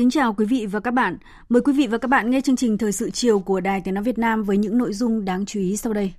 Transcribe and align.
Kính 0.00 0.10
chào 0.10 0.32
quý 0.32 0.46
vị 0.46 0.66
và 0.66 0.80
các 0.80 0.90
bạn. 0.90 1.16
Mời 1.48 1.62
quý 1.62 1.72
vị 1.72 1.86
và 1.86 1.98
các 1.98 2.08
bạn 2.08 2.30
nghe 2.30 2.40
chương 2.40 2.56
trình 2.56 2.78
Thời 2.78 2.92
sự 2.92 3.10
chiều 3.10 3.40
của 3.40 3.60
Đài 3.60 3.80
Tiếng 3.80 3.94
Nói 3.94 4.04
Việt 4.04 4.18
Nam 4.18 4.42
với 4.42 4.56
những 4.56 4.78
nội 4.78 4.92
dung 4.92 5.24
đáng 5.24 5.46
chú 5.46 5.60
ý 5.60 5.76
sau 5.76 5.92
đây. 5.92 6.12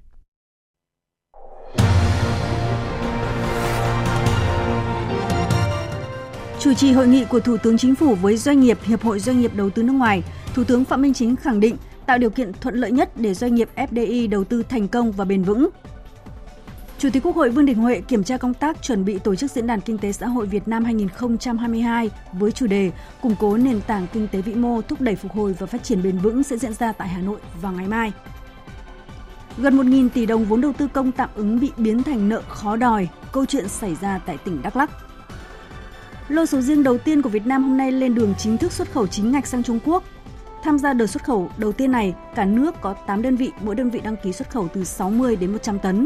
Chủ 6.60 6.74
trì 6.74 6.92
hội 6.92 7.08
nghị 7.08 7.26
của 7.26 7.40
Thủ 7.40 7.58
tướng 7.58 7.78
Chính 7.78 7.96
phủ 7.96 8.16
với 8.16 8.38
doanh 8.38 8.60
nghiệp 8.60 8.78
Hiệp 8.84 9.02
hội 9.02 9.20
Doanh 9.20 9.42
nghiệp 9.42 9.52
Đầu 9.56 9.70
tư 9.70 9.84
nước 9.84 9.94
ngoài, 9.94 10.24
Thủ 10.54 10.64
tướng 10.64 10.86
Phạm 10.86 11.02
Minh 11.02 11.14
Chính 11.14 11.36
khẳng 11.36 11.60
định 11.60 11.76
tạo 12.06 12.18
điều 12.18 12.30
kiện 12.30 12.52
thuận 12.54 12.76
lợi 12.76 12.92
nhất 12.92 13.12
để 13.16 13.34
doanh 13.34 13.56
nghiệp 13.56 13.70
FDI 13.76 14.30
đầu 14.30 14.44
tư 14.44 14.64
thành 14.70 14.88
công 14.88 15.12
và 15.12 15.26
bền 15.26 15.44
vững, 15.44 15.70
Chủ 17.02 17.10
tịch 17.10 17.24
Quốc 17.24 17.36
hội 17.36 17.50
Vương 17.50 17.66
Đình 17.66 17.78
Huệ 17.78 18.02
kiểm 18.02 18.24
tra 18.24 18.38
công 18.38 18.54
tác 18.54 18.82
chuẩn 18.82 19.06
bị 19.06 19.20
tổ 19.20 19.36
chức 19.36 19.52
Diễn 19.52 19.68
đàn 19.68 19.82
Kinh 19.82 19.98
tế 19.98 20.12
Xã 20.12 20.28
hội 20.28 20.46
Việt 20.46 20.68
Nam 20.68 20.84
2022 20.84 22.10
với 22.34 22.52
chủ 22.52 22.68
đề 22.68 22.92
Củng 23.22 23.36
cố 23.40 23.58
nền 23.58 23.82
tảng 23.82 24.08
kinh 24.14 24.28
tế 24.28 24.42
vĩ 24.42 24.56
mô, 24.56 24.82
thúc 24.82 25.02
đẩy 25.02 25.16
phục 25.16 25.32
hồi 25.32 25.56
và 25.60 25.66
phát 25.66 25.84
triển 25.84 26.04
bền 26.04 26.18
vững 26.18 26.44
sẽ 26.44 26.58
diễn 26.58 26.74
ra 26.74 26.92
tại 26.92 27.08
Hà 27.08 27.22
Nội 27.22 27.40
vào 27.62 27.72
ngày 27.72 27.88
mai. 27.88 28.12
Gần 29.58 29.78
1.000 29.78 30.10
tỷ 30.10 30.26
đồng 30.26 30.46
vốn 30.46 30.62
đầu 30.62 30.74
tư 30.74 30.88
công 30.94 31.12
tạm 31.12 31.30
ứng 31.36 31.60
bị 31.60 31.72
biến 31.78 32.04
thành 32.04 32.30
nợ 32.30 32.42
khó 32.48 32.76
đòi, 32.76 33.08
câu 33.32 33.46
chuyện 33.46 33.68
xảy 33.68 33.96
ra 34.02 34.20
tại 34.26 34.38
tỉnh 34.38 34.62
Đắk 34.62 34.76
Lắk. 34.76 34.90
Lô 36.28 36.46
sầu 36.46 36.62
riêng 36.62 36.84
đầu 36.84 36.98
tiên 36.98 37.22
của 37.22 37.30
Việt 37.30 37.46
Nam 37.46 37.64
hôm 37.64 37.78
nay 37.78 37.92
lên 37.92 38.16
đường 38.16 38.34
chính 38.38 38.58
thức 38.58 38.72
xuất 38.72 38.92
khẩu 38.92 39.08
chính 39.08 39.32
ngạch 39.32 39.48
sang 39.48 39.64
Trung 39.64 39.80
Quốc. 39.86 40.04
Tham 40.64 40.80
gia 40.80 40.94
đợt 40.94 41.08
xuất 41.08 41.24
khẩu 41.24 41.50
đầu 41.58 41.72
tiên 41.72 41.92
này, 41.92 42.14
cả 42.36 42.46
nước 42.46 42.82
có 42.82 42.94
8 42.94 43.22
đơn 43.22 43.36
vị, 43.36 43.52
mỗi 43.62 43.76
đơn 43.76 43.90
vị 43.90 44.02
đăng 44.04 44.16
ký 44.24 44.34
xuất 44.34 44.50
khẩu 44.50 44.68
từ 44.68 44.84
60 44.84 45.36
đến 45.36 45.52
100 45.52 45.80
tấn. 45.80 46.06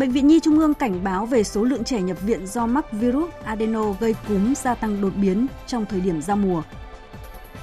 Bệnh 0.00 0.12
viện 0.12 0.26
Nhi 0.26 0.40
Trung 0.40 0.58
ương 0.58 0.74
cảnh 0.74 1.04
báo 1.04 1.26
về 1.26 1.44
số 1.44 1.64
lượng 1.64 1.84
trẻ 1.84 2.02
nhập 2.02 2.22
viện 2.22 2.46
do 2.46 2.66
mắc 2.66 2.92
virus 2.92 3.30
adeno 3.44 3.92
gây 4.00 4.14
cúm 4.28 4.54
gia 4.54 4.74
tăng 4.74 5.00
đột 5.00 5.12
biến 5.16 5.46
trong 5.66 5.86
thời 5.86 6.00
điểm 6.00 6.22
giao 6.22 6.36
mùa. 6.36 6.62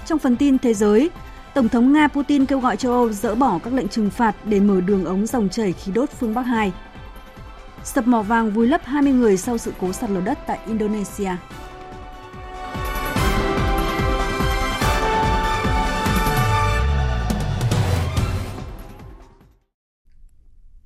Trong 0.06 0.20
phần 0.20 0.36
tin 0.36 0.58
thế 0.58 0.74
giới, 0.74 1.10
Tổng 1.54 1.70
thống 1.70 1.94
Nga 1.94 2.08
Putin 2.08 2.46
kêu 2.46 2.60
gọi 2.60 2.78
châu 2.78 2.92
Âu 2.92 3.12
dỡ 3.12 3.36
bỏ 3.36 3.60
các 3.64 3.74
lệnh 3.74 3.88
trừng 3.88 4.10
phạt 4.10 4.36
để 4.46 4.60
mở 4.60 4.82
đường 4.82 5.06
ống 5.06 5.26
dòng 5.26 5.50
chảy 5.50 5.74
khí 5.74 5.92
đốt 5.92 6.10
phương 6.10 6.34
Bắc 6.34 6.42
2. 6.42 6.74
Sập 7.84 8.08
mỏ 8.08 8.22
vàng 8.22 8.52
vùi 8.52 8.68
lấp 8.68 8.82
20 8.84 9.14
người 9.14 9.38
sau 9.38 9.58
sự 9.58 9.74
cố 9.82 9.94
sạt 9.94 10.10
lở 10.10 10.22
đất 10.22 10.40
tại 10.48 10.60
Indonesia. 10.68 11.32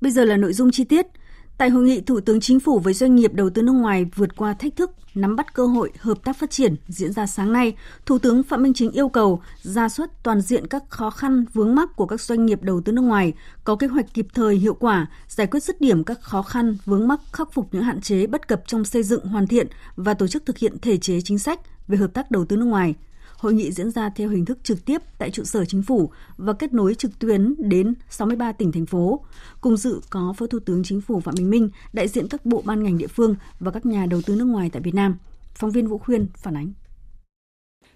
Bây 0.00 0.12
giờ 0.12 0.24
là 0.24 0.36
nội 0.36 0.52
dung 0.52 0.70
chi 0.70 0.84
tiết– 0.84 1.06
Tại 1.62 1.70
hội 1.70 1.84
nghị, 1.84 2.00
Thủ 2.00 2.20
tướng 2.20 2.40
Chính 2.40 2.60
phủ 2.60 2.78
với 2.78 2.94
doanh 2.94 3.16
nghiệp 3.16 3.34
đầu 3.34 3.50
tư 3.50 3.62
nước 3.62 3.72
ngoài 3.72 4.06
vượt 4.14 4.36
qua 4.36 4.54
thách 4.54 4.76
thức, 4.76 4.90
nắm 5.14 5.36
bắt 5.36 5.54
cơ 5.54 5.66
hội 5.66 5.90
hợp 5.98 6.24
tác 6.24 6.36
phát 6.36 6.50
triển 6.50 6.76
diễn 6.88 7.12
ra 7.12 7.26
sáng 7.26 7.52
nay, 7.52 7.76
Thủ 8.06 8.18
tướng 8.18 8.42
Phạm 8.42 8.62
Minh 8.62 8.74
Chính 8.74 8.90
yêu 8.90 9.08
cầu 9.08 9.42
ra 9.62 9.88
soát 9.88 10.10
toàn 10.22 10.40
diện 10.40 10.66
các 10.66 10.82
khó 10.88 11.10
khăn 11.10 11.44
vướng 11.52 11.74
mắc 11.74 11.96
của 11.96 12.06
các 12.06 12.20
doanh 12.20 12.46
nghiệp 12.46 12.62
đầu 12.62 12.80
tư 12.80 12.92
nước 12.92 13.02
ngoài, 13.02 13.32
có 13.64 13.76
kế 13.76 13.86
hoạch 13.86 14.14
kịp 14.14 14.26
thời 14.34 14.56
hiệu 14.56 14.74
quả, 14.74 15.06
giải 15.28 15.46
quyết 15.46 15.62
dứt 15.62 15.80
điểm 15.80 16.04
các 16.04 16.20
khó 16.20 16.42
khăn 16.42 16.76
vướng 16.84 17.08
mắc, 17.08 17.20
khắc 17.32 17.52
phục 17.52 17.68
những 17.72 17.82
hạn 17.82 18.00
chế 18.00 18.26
bất 18.26 18.48
cập 18.48 18.62
trong 18.66 18.84
xây 18.84 19.02
dựng 19.02 19.26
hoàn 19.26 19.46
thiện 19.46 19.66
và 19.96 20.14
tổ 20.14 20.26
chức 20.26 20.46
thực 20.46 20.58
hiện 20.58 20.78
thể 20.82 20.96
chế 20.96 21.20
chính 21.20 21.38
sách 21.38 21.60
về 21.88 21.98
hợp 21.98 22.14
tác 22.14 22.30
đầu 22.30 22.44
tư 22.44 22.56
nước 22.56 22.66
ngoài– 22.66 22.94
Hội 23.42 23.54
nghị 23.54 23.72
diễn 23.72 23.90
ra 23.90 24.10
theo 24.16 24.28
hình 24.28 24.44
thức 24.44 24.58
trực 24.62 24.84
tiếp 24.84 25.02
tại 25.18 25.30
trụ 25.30 25.44
sở 25.44 25.64
chính 25.64 25.82
phủ 25.82 26.10
và 26.36 26.52
kết 26.52 26.72
nối 26.72 26.94
trực 26.94 27.18
tuyến 27.18 27.54
đến 27.58 27.94
63 28.10 28.52
tỉnh 28.52 28.72
thành 28.72 28.86
phố. 28.86 29.20
Cùng 29.60 29.76
dự 29.76 30.00
có 30.10 30.34
Phó 30.38 30.46
Thủ 30.46 30.58
tướng 30.58 30.82
Chính 30.84 31.00
phủ 31.00 31.20
Phạm 31.20 31.34
Bình 31.38 31.50
Minh, 31.50 31.70
đại 31.92 32.08
diện 32.08 32.28
các 32.28 32.46
bộ 32.46 32.62
ban 32.64 32.82
ngành 32.82 32.98
địa 32.98 33.06
phương 33.06 33.36
và 33.60 33.70
các 33.70 33.86
nhà 33.86 34.06
đầu 34.06 34.22
tư 34.26 34.36
nước 34.36 34.44
ngoài 34.44 34.70
tại 34.72 34.82
Việt 34.82 34.94
Nam. 34.94 35.16
Phóng 35.54 35.70
viên 35.70 35.86
Vũ 35.86 35.98
Khuyên 35.98 36.26
phản 36.36 36.56
ánh. 36.56 36.72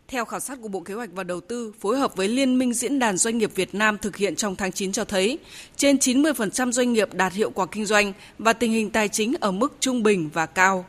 Theo 0.09 0.25
khảo 0.25 0.41
sát 0.41 0.59
của 0.63 0.69
Bộ 0.69 0.81
Kế 0.81 0.95
hoạch 0.95 1.11
và 1.13 1.25
Đầu 1.25 1.41
tư 1.41 1.73
phối 1.81 1.99
hợp 1.99 2.17
với 2.17 2.29
Liên 2.29 2.59
minh 2.59 2.73
Diễn 2.73 2.99
đàn 2.99 3.17
Doanh 3.17 3.39
nghiệp 3.39 3.51
Việt 3.55 3.75
Nam 3.75 3.99
thực 3.99 4.17
hiện 4.17 4.37
trong 4.37 4.57
tháng 4.57 4.73
9 4.73 4.93
cho 4.93 5.05
thấy, 5.05 5.39
trên 5.77 5.97
90% 5.97 6.73
doanh 6.73 6.93
nghiệp 6.93 7.09
đạt 7.15 7.33
hiệu 7.33 7.51
quả 7.51 7.67
kinh 7.67 7.87
doanh 7.87 8.13
và 8.39 8.53
tình 8.53 8.73
hình 8.73 8.91
tài 8.91 9.09
chính 9.09 9.35
ở 9.41 9.53
mức 9.53 9.77
trung 9.81 10.03
bình 10.03 10.31
và 10.33 10.47
cao. 10.47 10.85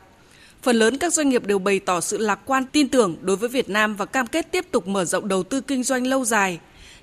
Phần 0.62 0.76
lớn 0.76 0.98
các 0.98 1.12
doanh 1.12 1.28
nghiệp 1.28 1.46
đều 1.46 1.58
bày 1.58 1.78
tỏ 1.78 2.00
sự 2.00 2.18
lạc 2.18 2.40
quan 2.44 2.64
tin 2.72 2.88
tưởng 2.88 3.16
đối 3.20 3.36
với 3.36 3.48
Việt 3.48 3.68
Nam 3.68 3.96
và 3.96 4.04
cam 4.04 4.26
kết 4.26 4.52
tiếp 4.52 4.66
tục 4.70 4.88
mở 4.88 5.04
rộng 5.04 5.28
đầu 5.28 5.42
tư 5.42 5.60
kinh 5.60 5.82
doanh 5.82 6.06
lâu 6.06 6.24
dài. 6.24 6.58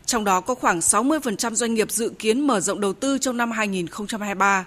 Trong 0.05 0.23
đó 0.23 0.41
có 0.41 0.55
khoảng 0.55 0.79
60% 0.79 1.55
doanh 1.55 1.73
nghiệp 1.73 1.91
dự 1.91 2.09
kiến 2.19 2.47
mở 2.47 2.59
rộng 2.59 2.81
đầu 2.81 2.93
tư 2.93 3.17
trong 3.17 3.37
năm 3.37 3.51
2023. 3.51 4.65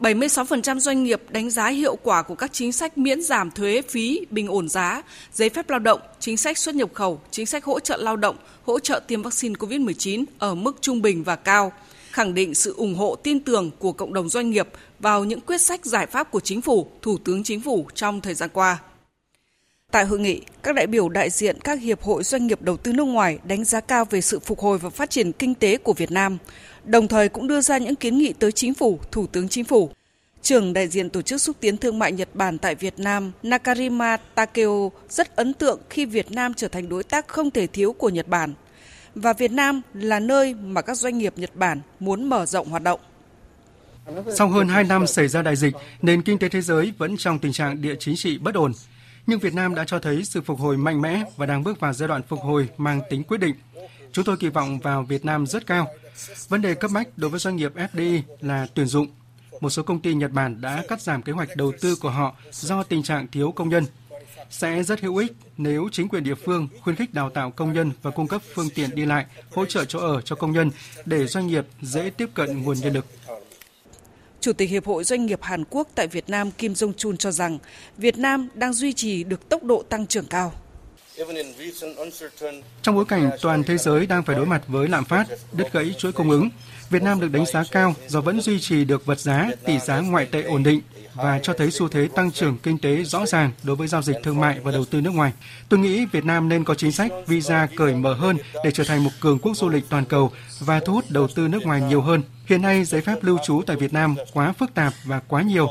76% 0.00 0.78
doanh 0.78 1.04
nghiệp 1.04 1.22
đánh 1.28 1.50
giá 1.50 1.68
hiệu 1.68 1.96
quả 2.02 2.22
của 2.22 2.34
các 2.34 2.52
chính 2.52 2.72
sách 2.72 2.98
miễn 2.98 3.22
giảm 3.22 3.50
thuế 3.50 3.82
phí, 3.88 4.26
bình 4.30 4.48
ổn 4.48 4.68
giá, 4.68 5.02
giấy 5.32 5.48
phép 5.48 5.70
lao 5.70 5.78
động, 5.78 6.00
chính 6.20 6.36
sách 6.36 6.58
xuất 6.58 6.74
nhập 6.74 6.90
khẩu, 6.94 7.20
chính 7.30 7.46
sách 7.46 7.64
hỗ 7.64 7.80
trợ 7.80 7.96
lao 7.96 8.16
động, 8.16 8.36
hỗ 8.64 8.78
trợ 8.78 9.00
tiêm 9.06 9.22
vaccine 9.22 9.54
COVID-19 9.54 10.24
ở 10.38 10.54
mức 10.54 10.76
trung 10.80 11.02
bình 11.02 11.24
và 11.24 11.36
cao– 11.36 11.72
khẳng 12.10 12.34
định 12.34 12.54
sự 12.54 12.74
ủng 12.76 12.94
hộ 12.94 13.16
tin 13.22 13.40
tưởng 13.40 13.70
của 13.78 13.92
cộng 13.92 14.12
đồng 14.12 14.28
doanh 14.28 14.50
nghiệp 14.50 14.68
vào 14.98 15.24
những 15.24 15.40
quyết 15.40 15.60
sách 15.60 15.84
giải 15.84 16.06
pháp 16.06 16.30
của 16.30 16.40
chính 16.40 16.60
phủ, 16.60 16.86
thủ 17.02 17.18
tướng 17.24 17.42
chính 17.42 17.60
phủ 17.60 17.86
trong 17.94 18.20
thời 18.20 18.34
gian 18.34 18.50
qua. 18.52 18.78
Tại 19.90 20.04
hội 20.04 20.18
nghị, 20.18 20.40
các 20.62 20.74
đại 20.74 20.86
biểu 20.86 21.08
đại 21.08 21.30
diện 21.30 21.60
các 21.60 21.80
hiệp 21.80 22.02
hội 22.02 22.22
doanh 22.22 22.46
nghiệp 22.46 22.62
đầu 22.62 22.76
tư 22.76 22.92
nước 22.92 23.04
ngoài 23.04 23.38
đánh 23.44 23.64
giá 23.64 23.80
cao 23.80 24.04
về 24.04 24.20
sự 24.20 24.38
phục 24.38 24.60
hồi 24.60 24.78
và 24.78 24.90
phát 24.90 25.10
triển 25.10 25.32
kinh 25.32 25.54
tế 25.54 25.76
của 25.76 25.92
Việt 25.92 26.10
Nam, 26.10 26.38
đồng 26.84 27.08
thời 27.08 27.28
cũng 27.28 27.48
đưa 27.48 27.60
ra 27.60 27.78
những 27.78 27.96
kiến 27.96 28.18
nghị 28.18 28.32
tới 28.32 28.52
chính 28.52 28.74
phủ, 28.74 29.00
thủ 29.10 29.26
tướng 29.26 29.48
chính 29.48 29.64
phủ. 29.64 29.90
Trưởng 30.42 30.72
đại 30.72 30.88
diện 30.88 31.10
Tổ 31.10 31.22
chức 31.22 31.40
xúc 31.40 31.56
tiến 31.60 31.76
thương 31.76 31.98
mại 31.98 32.12
Nhật 32.12 32.28
Bản 32.34 32.58
tại 32.58 32.74
Việt 32.74 32.98
Nam, 32.98 33.32
Nakarima 33.42 34.16
Takeo 34.16 34.92
rất 35.08 35.36
ấn 35.36 35.54
tượng 35.54 35.80
khi 35.90 36.04
Việt 36.04 36.32
Nam 36.32 36.54
trở 36.54 36.68
thành 36.68 36.88
đối 36.88 37.04
tác 37.04 37.28
không 37.28 37.50
thể 37.50 37.66
thiếu 37.66 37.92
của 37.92 38.08
Nhật 38.08 38.28
Bản– 38.28 38.54
và 39.14 39.32
Việt 39.32 39.50
Nam 39.50 39.80
là 39.94 40.20
nơi 40.20 40.54
mà 40.54 40.82
các 40.82 40.96
doanh 40.96 41.18
nghiệp 41.18 41.32
Nhật 41.36 41.56
Bản 41.56 41.80
muốn 42.00 42.28
mở 42.28 42.46
rộng 42.46 42.68
hoạt 42.68 42.82
động. 42.82 43.00
Sau 44.36 44.48
hơn 44.48 44.68
2 44.68 44.84
năm 44.84 45.06
xảy 45.06 45.28
ra 45.28 45.42
đại 45.42 45.56
dịch, 45.56 45.74
nền 46.02 46.22
kinh 46.22 46.38
tế 46.38 46.48
thế 46.48 46.60
giới 46.60 46.92
vẫn 46.98 47.16
trong 47.16 47.38
tình 47.38 47.52
trạng 47.52 47.82
địa 47.82 47.94
chính 47.98 48.16
trị 48.16 48.38
bất 48.38 48.54
ổn. 48.54 48.72
Nhưng 49.26 49.38
Việt 49.38 49.54
Nam 49.54 49.74
đã 49.74 49.84
cho 49.84 49.98
thấy 49.98 50.24
sự 50.24 50.40
phục 50.40 50.58
hồi 50.58 50.76
mạnh 50.76 51.00
mẽ 51.00 51.22
và 51.36 51.46
đang 51.46 51.64
bước 51.64 51.80
vào 51.80 51.92
giai 51.92 52.08
đoạn 52.08 52.22
phục 52.28 52.40
hồi 52.40 52.68
mang 52.76 53.00
tính 53.10 53.22
quyết 53.24 53.38
định. 53.38 53.54
Chúng 54.12 54.24
tôi 54.24 54.36
kỳ 54.36 54.48
vọng 54.48 54.78
vào 54.78 55.02
Việt 55.02 55.24
Nam 55.24 55.46
rất 55.46 55.66
cao. 55.66 55.86
Vấn 56.48 56.62
đề 56.62 56.74
cấp 56.74 56.90
bách 56.94 57.08
đối 57.16 57.30
với 57.30 57.40
doanh 57.40 57.56
nghiệp 57.56 57.72
FDI 57.74 58.20
là 58.40 58.66
tuyển 58.74 58.86
dụng. 58.86 59.06
Một 59.60 59.70
số 59.70 59.82
công 59.82 60.00
ty 60.00 60.14
Nhật 60.14 60.30
Bản 60.32 60.60
đã 60.60 60.82
cắt 60.88 61.02
giảm 61.02 61.22
kế 61.22 61.32
hoạch 61.32 61.48
đầu 61.56 61.72
tư 61.80 61.96
của 61.96 62.10
họ 62.10 62.34
do 62.50 62.82
tình 62.82 63.02
trạng 63.02 63.26
thiếu 63.28 63.52
công 63.52 63.68
nhân– 63.68 63.84
sẽ 64.50 64.82
rất 64.82 65.00
hữu 65.00 65.16
ích 65.16 65.32
nếu 65.56 65.88
chính 65.92 66.08
quyền 66.08 66.24
địa 66.24 66.34
phương 66.34 66.68
khuyến 66.80 66.96
khích 66.96 67.14
đào 67.14 67.30
tạo 67.30 67.50
công 67.50 67.72
nhân 67.72 67.92
và 68.02 68.10
cung 68.10 68.28
cấp 68.28 68.42
phương 68.54 68.70
tiện 68.74 68.94
đi 68.94 69.06
lại, 69.06 69.26
hỗ 69.54 69.66
trợ 69.66 69.84
chỗ 69.84 69.98
ở 69.98 70.20
cho 70.20 70.36
công 70.36 70.52
nhân 70.52 70.70
để 71.04 71.26
doanh 71.26 71.46
nghiệp 71.46 71.66
dễ 71.82 72.10
tiếp 72.10 72.28
cận 72.34 72.62
nguồn 72.62 72.76
nhân 72.80 72.94
lực. 72.94 73.06
Chủ 74.40 74.52
tịch 74.52 74.70
Hiệp 74.70 74.86
hội 74.86 75.04
Doanh 75.04 75.26
nghiệp 75.26 75.42
Hàn 75.42 75.64
Quốc 75.70 75.88
tại 75.94 76.06
Việt 76.06 76.28
Nam 76.28 76.50
Kim 76.50 76.72
Jong 76.72 76.92
Chun 76.92 77.16
cho 77.16 77.30
rằng 77.30 77.58
Việt 77.96 78.18
Nam 78.18 78.48
đang 78.54 78.72
duy 78.72 78.92
trì 78.92 79.24
được 79.24 79.48
tốc 79.48 79.64
độ 79.64 79.82
tăng 79.88 80.06
trưởng 80.06 80.26
cao. 80.26 80.52
Trong 82.82 82.94
bối 82.94 83.04
cảnh 83.04 83.30
toàn 83.42 83.62
thế 83.62 83.78
giới 83.78 84.06
đang 84.06 84.22
phải 84.22 84.36
đối 84.36 84.46
mặt 84.46 84.62
với 84.66 84.88
lạm 84.88 85.04
phát, 85.04 85.26
đứt 85.52 85.72
gãy 85.72 85.94
chuỗi 85.98 86.12
cung 86.12 86.30
ứng, 86.30 86.48
Việt 86.90 87.02
Nam 87.02 87.20
được 87.20 87.32
đánh 87.32 87.46
giá 87.46 87.64
cao 87.70 87.94
do 88.08 88.20
vẫn 88.20 88.40
duy 88.40 88.60
trì 88.60 88.84
được 88.84 89.06
vật 89.06 89.20
giá, 89.20 89.50
tỷ 89.64 89.78
giá 89.78 90.00
ngoại 90.00 90.26
tệ 90.26 90.42
ổn 90.42 90.62
định 90.62 90.80
và 91.14 91.40
cho 91.42 91.52
thấy 91.52 91.70
xu 91.70 91.88
thế 91.88 92.08
tăng 92.14 92.32
trưởng 92.32 92.58
kinh 92.62 92.78
tế 92.78 93.04
rõ 93.04 93.26
ràng 93.26 93.50
đối 93.62 93.76
với 93.76 93.88
giao 93.88 94.02
dịch 94.02 94.16
thương 94.22 94.40
mại 94.40 94.60
và 94.60 94.72
đầu 94.72 94.84
tư 94.84 95.00
nước 95.00 95.14
ngoài. 95.14 95.32
Tôi 95.68 95.80
nghĩ 95.80 96.06
Việt 96.12 96.24
Nam 96.24 96.48
nên 96.48 96.64
có 96.64 96.74
chính 96.74 96.92
sách 96.92 97.12
visa 97.26 97.68
cởi 97.76 97.94
mở 97.94 98.14
hơn 98.14 98.36
để 98.64 98.70
trở 98.70 98.84
thành 98.84 99.04
một 99.04 99.10
cường 99.20 99.38
quốc 99.38 99.56
du 99.56 99.68
lịch 99.68 99.84
toàn 99.88 100.04
cầu 100.04 100.32
và 100.60 100.80
thu 100.80 100.92
hút 100.92 101.04
đầu 101.08 101.28
tư 101.28 101.48
nước 101.48 101.62
ngoài 101.62 101.80
nhiều 101.88 102.00
hơn. 102.00 102.22
Hiện 102.46 102.62
nay, 102.62 102.84
giấy 102.84 103.00
phép 103.00 103.16
lưu 103.22 103.38
trú 103.46 103.62
tại 103.66 103.76
Việt 103.76 103.92
Nam 103.92 104.16
quá 104.32 104.52
phức 104.52 104.74
tạp 104.74 104.92
và 105.04 105.20
quá 105.28 105.42
nhiều. 105.42 105.68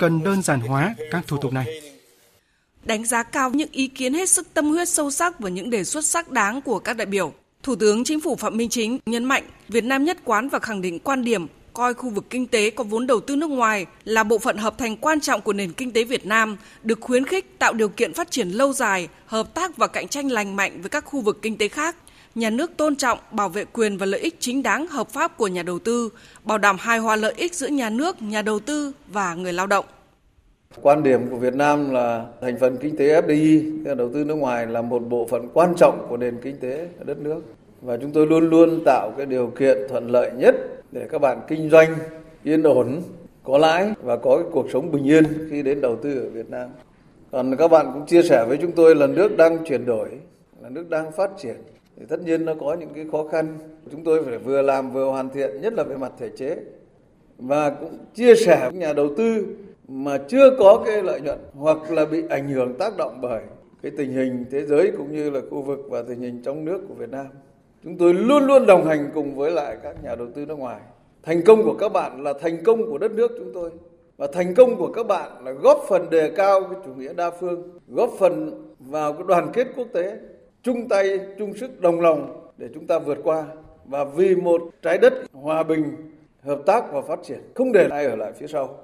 cần 0.00 0.24
đơn 0.24 0.42
giản 0.42 0.60
hóa 0.60 0.94
các 1.10 1.26
thủ 1.26 1.36
tục 1.36 1.52
này. 1.52 1.80
Đánh 2.84 3.06
giá 3.06 3.22
cao 3.22 3.50
những 3.50 3.68
ý 3.72 3.88
kiến 3.88 4.14
hết 4.14 4.30
sức 4.30 4.46
tâm 4.54 4.70
huyết 4.70 4.88
sâu 4.88 5.10
sắc 5.10 5.40
và 5.40 5.50
những 5.50 5.70
đề 5.70 5.84
xuất 5.84 6.04
xác 6.04 6.30
đáng 6.30 6.62
của 6.62 6.78
các 6.78 6.96
đại 6.96 7.06
biểu. 7.06 7.32
Thủ 7.62 7.76
tướng 7.76 8.04
Chính 8.04 8.20
phủ 8.20 8.36
Phạm 8.36 8.56
Minh 8.56 8.68
Chính 8.68 8.98
nhấn 9.06 9.24
mạnh 9.24 9.42
Việt 9.68 9.84
Nam 9.84 10.04
nhất 10.04 10.18
quán 10.24 10.48
và 10.48 10.58
khẳng 10.58 10.80
định 10.80 10.98
quan 10.98 11.24
điểm 11.24 11.46
coi 11.72 11.94
khu 11.94 12.10
vực 12.10 12.24
kinh 12.30 12.46
tế 12.46 12.70
có 12.70 12.84
vốn 12.84 13.06
đầu 13.06 13.20
tư 13.20 13.36
nước 13.36 13.50
ngoài 13.50 13.86
là 14.04 14.24
bộ 14.24 14.38
phận 14.38 14.56
hợp 14.56 14.78
thành 14.78 14.96
quan 14.96 15.20
trọng 15.20 15.40
của 15.40 15.52
nền 15.52 15.72
kinh 15.72 15.92
tế 15.92 16.04
Việt 16.04 16.26
Nam, 16.26 16.56
được 16.82 17.00
khuyến 17.00 17.24
khích 17.24 17.58
tạo 17.58 17.72
điều 17.72 17.88
kiện 17.88 18.12
phát 18.12 18.30
triển 18.30 18.48
lâu 18.48 18.72
dài, 18.72 19.08
hợp 19.26 19.54
tác 19.54 19.76
và 19.76 19.86
cạnh 19.86 20.08
tranh 20.08 20.32
lành 20.32 20.56
mạnh 20.56 20.80
với 20.80 20.90
các 20.90 21.04
khu 21.04 21.20
vực 21.20 21.38
kinh 21.42 21.58
tế 21.58 21.68
khác. 21.68 21.96
Nhà 22.34 22.50
nước 22.50 22.76
tôn 22.76 22.96
trọng, 22.96 23.18
bảo 23.30 23.48
vệ 23.48 23.64
quyền 23.64 23.96
và 23.96 24.06
lợi 24.06 24.20
ích 24.20 24.36
chính 24.38 24.62
đáng 24.62 24.86
hợp 24.86 25.10
pháp 25.10 25.36
của 25.36 25.48
nhà 25.48 25.62
đầu 25.62 25.78
tư, 25.78 26.08
bảo 26.44 26.58
đảm 26.58 26.76
hài 26.80 26.98
hòa 26.98 27.16
lợi 27.16 27.34
ích 27.36 27.54
giữa 27.54 27.68
nhà 27.68 27.90
nước, 27.90 28.22
nhà 28.22 28.42
đầu 28.42 28.60
tư 28.60 28.92
và 29.08 29.34
người 29.34 29.52
lao 29.52 29.66
động. 29.66 29.84
Quan 30.82 31.02
điểm 31.02 31.30
của 31.30 31.36
Việt 31.36 31.54
Nam 31.54 31.90
là 31.90 32.26
thành 32.40 32.58
phần 32.60 32.76
kinh 32.76 32.96
tế 32.96 33.20
FDI, 33.22 33.94
đầu 33.96 34.10
tư 34.14 34.24
nước 34.24 34.34
ngoài 34.34 34.66
là 34.66 34.82
một 34.82 34.98
bộ 34.98 35.26
phận 35.30 35.48
quan 35.54 35.74
trọng 35.76 36.06
của 36.08 36.16
nền 36.16 36.36
kinh 36.42 36.56
tế 36.60 36.88
đất 37.04 37.18
nước 37.18 37.40
và 37.82 37.96
chúng 37.96 38.12
tôi 38.12 38.26
luôn 38.26 38.50
luôn 38.50 38.82
tạo 38.84 39.12
cái 39.16 39.26
điều 39.26 39.46
kiện 39.46 39.78
thuận 39.88 40.10
lợi 40.10 40.30
nhất 40.36 40.54
để 40.92 41.06
các 41.10 41.20
bạn 41.20 41.40
kinh 41.48 41.70
doanh 41.70 41.96
yên 42.42 42.62
ổn, 42.62 43.02
có 43.44 43.58
lãi 43.58 43.92
và 44.02 44.16
có 44.16 44.36
cái 44.36 44.46
cuộc 44.52 44.70
sống 44.72 44.90
bình 44.92 45.04
yên 45.04 45.24
khi 45.50 45.62
đến 45.62 45.80
đầu 45.80 45.96
tư 45.96 46.18
ở 46.18 46.30
Việt 46.30 46.50
Nam. 46.50 46.68
Còn 47.30 47.56
các 47.56 47.68
bạn 47.68 47.90
cũng 47.94 48.06
chia 48.06 48.22
sẻ 48.22 48.44
với 48.48 48.58
chúng 48.62 48.72
tôi 48.72 48.94
là 48.94 49.06
nước 49.06 49.36
đang 49.36 49.64
chuyển 49.64 49.86
đổi, 49.86 50.08
là 50.62 50.68
nước 50.68 50.90
đang 50.90 51.12
phát 51.12 51.30
triển. 51.38 51.56
Thì 51.96 52.06
tất 52.08 52.20
nhiên 52.20 52.44
nó 52.44 52.54
có 52.60 52.74
những 52.74 52.88
cái 52.94 53.06
khó 53.12 53.28
khăn. 53.28 53.58
Chúng 53.90 54.04
tôi 54.04 54.24
phải 54.24 54.38
vừa 54.38 54.62
làm 54.62 54.92
vừa 54.92 55.10
hoàn 55.10 55.30
thiện, 55.30 55.60
nhất 55.60 55.72
là 55.72 55.82
về 55.82 55.96
mặt 55.96 56.12
thể 56.18 56.28
chế. 56.36 56.56
Và 57.38 57.70
cũng 57.70 57.98
chia 58.14 58.34
sẻ 58.34 58.68
với 58.70 58.80
nhà 58.80 58.92
đầu 58.92 59.08
tư 59.16 59.46
mà 59.88 60.18
chưa 60.28 60.56
có 60.58 60.82
cái 60.86 61.02
lợi 61.02 61.20
nhuận 61.20 61.38
hoặc 61.54 61.90
là 61.90 62.04
bị 62.04 62.22
ảnh 62.28 62.48
hưởng 62.48 62.74
tác 62.78 62.96
động 62.96 63.18
bởi 63.22 63.42
cái 63.82 63.92
tình 63.98 64.12
hình 64.12 64.44
thế 64.50 64.66
giới 64.66 64.92
cũng 64.98 65.12
như 65.12 65.30
là 65.30 65.40
khu 65.50 65.62
vực 65.62 65.78
và 65.88 66.02
tình 66.02 66.20
hình 66.20 66.42
trong 66.44 66.64
nước 66.64 66.80
của 66.88 66.94
Việt 66.94 67.10
Nam. 67.10 67.26
Chúng 67.84 67.98
tôi 67.98 68.14
luôn 68.14 68.46
luôn 68.46 68.66
đồng 68.66 68.86
hành 68.86 69.10
cùng 69.14 69.36
với 69.36 69.50
lại 69.50 69.76
các 69.82 70.04
nhà 70.04 70.14
đầu 70.14 70.28
tư 70.34 70.46
nước 70.46 70.58
ngoài. 70.58 70.80
Thành 71.22 71.42
công 71.44 71.62
của 71.64 71.74
các 71.74 71.88
bạn 71.88 72.22
là 72.22 72.32
thành 72.40 72.64
công 72.64 72.90
của 72.90 72.98
đất 72.98 73.10
nước 73.10 73.30
chúng 73.38 73.50
tôi. 73.54 73.70
Và 74.16 74.26
thành 74.32 74.54
công 74.54 74.76
của 74.76 74.92
các 74.92 75.06
bạn 75.06 75.44
là 75.44 75.52
góp 75.52 75.84
phần 75.88 76.10
đề 76.10 76.32
cao 76.36 76.60
cái 76.60 76.80
chủ 76.84 76.94
nghĩa 76.94 77.12
đa 77.12 77.30
phương, 77.30 77.78
góp 77.88 78.10
phần 78.18 78.64
vào 78.78 79.12
cái 79.12 79.22
đoàn 79.26 79.50
kết 79.52 79.66
quốc 79.76 79.86
tế, 79.92 80.18
chung 80.62 80.88
tay, 80.88 81.20
chung 81.38 81.54
sức, 81.56 81.80
đồng 81.80 82.00
lòng 82.00 82.50
để 82.56 82.68
chúng 82.74 82.86
ta 82.86 82.98
vượt 82.98 83.18
qua 83.24 83.44
và 83.84 84.04
vì 84.04 84.34
một 84.34 84.62
trái 84.82 84.98
đất 84.98 85.14
hòa 85.32 85.62
bình, 85.62 85.84
hợp 86.42 86.58
tác 86.66 86.92
và 86.92 87.02
phát 87.02 87.18
triển, 87.24 87.40
không 87.54 87.72
để 87.72 87.88
ai 87.90 88.04
ở 88.04 88.16
lại 88.16 88.32
phía 88.40 88.46
sau. 88.46 88.78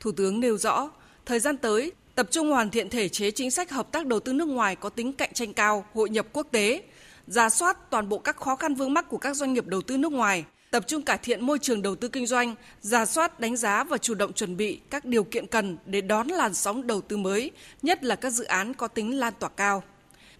Thủ 0.00 0.12
tướng 0.16 0.40
nêu 0.40 0.56
rõ, 0.56 0.90
thời 1.26 1.40
gian 1.40 1.56
tới, 1.56 1.92
tập 2.14 2.26
trung 2.30 2.50
hoàn 2.50 2.70
thiện 2.70 2.90
thể 2.90 3.08
chế 3.08 3.30
chính 3.30 3.50
sách 3.50 3.70
hợp 3.70 3.92
tác 3.92 4.06
đầu 4.06 4.20
tư 4.20 4.32
nước 4.32 4.48
ngoài 4.48 4.76
có 4.76 4.88
tính 4.88 5.12
cạnh 5.12 5.32
tranh 5.32 5.52
cao, 5.52 5.84
hội 5.94 6.10
nhập 6.10 6.26
quốc 6.32 6.46
tế, 6.50 6.82
ra 7.28 7.50
soát 7.50 7.90
toàn 7.90 8.08
bộ 8.08 8.18
các 8.18 8.36
khó 8.36 8.56
khăn 8.56 8.74
vướng 8.74 8.94
mắc 8.94 9.08
của 9.08 9.18
các 9.18 9.36
doanh 9.36 9.52
nghiệp 9.52 9.66
đầu 9.66 9.82
tư 9.82 9.96
nước 9.96 10.12
ngoài, 10.12 10.44
tập 10.70 10.84
trung 10.86 11.02
cải 11.02 11.18
thiện 11.18 11.46
môi 11.46 11.58
trường 11.58 11.82
đầu 11.82 11.96
tư 11.96 12.08
kinh 12.08 12.26
doanh, 12.26 12.54
ra 12.80 13.06
soát, 13.06 13.40
đánh 13.40 13.56
giá 13.56 13.84
và 13.84 13.98
chủ 13.98 14.14
động 14.14 14.32
chuẩn 14.32 14.56
bị 14.56 14.80
các 14.90 15.04
điều 15.04 15.24
kiện 15.24 15.46
cần 15.46 15.78
để 15.86 16.00
đón 16.00 16.28
làn 16.28 16.54
sóng 16.54 16.86
đầu 16.86 17.00
tư 17.00 17.16
mới, 17.16 17.50
nhất 17.82 18.04
là 18.04 18.16
các 18.16 18.30
dự 18.30 18.44
án 18.44 18.74
có 18.74 18.88
tính 18.88 19.18
lan 19.18 19.32
tỏa 19.38 19.48
cao. 19.48 19.82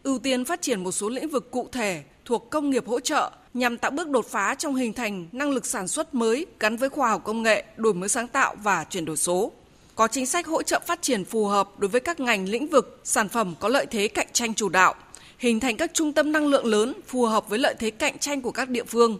Ưu 0.03 0.19
tiên 0.19 0.45
phát 0.45 0.63
triển 0.63 0.85
một 0.85 0.93
số 0.93 1.09
lĩnh 1.09 1.29
vực 1.29 1.51
cụ 1.51 1.69
thể 1.73 2.03
thuộc 2.25 2.51
công 2.51 2.71
nghiệp 2.71 2.87
hỗ 2.87 3.01
trợ 3.01 3.31
nhằm 3.55 3.79
tạo 3.79 3.91
bước 3.91 4.09
đột 4.09 4.27
phá 4.27 4.55
trong 4.55 4.75
hình 4.75 4.93
thành 4.93 5.29
năng 5.33 5.51
lực 5.51 5.67
sản 5.67 5.89
xuất 5.89 6.15
mới 6.15 6.47
gắn 6.61 6.77
với 6.77 6.89
khoa 6.89 7.11
học 7.11 7.23
công 7.25 7.43
nghệ, 7.43 7.65
đổi 7.77 7.95
mới 7.95 8.09
sáng 8.09 8.29
tạo 8.29 8.57
và 8.63 8.85
chuyển 8.85 9.05
đổi 9.05 9.17
số. 9.17 9.53
Có 9.95 10.09
chính 10.09 10.27
sách 10.27 10.47
hỗ 10.47 10.63
trợ 10.63 10.81
phát 10.87 11.03
triển 11.03 11.25
phù 11.25 11.47
hợp 11.47 11.79
đối 11.79 11.89
với 11.89 12.01
các 12.01 12.21
ngành 12.21 12.49
lĩnh 12.49 12.69
vực, 12.69 13.01
sản 13.05 13.29
phẩm 13.29 13.55
có 13.61 13.69
lợi 13.69 13.87
thế 13.91 14.09
cạnh 14.09 14.29
tranh 14.33 14.55
chủ 14.55 14.69
đạo– 14.69 14.95
hình 15.39 15.61
thành 15.61 15.77
các 15.77 15.91
trung 15.95 16.13
tâm 16.13 16.33
năng 16.33 16.47
lượng 16.47 16.67
lớn 16.67 16.95
phù 17.07 17.25
hợp 17.25 17.49
với 17.49 17.59
lợi 17.59 17.75
thế 17.79 17.91
cạnh 17.91 18.19
tranh 18.19 18.41
của 18.41 18.51
các 18.51 18.69
địa 18.69 18.85
phương. 18.85 19.19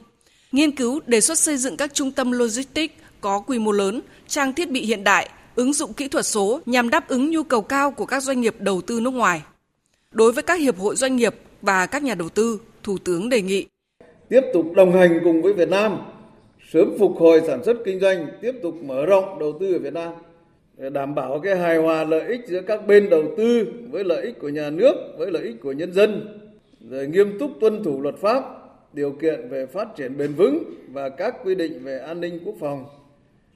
Nghiên 0.53 0.77
cứu 0.77 1.01
đề 1.07 1.21
xuất 1.21 1.39
xây 1.39 1.57
dựng 1.57 1.77
các 1.77 1.95
trung 1.95 2.13
tâm 2.13 2.33
logistics 2.33 2.95
có 3.21 3.41
quy 3.41 3.59
mô 3.59 3.73
lớn, 3.73 4.01
trang 4.27 4.53
thiết 4.53 4.71
bị 4.71 4.81
hiện 4.81 5.05
đại, 5.05 5.29
ứng 5.55 5.73
dụng 5.73 5.93
kỹ 5.93 6.09
thuật 6.09 6.27
số 6.27 6.61
nhằm 6.67 6.91
đáp 6.91 7.09
ứng 7.09 7.31
nhu 7.31 7.43
cầu 7.43 7.63
cao 7.63 7.91
của 7.91 8.07
các 8.07 8.23
doanh 8.23 8.41
nghiệp 8.41 8.55
đầu 8.59 8.81
tư 8.81 9.01
nước 9.01 9.11
ngoài. 9.11 9.43
Đối 10.11 10.33
với 10.33 10.43
các 10.43 10.61
hiệp 10.61 10.79
hội 10.79 10.97
doanh 10.97 11.17
nghiệp 11.17 11.35
và 11.63 11.87
các 11.87 12.03
nhà 12.03 12.15
đầu 12.15 12.29
tư, 12.29 12.61
Thủ 12.83 12.99
tướng 13.05 13.29
đề 13.29 13.43
nghị 13.43 13.67
tiếp 14.29 14.41
tục 14.55 14.67
đồng 14.75 14.93
hành 14.93 15.21
cùng 15.25 15.43
với 15.43 15.53
Việt 15.53 15.69
Nam, 15.69 15.99
sớm 16.73 16.97
phục 16.99 17.13
hồi 17.19 17.43
sản 17.47 17.65
xuất 17.65 17.77
kinh 17.85 18.01
doanh, 18.01 18.27
tiếp 18.43 18.53
tục 18.63 18.75
mở 18.85 19.07
rộng 19.07 19.39
đầu 19.39 19.57
tư 19.61 19.73
ở 19.73 19.79
Việt 19.79 19.93
Nam 19.93 20.13
đảm 20.79 21.15
bảo 21.15 21.39
cái 21.39 21.57
hài 21.57 21.77
hòa 21.77 22.05
lợi 22.05 22.23
ích 22.29 22.41
giữa 22.47 22.61
các 22.61 22.87
bên 22.87 23.11
đầu 23.11 23.23
tư 23.37 23.73
với 23.91 24.05
lợi 24.05 24.23
ích 24.23 24.39
của 24.39 24.49
nhà 24.49 24.71
nước, 24.71 24.95
với 25.19 25.31
lợi 25.31 25.43
ích 25.43 25.61
của 25.63 25.73
nhân 25.73 25.93
dân. 25.93 26.39
Rồi 26.91 27.07
nghiêm 27.07 27.39
túc 27.39 27.51
tuân 27.61 27.83
thủ 27.83 28.01
luật 28.01 28.17
pháp, 28.17 28.45
điều 28.93 29.11
kiện 29.11 29.49
về 29.49 29.67
phát 29.67 29.89
triển 29.97 30.17
bền 30.19 30.33
vững 30.33 30.63
và 30.93 31.09
các 31.09 31.35
quy 31.45 31.55
định 31.55 31.85
về 31.85 31.99
an 31.99 32.21
ninh 32.21 32.39
quốc 32.45 32.55
phòng. 32.61 32.85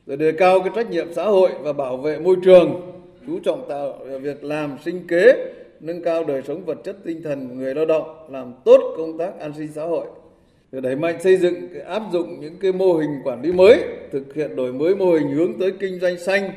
Rồi 0.07 0.17
đề 0.17 0.33
cao 0.33 0.61
cái 0.61 0.71
trách 0.77 0.91
nhiệm 0.91 1.13
xã 1.13 1.25
hội 1.25 1.51
và 1.61 1.73
bảo 1.73 1.97
vệ 1.97 2.19
môi 2.19 2.37
trường, 2.45 2.93
chú 3.27 3.39
trọng 3.45 3.69
tạo 3.69 3.99
việc 4.23 4.45
làm 4.45 4.77
sinh 4.85 5.07
kế, 5.09 5.55
nâng 5.81 6.03
cao 6.03 6.25
đời 6.25 6.43
sống 6.43 6.65
vật 6.65 6.79
chất 6.85 6.97
tinh 7.05 7.23
thần 7.23 7.49
của 7.49 7.55
người 7.55 7.75
lao 7.75 7.87
động, 7.87 8.27
làm 8.31 8.55
tốt 8.65 8.95
công 8.97 9.19
tác 9.19 9.41
an 9.41 9.53
sinh 9.59 9.69
xã 9.75 9.85
hội. 9.85 10.07
Rồi 10.73 10.83
đẩy 10.83 10.97
mạnh 10.97 11.23
xây 11.23 11.37
dựng, 11.37 11.55
áp 11.87 12.03
dụng 12.13 12.41
những 12.41 12.57
cái 12.61 12.73
mô 12.73 12.93
hình 12.93 13.11
quản 13.25 13.43
lý 13.43 13.53
mới, 13.53 13.79
thực 14.13 14.35
hiện 14.35 14.57
đổi 14.57 14.73
mới 14.73 14.95
mô 14.95 15.13
hình 15.13 15.29
hướng 15.29 15.59
tới 15.59 15.73
kinh 15.81 16.01
doanh 16.01 16.19
xanh 16.19 16.51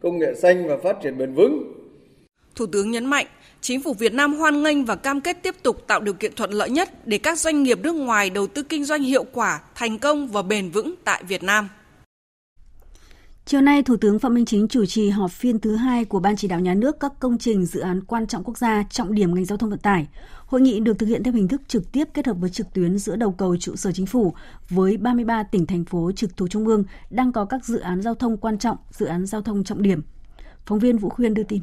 công 0.00 0.18
nghệ 0.18 0.34
xanh 0.34 0.68
và 0.68 0.76
phát 0.84 0.96
triển 1.02 1.18
bền 1.18 1.34
vững. 1.34 1.72
Thủ 2.54 2.66
tướng 2.66 2.90
nhấn 2.90 3.06
mạnh, 3.06 3.26
Chính 3.60 3.82
phủ 3.82 3.94
Việt 3.94 4.14
Nam 4.14 4.34
hoan 4.34 4.62
nghênh 4.62 4.84
và 4.84 4.96
cam 4.96 5.20
kết 5.20 5.42
tiếp 5.42 5.54
tục 5.62 5.86
tạo 5.86 6.00
điều 6.00 6.14
kiện 6.14 6.34
thuận 6.34 6.50
lợi 6.50 6.70
nhất 6.70 7.06
để 7.06 7.18
các 7.18 7.38
doanh 7.38 7.62
nghiệp 7.62 7.78
nước 7.82 7.94
ngoài 7.94 8.30
đầu 8.30 8.46
tư 8.46 8.62
kinh 8.62 8.84
doanh 8.84 9.02
hiệu 9.02 9.24
quả, 9.32 9.60
thành 9.74 9.98
công 9.98 10.28
và 10.28 10.42
bền 10.42 10.70
vững 10.70 10.94
tại 11.04 11.22
Việt 11.28 11.42
Nam. 11.42 11.68
Chiều 13.48 13.60
nay, 13.60 13.82
Thủ 13.82 13.96
tướng 13.96 14.18
Phạm 14.18 14.34
Minh 14.34 14.44
Chính 14.44 14.68
chủ 14.68 14.86
trì 14.86 15.10
họp 15.10 15.30
phiên 15.30 15.60
thứ 15.60 15.76
hai 15.76 16.04
của 16.04 16.20
Ban 16.20 16.36
chỉ 16.36 16.48
đạo 16.48 16.60
nhà 16.60 16.74
nước 16.74 17.00
các 17.00 17.12
công 17.20 17.38
trình 17.38 17.66
dự 17.66 17.80
án 17.80 18.04
quan 18.04 18.26
trọng 18.26 18.44
quốc 18.44 18.58
gia 18.58 18.84
trọng 18.90 19.14
điểm 19.14 19.34
ngành 19.34 19.44
giao 19.44 19.58
thông 19.58 19.70
vận 19.70 19.78
tải. 19.78 20.08
Hội 20.46 20.60
nghị 20.60 20.80
được 20.80 20.98
thực 20.98 21.06
hiện 21.06 21.22
theo 21.22 21.34
hình 21.34 21.48
thức 21.48 21.62
trực 21.68 21.92
tiếp 21.92 22.04
kết 22.14 22.26
hợp 22.26 22.36
với 22.40 22.50
trực 22.50 22.66
tuyến 22.74 22.98
giữa 22.98 23.16
đầu 23.16 23.32
cầu 23.32 23.56
trụ 23.56 23.76
sở 23.76 23.92
chính 23.92 24.06
phủ 24.06 24.34
với 24.68 24.96
33 24.96 25.42
tỉnh 25.42 25.66
thành 25.66 25.84
phố 25.84 26.12
trực 26.16 26.36
thuộc 26.36 26.50
trung 26.50 26.66
ương 26.66 26.84
đang 27.10 27.32
có 27.32 27.44
các 27.44 27.64
dự 27.64 27.78
án 27.78 28.02
giao 28.02 28.14
thông 28.14 28.36
quan 28.36 28.58
trọng, 28.58 28.76
dự 28.90 29.06
án 29.06 29.26
giao 29.26 29.42
thông 29.42 29.64
trọng 29.64 29.82
điểm. 29.82 30.02
Phóng 30.66 30.78
viên 30.78 30.98
Vũ 30.98 31.08
Khuyên 31.08 31.34
đưa 31.34 31.42
tin. 31.42 31.62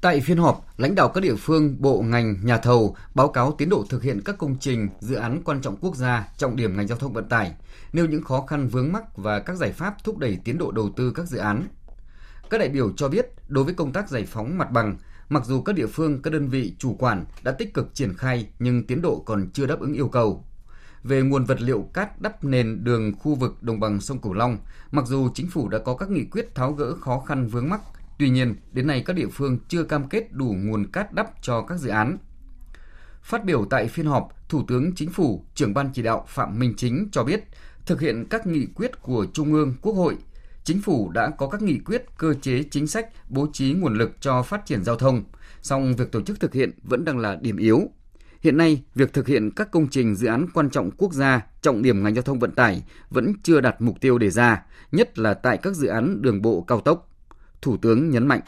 Tại 0.00 0.20
phiên 0.20 0.38
họp, 0.38 0.66
lãnh 0.78 0.94
đạo 0.94 1.08
các 1.08 1.20
địa 1.20 1.34
phương, 1.34 1.76
bộ 1.78 2.02
ngành, 2.02 2.36
nhà 2.42 2.58
thầu 2.58 2.96
báo 3.14 3.28
cáo 3.28 3.52
tiến 3.52 3.68
độ 3.68 3.84
thực 3.88 4.02
hiện 4.02 4.20
các 4.24 4.38
công 4.38 4.56
trình, 4.60 4.88
dự 5.00 5.14
án 5.14 5.42
quan 5.44 5.60
trọng 5.60 5.76
quốc 5.76 5.96
gia, 5.96 6.28
trọng 6.36 6.56
điểm 6.56 6.76
ngành 6.76 6.88
giao 6.88 6.98
thông 6.98 7.12
vận 7.12 7.28
tải, 7.28 7.52
nêu 7.96 8.06
những 8.06 8.22
khó 8.22 8.46
khăn 8.46 8.68
vướng 8.68 8.92
mắc 8.92 9.16
và 9.16 9.38
các 9.38 9.56
giải 9.56 9.72
pháp 9.72 10.04
thúc 10.04 10.18
đẩy 10.18 10.38
tiến 10.44 10.58
độ 10.58 10.70
đầu 10.70 10.90
tư 10.96 11.12
các 11.14 11.26
dự 11.26 11.38
án. 11.38 11.68
Các 12.50 12.58
đại 12.58 12.68
biểu 12.68 12.92
cho 12.92 13.08
biết, 13.08 13.26
đối 13.48 13.64
với 13.64 13.74
công 13.74 13.92
tác 13.92 14.08
giải 14.08 14.24
phóng 14.24 14.58
mặt 14.58 14.70
bằng, 14.70 14.96
mặc 15.28 15.44
dù 15.46 15.62
các 15.62 15.74
địa 15.74 15.86
phương, 15.86 16.22
các 16.22 16.32
đơn 16.32 16.48
vị 16.48 16.74
chủ 16.78 16.94
quản 16.94 17.24
đã 17.42 17.52
tích 17.52 17.74
cực 17.74 17.94
triển 17.94 18.14
khai 18.14 18.48
nhưng 18.58 18.86
tiến 18.86 19.02
độ 19.02 19.22
còn 19.26 19.50
chưa 19.52 19.66
đáp 19.66 19.80
ứng 19.80 19.92
yêu 19.92 20.08
cầu. 20.08 20.44
Về 21.02 21.22
nguồn 21.22 21.44
vật 21.44 21.60
liệu 21.60 21.82
cát 21.92 22.20
đắp 22.20 22.44
nền 22.44 22.84
đường 22.84 23.12
khu 23.18 23.34
vực 23.34 23.62
đồng 23.62 23.80
bằng 23.80 24.00
sông 24.00 24.20
Cửu 24.20 24.32
Long, 24.32 24.58
mặc 24.90 25.06
dù 25.06 25.28
chính 25.34 25.50
phủ 25.50 25.68
đã 25.68 25.78
có 25.78 25.96
các 25.96 26.10
nghị 26.10 26.24
quyết 26.24 26.54
tháo 26.54 26.72
gỡ 26.72 26.94
khó 26.94 27.20
khăn 27.20 27.46
vướng 27.46 27.68
mắc, 27.68 27.80
tuy 28.18 28.30
nhiên 28.30 28.54
đến 28.72 28.86
nay 28.86 29.02
các 29.06 29.16
địa 29.16 29.28
phương 29.28 29.58
chưa 29.68 29.84
cam 29.84 30.08
kết 30.08 30.32
đủ 30.32 30.54
nguồn 30.58 30.90
cát 30.90 31.12
đắp 31.12 31.42
cho 31.42 31.62
các 31.62 31.78
dự 31.78 31.88
án. 31.88 32.18
Phát 33.22 33.44
biểu 33.44 33.66
tại 33.70 33.88
phiên 33.88 34.06
họp, 34.06 34.28
Thủ 34.48 34.62
tướng 34.68 34.94
Chính 34.94 35.10
phủ, 35.10 35.44
trưởng 35.54 35.74
ban 35.74 35.90
chỉ 35.94 36.02
đạo 36.02 36.24
Phạm 36.28 36.58
Minh 36.58 36.74
Chính 36.76 37.08
cho 37.12 37.24
biết, 37.24 37.44
thực 37.86 38.00
hiện 38.00 38.24
các 38.30 38.46
nghị 38.46 38.66
quyết 38.74 39.02
của 39.02 39.26
Trung 39.32 39.52
ương, 39.52 39.74
Quốc 39.82 39.92
hội, 39.92 40.16
Chính 40.66 40.80
phủ 40.80 41.10
đã 41.14 41.30
có 41.30 41.48
các 41.48 41.62
nghị 41.62 41.78
quyết, 41.78 42.04
cơ 42.18 42.34
chế 42.34 42.62
chính 42.70 42.86
sách 42.86 43.08
bố 43.28 43.46
trí 43.52 43.72
nguồn 43.72 43.98
lực 43.98 44.10
cho 44.20 44.42
phát 44.42 44.66
triển 44.66 44.84
giao 44.84 44.96
thông, 44.96 45.24
song 45.62 45.94
việc 45.96 46.12
tổ 46.12 46.22
chức 46.22 46.40
thực 46.40 46.54
hiện 46.54 46.70
vẫn 46.82 47.04
đang 47.04 47.18
là 47.18 47.38
điểm 47.40 47.56
yếu. 47.56 47.80
Hiện 48.40 48.56
nay, 48.56 48.82
việc 48.94 49.12
thực 49.12 49.26
hiện 49.26 49.50
các 49.56 49.70
công 49.70 49.88
trình 49.90 50.16
dự 50.16 50.26
án 50.26 50.46
quan 50.54 50.70
trọng 50.70 50.90
quốc 50.90 51.12
gia, 51.12 51.46
trọng 51.62 51.82
điểm 51.82 52.02
ngành 52.02 52.14
giao 52.14 52.22
thông 52.22 52.38
vận 52.38 52.50
tải 52.50 52.82
vẫn 53.10 53.32
chưa 53.42 53.60
đạt 53.60 53.76
mục 53.78 54.00
tiêu 54.00 54.18
đề 54.18 54.30
ra, 54.30 54.62
nhất 54.92 55.18
là 55.18 55.34
tại 55.34 55.56
các 55.56 55.74
dự 55.74 55.88
án 55.88 56.22
đường 56.22 56.42
bộ 56.42 56.60
cao 56.60 56.80
tốc. 56.80 57.10
Thủ 57.62 57.76
tướng 57.76 58.10
nhấn 58.10 58.26
mạnh. 58.26 58.40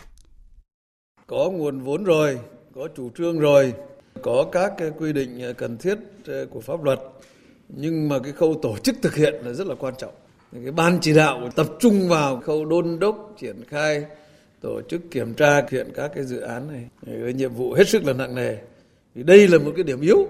Có 1.27 1.51
nguồn 1.51 1.81
vốn 1.81 2.05
rồi, 2.05 2.39
có 2.75 2.89
chủ 2.97 3.11
trương 3.11 3.39
rồi, 3.39 3.75
có 4.23 4.47
các 4.53 4.73
quy 4.99 5.13
định 5.13 5.55
cần 5.59 5.79
thiết 5.79 5.99
ờ, 6.27 6.47
của 6.51 6.61
pháp 6.61 6.85
luật, 6.85 7.01
nhưng 7.69 8.09
mà 8.09 8.19
cái 8.19 8.33
khâu 8.33 8.59
tổ 8.63 8.77
chức 8.83 8.95
thực 9.03 9.15
hiện 9.15 9.35
là 9.45 9.53
rất 9.53 9.67
là 9.67 9.75
quan 9.75 9.95
trọng. 9.99 10.13
Cái 10.53 10.73
ban 10.73 10.99
chỉ 11.01 11.15
đạo 11.15 11.51
tập 11.57 11.67
trung 11.81 12.09
vào 12.09 12.41
khâu 12.41 12.65
đôn 12.65 12.99
đốc, 12.99 13.35
triển 13.41 13.57
khai, 13.69 14.05
tổ 14.61 14.83
chức 14.83 15.01
kiểm 15.11 15.35
tra 15.35 15.61
thực 15.61 15.71
hiện 15.71 15.89
các 15.95 16.11
cái 16.15 16.25
dự 16.25 16.41
án 16.41 16.69
này. 16.73 16.85
Cái 17.07 17.33
nhiệm 17.33 17.55
vụ 17.55 17.73
hết 17.73 17.89
sức 17.89 18.05
là 18.05 18.13
nặng 18.13 18.35
nề. 18.35 18.57
Thì 19.15 19.23
đây 19.23 19.49
là 19.49 19.59
một 19.59 19.73
cái 19.77 19.85
điểm 19.85 20.01
yếu. 20.01 20.27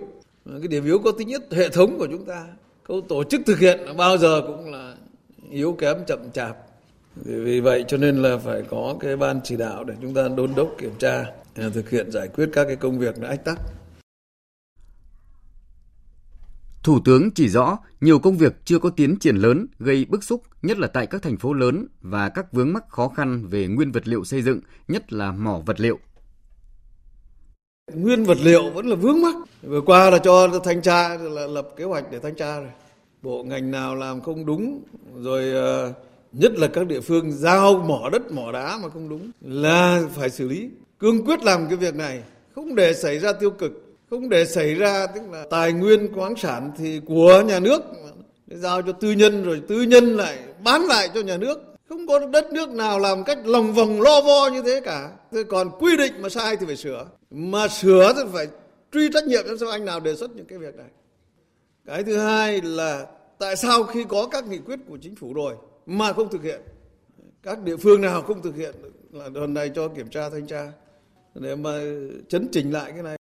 Cái 0.46 0.68
điểm 0.68 0.84
yếu 0.84 0.98
có 0.98 1.12
tính 1.12 1.28
nhất 1.28 1.42
hệ 1.50 1.68
thống 1.68 1.98
của 1.98 2.06
chúng 2.10 2.24
ta. 2.24 2.46
Khâu 2.82 3.00
tổ 3.00 3.24
chức 3.24 3.40
thực 3.46 3.58
hiện 3.58 3.80
bao 3.96 4.18
giờ 4.18 4.42
cũng 4.46 4.72
là 4.72 4.94
yếu 5.50 5.72
kém, 5.72 5.96
chậm 6.06 6.30
chạp. 6.32 6.56
Vì 7.16 7.60
vậy 7.60 7.84
cho 7.88 7.96
nên 7.96 8.22
là 8.22 8.36
phải 8.36 8.62
có 8.70 8.96
cái 9.00 9.16
ban 9.16 9.40
chỉ 9.44 9.56
đạo 9.56 9.84
để 9.84 9.94
chúng 10.02 10.14
ta 10.14 10.28
đôn 10.36 10.50
đốc, 10.56 10.68
kiểm 10.78 10.92
tra, 10.98 11.24
thực 11.74 11.90
hiện, 11.90 12.10
giải 12.10 12.28
quyết 12.28 12.48
các 12.52 12.64
cái 12.64 12.76
công 12.76 12.98
việc 12.98 13.18
nó 13.18 13.28
ách 13.28 13.44
tắc. 13.44 13.58
Thủ 16.82 17.00
tướng 17.04 17.30
chỉ 17.30 17.48
rõ 17.48 17.78
nhiều 18.00 18.18
công 18.18 18.36
việc 18.36 18.52
chưa 18.64 18.78
có 18.78 18.90
tiến 18.90 19.16
triển 19.18 19.36
lớn 19.36 19.66
gây 19.78 20.04
bức 20.08 20.24
xúc, 20.24 20.42
nhất 20.62 20.78
là 20.78 20.86
tại 20.86 21.06
các 21.06 21.22
thành 21.22 21.36
phố 21.36 21.52
lớn 21.52 21.86
và 22.00 22.28
các 22.28 22.52
vướng 22.52 22.72
mắc 22.72 22.88
khó 22.88 23.08
khăn 23.08 23.46
về 23.46 23.66
nguyên 23.66 23.92
vật 23.92 24.08
liệu 24.08 24.24
xây 24.24 24.42
dựng, 24.42 24.60
nhất 24.88 25.12
là 25.12 25.32
mỏ 25.32 25.62
vật 25.66 25.80
liệu. 25.80 25.98
Nguyên 27.94 28.24
vật 28.24 28.38
liệu 28.42 28.70
vẫn 28.70 28.86
là 28.86 28.96
vướng 28.96 29.22
mắc. 29.22 29.34
Vừa 29.62 29.80
qua 29.80 30.10
là 30.10 30.18
cho 30.18 30.60
thanh 30.64 30.82
tra 30.82 31.08
là 31.16 31.46
lập 31.46 31.68
kế 31.76 31.84
hoạch 31.84 32.04
để 32.10 32.18
thanh 32.18 32.34
tra 32.34 32.60
rồi. 32.60 32.70
Bộ 33.22 33.44
ngành 33.44 33.70
nào 33.70 33.94
làm 33.94 34.20
không 34.20 34.46
đúng 34.46 34.82
rồi 35.16 35.50
ờ, 35.50 35.92
nhất 36.32 36.52
là 36.58 36.68
các 36.68 36.86
địa 36.86 37.00
phương 37.00 37.32
giao 37.32 37.84
mỏ 37.88 38.08
đất 38.12 38.32
mỏ 38.32 38.52
đá 38.52 38.78
mà 38.82 38.88
không 38.88 39.08
đúng 39.08 39.30
là 39.40 40.02
phải 40.14 40.30
xử 40.30 40.48
lý 40.48 40.70
cương 40.98 41.24
quyết 41.24 41.42
làm 41.42 41.68
cái 41.68 41.76
việc 41.76 41.94
này 41.94 42.22
không 42.54 42.74
để 42.74 42.94
xảy 42.94 43.18
ra 43.18 43.32
tiêu 43.32 43.50
cực 43.50 43.87
không 44.10 44.28
để 44.28 44.44
xảy 44.44 44.74
ra, 44.74 45.06
tức 45.06 45.22
là 45.30 45.46
tài 45.50 45.72
nguyên 45.72 46.14
khoáng 46.14 46.36
sản 46.36 46.72
thì 46.78 47.00
của 47.06 47.42
nhà 47.46 47.60
nước 47.60 47.82
giao 48.46 48.82
cho 48.82 48.92
tư 48.92 49.12
nhân 49.12 49.44
rồi 49.44 49.62
tư 49.68 49.82
nhân 49.82 50.16
lại 50.16 50.38
bán 50.64 50.82
lại 50.82 51.08
cho 51.14 51.20
nhà 51.20 51.36
nước. 51.36 51.58
Không 51.88 52.06
có 52.06 52.18
đất 52.18 52.52
nước 52.52 52.68
nào 52.68 52.98
làm 52.98 53.24
cách 53.24 53.38
lòng 53.44 53.72
vòng 53.72 54.00
lo 54.00 54.20
vo 54.20 54.48
như 54.52 54.62
thế 54.62 54.80
cả. 54.84 55.10
Thế 55.32 55.42
còn 55.48 55.70
quy 55.78 55.96
định 55.96 56.12
mà 56.22 56.28
sai 56.28 56.56
thì 56.56 56.66
phải 56.66 56.76
sửa. 56.76 57.06
Mà 57.30 57.68
sửa 57.68 58.12
thì 58.16 58.22
phải 58.32 58.46
truy 58.92 59.08
trách 59.14 59.24
nhiệm 59.26 59.44
cho 59.60 59.70
anh 59.70 59.84
nào 59.84 60.00
đề 60.00 60.14
xuất 60.14 60.36
những 60.36 60.46
cái 60.46 60.58
việc 60.58 60.76
này. 60.76 60.88
Cái 61.86 62.04
thứ 62.04 62.18
hai 62.18 62.60
là 62.62 63.06
tại 63.38 63.56
sao 63.56 63.82
khi 63.82 64.04
có 64.08 64.28
các 64.30 64.46
nghị 64.46 64.58
quyết 64.58 64.78
của 64.88 64.98
chính 65.02 65.16
phủ 65.16 65.32
rồi 65.32 65.54
mà 65.86 66.12
không 66.12 66.28
thực 66.30 66.42
hiện? 66.42 66.60
Các 67.42 67.62
địa 67.62 67.76
phương 67.76 68.00
nào 68.00 68.22
không 68.22 68.42
thực 68.42 68.56
hiện? 68.56 68.74
Là 69.12 69.28
lần 69.34 69.54
này 69.54 69.70
cho 69.74 69.88
kiểm 69.88 70.08
tra 70.08 70.30
thanh 70.30 70.46
tra. 70.46 70.72
Để 71.34 71.56
mà 71.56 71.70
chấn 72.28 72.48
chỉnh 72.52 72.72
lại 72.72 72.92
cái 72.92 73.02
này. 73.02 73.17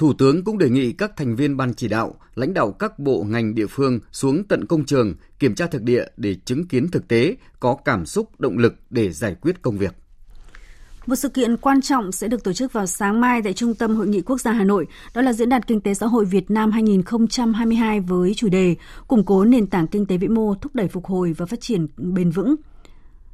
Thủ 0.00 0.12
tướng 0.12 0.44
cũng 0.44 0.58
đề 0.58 0.70
nghị 0.70 0.92
các 0.92 1.16
thành 1.16 1.36
viên 1.36 1.56
ban 1.56 1.74
chỉ 1.74 1.88
đạo, 1.88 2.14
lãnh 2.34 2.54
đạo 2.54 2.72
các 2.72 2.98
bộ 2.98 3.24
ngành 3.28 3.54
địa 3.54 3.66
phương 3.66 4.00
xuống 4.12 4.44
tận 4.48 4.66
công 4.66 4.84
trường, 4.84 5.14
kiểm 5.38 5.54
tra 5.54 5.66
thực 5.66 5.82
địa 5.82 6.04
để 6.16 6.36
chứng 6.44 6.68
kiến 6.68 6.90
thực 6.90 7.08
tế, 7.08 7.36
có 7.60 7.76
cảm 7.84 8.06
xúc, 8.06 8.40
động 8.40 8.58
lực 8.58 8.74
để 8.90 9.12
giải 9.12 9.34
quyết 9.40 9.62
công 9.62 9.78
việc. 9.78 9.94
Một 11.06 11.16
sự 11.16 11.28
kiện 11.28 11.56
quan 11.56 11.80
trọng 11.80 12.12
sẽ 12.12 12.28
được 12.28 12.44
tổ 12.44 12.52
chức 12.52 12.72
vào 12.72 12.86
sáng 12.86 13.20
mai 13.20 13.42
tại 13.42 13.52
Trung 13.52 13.74
tâm 13.74 13.96
Hội 13.96 14.06
nghị 14.06 14.20
Quốc 14.20 14.40
gia 14.40 14.52
Hà 14.52 14.64
Nội, 14.64 14.86
đó 15.14 15.22
là 15.22 15.32
Diễn 15.32 15.48
đàn 15.48 15.62
Kinh 15.62 15.80
tế 15.80 15.94
Xã 15.94 16.06
hội 16.06 16.24
Việt 16.24 16.50
Nam 16.50 16.70
2022 16.70 18.00
với 18.00 18.34
chủ 18.34 18.48
đề 18.48 18.76
Củng 19.08 19.24
cố 19.24 19.44
nền 19.44 19.66
tảng 19.66 19.86
kinh 19.86 20.06
tế 20.06 20.16
vĩ 20.16 20.28
mô, 20.28 20.54
thúc 20.54 20.74
đẩy 20.74 20.88
phục 20.88 21.06
hồi 21.06 21.32
và 21.32 21.46
phát 21.46 21.60
triển 21.60 21.86
bền 21.96 22.30
vững. 22.30 22.54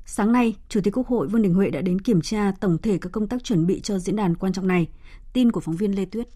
Sáng 0.06 0.32
nay, 0.32 0.56
Chủ 0.68 0.80
tịch 0.80 0.96
Quốc 0.96 1.06
hội 1.06 1.28
Vương 1.28 1.42
Đình 1.42 1.54
Huệ 1.54 1.70
đã 1.70 1.80
đến 1.80 2.00
kiểm 2.00 2.20
tra 2.20 2.52
tổng 2.60 2.78
thể 2.78 2.98
các 2.98 3.12
công 3.12 3.28
tác 3.28 3.44
chuẩn 3.44 3.66
bị 3.66 3.80
cho 3.80 3.98
diễn 3.98 4.16
đàn 4.16 4.34
quan 4.34 4.52
trọng 4.52 4.68
này. 4.68 4.88
Tin 5.32 5.52
của 5.52 5.60
phóng 5.60 5.76
viên 5.76 5.96
Lê 5.96 6.04
Tuyết. 6.04 6.28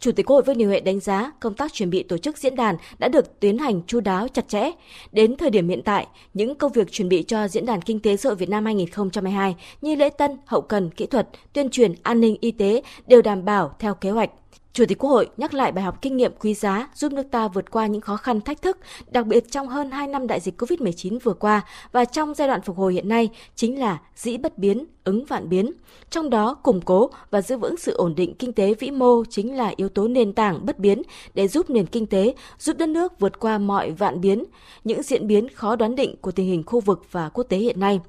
Chủ 0.00 0.12
tịch 0.12 0.26
Quốc 0.26 0.36
hội 0.36 0.42
Vương 0.42 0.58
Đình 0.58 0.68
Huệ 0.68 0.80
đánh 0.80 1.00
giá 1.00 1.32
công 1.40 1.54
tác 1.54 1.72
chuẩn 1.72 1.90
bị 1.90 2.02
tổ 2.02 2.18
chức 2.18 2.38
diễn 2.38 2.56
đàn 2.56 2.76
đã 2.98 3.08
được 3.08 3.40
tiến 3.40 3.58
hành 3.58 3.82
chu 3.86 4.00
đáo 4.00 4.28
chặt 4.28 4.48
chẽ. 4.48 4.70
Đến 5.12 5.36
thời 5.36 5.50
điểm 5.50 5.68
hiện 5.68 5.82
tại, 5.84 6.06
những 6.34 6.54
công 6.54 6.72
việc 6.72 6.92
chuẩn 6.92 7.08
bị 7.08 7.22
cho 7.22 7.48
diễn 7.48 7.66
đàn 7.66 7.82
kinh 7.82 8.00
tế 8.00 8.16
xã 8.16 8.28
hội 8.28 8.36
Việt 8.36 8.48
Nam 8.48 8.64
2022 8.64 9.56
như 9.82 9.94
lễ 9.94 10.08
tân, 10.08 10.30
hậu 10.46 10.60
cần, 10.60 10.90
kỹ 10.90 11.06
thuật, 11.06 11.28
tuyên 11.52 11.70
truyền, 11.70 11.94
an 12.02 12.20
ninh, 12.20 12.36
y 12.40 12.50
tế 12.50 12.82
đều 13.06 13.22
đảm 13.22 13.44
bảo 13.44 13.76
theo 13.78 13.94
kế 13.94 14.10
hoạch. 14.10 14.30
Chủ 14.76 14.84
tịch 14.88 14.98
Quốc 14.98 15.10
hội 15.10 15.28
nhắc 15.36 15.54
lại 15.54 15.72
bài 15.72 15.84
học 15.84 16.02
kinh 16.02 16.16
nghiệm 16.16 16.32
quý 16.40 16.54
giá 16.54 16.88
giúp 16.94 17.12
nước 17.12 17.22
ta 17.30 17.48
vượt 17.48 17.70
qua 17.70 17.86
những 17.86 18.00
khó 18.00 18.16
khăn 18.16 18.40
thách 18.40 18.62
thức, 18.62 18.78
đặc 19.10 19.26
biệt 19.26 19.50
trong 19.50 19.68
hơn 19.68 19.90
2 19.90 20.06
năm 20.06 20.26
đại 20.26 20.40
dịch 20.40 20.62
COVID-19 20.62 21.18
vừa 21.22 21.32
qua 21.32 21.62
và 21.92 22.04
trong 22.04 22.34
giai 22.34 22.48
đoạn 22.48 22.62
phục 22.62 22.76
hồi 22.76 22.94
hiện 22.94 23.08
nay 23.08 23.28
chính 23.54 23.80
là 23.80 23.98
dĩ 24.16 24.36
bất 24.36 24.58
biến, 24.58 24.84
ứng 25.04 25.24
vạn 25.24 25.48
biến. 25.48 25.72
Trong 26.10 26.30
đó, 26.30 26.54
củng 26.54 26.80
cố 26.80 27.10
và 27.30 27.42
giữ 27.42 27.56
vững 27.56 27.76
sự 27.76 27.92
ổn 27.92 28.14
định 28.14 28.34
kinh 28.34 28.52
tế 28.52 28.74
vĩ 28.74 28.90
mô 28.90 29.24
chính 29.30 29.56
là 29.56 29.72
yếu 29.76 29.88
tố 29.88 30.08
nền 30.08 30.32
tảng 30.32 30.66
bất 30.66 30.78
biến 30.78 31.02
để 31.34 31.48
giúp 31.48 31.70
nền 31.70 31.86
kinh 31.86 32.06
tế, 32.06 32.34
giúp 32.58 32.76
đất 32.78 32.88
nước 32.88 33.20
vượt 33.20 33.40
qua 33.40 33.58
mọi 33.58 33.90
vạn 33.90 34.20
biến, 34.20 34.44
những 34.84 35.02
diễn 35.02 35.26
biến 35.26 35.48
khó 35.48 35.76
đoán 35.76 35.94
định 35.94 36.16
của 36.20 36.30
tình 36.32 36.46
hình 36.46 36.62
khu 36.66 36.80
vực 36.80 37.02
và 37.10 37.28
quốc 37.28 37.44
tế 37.44 37.56
hiện 37.56 37.80
nay. 37.80 38.00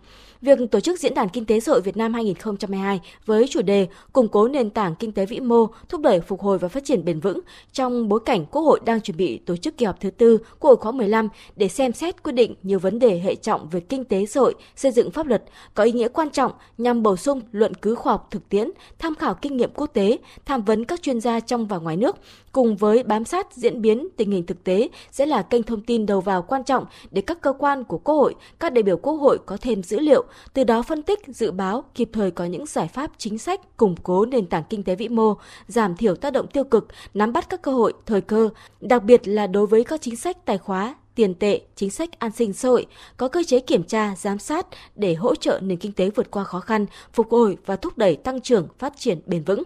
Việc 0.41 0.59
tổ 0.71 0.79
chức 0.79 0.99
Diễn 0.99 1.13
đàn 1.13 1.29
Kinh 1.29 1.45
tế 1.45 1.59
xã 1.59 1.71
hội 1.71 1.81
Việt 1.81 1.97
Nam 1.97 2.13
2022 2.13 3.01
với 3.25 3.47
chủ 3.47 3.61
đề 3.61 3.87
củng 4.13 4.27
cố 4.27 4.47
nền 4.47 4.69
tảng 4.69 4.95
kinh 4.95 5.11
tế 5.11 5.25
vĩ 5.25 5.39
mô, 5.39 5.67
thúc 5.89 6.01
đẩy 6.01 6.19
phục 6.19 6.41
hồi 6.41 6.56
và 6.57 6.67
phát 6.67 6.85
triển 6.85 7.05
bền 7.05 7.19
vững 7.19 7.39
trong 7.73 8.09
bối 8.09 8.19
cảnh 8.25 8.45
Quốc 8.45 8.61
hội 8.61 8.79
đang 8.85 9.01
chuẩn 9.01 9.17
bị 9.17 9.37
tổ 9.37 9.55
chức 9.57 9.77
kỳ 9.77 9.85
họp 9.85 9.99
thứ 9.99 10.09
tư 10.09 10.37
Quốc 10.59 10.69
hội 10.69 10.77
khóa 10.77 10.91
15 10.91 11.29
để 11.55 11.67
xem 11.67 11.93
xét 11.93 12.23
quyết 12.23 12.31
định 12.31 12.55
nhiều 12.63 12.79
vấn 12.79 12.99
đề 12.99 13.19
hệ 13.19 13.35
trọng 13.35 13.69
về 13.69 13.79
kinh 13.79 14.03
tế 14.03 14.25
xã 14.25 14.39
hội, 14.39 14.55
xây 14.75 14.91
dựng 14.91 15.11
pháp 15.11 15.27
luật 15.27 15.43
có 15.73 15.83
ý 15.83 15.91
nghĩa 15.91 16.07
quan 16.07 16.29
trọng 16.29 16.51
nhằm 16.77 17.03
bổ 17.03 17.15
sung 17.15 17.41
luận 17.51 17.73
cứ 17.73 17.95
khoa 17.95 18.13
học 18.13 18.27
thực 18.31 18.49
tiễn, 18.49 18.71
tham 18.99 19.15
khảo 19.15 19.33
kinh 19.33 19.57
nghiệm 19.57 19.71
quốc 19.75 19.87
tế, 19.93 20.17
tham 20.45 20.61
vấn 20.61 20.85
các 20.85 21.01
chuyên 21.01 21.21
gia 21.21 21.39
trong 21.39 21.67
và 21.67 21.77
ngoài 21.77 21.97
nước, 21.97 22.15
cùng 22.51 22.75
với 22.75 23.03
bám 23.03 23.25
sát 23.25 23.53
diễn 23.53 23.81
biến 23.81 24.07
tình 24.17 24.31
hình 24.31 24.45
thực 24.45 24.63
tế 24.63 24.89
sẽ 25.11 25.25
là 25.25 25.41
kênh 25.41 25.63
thông 25.63 25.81
tin 25.81 26.05
đầu 26.05 26.21
vào 26.21 26.41
quan 26.41 26.63
trọng 26.63 26.85
để 27.11 27.21
các 27.21 27.41
cơ 27.41 27.53
quan 27.53 27.83
của 27.83 27.97
Quốc 27.97 28.15
hội, 28.15 28.35
các 28.59 28.73
đại 28.73 28.83
biểu 28.83 28.97
Quốc 28.97 29.13
hội 29.13 29.37
có 29.45 29.57
thêm 29.61 29.83
dữ 29.83 29.99
liệu, 29.99 30.23
từ 30.53 30.63
đó 30.63 30.81
phân 30.81 31.03
tích, 31.03 31.19
dự 31.27 31.51
báo, 31.51 31.83
kịp 31.95 32.09
thời 32.13 32.31
có 32.31 32.45
những 32.45 32.65
giải 32.65 32.87
pháp 32.87 33.11
chính 33.17 33.37
sách 33.37 33.77
củng 33.77 33.95
cố 34.03 34.25
nền 34.25 34.45
tảng 34.45 34.63
kinh 34.69 34.83
tế 34.83 34.95
vĩ 34.95 35.07
mô, 35.07 35.33
giảm 35.67 35.95
thiểu 35.95 36.15
tác 36.15 36.33
động 36.33 36.46
tiêu 36.47 36.63
cực, 36.63 36.87
nắm 37.13 37.33
bắt 37.33 37.49
các 37.49 37.61
cơ 37.61 37.71
hội, 37.71 37.93
thời 38.05 38.21
cơ, 38.21 38.49
đặc 38.81 39.03
biệt 39.03 39.27
là 39.27 39.47
đối 39.47 39.67
với 39.67 39.83
các 39.83 40.01
chính 40.01 40.15
sách 40.15 40.45
tài 40.45 40.57
khóa, 40.57 40.95
tiền 41.15 41.33
tệ, 41.33 41.61
chính 41.75 41.89
sách 41.89 42.19
an 42.19 42.31
sinh 42.31 42.53
xã 42.53 42.69
hội, 42.69 42.85
có 43.17 43.27
cơ 43.27 43.43
chế 43.47 43.59
kiểm 43.59 43.83
tra, 43.83 44.15
giám 44.15 44.39
sát 44.39 44.67
để 44.95 45.13
hỗ 45.13 45.35
trợ 45.35 45.59
nền 45.63 45.77
kinh 45.77 45.91
tế 45.91 46.09
vượt 46.09 46.31
qua 46.31 46.43
khó 46.43 46.59
khăn, 46.59 46.85
phục 47.13 47.31
hồi 47.31 47.57
và 47.65 47.75
thúc 47.75 47.97
đẩy 47.97 48.15
tăng 48.15 48.41
trưởng, 48.41 48.67
phát 48.79 48.93
triển 48.97 49.19
bền 49.25 49.43
vững. 49.43 49.63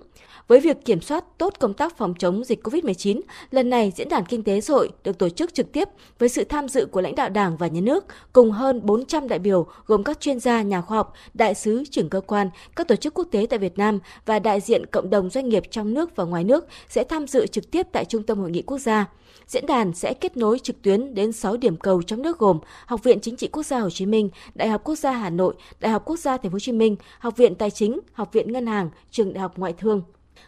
Với 0.52 0.60
việc 0.60 0.86
kiểm 0.86 1.02
soát 1.02 1.26
tốt 1.38 1.54
công 1.60 1.74
tác 1.74 1.98
phòng 1.98 2.14
chống 2.20 2.44
dịch 2.44 2.68
COVID-19, 2.68 3.22
lần 3.52 3.70
này 3.70 3.92
Diễn 3.96 4.10
đàn 4.10 4.26
Kinh 4.26 4.44
tế 4.44 4.62
xã 4.62 4.74
hội 4.74 4.90
được 5.04 5.18
tổ 5.18 5.30
chức 5.30 5.54
trực 5.54 5.72
tiếp 5.72 5.88
với 6.20 6.30
sự 6.30 6.44
tham 6.44 6.68
dự 6.68 6.86
của 6.86 7.02
lãnh 7.02 7.16
đạo 7.16 7.30
Đảng 7.30 7.58
và 7.58 7.68
Nhà 7.68 7.82
nước 7.82 8.06
cùng 8.34 8.52
hơn 8.52 8.82
400 8.84 9.28
đại 9.28 9.40
biểu 9.40 9.68
gồm 9.86 10.04
các 10.04 10.20
chuyên 10.20 10.40
gia, 10.40 10.62
nhà 10.62 10.82
khoa 10.82 10.98
học, 10.98 11.14
đại 11.34 11.54
sứ, 11.54 11.84
trưởng 11.92 12.10
cơ 12.10 12.22
quan, 12.22 12.50
các 12.76 12.88
tổ 12.88 12.96
chức 12.96 13.14
quốc 13.14 13.28
tế 13.32 13.48
tại 13.50 13.60
Việt 13.60 13.78
Nam 13.78 14.00
và 14.26 14.40
đại 14.40 14.60
diện 14.60 14.86
cộng 14.86 15.10
đồng 15.10 15.30
doanh 15.30 15.50
nghiệp 15.50 15.64
trong 15.72 15.94
nước 15.94 16.16
và 16.16 16.24
ngoài 16.24 16.44
nước 16.44 16.68
sẽ 16.90 17.04
tham 17.04 17.28
dự 17.28 17.48
trực 17.48 17.72
tiếp 17.72 17.88
tại 17.92 18.06
Trung 18.06 18.24
tâm 18.24 18.40
Hội 18.40 18.52
nghị 18.52 18.62
Quốc 18.62 18.78
gia. 18.78 19.06
Diễn 19.48 19.66
đàn 19.66 19.94
sẽ 19.94 20.14
kết 20.14 20.38
nối 20.38 20.60
trực 20.60 20.82
tuyến 20.82 21.14
đến 21.14 21.32
6 21.32 21.58
điểm 21.58 21.78
cầu 21.78 22.02
trong 22.02 22.22
nước 22.22 22.40
gồm 22.40 22.60
Học 22.86 23.04
viện 23.04 23.20
Chính 23.22 23.36
trị 23.36 23.48
Quốc 23.48 23.64
gia 23.64 23.80
Hồ 23.80 23.90
Chí 23.90 24.06
Minh, 24.06 24.30
Đại 24.56 24.70
học 24.70 24.82
Quốc 24.84 24.96
gia 24.96 25.12
Hà 25.12 25.30
Nội, 25.30 25.54
Đại 25.80 25.92
học 25.92 26.02
Quốc 26.06 26.20
gia 26.20 26.38
Thành 26.38 26.52
phố 26.52 26.56
Hồ 26.56 26.60
Chí 26.60 26.72
Minh, 26.72 26.96
Học 27.20 27.38
viện 27.38 27.56
Tài 27.56 27.72
chính, 27.72 28.00
Học 28.14 28.34
viện 28.34 28.52
Ngân 28.52 28.68
hàng, 28.68 28.90
Trường 29.12 29.34
Đại 29.34 29.42
học 29.42 29.58
Ngoại 29.58 29.74
thương. 29.74 30.02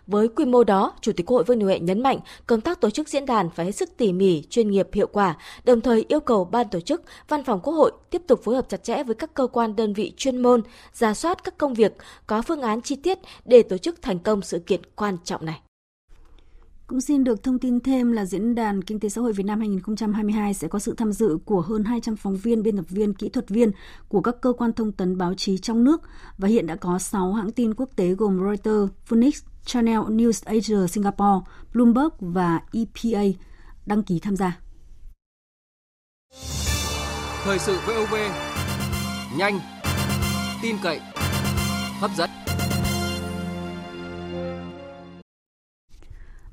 Với 0.07 0.27
quy 0.27 0.45
mô 0.45 0.63
đó, 0.63 0.93
Chủ 1.01 1.11
tịch 1.11 1.25
Quốc 1.25 1.35
hội 1.35 1.43
Vương 1.43 1.59
Đình 1.59 1.67
Huệ 1.67 1.79
nhấn 1.79 2.03
mạnh 2.03 2.19
công 2.47 2.61
tác 2.61 2.81
tổ 2.81 2.89
chức 2.89 3.09
diễn 3.09 3.25
đàn 3.25 3.49
phải 3.49 3.65
hết 3.65 3.71
sức 3.71 3.89
tỉ 3.97 4.13
mỉ, 4.13 4.43
chuyên 4.49 4.71
nghiệp, 4.71 4.87
hiệu 4.93 5.07
quả, 5.07 5.37
đồng 5.65 5.81
thời 5.81 6.05
yêu 6.07 6.19
cầu 6.19 6.45
ban 6.45 6.69
tổ 6.69 6.79
chức, 6.79 7.03
văn 7.29 7.43
phòng 7.43 7.59
Quốc 7.63 7.73
hội 7.73 7.91
tiếp 8.09 8.21
tục 8.27 8.43
phối 8.43 8.55
hợp 8.55 8.69
chặt 8.69 8.83
chẽ 8.83 9.03
với 9.03 9.15
các 9.15 9.33
cơ 9.33 9.47
quan 9.47 9.75
đơn 9.75 9.93
vị 9.93 10.13
chuyên 10.17 10.41
môn, 10.41 10.61
ra 10.93 11.13
soát 11.13 11.43
các 11.43 11.57
công 11.57 11.73
việc, 11.73 11.93
có 12.27 12.41
phương 12.41 12.61
án 12.61 12.81
chi 12.81 12.95
tiết 12.95 13.19
để 13.45 13.63
tổ 13.63 13.77
chức 13.77 14.01
thành 14.01 14.19
công 14.19 14.41
sự 14.41 14.59
kiện 14.59 14.81
quan 14.95 15.17
trọng 15.23 15.45
này. 15.45 15.61
Cũng 16.87 17.01
xin 17.01 17.23
được 17.23 17.43
thông 17.43 17.59
tin 17.59 17.79
thêm 17.79 18.11
là 18.11 18.25
Diễn 18.25 18.55
đàn 18.55 18.81
Kinh 18.81 18.99
tế 18.99 19.09
Xã 19.09 19.21
hội 19.21 19.33
Việt 19.33 19.45
Nam 19.45 19.59
2022 19.59 20.53
sẽ 20.53 20.67
có 20.67 20.79
sự 20.79 20.93
tham 20.97 21.11
dự 21.11 21.37
của 21.45 21.61
hơn 21.61 21.83
200 21.83 22.15
phóng 22.15 22.37
viên, 22.37 22.63
biên 22.63 22.77
tập 22.77 22.85
viên, 22.89 23.13
kỹ 23.13 23.29
thuật 23.29 23.49
viên 23.49 23.71
của 24.07 24.21
các 24.21 24.35
cơ 24.41 24.53
quan 24.53 24.73
thông 24.73 24.91
tấn 24.91 25.17
báo 25.17 25.33
chí 25.33 25.57
trong 25.57 25.83
nước 25.83 26.01
và 26.37 26.47
hiện 26.47 26.67
đã 26.67 26.75
có 26.75 26.99
6 26.99 27.33
hãng 27.33 27.51
tin 27.51 27.73
quốc 27.73 27.89
tế 27.95 28.09
gồm 28.09 28.39
Reuters, 28.39 28.93
Phoenix, 29.05 29.43
Channel 29.65 29.99
News 29.99 30.43
Asia 30.45 30.87
Singapore, 30.89 31.45
Bloomberg 31.73 32.09
và 32.19 32.59
EPA 32.73 33.23
đăng 33.85 34.03
ký 34.03 34.19
tham 34.19 34.35
gia. 34.35 34.59
Thời 37.43 37.59
sự 37.59 37.77
VOV, 37.87 38.15
nhanh, 39.37 39.59
tin 40.61 40.75
cậy, 40.83 40.99
hấp 41.99 42.11
dẫn. 42.17 42.42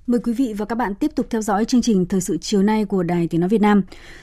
Mời 0.07 0.21
quý 0.25 0.33
vị 0.33 0.55
và 0.57 0.65
các 0.65 0.75
bạn 0.75 0.95
tiếp 0.95 1.11
tục 1.15 1.27
theo 1.31 1.43
dõi 1.43 1.65
chương 1.65 1.83
trình 1.83 2.07
Thời 2.07 2.21
sự 2.21 2.39
chiều 2.41 2.63
nay 2.63 2.85
của 2.85 3.03
Đài 3.03 3.29
Tiếng 3.29 3.41
Nói 3.41 3.49
Việt 3.49 3.61
Nam. 3.61 3.83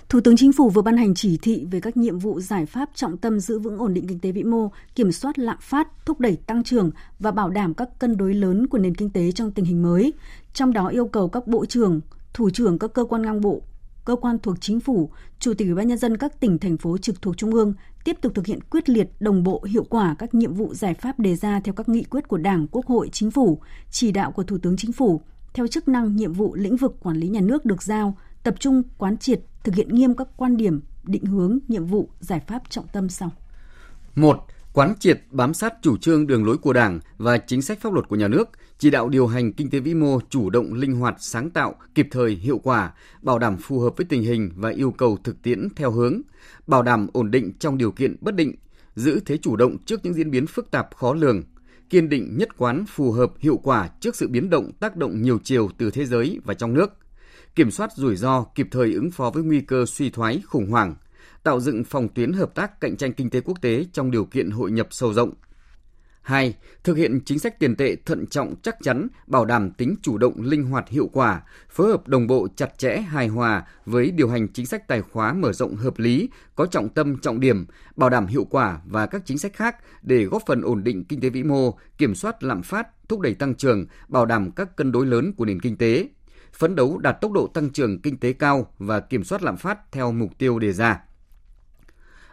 Thủ 0.09 0.19
tướng 0.21 0.37
Chính 0.37 0.53
phủ 0.53 0.69
vừa 0.69 0.81
ban 0.81 0.97
hành 0.97 1.13
chỉ 1.15 1.37
thị 1.41 1.65
về 1.71 1.79
các 1.79 1.97
nhiệm 1.97 2.19
vụ 2.19 2.39
giải 2.39 2.65
pháp 2.65 2.89
trọng 2.95 3.17
tâm 3.17 3.39
giữ 3.39 3.59
vững 3.59 3.77
ổn 3.77 3.93
định 3.93 4.07
kinh 4.07 4.19
tế 4.19 4.31
vĩ 4.31 4.43
mô, 4.43 4.71
kiểm 4.95 5.11
soát 5.11 5.39
lạm 5.39 5.57
phát, 5.61 5.87
thúc 6.05 6.19
đẩy 6.19 6.35
tăng 6.35 6.63
trưởng 6.63 6.91
và 7.19 7.31
bảo 7.31 7.49
đảm 7.49 7.73
các 7.73 7.99
cân 7.99 8.17
đối 8.17 8.33
lớn 8.33 8.67
của 8.67 8.77
nền 8.77 8.95
kinh 8.95 9.09
tế 9.09 9.31
trong 9.31 9.51
tình 9.51 9.65
hình 9.65 9.81
mới. 9.81 10.13
Trong 10.53 10.73
đó 10.73 10.87
yêu 10.87 11.07
cầu 11.07 11.29
các 11.29 11.47
bộ 11.47 11.65
trưởng, 11.65 12.01
thủ 12.33 12.49
trưởng 12.49 12.79
các 12.79 12.93
cơ 12.93 13.03
quan 13.03 13.21
ngang 13.21 13.41
bộ, 13.41 13.61
cơ 14.05 14.15
quan 14.15 14.39
thuộc 14.39 14.61
chính 14.61 14.79
phủ, 14.79 15.09
chủ 15.39 15.53
tịch 15.53 15.67
ủy 15.67 15.75
ban 15.75 15.87
nhân 15.87 15.97
dân 15.97 16.17
các 16.17 16.39
tỉnh 16.39 16.59
thành 16.59 16.77
phố 16.77 16.97
trực 16.97 17.21
thuộc 17.21 17.37
trung 17.37 17.53
ương 17.53 17.73
tiếp 18.03 18.17
tục 18.21 18.31
thực 18.35 18.45
hiện 18.45 18.59
quyết 18.61 18.89
liệt, 18.89 19.09
đồng 19.19 19.43
bộ, 19.43 19.63
hiệu 19.63 19.83
quả 19.89 20.15
các 20.19 20.33
nhiệm 20.33 20.53
vụ 20.53 20.73
giải 20.73 20.93
pháp 20.93 21.19
đề 21.19 21.35
ra 21.35 21.59
theo 21.59 21.73
các 21.73 21.89
nghị 21.89 22.03
quyết 22.03 22.27
của 22.27 22.37
Đảng, 22.37 22.67
Quốc 22.67 22.85
hội, 22.85 23.09
Chính 23.11 23.31
phủ, 23.31 23.59
chỉ 23.91 24.11
đạo 24.11 24.31
của 24.31 24.43
Thủ 24.43 24.57
tướng 24.57 24.77
Chính 24.77 24.91
phủ 24.91 25.21
theo 25.57 25.67
chức 25.67 25.87
năng 25.87 26.15
nhiệm 26.15 26.33
vụ 26.33 26.55
lĩnh 26.55 26.75
vực 26.75 26.95
quản 26.99 27.17
lý 27.17 27.27
nhà 27.27 27.41
nước 27.41 27.65
được 27.65 27.83
giao, 27.83 28.17
tập 28.43 28.55
trung 28.59 28.83
quán 28.97 29.17
triệt 29.17 29.41
thực 29.63 29.75
hiện 29.75 29.89
nghiêm 29.89 30.15
các 30.15 30.27
quan 30.37 30.57
điểm, 30.57 30.81
định 31.03 31.25
hướng, 31.25 31.59
nhiệm 31.67 31.85
vụ, 31.85 32.09
giải 32.19 32.41
pháp 32.47 32.61
trọng 32.69 32.87
tâm 32.87 33.09
sau. 33.09 33.31
1. 34.15 34.45
Quán 34.73 34.93
triệt 34.99 35.21
bám 35.31 35.53
sát 35.53 35.73
chủ 35.81 35.97
trương 35.97 36.27
đường 36.27 36.45
lối 36.45 36.57
của 36.57 36.73
Đảng 36.73 36.99
và 37.17 37.37
chính 37.37 37.61
sách 37.61 37.79
pháp 37.81 37.93
luật 37.93 38.07
của 38.07 38.15
nhà 38.15 38.27
nước, 38.27 38.49
chỉ 38.77 38.89
đạo 38.89 39.09
điều 39.09 39.27
hành 39.27 39.53
kinh 39.53 39.69
tế 39.69 39.79
vĩ 39.79 39.93
mô 39.93 40.19
chủ 40.29 40.49
động, 40.49 40.73
linh 40.73 40.95
hoạt, 40.95 41.15
sáng 41.19 41.49
tạo, 41.49 41.75
kịp 41.95 42.07
thời, 42.11 42.31
hiệu 42.31 42.57
quả, 42.63 42.93
bảo 43.21 43.39
đảm 43.39 43.57
phù 43.57 43.79
hợp 43.79 43.97
với 43.97 44.05
tình 44.05 44.23
hình 44.23 44.51
và 44.55 44.69
yêu 44.69 44.91
cầu 44.91 45.17
thực 45.23 45.41
tiễn 45.41 45.67
theo 45.75 45.91
hướng, 45.91 46.21
bảo 46.67 46.83
đảm 46.83 47.07
ổn 47.13 47.31
định 47.31 47.53
trong 47.59 47.77
điều 47.77 47.91
kiện 47.91 48.15
bất 48.21 48.35
định, 48.35 48.55
giữ 48.95 49.19
thế 49.25 49.37
chủ 49.37 49.55
động 49.55 49.77
trước 49.85 50.05
những 50.05 50.13
diễn 50.13 50.31
biến 50.31 50.47
phức 50.47 50.71
tạp 50.71 50.95
khó 50.95 51.13
lường, 51.13 51.43
kiên 51.89 52.09
định 52.09 52.37
nhất 52.37 52.57
quán 52.57 52.85
phù 52.87 53.11
hợp 53.11 53.31
hiệu 53.39 53.59
quả 53.63 53.89
trước 53.99 54.15
sự 54.15 54.27
biến 54.27 54.49
động 54.49 54.71
tác 54.79 54.95
động 54.95 55.21
nhiều 55.21 55.39
chiều 55.43 55.69
từ 55.77 55.91
thế 55.91 56.05
giới 56.05 56.39
và 56.45 56.53
trong 56.53 56.73
nước, 56.73 56.89
kiểm 57.55 57.71
soát 57.71 57.91
rủi 57.95 58.15
ro 58.15 58.43
kịp 58.55 58.67
thời 58.71 58.93
ứng 58.93 59.11
phó 59.11 59.29
với 59.29 59.43
nguy 59.43 59.61
cơ 59.61 59.85
suy 59.85 60.09
thoái 60.09 60.41
khủng 60.45 60.71
hoảng, 60.71 60.95
tạo 61.43 61.59
dựng 61.59 61.83
phòng 61.83 62.07
tuyến 62.09 62.33
hợp 62.33 62.55
tác 62.55 62.81
cạnh 62.81 62.97
tranh 62.97 63.13
kinh 63.13 63.29
tế 63.29 63.41
quốc 63.41 63.61
tế 63.61 63.85
trong 63.93 64.11
điều 64.11 64.25
kiện 64.25 64.49
hội 64.49 64.71
nhập 64.71 64.87
sâu 64.91 65.13
rộng. 65.13 65.33
2. 66.27 66.53
Thực 66.83 66.97
hiện 66.97 67.19
chính 67.25 67.39
sách 67.39 67.59
tiền 67.59 67.75
tệ 67.75 67.95
thận 67.95 68.27
trọng 68.27 68.55
chắc 68.61 68.77
chắn, 68.81 69.07
bảo 69.27 69.45
đảm 69.45 69.71
tính 69.71 69.95
chủ 70.01 70.17
động 70.17 70.41
linh 70.41 70.63
hoạt 70.63 70.89
hiệu 70.89 71.09
quả, 71.13 71.41
phối 71.69 71.87
hợp 71.87 72.07
đồng 72.07 72.27
bộ 72.27 72.47
chặt 72.55 72.77
chẽ 72.77 72.97
hài 72.97 73.27
hòa 73.27 73.63
với 73.85 74.11
điều 74.11 74.29
hành 74.29 74.47
chính 74.53 74.65
sách 74.65 74.87
tài 74.87 75.01
khóa 75.01 75.33
mở 75.33 75.53
rộng 75.53 75.75
hợp 75.75 75.99
lý, 75.99 76.29
có 76.55 76.65
trọng 76.65 76.89
tâm 76.89 77.17
trọng 77.17 77.39
điểm, 77.39 77.65
bảo 77.95 78.09
đảm 78.09 78.27
hiệu 78.27 78.45
quả 78.49 78.81
và 78.85 79.05
các 79.05 79.21
chính 79.25 79.37
sách 79.37 79.53
khác 79.53 79.75
để 80.01 80.23
góp 80.23 80.43
phần 80.47 80.61
ổn 80.61 80.83
định 80.83 81.03
kinh 81.03 81.21
tế 81.21 81.29
vĩ 81.29 81.43
mô, 81.43 81.77
kiểm 81.97 82.15
soát 82.15 82.43
lạm 82.43 82.63
phát, 82.63 82.87
thúc 83.09 83.19
đẩy 83.19 83.33
tăng 83.33 83.55
trưởng, 83.55 83.85
bảo 84.07 84.25
đảm 84.25 84.51
các 84.51 84.75
cân 84.75 84.91
đối 84.91 85.05
lớn 85.05 85.33
của 85.37 85.45
nền 85.45 85.59
kinh 85.59 85.77
tế, 85.77 86.09
phấn 86.53 86.75
đấu 86.75 86.97
đạt 86.97 87.21
tốc 87.21 87.31
độ 87.31 87.47
tăng 87.47 87.69
trưởng 87.69 88.01
kinh 88.01 88.17
tế 88.17 88.33
cao 88.33 88.73
và 88.77 88.99
kiểm 88.99 89.23
soát 89.23 89.43
lạm 89.43 89.57
phát 89.57 89.91
theo 89.91 90.11
mục 90.11 90.37
tiêu 90.37 90.59
đề 90.59 90.73
ra. 90.73 91.06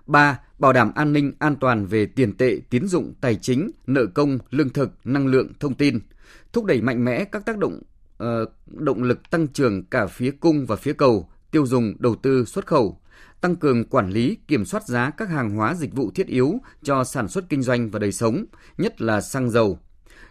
3. 0.07 0.39
Bảo 0.59 0.73
đảm 0.73 0.93
an 0.95 1.13
ninh 1.13 1.33
an 1.39 1.57
toàn 1.57 1.87
về 1.87 2.07
tiền 2.07 2.37
tệ, 2.37 2.61
tín 2.71 2.89
dụng, 2.89 3.15
tài 3.21 3.35
chính, 3.35 3.71
nợ 3.87 4.07
công, 4.07 4.39
lương 4.51 4.69
thực, 4.69 4.91
năng 5.05 5.27
lượng, 5.27 5.49
thông 5.61 5.75
tin, 5.75 5.99
thúc 6.53 6.65
đẩy 6.65 6.81
mạnh 6.81 7.05
mẽ 7.05 7.25
các 7.25 7.47
tác 7.47 7.59
động 7.59 7.81
uh, 8.23 8.29
động 8.67 9.03
lực 9.03 9.31
tăng 9.31 9.49
trưởng 9.49 9.85
cả 9.85 10.07
phía 10.07 10.31
cung 10.31 10.67
và 10.67 10.77
phía 10.77 10.93
cầu, 10.93 11.29
tiêu 11.51 11.67
dùng, 11.67 11.95
đầu 11.99 12.15
tư, 12.15 12.45
xuất 12.45 12.67
khẩu, 12.67 13.01
tăng 13.41 13.57
cường 13.57 13.85
quản 13.85 14.11
lý, 14.11 14.37
kiểm 14.49 14.65
soát 14.65 14.87
giá 14.87 15.11
các 15.11 15.29
hàng 15.29 15.51
hóa 15.51 15.75
dịch 15.75 15.95
vụ 15.95 16.11
thiết 16.15 16.27
yếu 16.27 16.61
cho 16.83 17.05
sản 17.05 17.29
xuất 17.29 17.49
kinh 17.49 17.63
doanh 17.63 17.91
và 17.91 17.99
đời 17.99 18.13
sống, 18.13 18.45
nhất 18.79 19.01
là 19.01 19.21
xăng 19.21 19.51
dầu. 19.51 19.79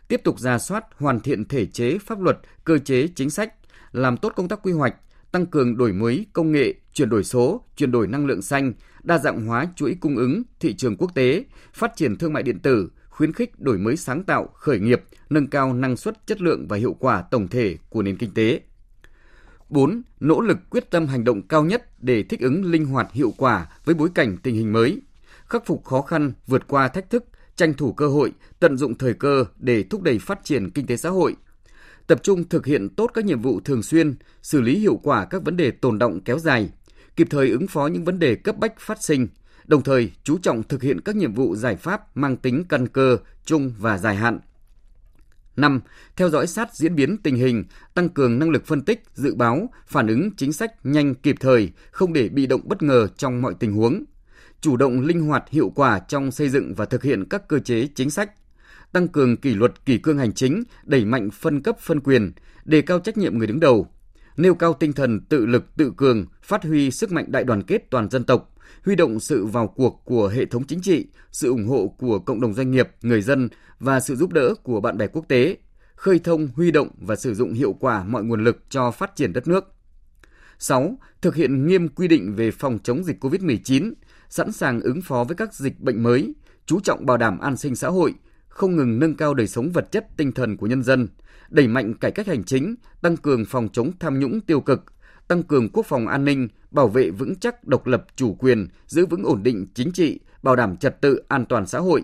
Tiếp 0.08 0.22
tục 0.24 0.40
ra 0.40 0.60
soát, 0.60 0.86
hoàn 0.98 1.20
thiện 1.20 1.46
thể 1.46 1.66
chế, 1.66 1.98
pháp 1.98 2.22
luật, 2.22 2.40
cơ 2.64 2.78
chế, 2.78 3.08
chính 3.16 3.30
sách, 3.30 3.54
làm 3.92 4.18
tốt 4.18 4.34
công 4.36 4.48
tác 4.48 4.60
quy 4.64 4.72
hoạch, 4.72 4.96
tăng 5.32 5.46
cường 5.46 5.78
đổi 5.78 5.94
mới 5.94 6.26
công 6.34 6.52
nghệ, 6.52 6.74
chuyển 6.94 7.10
đổi 7.10 7.24
số, 7.24 7.66
chuyển 7.76 7.92
đổi 7.92 8.08
năng 8.08 8.26
lượng 8.26 8.42
xanh, 8.42 8.74
đa 9.04 9.18
dạng 9.18 9.46
hóa 9.46 9.68
chuỗi 9.76 9.98
cung 10.02 10.16
ứng, 10.16 10.44
thị 10.60 10.74
trường 10.74 10.98
quốc 10.98 11.16
tế, 11.16 11.44
phát 11.74 11.92
triển 11.96 12.18
thương 12.18 12.34
mại 12.34 12.44
điện 12.44 12.60
tử, 12.60 12.90
khuyến 13.10 13.34
khích 13.34 13.60
đổi 13.60 13.78
mới 13.78 13.98
sáng 13.98 14.24
tạo, 14.24 14.50
khởi 14.54 14.80
nghiệp, 14.80 15.04
nâng 15.30 15.48
cao 15.48 15.74
năng 15.74 15.98
suất, 15.98 16.28
chất 16.28 16.42
lượng 16.42 16.68
và 16.68 16.78
hiệu 16.78 16.96
quả 17.00 17.22
tổng 17.32 17.48
thể 17.48 17.78
của 17.90 18.02
nền 18.02 18.18
kinh 18.18 18.34
tế. 18.34 18.62
4. 19.70 20.02
Nỗ 20.20 20.42
lực 20.42 20.58
quyết 20.70 20.92
tâm 20.92 21.08
hành 21.08 21.24
động 21.24 21.48
cao 21.48 21.66
nhất 21.66 22.04
để 22.04 22.24
thích 22.24 22.40
ứng 22.40 22.66
linh 22.66 22.86
hoạt 22.86 23.12
hiệu 23.14 23.34
quả 23.38 23.68
với 23.86 23.96
bối 23.96 24.10
cảnh 24.16 24.38
tình 24.44 24.56
hình 24.56 24.74
mới, 24.74 25.02
khắc 25.46 25.66
phục 25.66 25.84
khó 25.86 26.02
khăn, 26.02 26.34
vượt 26.48 26.68
qua 26.68 26.88
thách 26.88 27.10
thức, 27.10 27.26
tranh 27.56 27.74
thủ 27.74 27.94
cơ 27.94 28.08
hội, 28.08 28.32
tận 28.60 28.78
dụng 28.78 28.98
thời 28.98 29.14
cơ 29.14 29.46
để 29.58 29.84
thúc 29.84 30.02
đẩy 30.02 30.20
phát 30.20 30.40
triển 30.44 30.70
kinh 30.70 30.88
tế 30.88 30.98
xã 30.98 31.10
hội, 31.10 31.36
tập 32.08 32.20
trung 32.24 32.44
thực 32.50 32.66
hiện 32.66 32.90
tốt 32.90 33.12
các 33.14 33.26
nhiệm 33.26 33.42
vụ 33.42 33.60
thường 33.60 33.84
xuyên, 33.84 34.16
xử 34.42 34.62
lý 34.62 34.80
hiệu 34.80 35.00
quả 35.04 35.26
các 35.26 35.44
vấn 35.44 35.58
đề 35.58 35.72
tồn 35.72 36.00
động 36.00 36.22
kéo 36.22 36.40
dài, 36.40 36.70
kịp 37.16 37.28
thời 37.30 37.50
ứng 37.50 37.68
phó 37.68 37.88
những 37.88 38.04
vấn 38.04 38.20
đề 38.20 38.36
cấp 38.36 38.58
bách 38.58 38.80
phát 38.80 39.04
sinh, 39.04 39.28
đồng 39.66 39.84
thời 39.84 40.12
chú 40.24 40.38
trọng 40.38 40.64
thực 40.64 40.82
hiện 40.82 41.02
các 41.02 41.16
nhiệm 41.16 41.34
vụ 41.34 41.56
giải 41.56 41.76
pháp 41.76 42.18
mang 42.18 42.38
tính 42.38 42.64
căn 42.70 42.88
cơ, 42.88 43.18
chung 43.46 43.74
và 43.80 43.98
dài 43.98 44.16
hạn. 44.16 44.40
5. 45.56 45.82
Theo 46.16 46.30
dõi 46.30 46.48
sát 46.48 46.76
diễn 46.76 46.96
biến 46.96 47.18
tình 47.18 47.36
hình, 47.36 47.64
tăng 47.94 48.10
cường 48.10 48.40
năng 48.40 48.50
lực 48.50 48.66
phân 48.66 48.82
tích, 48.82 49.04
dự 49.14 49.36
báo, 49.36 49.70
phản 49.88 50.08
ứng 50.08 50.32
chính 50.38 50.54
sách 50.54 50.72
nhanh 50.84 51.16
kịp 51.16 51.36
thời, 51.40 51.72
không 51.92 52.14
để 52.14 52.30
bị 52.30 52.46
động 52.46 52.62
bất 52.64 52.84
ngờ 52.84 53.08
trong 53.18 53.42
mọi 53.42 53.54
tình 53.60 53.74
huống. 53.74 54.04
Chủ 54.62 54.78
động 54.78 55.02
linh 55.02 55.22
hoạt 55.22 55.44
hiệu 55.50 55.72
quả 55.76 56.00
trong 56.00 56.32
xây 56.32 56.50
dựng 56.50 56.74
và 56.74 56.86
thực 56.86 57.04
hiện 57.04 57.26
các 57.30 57.48
cơ 57.48 57.60
chế 57.60 57.88
chính 57.96 58.10
sách, 58.10 58.32
tăng 58.92 59.08
cường 59.08 59.38
kỷ 59.38 59.54
luật 59.54 59.86
kỷ 59.86 59.98
cương 59.98 60.18
hành 60.18 60.34
chính, 60.34 60.64
đẩy 60.84 61.06
mạnh 61.06 61.30
phân 61.32 61.62
cấp 61.62 61.80
phân 61.80 62.00
quyền, 62.00 62.32
đề 62.66 62.82
cao 62.82 63.00
trách 63.00 63.18
nhiệm 63.18 63.38
người 63.38 63.48
đứng 63.48 63.60
đầu, 63.60 63.93
nêu 64.38 64.56
cao 64.56 64.74
tinh 64.74 64.94
thần 64.94 65.20
tự 65.20 65.46
lực 65.46 65.76
tự 65.78 65.94
cường, 65.98 66.26
phát 66.44 66.64
huy 66.64 66.92
sức 66.92 67.12
mạnh 67.12 67.26
đại 67.28 67.44
đoàn 67.44 67.64
kết 67.64 67.90
toàn 67.90 68.10
dân 68.10 68.24
tộc, 68.24 68.56
huy 68.86 68.96
động 68.96 69.20
sự 69.20 69.46
vào 69.46 69.68
cuộc 69.68 70.02
của 70.06 70.28
hệ 70.28 70.46
thống 70.46 70.64
chính 70.68 70.82
trị, 70.82 71.08
sự 71.32 71.50
ủng 71.50 71.68
hộ 71.68 71.88
của 71.88 72.20
cộng 72.20 72.42
đồng 72.42 72.54
doanh 72.54 72.72
nghiệp, 72.72 72.90
người 73.02 73.22
dân 73.22 73.50
và 73.80 74.00
sự 74.00 74.16
giúp 74.16 74.34
đỡ 74.34 74.54
của 74.64 74.82
bạn 74.82 74.98
bè 74.98 75.08
quốc 75.08 75.26
tế, 75.28 75.58
khơi 75.96 76.20
thông, 76.20 76.48
huy 76.56 76.72
động 76.72 76.90
và 76.98 77.16
sử 77.16 77.34
dụng 77.34 77.54
hiệu 77.54 77.74
quả 77.80 78.04
mọi 78.04 78.24
nguồn 78.24 78.44
lực 78.44 78.64
cho 78.70 78.92
phát 78.92 79.16
triển 79.16 79.34
đất 79.34 79.48
nước. 79.48 79.74
6. 80.60 80.98
Thực 81.22 81.36
hiện 81.36 81.68
nghiêm 81.68 81.90
quy 81.90 82.08
định 82.08 82.36
về 82.36 82.52
phòng 82.52 82.80
chống 82.84 83.04
dịch 83.04 83.24
COVID-19, 83.24 83.94
sẵn 84.30 84.52
sàng 84.52 84.82
ứng 84.82 85.02
phó 85.02 85.24
với 85.24 85.36
các 85.36 85.54
dịch 85.54 85.80
bệnh 85.80 86.04
mới, 86.04 86.34
chú 86.66 86.80
trọng 86.80 87.06
bảo 87.06 87.18
đảm 87.18 87.40
an 87.40 87.58
sinh 87.58 87.76
xã 87.76 87.88
hội, 87.88 88.14
không 88.48 88.76
ngừng 88.76 89.00
nâng 89.00 89.16
cao 89.16 89.34
đời 89.34 89.48
sống 89.48 89.72
vật 89.72 89.92
chất 89.92 90.08
tinh 90.18 90.32
thần 90.32 90.58
của 90.58 90.68
nhân 90.68 90.84
dân, 90.84 91.08
đẩy 91.54 91.68
mạnh 91.68 91.94
cải 91.94 92.12
cách 92.12 92.28
hành 92.28 92.44
chính, 92.44 92.76
tăng 93.02 93.18
cường 93.18 93.46
phòng 93.46 93.70
chống 93.74 93.92
tham 94.00 94.20
nhũng 94.20 94.42
tiêu 94.42 94.62
cực, 94.62 94.84
tăng 95.28 95.44
cường 95.44 95.70
quốc 95.70 95.86
phòng 95.86 96.08
an 96.08 96.26
ninh, 96.26 96.48
bảo 96.72 96.88
vệ 96.88 97.10
vững 97.10 97.36
chắc 97.36 97.68
độc 97.68 97.88
lập 97.88 98.06
chủ 98.16 98.34
quyền, 98.34 98.68
giữ 98.88 99.06
vững 99.06 99.24
ổn 99.24 99.44
định 99.44 99.68
chính 99.74 99.92
trị, 99.92 100.20
bảo 100.44 100.56
đảm 100.56 100.78
trật 100.78 101.02
tự 101.02 101.22
an 101.28 101.46
toàn 101.46 101.68
xã 101.68 101.80
hội. 101.80 102.04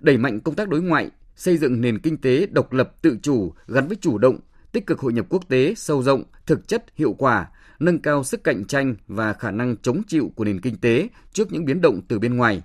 Đẩy 0.00 0.18
mạnh 0.18 0.40
công 0.40 0.54
tác 0.54 0.68
đối 0.68 0.82
ngoại, 0.82 1.10
xây 1.36 1.56
dựng 1.56 1.80
nền 1.80 1.98
kinh 1.98 2.16
tế 2.16 2.46
độc 2.46 2.72
lập 2.72 2.94
tự 3.02 3.16
chủ 3.22 3.52
gắn 3.66 3.88
với 3.88 3.96
chủ 4.00 4.18
động, 4.18 4.38
tích 4.72 4.86
cực 4.86 5.00
hội 5.00 5.12
nhập 5.12 5.26
quốc 5.28 5.48
tế 5.48 5.74
sâu 5.76 6.02
rộng, 6.02 6.22
thực 6.46 6.68
chất, 6.68 6.84
hiệu 6.94 7.12
quả, 7.12 7.46
nâng 7.78 7.98
cao 7.98 8.24
sức 8.24 8.44
cạnh 8.44 8.64
tranh 8.64 8.94
và 9.06 9.32
khả 9.32 9.50
năng 9.50 9.76
chống 9.76 10.02
chịu 10.06 10.32
của 10.36 10.44
nền 10.44 10.60
kinh 10.60 10.76
tế 10.76 11.08
trước 11.32 11.52
những 11.52 11.64
biến 11.64 11.80
động 11.80 12.00
từ 12.08 12.18
bên 12.18 12.36
ngoài. 12.36 12.62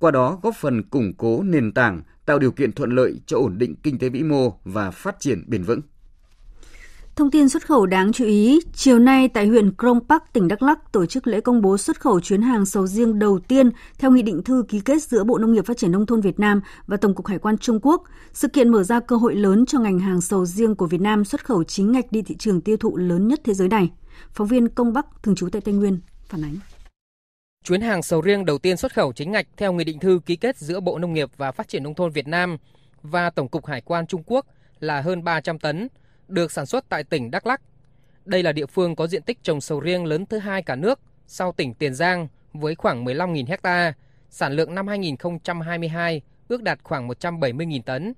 Qua 0.00 0.10
đó 0.10 0.38
góp 0.42 0.54
phần 0.56 0.82
củng 0.82 1.12
cố 1.18 1.42
nền 1.42 1.72
tảng, 1.72 2.02
tạo 2.26 2.38
điều 2.38 2.52
kiện 2.52 2.72
thuận 2.72 2.90
lợi 2.90 3.20
cho 3.26 3.36
ổn 3.38 3.58
định 3.58 3.74
kinh 3.82 3.98
tế 3.98 4.08
vĩ 4.08 4.22
mô 4.22 4.52
và 4.64 4.90
phát 4.90 5.20
triển 5.20 5.44
bền 5.46 5.62
vững. 5.62 5.80
Thông 7.16 7.30
tin 7.30 7.48
xuất 7.48 7.66
khẩu 7.66 7.86
đáng 7.86 8.12
chú 8.12 8.24
ý, 8.24 8.60
chiều 8.74 8.98
nay 8.98 9.28
tại 9.28 9.46
huyện 9.46 9.72
Krông 9.76 10.00
Park, 10.08 10.22
tỉnh 10.32 10.48
Đắk 10.48 10.62
Lắk 10.62 10.92
tổ 10.92 11.06
chức 11.06 11.26
lễ 11.26 11.40
công 11.40 11.62
bố 11.62 11.78
xuất 11.78 12.00
khẩu 12.00 12.20
chuyến 12.20 12.42
hàng 12.42 12.66
sầu 12.66 12.86
riêng 12.86 13.18
đầu 13.18 13.38
tiên 13.38 13.70
theo 13.98 14.10
nghị 14.10 14.22
định 14.22 14.42
thư 14.42 14.64
ký 14.68 14.80
kết 14.80 15.02
giữa 15.02 15.24
Bộ 15.24 15.38
Nông 15.38 15.52
nghiệp 15.52 15.66
Phát 15.66 15.76
triển 15.76 15.92
Nông 15.92 16.06
thôn 16.06 16.20
Việt 16.20 16.40
Nam 16.40 16.60
và 16.86 16.96
Tổng 16.96 17.14
cục 17.14 17.26
Hải 17.26 17.38
quan 17.38 17.58
Trung 17.58 17.78
Quốc. 17.82 18.02
Sự 18.32 18.48
kiện 18.48 18.68
mở 18.68 18.82
ra 18.82 19.00
cơ 19.00 19.16
hội 19.16 19.34
lớn 19.34 19.66
cho 19.66 19.78
ngành 19.78 19.98
hàng 19.98 20.20
sầu 20.20 20.46
riêng 20.46 20.74
của 20.74 20.86
Việt 20.86 21.00
Nam 21.00 21.24
xuất 21.24 21.44
khẩu 21.44 21.64
chính 21.64 21.92
ngạch 21.92 22.12
đi 22.12 22.22
thị 22.22 22.36
trường 22.36 22.60
tiêu 22.60 22.76
thụ 22.76 22.96
lớn 22.96 23.28
nhất 23.28 23.40
thế 23.44 23.54
giới 23.54 23.68
này. 23.68 23.90
Phóng 24.32 24.46
viên 24.46 24.68
Công 24.68 24.92
Bắc, 24.92 25.06
thường 25.22 25.34
trú 25.34 25.48
tại 25.48 25.62
Tây 25.62 25.74
Nguyên, 25.74 25.98
phản 26.28 26.44
ánh. 26.44 26.56
Chuyến 27.64 27.80
hàng 27.80 28.02
sầu 28.02 28.20
riêng 28.20 28.44
đầu 28.44 28.58
tiên 28.58 28.76
xuất 28.76 28.94
khẩu 28.94 29.12
chính 29.12 29.32
ngạch 29.32 29.46
theo 29.56 29.72
nghị 29.72 29.84
định 29.84 29.98
thư 29.98 30.20
ký 30.26 30.36
kết 30.36 30.56
giữa 30.56 30.80
Bộ 30.80 30.98
Nông 30.98 31.12
nghiệp 31.12 31.30
và 31.36 31.52
Phát 31.52 31.68
triển 31.68 31.82
Nông 31.82 31.94
thôn 31.94 32.10
Việt 32.10 32.26
Nam 32.26 32.56
và 33.02 33.30
Tổng 33.30 33.48
cục 33.48 33.66
Hải 33.66 33.80
quan 33.80 34.06
Trung 34.06 34.22
Quốc 34.26 34.46
là 34.80 35.00
hơn 35.00 35.24
300 35.24 35.58
tấn, 35.58 35.88
được 36.28 36.52
sản 36.52 36.66
xuất 36.66 36.88
tại 36.88 37.04
tỉnh 37.04 37.30
Đắk 37.30 37.46
Lắk. 37.46 37.60
Đây 38.24 38.42
là 38.42 38.52
địa 38.52 38.66
phương 38.66 38.96
có 38.96 39.06
diện 39.06 39.22
tích 39.22 39.42
trồng 39.42 39.60
sầu 39.60 39.80
riêng 39.80 40.04
lớn 40.04 40.26
thứ 40.26 40.38
hai 40.38 40.62
cả 40.62 40.76
nước 40.76 41.00
sau 41.26 41.52
tỉnh 41.52 41.74
Tiền 41.74 41.94
Giang 41.94 42.28
với 42.52 42.74
khoảng 42.74 43.04
15.000 43.04 43.46
hecta, 43.46 43.92
sản 44.30 44.52
lượng 44.52 44.74
năm 44.74 44.86
2022 44.86 46.22
ước 46.48 46.62
đạt 46.62 46.78
khoảng 46.82 47.08
170.000 47.08 47.82
tấn. 47.82 48.12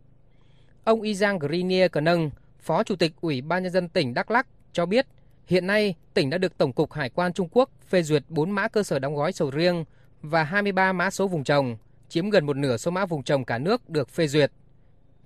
Ông 0.85 1.01
Izang 1.01 1.39
Grinier 1.39 1.91
Cờ 1.91 2.01
Nâng, 2.01 2.31
Phó 2.61 2.83
Chủ 2.83 2.97
tịch 2.97 3.13
Ủy 3.21 3.41
ban 3.41 3.63
Nhân 3.63 3.73
dân 3.73 3.89
tỉnh 3.89 4.15
Đắk 4.15 4.31
Lắk 4.31 4.47
cho 4.73 4.87
biết 4.87 5.07
Hiện 5.47 5.67
nay, 5.67 5.95
tỉnh 6.15 6.31
đã 6.31 6.39
được 6.39 6.59
Tổng 6.59 6.73
cục 6.73 6.93
Hải 6.93 7.11
quan 7.11 7.33
Trung 7.33 7.49
Quốc 7.53 7.71
phê 7.89 8.03
duyệt 8.03 8.23
4 8.29 8.51
mã 8.51 8.69
cơ 8.69 8.83
sở 8.83 8.99
đóng 8.99 9.17
gói 9.17 9.33
sầu 9.33 9.51
riêng 9.51 9.85
và 10.23 10.43
23 10.43 10.93
mã 10.93 11.11
số 11.11 11.29
vùng 11.29 11.45
trồng, 11.45 11.77
chiếm 12.09 12.31
gần 12.31 12.47
một 12.47 12.57
nửa 12.57 12.77
số 12.77 12.91
mã 12.91 13.07
vùng 13.07 13.23
trồng 13.23 13.45
cả 13.45 13.59
nước 13.59 13.91
được 13.91 14.11
phê 14.11 14.27
duyệt. 14.27 14.53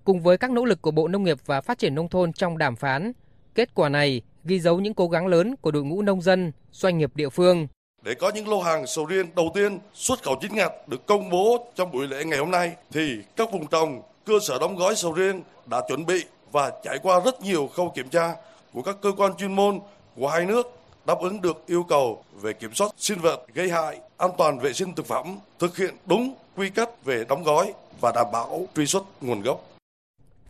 Cùng 0.04 0.20
với 0.20 0.38
các 0.38 0.50
nỗ 0.50 0.64
lực 0.64 0.82
của 0.82 0.90
Bộ 0.90 1.08
Nông 1.08 1.24
nghiệp 1.24 1.38
và 1.46 1.60
Phát 1.60 1.78
triển 1.78 1.94
Nông 1.94 2.08
thôn 2.08 2.32
trong 2.32 2.58
đàm 2.58 2.76
phán, 2.76 3.12
kết 3.54 3.74
quả 3.74 3.88
này 3.88 4.22
ghi 4.44 4.60
dấu 4.60 4.80
những 4.80 4.94
cố 4.94 5.08
gắng 5.08 5.26
lớn 5.26 5.56
của 5.60 5.70
đội 5.70 5.84
ngũ 5.84 6.02
nông 6.02 6.22
dân, 6.22 6.52
doanh 6.72 6.98
nghiệp 6.98 7.10
địa 7.14 7.28
phương. 7.28 7.66
Để 8.02 8.14
có 8.14 8.30
những 8.34 8.48
lô 8.48 8.60
hàng 8.60 8.86
sầu 8.86 9.06
riêng 9.06 9.26
đầu 9.36 9.50
tiên 9.54 9.78
xuất 9.94 10.22
khẩu 10.22 10.36
chính 10.40 10.54
ngạch 10.54 10.88
được 10.88 11.06
công 11.06 11.30
bố 11.30 11.66
trong 11.74 11.92
buổi 11.92 12.08
lễ 12.08 12.24
ngày 12.24 12.38
hôm 12.38 12.50
nay, 12.50 12.72
thì 12.92 13.18
các 13.36 13.52
vùng 13.52 13.66
trồng, 13.66 14.02
cơ 14.24 14.34
sở 14.48 14.58
đóng 14.58 14.76
gói 14.76 14.96
sầu 14.96 15.12
riêng 15.12 15.42
đã 15.66 15.82
chuẩn 15.88 16.06
bị 16.06 16.24
và 16.52 16.72
trải 16.84 16.98
qua 17.02 17.20
rất 17.24 17.40
nhiều 17.40 17.66
khâu 17.66 17.92
kiểm 17.94 18.08
tra 18.08 18.34
của 18.72 18.82
các 18.82 18.96
cơ 19.02 19.12
quan 19.16 19.32
chuyên 19.38 19.52
môn 19.52 19.80
của 20.16 20.28
hai 20.28 20.46
nước 20.46 20.72
đáp 21.06 21.18
ứng 21.20 21.42
được 21.42 21.62
yêu 21.66 21.82
cầu 21.82 22.24
về 22.40 22.52
kiểm 22.52 22.74
soát 22.74 22.90
sinh 22.98 23.18
vật 23.18 23.46
gây 23.54 23.70
hại, 23.70 24.00
an 24.16 24.30
toàn 24.38 24.58
vệ 24.58 24.72
sinh 24.72 24.94
thực 24.94 25.06
phẩm, 25.06 25.38
thực 25.58 25.76
hiện 25.76 25.94
đúng 26.06 26.34
quy 26.56 26.70
cách 26.70 27.04
về 27.04 27.24
đóng 27.28 27.42
gói 27.42 27.72
và 28.00 28.12
đảm 28.14 28.26
bảo 28.32 28.66
truy 28.76 28.86
xuất 28.86 29.04
nguồn 29.20 29.42
gốc. 29.42 29.64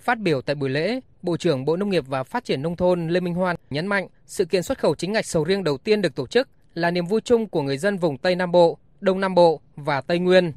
Phát 0.00 0.18
biểu 0.18 0.42
tại 0.42 0.55
buổi 0.55 0.70
lễ, 0.70 1.00
Bộ 1.22 1.37
trưởng 1.37 1.64
Bộ 1.64 1.76
Nông 1.76 1.90
nghiệp 1.90 2.05
và 2.09 2.22
Phát 2.22 2.44
triển 2.44 2.62
Nông 2.62 2.76
thôn 2.76 3.09
Lê 3.09 3.20
Minh 3.20 3.35
Hoan 3.35 3.57
nhấn 3.70 3.87
mạnh 3.87 4.09
sự 4.26 4.44
kiện 4.44 4.62
xuất 4.62 4.79
khẩu 4.79 4.94
chính 4.94 5.12
ngạch 5.12 5.26
sầu 5.26 5.44
riêng 5.44 5.64
đầu 5.64 5.79
tiên 5.79 6.02
được 6.02 6.14
tổ 6.14 6.26
chức 6.26 6.48
là 6.74 6.90
niềm 6.90 7.07
vui 7.07 7.20
chung 7.20 7.48
của 7.48 7.62
người 7.62 7.79
dân 7.79 7.96
vùng 7.96 8.18
Tây 8.18 8.37
Nam 8.37 8.52
Bộ, 8.52 8.79
Đông 9.00 9.20
Nam 9.20 9.35
Bộ 9.35 9.61
và 9.76 10.00
Tây 10.00 10.18
Nguyên. 10.18 10.52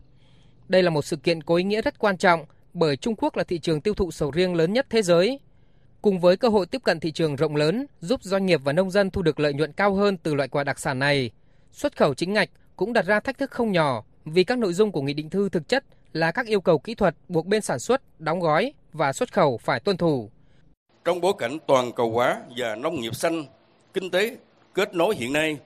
Đây 0.68 0.84
là 0.84 0.90
một 0.90 1.06
sự 1.06 1.16
kiện 1.16 1.44
có 1.44 1.56
ý 1.56 1.64
nghĩa 1.64 1.82
rất 1.82 2.00
quan 2.00 2.18
trọng 2.18 2.46
bởi 2.74 2.98
Trung 2.98 3.16
Quốc 3.16 3.38
là 3.38 3.44
thị 3.44 3.60
trường 3.60 3.82
tiêu 3.82 3.94
thụ 3.94 4.12
sầu 4.12 4.32
riêng 4.32 4.56
lớn 4.56 4.74
nhất 4.74 4.88
thế 4.90 5.02
giới. 5.02 5.40
Cùng 6.02 6.20
với 6.20 6.38
cơ 6.38 6.48
hội 6.48 6.66
tiếp 6.66 6.84
cận 6.84 7.00
thị 7.00 7.12
trường 7.12 7.36
rộng 7.36 7.56
lớn 7.56 7.86
giúp 8.00 8.24
doanh 8.24 8.46
nghiệp 8.46 8.62
và 8.64 8.74
nông 8.74 8.92
dân 8.92 9.12
thu 9.12 9.22
được 9.22 9.40
lợi 9.40 9.54
nhuận 9.54 9.74
cao 9.74 9.94
hơn 9.94 10.18
từ 10.18 10.36
loại 10.36 10.50
quả 10.50 10.64
đặc 10.64 10.80
sản 10.80 11.00
này, 11.00 11.32
xuất 11.72 11.98
khẩu 11.98 12.14
chính 12.14 12.34
ngạch 12.34 12.50
cũng 12.76 12.94
đặt 12.94 13.06
ra 13.06 13.20
thách 13.20 13.38
thức 13.38 13.52
không 13.52 13.72
nhỏ 13.72 14.04
vì 14.26 14.44
các 14.44 14.58
nội 14.58 14.74
dung 14.74 14.92
của 14.92 15.02
nghị 15.02 15.14
định 15.14 15.30
thư 15.30 15.50
thực 15.50 15.68
chất 15.68 15.84
là 16.14 16.32
các 16.32 16.48
yêu 16.48 16.62
cầu 16.62 16.80
kỹ 16.80 16.96
thuật 16.96 17.16
buộc 17.28 17.46
bên 17.46 17.62
sản 17.62 17.80
xuất, 17.80 18.20
đóng 18.20 18.40
gói 18.40 18.74
và 18.94 19.14
xuất 19.14 19.34
khẩu 19.34 19.58
phải 19.58 19.80
tuân 19.80 19.98
thủ. 19.98 20.30
Trong 21.06 21.22
bối 21.22 21.34
cảnh 21.38 21.58
toàn 21.68 21.92
cầu 21.92 22.12
hóa 22.12 22.42
và 22.58 22.76
nông 22.76 23.02
nghiệp 23.02 23.16
xanh, 23.16 23.46
kinh 23.94 24.12
tế 24.12 24.38
kết 24.74 24.96
nối 24.96 25.16
hiện 25.16 25.34
nay, 25.34 25.58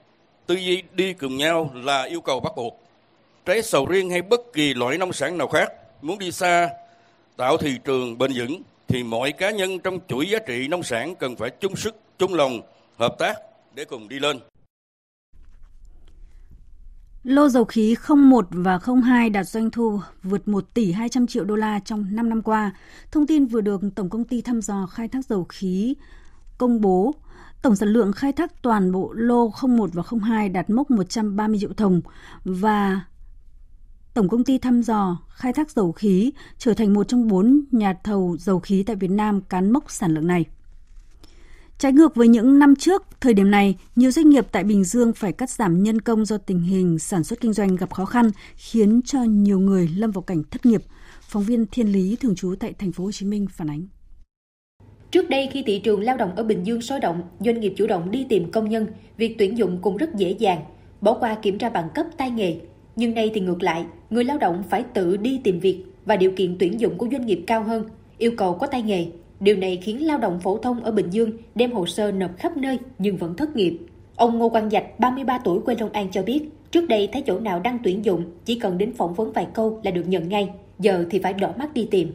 tư 0.46 0.54
duy 0.54 0.82
đi 0.92 1.12
cùng 1.12 1.36
nhau 1.36 1.70
là 1.74 2.02
yêu 2.02 2.20
cầu 2.20 2.40
bắt 2.40 2.52
buộc. 2.56 2.80
Trái 3.44 3.62
sầu 3.62 3.86
riêng 3.86 4.10
hay 4.10 4.22
bất 4.22 4.40
kỳ 4.52 4.74
loại 4.74 4.98
nông 4.98 5.12
sản 5.12 5.38
nào 5.38 5.48
khác 5.48 5.72
muốn 6.02 6.18
đi 6.18 6.32
xa, 6.32 6.68
tạo 7.36 7.56
thị 7.56 7.78
trường 7.84 8.18
bền 8.18 8.32
vững 8.34 8.62
thì 8.88 9.02
mọi 9.02 9.32
cá 9.32 9.50
nhân 9.50 9.78
trong 9.78 9.98
chuỗi 10.08 10.28
giá 10.28 10.38
trị 10.46 10.68
nông 10.68 10.82
sản 10.82 11.14
cần 11.14 11.36
phải 11.36 11.50
chung 11.50 11.76
sức, 11.76 11.94
chung 12.18 12.34
lòng, 12.34 12.60
hợp 12.96 13.16
tác 13.18 13.34
để 13.74 13.84
cùng 13.84 14.08
đi 14.08 14.18
lên. 14.18 14.38
Lô 17.24 17.48
dầu 17.48 17.64
khí 17.64 17.96
01 18.08 18.46
và 18.50 18.78
02 19.04 19.30
đạt 19.30 19.46
doanh 19.46 19.70
thu 19.70 20.00
vượt 20.22 20.48
1 20.48 20.74
tỷ 20.74 20.92
200 20.92 21.26
triệu 21.26 21.44
đô 21.44 21.56
la 21.56 21.80
trong 21.84 22.06
5 22.10 22.28
năm 22.28 22.42
qua. 22.42 22.72
Thông 23.10 23.26
tin 23.26 23.46
vừa 23.46 23.60
được 23.60 23.80
Tổng 23.94 24.10
công 24.10 24.24
ty 24.24 24.42
thăm 24.42 24.60
dò 24.60 24.86
khai 24.86 25.08
thác 25.08 25.24
dầu 25.26 25.44
khí 25.48 25.94
công 26.58 26.80
bố. 26.80 27.14
Tổng 27.62 27.76
sản 27.76 27.88
lượng 27.88 28.12
khai 28.12 28.32
thác 28.32 28.62
toàn 28.62 28.92
bộ 28.92 29.12
lô 29.12 29.52
01 29.68 29.90
và 29.92 30.02
02 30.22 30.48
đạt 30.48 30.70
mốc 30.70 30.90
130 30.90 31.58
triệu 31.60 31.72
thùng 31.72 32.00
và 32.44 33.00
Tổng 34.14 34.28
công 34.28 34.44
ty 34.44 34.58
thăm 34.58 34.82
dò 34.82 35.18
khai 35.28 35.52
thác 35.52 35.70
dầu 35.70 35.92
khí 35.92 36.32
trở 36.58 36.74
thành 36.74 36.94
một 36.94 37.08
trong 37.08 37.28
bốn 37.28 37.64
nhà 37.70 37.94
thầu 38.04 38.36
dầu 38.38 38.60
khí 38.60 38.82
tại 38.86 38.96
Việt 38.96 39.10
Nam 39.10 39.40
cán 39.40 39.72
mốc 39.72 39.90
sản 39.90 40.14
lượng 40.14 40.26
này. 40.26 40.44
Trái 41.78 41.92
ngược 41.92 42.14
với 42.14 42.28
những 42.28 42.58
năm 42.58 42.76
trước, 42.76 43.02
thời 43.20 43.34
điểm 43.34 43.50
này, 43.50 43.76
nhiều 43.96 44.10
doanh 44.10 44.28
nghiệp 44.28 44.46
tại 44.52 44.64
Bình 44.64 44.84
Dương 44.84 45.12
phải 45.12 45.32
cắt 45.32 45.50
giảm 45.50 45.82
nhân 45.82 46.00
công 46.00 46.24
do 46.24 46.38
tình 46.38 46.60
hình 46.60 46.98
sản 46.98 47.24
xuất 47.24 47.40
kinh 47.40 47.52
doanh 47.52 47.76
gặp 47.76 47.94
khó 47.94 48.04
khăn, 48.04 48.30
khiến 48.56 49.00
cho 49.04 49.22
nhiều 49.22 49.60
người 49.60 49.88
lâm 49.96 50.10
vào 50.10 50.22
cảnh 50.22 50.42
thất 50.50 50.66
nghiệp. 50.66 50.82
Phóng 51.28 51.42
viên 51.42 51.66
Thiên 51.66 51.92
Lý 51.92 52.16
thường 52.16 52.34
trú 52.34 52.54
tại 52.60 52.72
thành 52.72 52.92
phố 52.92 53.04
Hồ 53.04 53.12
Chí 53.12 53.26
Minh 53.26 53.46
phản 53.50 53.70
ánh. 53.70 53.86
Trước 55.10 55.30
đây 55.30 55.48
khi 55.52 55.62
thị 55.66 55.78
trường 55.84 56.00
lao 56.00 56.16
động 56.16 56.34
ở 56.36 56.44
Bình 56.44 56.66
Dương 56.66 56.82
sôi 56.82 57.00
động, 57.00 57.22
doanh 57.40 57.60
nghiệp 57.60 57.74
chủ 57.76 57.86
động 57.86 58.10
đi 58.10 58.26
tìm 58.28 58.50
công 58.50 58.68
nhân, 58.68 58.86
việc 59.16 59.34
tuyển 59.38 59.58
dụng 59.58 59.78
cũng 59.82 59.96
rất 59.96 60.14
dễ 60.14 60.30
dàng, 60.30 60.64
bỏ 61.00 61.14
qua 61.20 61.36
kiểm 61.42 61.58
tra 61.58 61.70
bằng 61.70 61.88
cấp 61.94 62.06
tay 62.16 62.30
nghề. 62.30 62.60
Nhưng 62.96 63.14
nay 63.14 63.30
thì 63.34 63.40
ngược 63.40 63.62
lại, 63.62 63.84
người 64.10 64.24
lao 64.24 64.38
động 64.38 64.62
phải 64.70 64.84
tự 64.94 65.16
đi 65.16 65.40
tìm 65.44 65.60
việc 65.60 65.84
và 66.04 66.16
điều 66.16 66.30
kiện 66.36 66.56
tuyển 66.58 66.80
dụng 66.80 66.98
của 66.98 67.08
doanh 67.12 67.26
nghiệp 67.26 67.44
cao 67.46 67.62
hơn, 67.62 67.84
yêu 68.18 68.30
cầu 68.36 68.54
có 68.54 68.66
tay 68.66 68.82
nghề, 68.82 69.06
Điều 69.40 69.56
này 69.56 69.78
khiến 69.82 70.06
lao 70.06 70.18
động 70.18 70.40
phổ 70.40 70.58
thông 70.58 70.80
ở 70.80 70.90
Bình 70.90 71.10
Dương 71.10 71.30
đem 71.54 71.72
hồ 71.72 71.86
sơ 71.86 72.12
nộp 72.12 72.36
khắp 72.38 72.56
nơi 72.56 72.78
nhưng 72.98 73.16
vẫn 73.16 73.36
thất 73.36 73.56
nghiệp. 73.56 73.78
Ông 74.16 74.38
Ngô 74.38 74.48
Quang 74.48 74.70
Dạch, 74.70 75.00
33 75.00 75.38
tuổi 75.38 75.60
quê 75.60 75.74
Long 75.80 75.92
An 75.92 76.08
cho 76.10 76.22
biết, 76.22 76.42
trước 76.70 76.88
đây 76.88 77.08
thấy 77.12 77.22
chỗ 77.26 77.40
nào 77.40 77.60
đang 77.60 77.78
tuyển 77.84 78.04
dụng, 78.04 78.24
chỉ 78.44 78.58
cần 78.58 78.78
đến 78.78 78.92
phỏng 78.94 79.14
vấn 79.14 79.32
vài 79.32 79.46
câu 79.54 79.80
là 79.82 79.90
được 79.90 80.08
nhận 80.08 80.28
ngay, 80.28 80.50
giờ 80.78 81.04
thì 81.10 81.18
phải 81.18 81.32
đỏ 81.32 81.52
mắt 81.58 81.74
đi 81.74 81.88
tìm. 81.90 82.12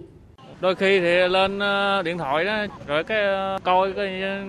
Đôi 0.61 0.75
khi 0.75 0.99
thì 0.99 1.27
lên 1.27 1.59
ờ, 1.59 2.01
điện 2.01 2.17
thoại 2.17 2.45
đó, 2.45 2.65
rồi 2.87 3.03
cái 3.03 3.23
ờ, 3.23 3.59
coi 3.63 3.93
cái 3.93 4.21
ờ, 4.21 4.43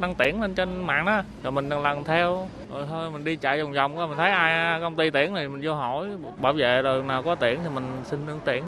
đăng 0.00 0.14
tuyển 0.18 0.40
lên 0.40 0.54
trên 0.54 0.86
mạng 0.86 1.06
đó, 1.06 1.22
rồi 1.42 1.52
mình 1.52 1.68
lần 1.68 2.04
theo, 2.04 2.48
rồi 2.72 2.86
thôi 2.88 3.10
mình 3.10 3.24
đi 3.24 3.36
chạy 3.36 3.62
vòng 3.62 3.72
vòng, 3.72 4.08
mình 4.08 4.16
thấy 4.16 4.30
ai 4.30 4.80
công 4.80 4.96
ty 4.96 5.10
tuyển 5.10 5.32
thì 5.36 5.48
mình 5.48 5.60
vô 5.64 5.74
hỏi 5.74 6.08
bảo 6.40 6.52
vệ 6.52 6.82
rồi 6.82 7.02
nào 7.02 7.22
có 7.22 7.34
tuyển 7.34 7.58
thì 7.64 7.70
mình 7.74 7.84
xin 8.04 8.26
đăng 8.26 8.40
tuyển. 8.44 8.64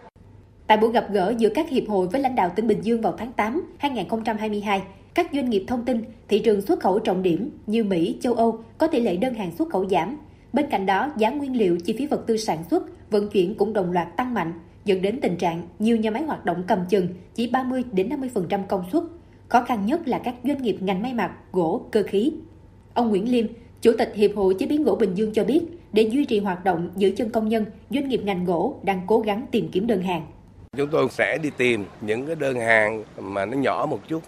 Tại 0.66 0.76
buổi 0.76 0.92
gặp 0.92 1.06
gỡ 1.10 1.34
giữa 1.38 1.48
các 1.54 1.68
hiệp 1.68 1.88
hội 1.88 2.06
với 2.06 2.20
lãnh 2.20 2.34
đạo 2.34 2.52
tỉnh 2.56 2.66
Bình 2.66 2.80
Dương 2.82 3.00
vào 3.00 3.14
tháng 3.18 3.32
8 3.32 3.62
2022, 3.78 4.82
các 5.14 5.26
doanh 5.32 5.50
nghiệp 5.50 5.64
thông 5.68 5.84
tin 5.84 6.04
thị 6.28 6.38
trường 6.38 6.60
xuất 6.60 6.80
khẩu 6.80 6.98
trọng 6.98 7.22
điểm 7.22 7.50
như 7.66 7.84
Mỹ, 7.84 8.18
châu 8.20 8.34
Âu 8.34 8.64
có 8.78 8.86
tỷ 8.86 9.00
lệ 9.00 9.16
đơn 9.16 9.34
hàng 9.34 9.50
xuất 9.58 9.68
khẩu 9.68 9.88
giảm. 9.88 10.16
Bên 10.52 10.66
cạnh 10.70 10.86
đó, 10.86 11.12
giá 11.16 11.30
nguyên 11.30 11.56
liệu, 11.56 11.78
chi 11.84 11.94
phí 11.98 12.06
vật 12.06 12.24
tư 12.26 12.36
sản 12.36 12.64
xuất, 12.70 12.82
vận 13.10 13.28
chuyển 13.28 13.54
cũng 13.54 13.72
đồng 13.72 13.92
loạt 13.92 14.16
tăng 14.16 14.34
mạnh, 14.34 14.52
dẫn 14.84 15.02
đến 15.02 15.20
tình 15.20 15.36
trạng 15.36 15.62
nhiều 15.78 15.96
nhà 15.96 16.10
máy 16.10 16.22
hoạt 16.22 16.44
động 16.44 16.64
cầm 16.68 16.78
chừng 16.88 17.08
chỉ 17.34 17.46
30 17.46 17.84
đến 17.92 18.08
50% 18.08 18.66
công 18.66 18.84
suất. 18.92 19.02
Khó 19.48 19.64
khăn 19.64 19.86
nhất 19.86 20.08
là 20.08 20.18
các 20.18 20.34
doanh 20.44 20.62
nghiệp 20.62 20.76
ngành 20.80 21.02
may 21.02 21.14
mặc, 21.14 21.32
gỗ, 21.52 21.82
cơ 21.90 22.02
khí. 22.02 22.32
Ông 22.94 23.08
Nguyễn 23.08 23.32
Liêm, 23.32 23.46
Chủ 23.82 23.92
tịch 23.98 24.12
Hiệp 24.14 24.30
hội 24.36 24.54
Chế 24.58 24.66
biến 24.66 24.84
gỗ 24.84 24.94
Bình 24.94 25.14
Dương 25.14 25.32
cho 25.32 25.44
biết, 25.44 25.62
để 25.92 26.02
duy 26.02 26.24
trì 26.24 26.38
hoạt 26.38 26.64
động 26.64 26.90
giữ 26.96 27.12
chân 27.16 27.30
công 27.30 27.48
nhân, 27.48 27.64
doanh 27.90 28.08
nghiệp 28.08 28.20
ngành 28.24 28.44
gỗ 28.44 28.80
đang 28.82 29.00
cố 29.06 29.20
gắng 29.20 29.46
tìm 29.50 29.68
kiếm 29.72 29.86
đơn 29.86 30.02
hàng. 30.02 30.26
Chúng 30.76 30.90
tôi 30.90 31.08
sẽ 31.10 31.38
đi 31.42 31.50
tìm 31.56 31.84
những 32.00 32.26
cái 32.26 32.36
đơn 32.36 32.60
hàng 32.60 33.04
mà 33.18 33.46
nó 33.46 33.56
nhỏ 33.56 33.86
một 33.90 34.00
chút, 34.08 34.22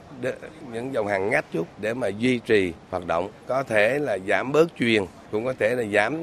những 0.73 0.95
dòng 0.95 1.07
hàng 1.07 1.31
ngách 1.31 1.53
chút 1.53 1.67
để 1.81 1.95
mà 1.95 2.09
duy 2.09 2.39
trì 2.39 2.73
hoạt 2.91 3.07
động. 3.07 3.29
Có 3.47 3.63
thể 3.63 3.99
là 3.99 4.19
giảm 4.29 4.53
bớt 4.53 4.77
truyền, 4.79 5.03
cũng 5.31 5.45
có 5.45 5.53
thể 5.59 5.75
là 5.75 5.85
giảm 5.93 6.17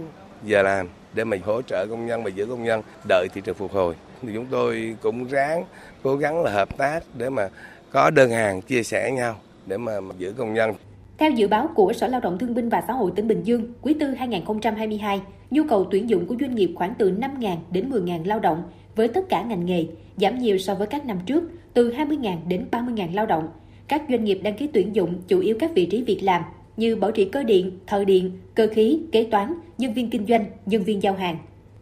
giờ 0.44 0.62
làm 0.62 0.88
để 1.14 1.24
mình 1.24 1.42
hỗ 1.46 1.62
trợ 1.62 1.86
công 1.90 2.06
nhân 2.06 2.24
và 2.24 2.30
giữ 2.30 2.46
công 2.46 2.64
nhân 2.64 2.82
đợi 3.10 3.28
thị 3.34 3.42
trường 3.42 3.56
phục 3.56 3.72
hồi. 3.72 3.96
Thì 4.22 4.30
chúng 4.34 4.46
tôi 4.46 4.96
cũng 5.02 5.28
ráng 5.28 5.66
cố 6.04 6.16
gắng 6.16 6.44
là 6.44 6.52
hợp 6.52 6.78
tác 6.78 7.04
để 7.18 7.30
mà 7.30 7.50
có 7.92 8.10
đơn 8.10 8.32
hàng 8.32 8.62
chia 8.62 8.84
sẻ 8.84 9.12
nhau 9.12 9.36
để 9.66 9.78
mà 9.78 9.94
giữ 10.18 10.34
công 10.38 10.54
nhân. 10.54 10.74
Theo 11.18 11.32
dự 11.32 11.48
báo 11.48 11.70
của 11.76 11.94
Sở 11.94 12.08
Lao 12.08 12.22
động 12.22 12.38
Thương 12.38 12.54
binh 12.54 12.70
và 12.70 12.84
Xã 12.88 12.94
hội 12.94 13.12
tỉnh 13.16 13.28
Bình 13.28 13.44
Dương, 13.44 13.74
quý 13.82 13.94
tư 14.00 14.08
2022, 14.08 15.22
nhu 15.52 15.64
cầu 15.70 15.88
tuyển 15.92 16.10
dụng 16.10 16.26
của 16.26 16.36
doanh 16.40 16.56
nghiệp 16.56 16.72
khoảng 16.76 16.94
từ 16.98 17.12
5.000 17.12 17.58
đến 17.72 17.90
10.000 17.90 18.26
lao 18.26 18.40
động 18.40 18.64
với 18.96 19.08
tất 19.08 19.30
cả 19.30 19.42
ngành 19.42 19.66
nghề, 19.66 19.86
giảm 20.18 20.40
nhiều 20.40 20.58
so 20.58 20.76
với 20.76 20.88
các 20.88 21.06
năm 21.06 21.20
trước, 21.26 21.44
từ 21.74 21.92
20.000 21.92 22.38
đến 22.48 22.66
30.000 22.72 23.16
lao 23.16 23.26
động. 23.26 23.50
Các 23.88 24.02
doanh 24.10 24.24
nghiệp 24.24 24.40
đăng 24.44 24.58
ký 24.58 24.70
tuyển 24.74 24.96
dụng 24.96 25.22
chủ 25.28 25.40
yếu 25.40 25.58
các 25.60 25.72
vị 25.76 25.86
trí 25.86 26.04
việc 26.04 26.20
làm 26.24 26.44
như 26.80 26.96
bảo 26.96 27.12
trì 27.12 27.26
cơ 27.26 27.44
điện, 27.44 27.80
thợ 27.88 28.04
điện, 28.04 28.32
cơ 28.56 28.68
khí, 28.72 29.00
kế 29.12 29.24
toán, 29.32 29.54
nhân 29.78 29.94
viên 29.94 30.10
kinh 30.10 30.26
doanh, 30.26 30.46
nhân 30.66 30.84
viên 30.84 31.04
giao 31.04 31.14
hàng. 31.14 31.38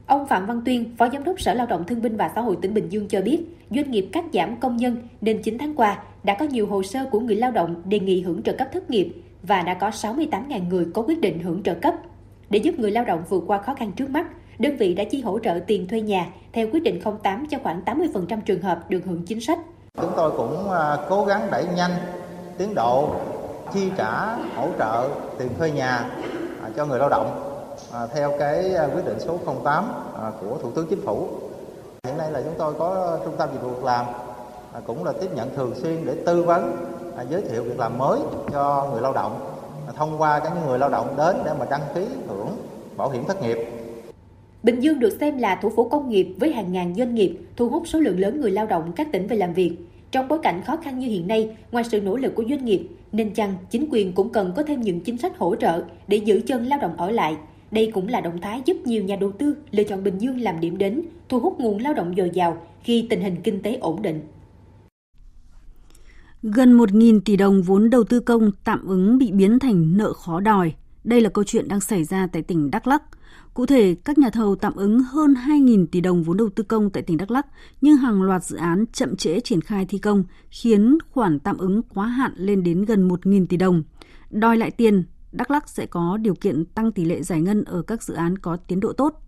Ông 0.07 0.27
Phạm 0.27 0.45
Văn 0.45 0.62
Tuyên, 0.65 0.95
Phó 0.97 1.10
Giám 1.10 1.23
đốc 1.23 1.41
Sở 1.41 1.53
Lao 1.53 1.67
động 1.67 1.83
Thương 1.88 2.01
binh 2.01 2.17
và 2.17 2.31
Xã 2.36 2.41
hội 2.41 2.57
tỉnh 2.62 2.73
Bình 2.73 2.89
Dương 2.89 3.07
cho 3.07 3.21
biết, 3.21 3.39
doanh 3.71 3.91
nghiệp 3.91 4.10
cắt 4.12 4.25
giảm 4.33 4.60
công 4.60 4.77
nhân 4.77 4.97
nên 5.21 5.41
9 5.41 5.57
tháng 5.57 5.75
qua 5.75 6.03
đã 6.23 6.36
có 6.39 6.45
nhiều 6.45 6.67
hồ 6.67 6.83
sơ 6.83 7.05
của 7.12 7.19
người 7.19 7.36
lao 7.36 7.51
động 7.51 7.81
đề 7.86 7.99
nghị 7.99 8.21
hưởng 8.21 8.43
trợ 8.43 8.53
cấp 8.53 8.67
thất 8.73 8.89
nghiệp 8.89 9.13
và 9.43 9.62
đã 9.62 9.73
có 9.73 9.89
68.000 9.89 10.67
người 10.69 10.86
có 10.93 11.01
quyết 11.01 11.21
định 11.21 11.39
hưởng 11.39 11.63
trợ 11.63 11.73
cấp. 11.73 11.93
Để 12.49 12.60
giúp 12.60 12.79
người 12.79 12.91
lao 12.91 13.05
động 13.05 13.23
vượt 13.29 13.43
qua 13.47 13.57
khó 13.57 13.73
khăn 13.73 13.91
trước 13.91 14.10
mắt, 14.10 14.27
đơn 14.60 14.77
vị 14.77 14.93
đã 14.93 15.03
chi 15.03 15.21
hỗ 15.21 15.39
trợ 15.39 15.60
tiền 15.67 15.88
thuê 15.88 16.01
nhà 16.01 16.25
theo 16.53 16.67
quyết 16.73 16.83
định 16.83 16.99
08 17.23 17.47
cho 17.49 17.57
khoảng 17.63 17.81
80% 17.86 18.41
trường 18.45 18.62
hợp 18.62 18.89
được 18.89 19.05
hưởng 19.05 19.25
chính 19.25 19.41
sách. 19.41 19.60
Chúng 20.01 20.12
tôi 20.15 20.31
cũng 20.38 20.71
à, 20.71 20.97
cố 21.10 21.25
gắng 21.25 21.41
đẩy 21.51 21.65
nhanh 21.75 21.91
tiến 22.57 22.75
độ 22.75 23.10
chi 23.73 23.91
trả 23.97 24.36
hỗ 24.56 24.69
trợ 24.80 25.10
tiền 25.38 25.49
thuê 25.58 25.71
nhà 25.71 26.10
à, 26.63 26.69
cho 26.75 26.86
người 26.86 26.99
lao 26.99 27.10
động 27.10 27.58
à, 27.93 28.08
theo 28.13 28.34
cái 28.39 28.75
à, 28.75 28.88
quyết 28.93 29.06
định 29.06 29.19
số 29.19 29.39
08 29.63 29.86
à, 30.21 30.32
của 30.41 30.58
Thủ 30.62 30.71
tướng 30.71 30.88
Chính 30.89 31.01
phủ. 31.01 31.27
Hiện 32.03 32.17
nay 32.17 32.32
là 32.32 32.41
chúng 32.41 32.53
tôi 32.58 32.73
có 32.73 33.19
trung 33.25 33.34
tâm 33.38 33.49
dịch 33.53 33.62
vụ 33.62 33.69
việc 33.69 33.84
làm 33.84 34.06
à, 34.73 34.80
cũng 34.88 35.06
là 35.06 35.13
tiếp 35.21 35.30
nhận 35.36 35.56
thường 35.56 35.73
xuyên 35.75 36.06
để 36.06 36.15
tư 36.25 36.43
vấn 36.43 36.88
giới 37.30 37.41
thiệu 37.41 37.63
việc 37.63 37.80
làm 37.80 37.97
mới 37.97 38.19
cho 38.51 38.88
người 38.91 39.01
lao 39.01 39.13
động 39.13 39.53
thông 39.95 40.21
qua 40.21 40.39
các 40.39 40.53
người 40.67 40.80
lao 40.80 40.89
động 40.89 41.13
đến 41.17 41.38
để 41.45 41.51
mà 41.60 41.65
đăng 41.69 41.82
ký 41.95 42.06
hưởng 42.27 42.58
bảo 42.97 43.10
hiểm 43.10 43.25
thất 43.27 43.41
nghiệp 43.41 43.58
Bình 44.63 44.80
Dương 44.80 44.99
được 44.99 45.17
xem 45.19 45.38
là 45.38 45.60
thủ 45.62 45.69
phủ 45.75 45.89
công 45.89 46.10
nghiệp 46.10 46.36
với 46.39 46.51
hàng 46.53 46.71
ngàn 46.71 46.95
doanh 46.95 47.15
nghiệp, 47.15 47.38
thu 47.56 47.69
hút 47.69 47.84
số 47.86 47.99
lượng 47.99 48.19
lớn 48.19 48.41
người 48.41 48.51
lao 48.51 48.65
động 48.65 48.91
các 48.95 49.08
tỉnh 49.12 49.27
về 49.27 49.36
làm 49.36 49.53
việc. 49.53 49.77
Trong 50.12 50.27
bối 50.27 50.39
cảnh 50.43 50.62
khó 50.65 50.77
khăn 50.77 50.99
như 50.99 51.08
hiện 51.08 51.27
nay, 51.27 51.56
ngoài 51.71 51.84
sự 51.91 52.01
nỗ 52.01 52.17
lực 52.17 52.36
của 52.36 52.43
doanh 52.49 52.65
nghiệp, 52.65 52.88
nên 53.11 53.33
chăng 53.33 53.55
chính 53.69 53.87
quyền 53.91 54.13
cũng 54.13 54.29
cần 54.29 54.53
có 54.55 54.63
thêm 54.63 54.81
những 54.81 54.99
chính 54.99 55.17
sách 55.17 55.37
hỗ 55.37 55.55
trợ 55.55 55.83
để 56.07 56.17
giữ 56.17 56.41
chân 56.47 56.65
lao 56.65 56.79
động 56.79 56.97
ở 56.97 57.11
lại. 57.11 57.37
Đây 57.71 57.91
cũng 57.93 58.07
là 58.07 58.21
động 58.21 58.41
thái 58.41 58.61
giúp 58.65 58.77
nhiều 58.85 59.03
nhà 59.03 59.15
đầu 59.15 59.31
tư 59.31 59.55
lựa 59.71 59.83
chọn 59.83 60.03
Bình 60.03 60.17
Dương 60.17 60.41
làm 60.41 60.59
điểm 60.59 60.77
đến, 60.77 61.01
thu 61.29 61.39
hút 61.39 61.59
nguồn 61.59 61.81
lao 61.81 61.93
động 61.93 62.13
dồi 62.17 62.29
dào 62.33 62.67
khi 62.83 63.07
tình 63.09 63.21
hình 63.21 63.35
kinh 63.43 63.61
tế 63.61 63.75
ổn 63.75 64.01
định. 64.01 64.21
Gần 66.43 66.77
1.000 66.77 67.19
tỷ 67.25 67.37
đồng 67.37 67.61
vốn 67.61 67.89
đầu 67.89 68.03
tư 68.03 68.19
công 68.19 68.51
tạm 68.63 68.85
ứng 68.85 69.17
bị 69.17 69.31
biến 69.31 69.59
thành 69.59 69.97
nợ 69.97 70.13
khó 70.13 70.39
đòi. 70.39 70.73
Đây 71.03 71.21
là 71.21 71.29
câu 71.29 71.43
chuyện 71.43 71.67
đang 71.67 71.79
xảy 71.79 72.03
ra 72.03 72.27
tại 72.27 72.41
tỉnh 72.41 72.71
Đắk 72.71 72.87
Lắk. 72.87 73.03
Cụ 73.57 73.65
thể, 73.65 73.95
các 73.95 74.17
nhà 74.17 74.29
thầu 74.29 74.55
tạm 74.55 74.75
ứng 74.75 74.99
hơn 74.99 75.33
2.000 75.33 75.85
tỷ 75.91 76.01
đồng 76.01 76.23
vốn 76.23 76.37
đầu 76.37 76.49
tư 76.49 76.63
công 76.63 76.89
tại 76.89 77.03
tỉnh 77.03 77.17
Đắk 77.17 77.31
Lắk, 77.31 77.45
nhưng 77.81 77.97
hàng 77.97 78.21
loạt 78.21 78.43
dự 78.43 78.57
án 78.57 78.85
chậm 78.93 79.15
trễ 79.15 79.39
triển 79.39 79.61
khai 79.61 79.85
thi 79.85 79.97
công, 79.97 80.23
khiến 80.49 80.97
khoản 81.11 81.39
tạm 81.39 81.57
ứng 81.57 81.81
quá 81.81 82.07
hạn 82.07 82.33
lên 82.35 82.63
đến 82.63 82.85
gần 82.85 83.07
1.000 83.07 83.45
tỷ 83.45 83.57
đồng. 83.57 83.83
Đòi 84.29 84.57
lại 84.57 84.71
tiền, 84.71 85.03
Đắk 85.31 85.51
Lắk 85.51 85.69
sẽ 85.69 85.85
có 85.85 86.17
điều 86.17 86.35
kiện 86.35 86.65
tăng 86.65 86.91
tỷ 86.91 87.05
lệ 87.05 87.23
giải 87.23 87.41
ngân 87.41 87.63
ở 87.63 87.81
các 87.81 88.03
dự 88.03 88.13
án 88.13 88.37
có 88.37 88.57
tiến 88.57 88.79
độ 88.79 88.93
tốt. 88.93 89.21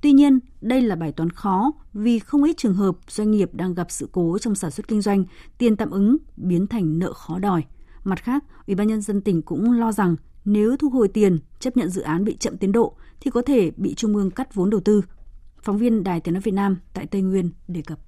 Tuy 0.00 0.12
nhiên, 0.12 0.38
đây 0.60 0.82
là 0.82 0.96
bài 0.96 1.12
toán 1.12 1.30
khó 1.30 1.72
vì 1.92 2.18
không 2.18 2.44
ít 2.44 2.56
trường 2.56 2.74
hợp 2.74 2.96
doanh 3.08 3.30
nghiệp 3.30 3.50
đang 3.54 3.74
gặp 3.74 3.90
sự 3.90 4.08
cố 4.12 4.38
trong 4.38 4.54
sản 4.54 4.70
xuất 4.70 4.88
kinh 4.88 5.00
doanh, 5.00 5.24
tiền 5.58 5.76
tạm 5.76 5.90
ứng 5.90 6.16
biến 6.36 6.66
thành 6.66 6.98
nợ 6.98 7.12
khó 7.12 7.38
đòi. 7.38 7.64
Mặt 8.04 8.22
khác, 8.22 8.44
Ủy 8.66 8.74
ban 8.74 8.88
nhân 8.88 9.00
dân 9.00 9.20
tỉnh 9.20 9.42
cũng 9.42 9.72
lo 9.72 9.92
rằng 9.92 10.16
Nếu 10.44 10.76
thu 10.76 10.90
hồi 10.90 11.08
tiền, 11.08 11.38
chấp 11.60 11.76
nhận 11.76 11.88
dự 11.88 12.02
án 12.02 12.24
bị 12.24 12.36
chậm 12.36 12.56
tiến 12.56 12.72
độ 12.72 12.96
thì 13.20 13.30
có 13.30 13.42
thể 13.42 13.70
bị 13.76 13.94
Trung 13.94 14.16
ương 14.16 14.30
cắt 14.30 14.54
vốn 14.54 14.70
đầu 14.70 14.80
tư. 14.80 15.02
Phóng 15.62 15.78
viên 15.78 16.04
Đài 16.04 16.20
Tiếng 16.20 16.34
nói 16.34 16.40
Việt 16.40 16.54
Nam 16.54 16.80
tại 16.94 17.06
Tây 17.06 17.22
Nguyên 17.22 17.50
đề 17.68 17.82
cập. 17.86 17.98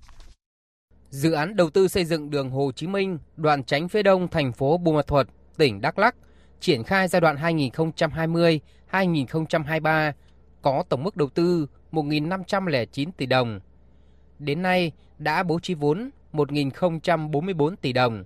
Dự 1.10 1.32
án 1.32 1.56
đầu 1.56 1.70
tư 1.70 1.88
xây 1.88 2.04
dựng 2.04 2.30
đường 2.30 2.50
Hồ 2.50 2.72
Chí 2.76 2.86
Minh, 2.86 3.18
đoạn 3.36 3.64
tránh 3.64 3.88
phía 3.88 4.02
đông 4.02 4.28
thành 4.28 4.52
phố 4.52 4.78
Buôn 4.78 4.96
Ma 4.96 5.02
Thuột, 5.02 5.28
tỉnh 5.56 5.80
Đắk 5.80 5.98
Lắk, 5.98 6.16
triển 6.60 6.82
khai 6.82 7.08
giai 7.08 7.20
đoạn 7.20 7.36
2020-2023 8.90 10.12
có 10.62 10.84
tổng 10.88 11.02
mức 11.04 11.16
đầu 11.16 11.28
tư 11.28 11.66
1.509 11.92 13.10
tỷ 13.16 13.26
đồng. 13.26 13.60
Đến 14.38 14.62
nay 14.62 14.92
đã 15.18 15.42
bố 15.42 15.60
trí 15.60 15.74
vốn 15.74 16.10
1.044 16.32 17.76
tỷ 17.76 17.92
đồng. 17.92 18.24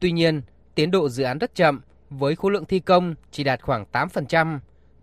Tuy 0.00 0.12
nhiên, 0.12 0.42
tiến 0.74 0.90
độ 0.90 1.08
dự 1.08 1.24
án 1.24 1.38
rất 1.38 1.54
chậm 1.54 1.80
với 2.10 2.36
khối 2.36 2.52
lượng 2.52 2.64
thi 2.64 2.78
công 2.78 3.14
chỉ 3.30 3.44
đạt 3.44 3.62
khoảng 3.62 3.84
8%, 3.92 4.58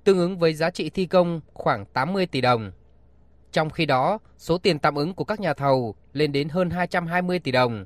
tương 0.06 0.18
ứng 0.18 0.38
với 0.38 0.54
giá 0.54 0.70
trị 0.70 0.89
thi 0.89 1.06
công 1.06 1.41
khoảng 1.54 1.86
80 1.86 2.26
tỷ 2.26 2.41
đồng. 2.41 2.72
Trong 3.52 3.70
khi 3.70 3.86
đó, 3.86 4.20
số 4.38 4.58
tiền 4.58 4.80
tạm 4.80 4.96
ứng 4.96 5.13
của 5.13 5.24
các 5.24 5.39
nhà 5.39 5.54
thầu 5.54 5.96
lên 6.13 6.32
đến 6.32 6.50
hơn 6.50 6.70
220 6.70 7.39
tỷ 7.39 7.52
đồng. 7.52 7.86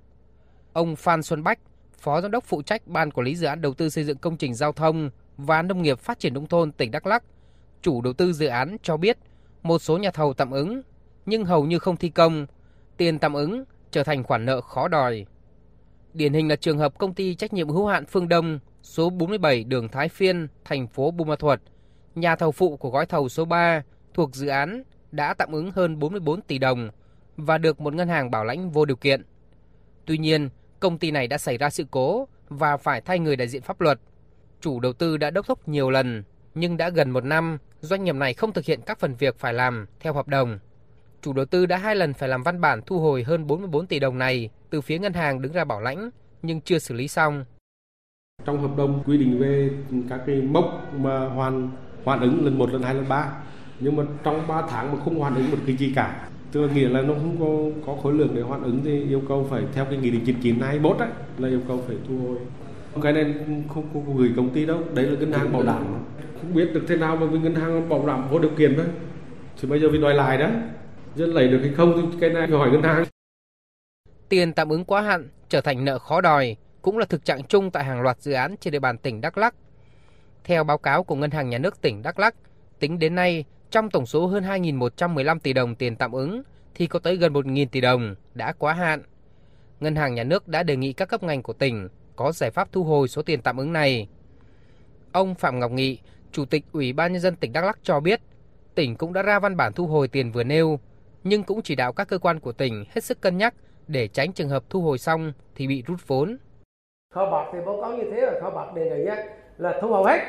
Ông 0.74 0.96
Phan 0.96 1.24
Xuân 1.24 1.44
Bách, 1.44 1.60
Phó 2.00 2.22
Giám 2.22 2.32
đốc 2.32 2.44
phụ 2.44 2.62
trách 2.62 2.88
Ban 2.88 3.12
Quản 3.12 3.26
lý 3.26 3.36
Dự 3.36 3.48
án 3.48 3.62
Đầu 3.62 3.74
tư 3.74 3.90
xây 3.90 4.04
dựng 4.04 4.18
công 4.18 4.38
trình 4.38 4.54
giao 4.54 4.72
thông 4.72 5.10
và 5.38 5.62
Nông 5.62 5.82
nghiệp 5.82 6.00
Phát 6.00 6.20
triển 6.20 6.34
Nông 6.34 6.48
thôn 6.48 6.72
tỉnh 6.72 6.92
Đắk 6.92 7.08
lắc 7.08 7.24
chủ 7.82 8.02
đầu 8.02 8.14
tư 8.14 8.34
dự 8.34 8.48
án 8.48 8.78
cho 8.84 8.98
biết 8.98 9.18
một 9.64 9.80
số 9.80 9.98
nhà 9.98 10.12
thầu 10.12 10.34
tạm 10.34 10.52
ứng 10.52 10.82
nhưng 11.26 11.46
hầu 11.46 11.66
như 11.66 11.80
không 11.80 11.98
thi 11.98 12.10
công, 12.10 12.46
tiền 12.98 13.20
tạm 13.20 13.34
ứng 13.34 13.64
trở 13.92 14.04
thành 14.04 14.24
khoản 14.24 14.46
nợ 14.46 14.62
khó 14.62 14.88
đòi. 14.88 15.26
Điển 16.14 16.34
hình 16.34 16.48
là 16.48 16.56
trường 16.56 16.78
hợp 16.78 16.98
công 16.98 17.14
ty 17.14 17.36
trách 17.36 17.54
nhiệm 17.54 17.70
hữu 17.70 17.88
hạn 17.88 18.06
Phương 18.06 18.30
Đông 18.30 18.60
số 18.82 19.10
47 19.10 19.64
đường 19.64 19.90
Thái 19.90 20.10
Phiên, 20.10 20.48
thành 20.66 20.88
phố 20.88 21.12
Buôn 21.12 21.28
Ma 21.28 21.36
Thuột, 21.36 21.60
nhà 22.16 22.36
thầu 22.36 22.52
phụ 22.52 22.78
của 22.78 22.90
gói 22.90 23.06
thầu 23.06 23.30
số 23.30 23.46
3 23.46 23.84
thuộc 24.14 24.36
dự 24.36 24.48
án 24.48 24.84
đã 25.12 25.34
tạm 25.34 25.52
ứng 25.52 25.72
hơn 25.72 26.00
44 26.00 26.42
tỷ 26.42 26.58
đồng 26.58 26.90
và 27.38 27.58
được 27.58 27.82
một 27.82 27.94
ngân 27.94 28.08
hàng 28.08 28.32
bảo 28.32 28.46
lãnh 28.46 28.70
vô 28.70 28.86
điều 28.86 28.98
kiện. 28.98 29.22
Tuy 30.06 30.18
nhiên, 30.18 30.50
công 30.80 30.98
ty 30.98 31.12
này 31.12 31.28
đã 31.28 31.38
xảy 31.38 31.58
ra 31.58 31.70
sự 31.70 31.86
cố 31.92 32.28
và 32.50 32.78
phải 32.78 33.02
thay 33.02 33.20
người 33.20 33.36
đại 33.36 33.48
diện 33.48 33.62
pháp 33.62 33.82
luật. 33.82 34.00
Chủ 34.62 34.80
đầu 34.80 34.94
tư 34.94 35.18
đã 35.18 35.30
đốc 35.30 35.48
thúc 35.48 35.68
nhiều 35.68 35.90
lần, 35.90 36.24
nhưng 36.56 36.78
đã 36.78 36.90
gần 36.90 37.12
một 37.12 37.24
năm, 37.24 37.58
doanh 37.80 38.04
nghiệp 38.04 38.16
này 38.16 38.34
không 38.34 38.54
thực 38.54 38.66
hiện 38.66 38.82
các 38.86 39.00
phần 39.00 39.16
việc 39.16 39.40
phải 39.40 39.54
làm 39.54 39.86
theo 40.00 40.14
hợp 40.14 40.28
đồng. 40.28 40.60
Chủ 41.22 41.34
đầu 41.34 41.46
tư 41.46 41.66
đã 41.66 41.78
hai 41.78 41.96
lần 41.96 42.14
phải 42.14 42.30
làm 42.30 42.44
văn 42.44 42.62
bản 42.62 42.82
thu 42.86 43.00
hồi 43.00 43.24
hơn 43.24 43.48
44 43.48 43.88
tỷ 43.88 44.00
đồng 44.00 44.18
này 44.18 44.50
từ 44.70 44.82
phía 44.82 45.00
ngân 45.00 45.14
hàng 45.14 45.42
đứng 45.42 45.52
ra 45.52 45.66
bảo 45.66 45.82
lãnh, 45.82 46.10
nhưng 46.42 46.62
chưa 46.62 46.80
xử 46.80 46.94
lý 46.94 47.08
xong. 47.08 47.46
Trong 48.46 48.62
hợp 48.62 48.78
đồng 48.78 49.04
quy 49.06 49.18
định 49.18 49.40
về 49.40 49.70
các 50.10 50.22
cái 50.28 50.36
mốc 50.36 50.94
mà 50.94 51.26
hoàn 51.26 51.72
hoàn 52.04 52.22
ứng 52.22 52.46
lần 52.46 52.58
một 52.58 52.74
lần 52.74 52.82
hai 52.82 52.96
lần 52.96 53.06
ba. 53.10 53.26
Nhưng 53.80 53.96
mà 53.96 54.04
trong 54.24 54.48
3 54.48 54.62
tháng 54.70 54.92
mà 54.92 55.04
không 55.04 55.20
hoàn 55.20 55.36
ứng 55.36 55.52
một 55.52 55.58
cái 55.66 55.76
gì 55.76 55.94
cả. 55.96 56.28
Tức 56.52 56.62
là 56.62 56.74
nghĩa 56.74 56.90
là 56.90 57.02
nó 57.02 57.14
không 57.14 57.36
có 57.40 57.82
có 57.86 58.02
khối 58.02 58.14
lượng 58.14 58.32
để 58.36 58.42
hoàn 58.42 58.64
ứng 58.64 58.82
thì 58.84 59.04
yêu 59.04 59.22
cầu 59.28 59.48
phải 59.50 59.64
theo 59.74 59.86
cái 59.86 59.98
nghị 59.98 60.12
định 60.12 60.26
99 60.26 60.60
21 60.60 60.98
ấy 60.98 61.10
là 61.38 61.48
yêu 61.48 61.62
cầu 61.68 61.84
phải 61.88 61.96
thu 62.08 62.18
hồi. 62.18 62.38
Cái 63.02 63.14
này 63.14 63.34
không, 63.48 63.84
không, 63.94 64.06
không 64.06 64.18
gửi 64.18 64.32
công 64.36 64.50
ty 64.50 64.66
đâu 64.66 64.80
đấy 64.94 65.06
là 65.06 65.20
ngân 65.20 65.32
hàng 65.32 65.54
bảo 65.54 65.64
đảm. 65.64 65.84
Không 66.42 66.54
biết 66.54 66.74
được 66.74 66.86
thế 66.88 66.96
nào 66.96 67.16
mà 67.16 67.26
với 67.26 67.40
ngân 67.40 67.56
hàng 67.56 67.90
bảo 67.90 68.08
đảm 68.08 68.30
vô 68.30 68.40
điều 68.40 68.52
kiện 68.58 68.76
thôi 68.76 68.86
thì 69.62 69.70
bây 69.70 69.80
giờ 69.80 69.90
vì 69.92 70.02
đòi 70.02 70.14
lại 70.14 70.38
đó. 70.38 70.50
Dân 71.16 71.34
lấy 71.34 71.48
được 71.48 71.60
hay 71.62 71.74
không 71.78 72.12
thì 72.12 72.18
cái 72.22 72.30
này 72.30 72.48
hỏi 72.48 72.72
ngân 72.72 72.84
hàng. 72.84 73.06
Tiền 74.30 74.54
tạm 74.54 74.70
ứng 74.70 74.86
quá 74.86 75.02
hạn 75.02 75.28
trở 75.50 75.62
thành 75.62 75.86
nợ 75.86 76.00
khó 76.00 76.22
đòi 76.22 76.56
cũng 76.82 76.98
là 76.98 77.06
thực 77.06 77.26
trạng 77.26 77.44
chung 77.44 77.72
tại 77.72 77.84
hàng 77.84 78.02
loạt 78.02 78.22
dự 78.22 78.32
án 78.32 78.56
trên 78.60 78.72
địa 78.72 78.80
bàn 78.80 78.98
tỉnh 78.98 79.22
Đắk 79.22 79.38
Lắk. 79.38 79.56
Theo 80.44 80.64
báo 80.64 80.78
cáo 80.78 81.04
của 81.04 81.16
Ngân 81.16 81.32
hàng 81.32 81.50
Nhà 81.50 81.58
nước 81.58 81.82
tỉnh 81.82 82.02
Đắk 82.02 82.20
Lắk, 82.20 82.36
tính 82.80 83.00
đến 83.00 83.16
nay, 83.16 83.46
trong 83.72 83.90
tổng 83.90 84.06
số 84.06 84.28
hơn 84.28 84.44
2.115 84.44 85.40
tỷ 85.40 85.54
đồng 85.54 85.76
tiền 85.76 85.96
tạm 85.96 86.12
ứng 86.12 86.42
thì 86.76 86.88
có 86.88 87.00
tới 87.00 87.18
gần 87.18 87.34
1.000 87.34 87.68
tỷ 87.72 87.82
đồng 87.82 88.16
đã 88.34 88.54
quá 88.54 88.74
hạn. 88.74 89.02
Ngân 89.80 89.96
hàng 89.96 90.16
Nhà 90.16 90.24
nước 90.24 90.48
đã 90.48 90.64
đề 90.64 90.76
nghị 90.76 90.94
các 90.94 91.10
cấp 91.10 91.24
ngành 91.24 91.44
của 91.44 91.54
tỉnh 91.54 91.88
có 92.16 92.32
giải 92.32 92.52
pháp 92.52 92.72
thu 92.72 92.84
hồi 92.84 93.08
số 93.08 93.22
tiền 93.22 93.42
tạm 93.42 93.58
ứng 93.58 93.74
này. 93.74 94.08
Ông 95.12 95.36
Phạm 95.36 95.60
Ngọc 95.60 95.72
Nghị, 95.72 96.00
Chủ 96.32 96.46
tịch 96.46 96.66
Ủy 96.72 96.94
ban 96.94 97.14
Nhân 97.14 97.22
dân 97.22 97.36
tỉnh 97.36 97.54
Đắk 97.54 97.64
Lắk 97.64 97.80
cho 97.84 98.00
biết, 98.00 98.22
tỉnh 98.76 98.96
cũng 98.96 99.14
đã 99.14 99.22
ra 99.22 99.40
văn 99.40 99.58
bản 99.58 99.74
thu 99.74 99.88
hồi 99.88 100.08
tiền 100.08 100.32
vừa 100.32 100.44
nêu, 100.44 100.80
nhưng 101.24 101.44
cũng 101.44 101.62
chỉ 101.62 101.76
đạo 101.76 101.94
các 101.94 102.08
cơ 102.08 102.18
quan 102.18 102.40
của 102.40 102.52
tỉnh 102.52 102.86
hết 102.90 103.04
sức 103.04 103.22
cân 103.22 103.38
nhắc 103.38 103.54
để 103.88 104.08
tránh 104.08 104.34
trường 104.34 104.50
hợp 104.50 104.64
thu 104.70 104.82
hồi 104.82 104.98
xong 104.98 105.34
thì 105.56 105.68
bị 105.68 105.84
rút 105.88 106.08
vốn. 106.08 106.38
Kho 107.14 107.32
bạc 107.32 107.50
thì 107.54 107.60
báo 107.66 107.82
cáo 107.82 107.98
như 107.98 108.04
thế 108.12 108.22
là 108.22 108.40
kho 108.42 108.50
bạc 108.50 108.74
đề 108.76 108.90
nghị 108.90 109.06
là 109.60 109.78
thu 109.82 109.88
hồi 109.88 110.12
hết. 110.12 110.20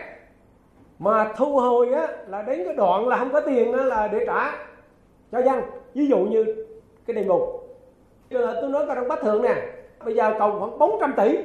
Mà 0.98 1.32
thu 1.36 1.60
hồi 1.60 1.92
á, 1.92 2.08
là 2.26 2.42
đến 2.42 2.64
cái 2.64 2.74
đoạn 2.74 3.08
là 3.08 3.16
không 3.16 3.32
có 3.32 3.40
tiền 3.40 3.72
á, 3.72 3.84
là 3.84 4.08
để 4.08 4.24
trả 4.26 4.52
cho 5.32 5.42
dân. 5.42 5.60
Ví 5.94 6.06
dụ 6.06 6.18
như 6.18 6.66
cái 7.06 7.14
đền 7.14 7.28
bù. 7.28 7.60
Tôi 8.30 8.70
nói 8.70 8.84
trong 8.94 9.08
bách 9.08 9.20
thượng 9.20 9.42
nè, 9.42 9.54
bây 10.04 10.14
giờ 10.14 10.34
còn 10.38 10.60
khoảng 10.60 10.78
400 10.78 11.14
tỷ 11.16 11.38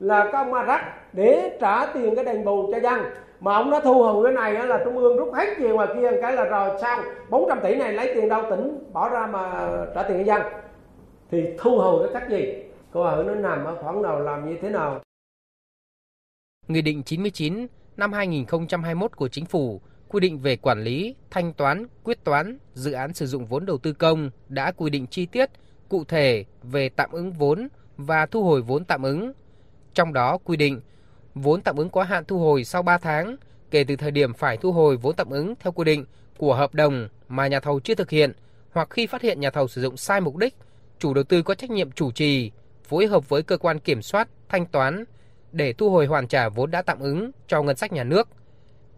là 0.00 0.28
các 0.32 0.38
ông 0.38 0.66
rắc 0.66 0.80
để 1.12 1.58
trả 1.60 1.86
tiền 1.86 2.14
cái 2.14 2.24
đền 2.24 2.44
bù 2.44 2.72
cho 2.72 2.80
dân 2.80 3.00
mà 3.40 3.54
ông 3.54 3.70
nó 3.70 3.80
thu 3.80 4.02
hồi 4.02 4.24
cái 4.24 4.32
này 4.32 4.66
là 4.66 4.80
trung 4.84 4.98
ương 4.98 5.16
rút 5.16 5.34
hết 5.34 5.46
tiền 5.58 5.72
ngoài 5.72 5.88
kia 5.94 6.10
cái 6.22 6.32
là 6.32 6.44
rồi 6.44 6.78
xong 6.82 7.00
400 7.30 7.60
tỷ 7.62 7.74
này 7.74 7.92
lấy 7.92 8.14
tiền 8.14 8.28
đâu 8.28 8.42
tỉnh 8.50 8.84
bỏ 8.92 9.08
ra 9.08 9.26
mà 9.26 9.68
trả 9.94 10.02
tiền 10.02 10.18
cho 10.18 10.24
dân 10.24 10.42
thì 11.30 11.44
thu 11.58 11.78
hồi 11.78 12.04
cái 12.04 12.20
cách 12.20 12.30
gì 12.30 12.64
câu 12.92 13.02
hỏi 13.02 13.24
nó 13.24 13.34
nằm 13.34 13.64
ở 13.64 13.74
khoảng 13.82 14.02
nào 14.02 14.20
làm 14.20 14.48
như 14.48 14.56
thế 14.62 14.68
nào 14.68 15.00
Nghị 16.70 16.82
định 16.82 17.02
99 17.02 17.66
năm 17.96 18.12
2021 18.12 19.16
của 19.16 19.28
Chính 19.28 19.46
phủ 19.46 19.80
quy 20.08 20.20
định 20.20 20.38
về 20.38 20.56
quản 20.56 20.84
lý, 20.84 21.14
thanh 21.30 21.52
toán, 21.52 21.86
quyết 22.04 22.24
toán 22.24 22.58
dự 22.74 22.92
án 22.92 23.14
sử 23.14 23.26
dụng 23.26 23.46
vốn 23.46 23.66
đầu 23.66 23.78
tư 23.78 23.92
công 23.92 24.30
đã 24.48 24.72
quy 24.72 24.90
định 24.90 25.06
chi 25.06 25.26
tiết, 25.26 25.50
cụ 25.88 26.04
thể 26.04 26.44
về 26.62 26.88
tạm 26.88 27.10
ứng 27.12 27.32
vốn 27.32 27.68
và 27.96 28.26
thu 28.26 28.44
hồi 28.44 28.62
vốn 28.62 28.84
tạm 28.84 29.02
ứng. 29.02 29.32
Trong 29.94 30.12
đó 30.12 30.38
quy 30.44 30.56
định 30.56 30.80
vốn 31.34 31.62
tạm 31.62 31.76
ứng 31.76 31.90
quá 31.90 32.04
hạn 32.04 32.24
thu 32.24 32.38
hồi 32.38 32.64
sau 32.64 32.82
3 32.82 32.98
tháng 32.98 33.36
kể 33.70 33.84
từ 33.84 33.96
thời 33.96 34.10
điểm 34.10 34.34
phải 34.34 34.56
thu 34.56 34.72
hồi 34.72 34.96
vốn 34.96 35.16
tạm 35.16 35.30
ứng 35.30 35.54
theo 35.60 35.72
quy 35.72 35.84
định 35.84 36.04
của 36.36 36.54
hợp 36.54 36.74
đồng 36.74 37.08
mà 37.28 37.46
nhà 37.46 37.60
thầu 37.60 37.80
chưa 37.80 37.94
thực 37.94 38.10
hiện 38.10 38.32
hoặc 38.72 38.90
khi 38.90 39.06
phát 39.06 39.22
hiện 39.22 39.40
nhà 39.40 39.50
thầu 39.50 39.68
sử 39.68 39.82
dụng 39.82 39.96
sai 39.96 40.20
mục 40.20 40.36
đích, 40.36 40.54
chủ 40.98 41.14
đầu 41.14 41.24
tư 41.24 41.42
có 41.42 41.54
trách 41.54 41.70
nhiệm 41.70 41.92
chủ 41.92 42.10
trì, 42.10 42.50
phối 42.84 43.06
hợp 43.06 43.28
với 43.28 43.42
cơ 43.42 43.56
quan 43.56 43.78
kiểm 43.78 44.02
soát, 44.02 44.28
thanh 44.48 44.66
toán 44.66 45.04
để 45.52 45.72
thu 45.72 45.90
hồi 45.90 46.06
hoàn 46.06 46.28
trả 46.28 46.48
vốn 46.48 46.70
đã 46.70 46.82
tạm 46.82 46.98
ứng 47.00 47.30
cho 47.46 47.62
ngân 47.62 47.76
sách 47.76 47.92
nhà 47.92 48.04
nước. 48.04 48.28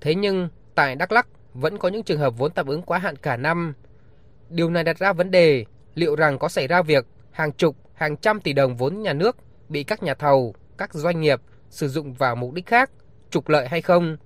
Thế 0.01 0.15
nhưng 0.15 0.49
tại 0.75 0.97
Đắk 0.97 1.12
Lắk 1.12 1.29
vẫn 1.55 1.79
có 1.79 1.88
những 1.88 2.03
trường 2.03 2.19
hợp 2.19 2.38
vốn 2.38 2.53
tạm 2.53 2.67
ứng 2.67 2.83
quá 2.83 2.99
hạn 2.99 3.17
cả 3.17 3.37
năm. 3.37 3.75
Điều 4.49 4.71
này 4.71 4.85
đặt 4.85 4.99
ra 4.99 5.12
vấn 5.12 5.31
đề 5.31 5.65
liệu 5.95 6.17
rằng 6.17 6.38
có 6.38 6.49
xảy 6.49 6.67
ra 6.67 6.83
việc 6.83 7.07
hàng 7.31 7.53
chục, 7.53 7.77
hàng 7.95 8.17
trăm 8.17 8.41
tỷ 8.41 8.53
đồng 8.53 8.77
vốn 8.77 9.03
nhà 9.03 9.12
nước 9.12 9.37
bị 9.69 9.85
các 9.85 10.03
nhà 10.03 10.15
thầu, 10.15 10.55
các 10.79 10.95
doanh 10.95 11.21
nghiệp 11.21 11.41
sử 11.71 11.88
dụng 11.88 12.15
vào 12.15 12.37
mục 12.37 12.53
đích 12.53 12.67
khác, 12.67 12.91
trục 13.31 13.49
lợi 13.49 13.69
hay 13.69 13.83
không. 13.83 14.17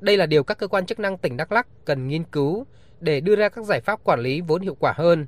Đây 0.00 0.16
là 0.16 0.26
điều 0.26 0.44
các 0.44 0.58
cơ 0.58 0.66
quan 0.66 0.86
chức 0.86 1.00
năng 1.00 1.18
tỉnh 1.18 1.36
Đắk 1.36 1.52
Lắk 1.52 1.66
cần 1.84 2.08
nghiên 2.08 2.24
cứu 2.24 2.66
để 3.00 3.20
đưa 3.20 3.36
ra 3.36 3.48
các 3.48 3.64
giải 3.64 3.80
pháp 3.80 4.04
quản 4.04 4.20
lý 4.20 4.40
vốn 4.40 4.62
hiệu 4.62 4.74
quả 4.74 4.92
hơn. 4.96 5.26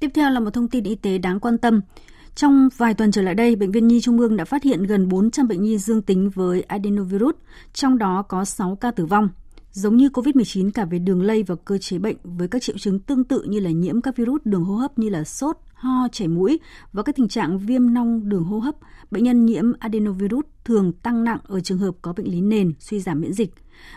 Tiếp 0.00 0.08
theo 0.14 0.30
là 0.30 0.40
một 0.40 0.50
thông 0.50 0.68
tin 0.68 0.84
y 0.84 0.94
tế 0.94 1.18
đáng 1.18 1.40
quan 1.40 1.58
tâm. 1.58 1.80
Trong 2.38 2.68
vài 2.76 2.94
tuần 2.94 3.10
trở 3.10 3.22
lại 3.22 3.34
đây, 3.34 3.56
Bệnh 3.56 3.72
viện 3.72 3.88
Nhi 3.88 4.00
Trung 4.00 4.18
ương 4.18 4.36
đã 4.36 4.44
phát 4.44 4.62
hiện 4.62 4.82
gần 4.82 5.08
400 5.08 5.48
bệnh 5.48 5.62
nhi 5.62 5.78
dương 5.78 6.02
tính 6.02 6.30
với 6.30 6.62
adenovirus, 6.62 7.34
trong 7.72 7.98
đó 7.98 8.22
có 8.22 8.44
6 8.44 8.76
ca 8.80 8.90
tử 8.90 9.06
vong. 9.06 9.28
Giống 9.72 9.96
như 9.96 10.08
COVID-19 10.08 10.70
cả 10.70 10.84
về 10.84 10.98
đường 10.98 11.22
lây 11.22 11.42
và 11.42 11.54
cơ 11.64 11.78
chế 11.78 11.98
bệnh 11.98 12.16
với 12.24 12.48
các 12.48 12.62
triệu 12.62 12.78
chứng 12.78 13.00
tương 13.00 13.24
tự 13.24 13.42
như 13.42 13.60
là 13.60 13.70
nhiễm 13.70 14.00
các 14.00 14.16
virus 14.16 14.40
đường 14.44 14.64
hô 14.64 14.74
hấp 14.74 14.98
như 14.98 15.08
là 15.08 15.24
sốt, 15.24 15.56
ho, 15.74 16.08
chảy 16.12 16.28
mũi 16.28 16.60
và 16.92 17.02
các 17.02 17.16
tình 17.16 17.28
trạng 17.28 17.58
viêm 17.58 17.94
nong 17.94 18.28
đường 18.28 18.44
hô 18.44 18.58
hấp, 18.58 18.74
bệnh 19.10 19.24
nhân 19.24 19.44
nhiễm 19.46 19.72
adenovirus 19.78 20.44
thường 20.64 20.92
tăng 20.92 21.24
nặng 21.24 21.40
ở 21.46 21.60
trường 21.60 21.78
hợp 21.78 21.94
có 22.02 22.12
bệnh 22.12 22.30
lý 22.30 22.40
nền, 22.40 22.72
suy 22.78 23.00
giảm 23.00 23.20
miễn 23.20 23.32
dịch. 23.32 23.54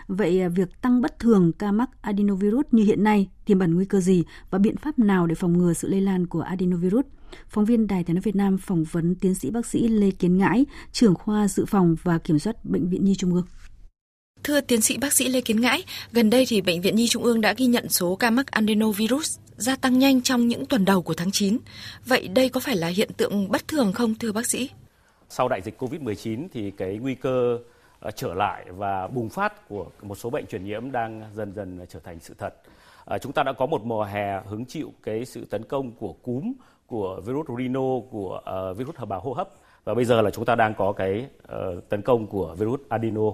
Vậy 0.08 0.40
à, 0.40 0.48
việc 0.48 0.80
tăng 0.80 1.00
bất 1.00 1.18
thường 1.18 1.52
ca 1.52 1.72
mắc 1.72 1.90
adenovirus 2.00 2.64
như 2.70 2.84
hiện 2.84 3.04
nay 3.04 3.28
tiềm 3.44 3.58
ẩn 3.58 3.74
nguy 3.74 3.84
cơ 3.84 4.00
gì 4.00 4.24
và 4.50 4.58
biện 4.58 4.76
pháp 4.76 4.98
nào 4.98 5.26
để 5.26 5.34
phòng 5.34 5.58
ngừa 5.58 5.72
sự 5.72 5.88
lây 5.88 6.00
lan 6.00 6.26
của 6.26 6.40
adenovirus? 6.40 7.04
Phóng 7.48 7.64
viên 7.64 7.86
Đài 7.86 8.04
Tiếng 8.04 8.16
nói 8.16 8.20
Việt 8.20 8.36
Nam 8.36 8.58
phỏng 8.58 8.84
vấn 8.84 9.14
tiến 9.14 9.34
sĩ 9.34 9.50
bác 9.50 9.66
sĩ 9.66 9.88
Lê 9.88 10.10
Kiến 10.10 10.38
Ngãi, 10.38 10.64
trưởng 10.92 11.14
khoa 11.14 11.48
dự 11.48 11.64
phòng 11.64 11.96
và 12.02 12.18
kiểm 12.18 12.38
soát 12.38 12.64
bệnh 12.64 12.88
viện 12.88 13.04
Nhi 13.04 13.14
Trung 13.14 13.34
ương. 13.34 13.46
Thưa 14.42 14.60
tiến 14.60 14.80
sĩ 14.80 14.98
bác 14.98 15.12
sĩ 15.12 15.28
Lê 15.28 15.40
Kiến 15.40 15.60
Ngãi, 15.60 15.84
gần 16.12 16.30
đây 16.30 16.44
thì 16.48 16.60
Bệnh 16.60 16.80
viện 16.80 16.96
Nhi 16.96 17.08
Trung 17.08 17.22
ương 17.22 17.40
đã 17.40 17.54
ghi 17.56 17.66
nhận 17.66 17.88
số 17.88 18.16
ca 18.16 18.30
mắc 18.30 18.46
adenovirus 18.46 19.38
gia 19.56 19.76
tăng 19.76 19.98
nhanh 19.98 20.22
trong 20.22 20.48
những 20.48 20.66
tuần 20.66 20.84
đầu 20.84 21.02
của 21.02 21.14
tháng 21.14 21.30
9. 21.30 21.58
Vậy 22.06 22.28
đây 22.28 22.48
có 22.48 22.60
phải 22.60 22.76
là 22.76 22.88
hiện 22.88 23.10
tượng 23.16 23.50
bất 23.50 23.68
thường 23.68 23.92
không 23.92 24.14
thưa 24.14 24.32
bác 24.32 24.46
sĩ? 24.46 24.70
Sau 25.28 25.48
đại 25.48 25.60
dịch 25.64 25.82
Covid-19 25.82 26.48
thì 26.52 26.70
cái 26.70 26.98
nguy 26.98 27.14
cơ 27.14 27.58
ờ, 28.00 28.10
trở 28.10 28.34
lại 28.34 28.64
và 28.68 29.06
bùng 29.06 29.28
phát 29.28 29.68
của 29.68 29.86
một 30.02 30.14
số 30.14 30.30
bệnh 30.30 30.46
truyền 30.46 30.64
nhiễm 30.64 30.92
đang 30.92 31.22
dần 31.34 31.52
dần 31.54 31.86
trở 31.88 31.98
thành 32.04 32.18
sự 32.20 32.34
thật. 32.38 32.54
À, 33.04 33.18
chúng 33.18 33.32
ta 33.32 33.42
đã 33.42 33.52
có 33.52 33.66
một 33.66 33.84
mùa 33.84 34.04
hè 34.04 34.42
hứng 34.46 34.64
chịu 34.64 34.92
cái 35.02 35.24
sự 35.24 35.44
tấn 35.44 35.64
công 35.64 35.92
của 35.92 36.12
cúm, 36.12 36.52
của 36.92 37.20
virus 37.26 37.46
rhino, 37.58 38.00
của 38.10 38.40
uh, 38.70 38.76
virus 38.76 38.96
hợp 38.96 39.08
bào 39.08 39.20
hô 39.20 39.32
hấp. 39.32 39.48
Và 39.84 39.94
bây 39.94 40.04
giờ 40.04 40.22
là 40.22 40.30
chúng 40.30 40.44
ta 40.44 40.54
đang 40.54 40.74
có 40.74 40.92
cái 40.92 41.26
uh, 41.44 41.88
tấn 41.88 42.02
công 42.02 42.26
của 42.26 42.54
virus 42.58 42.80
adeno. 42.88 43.32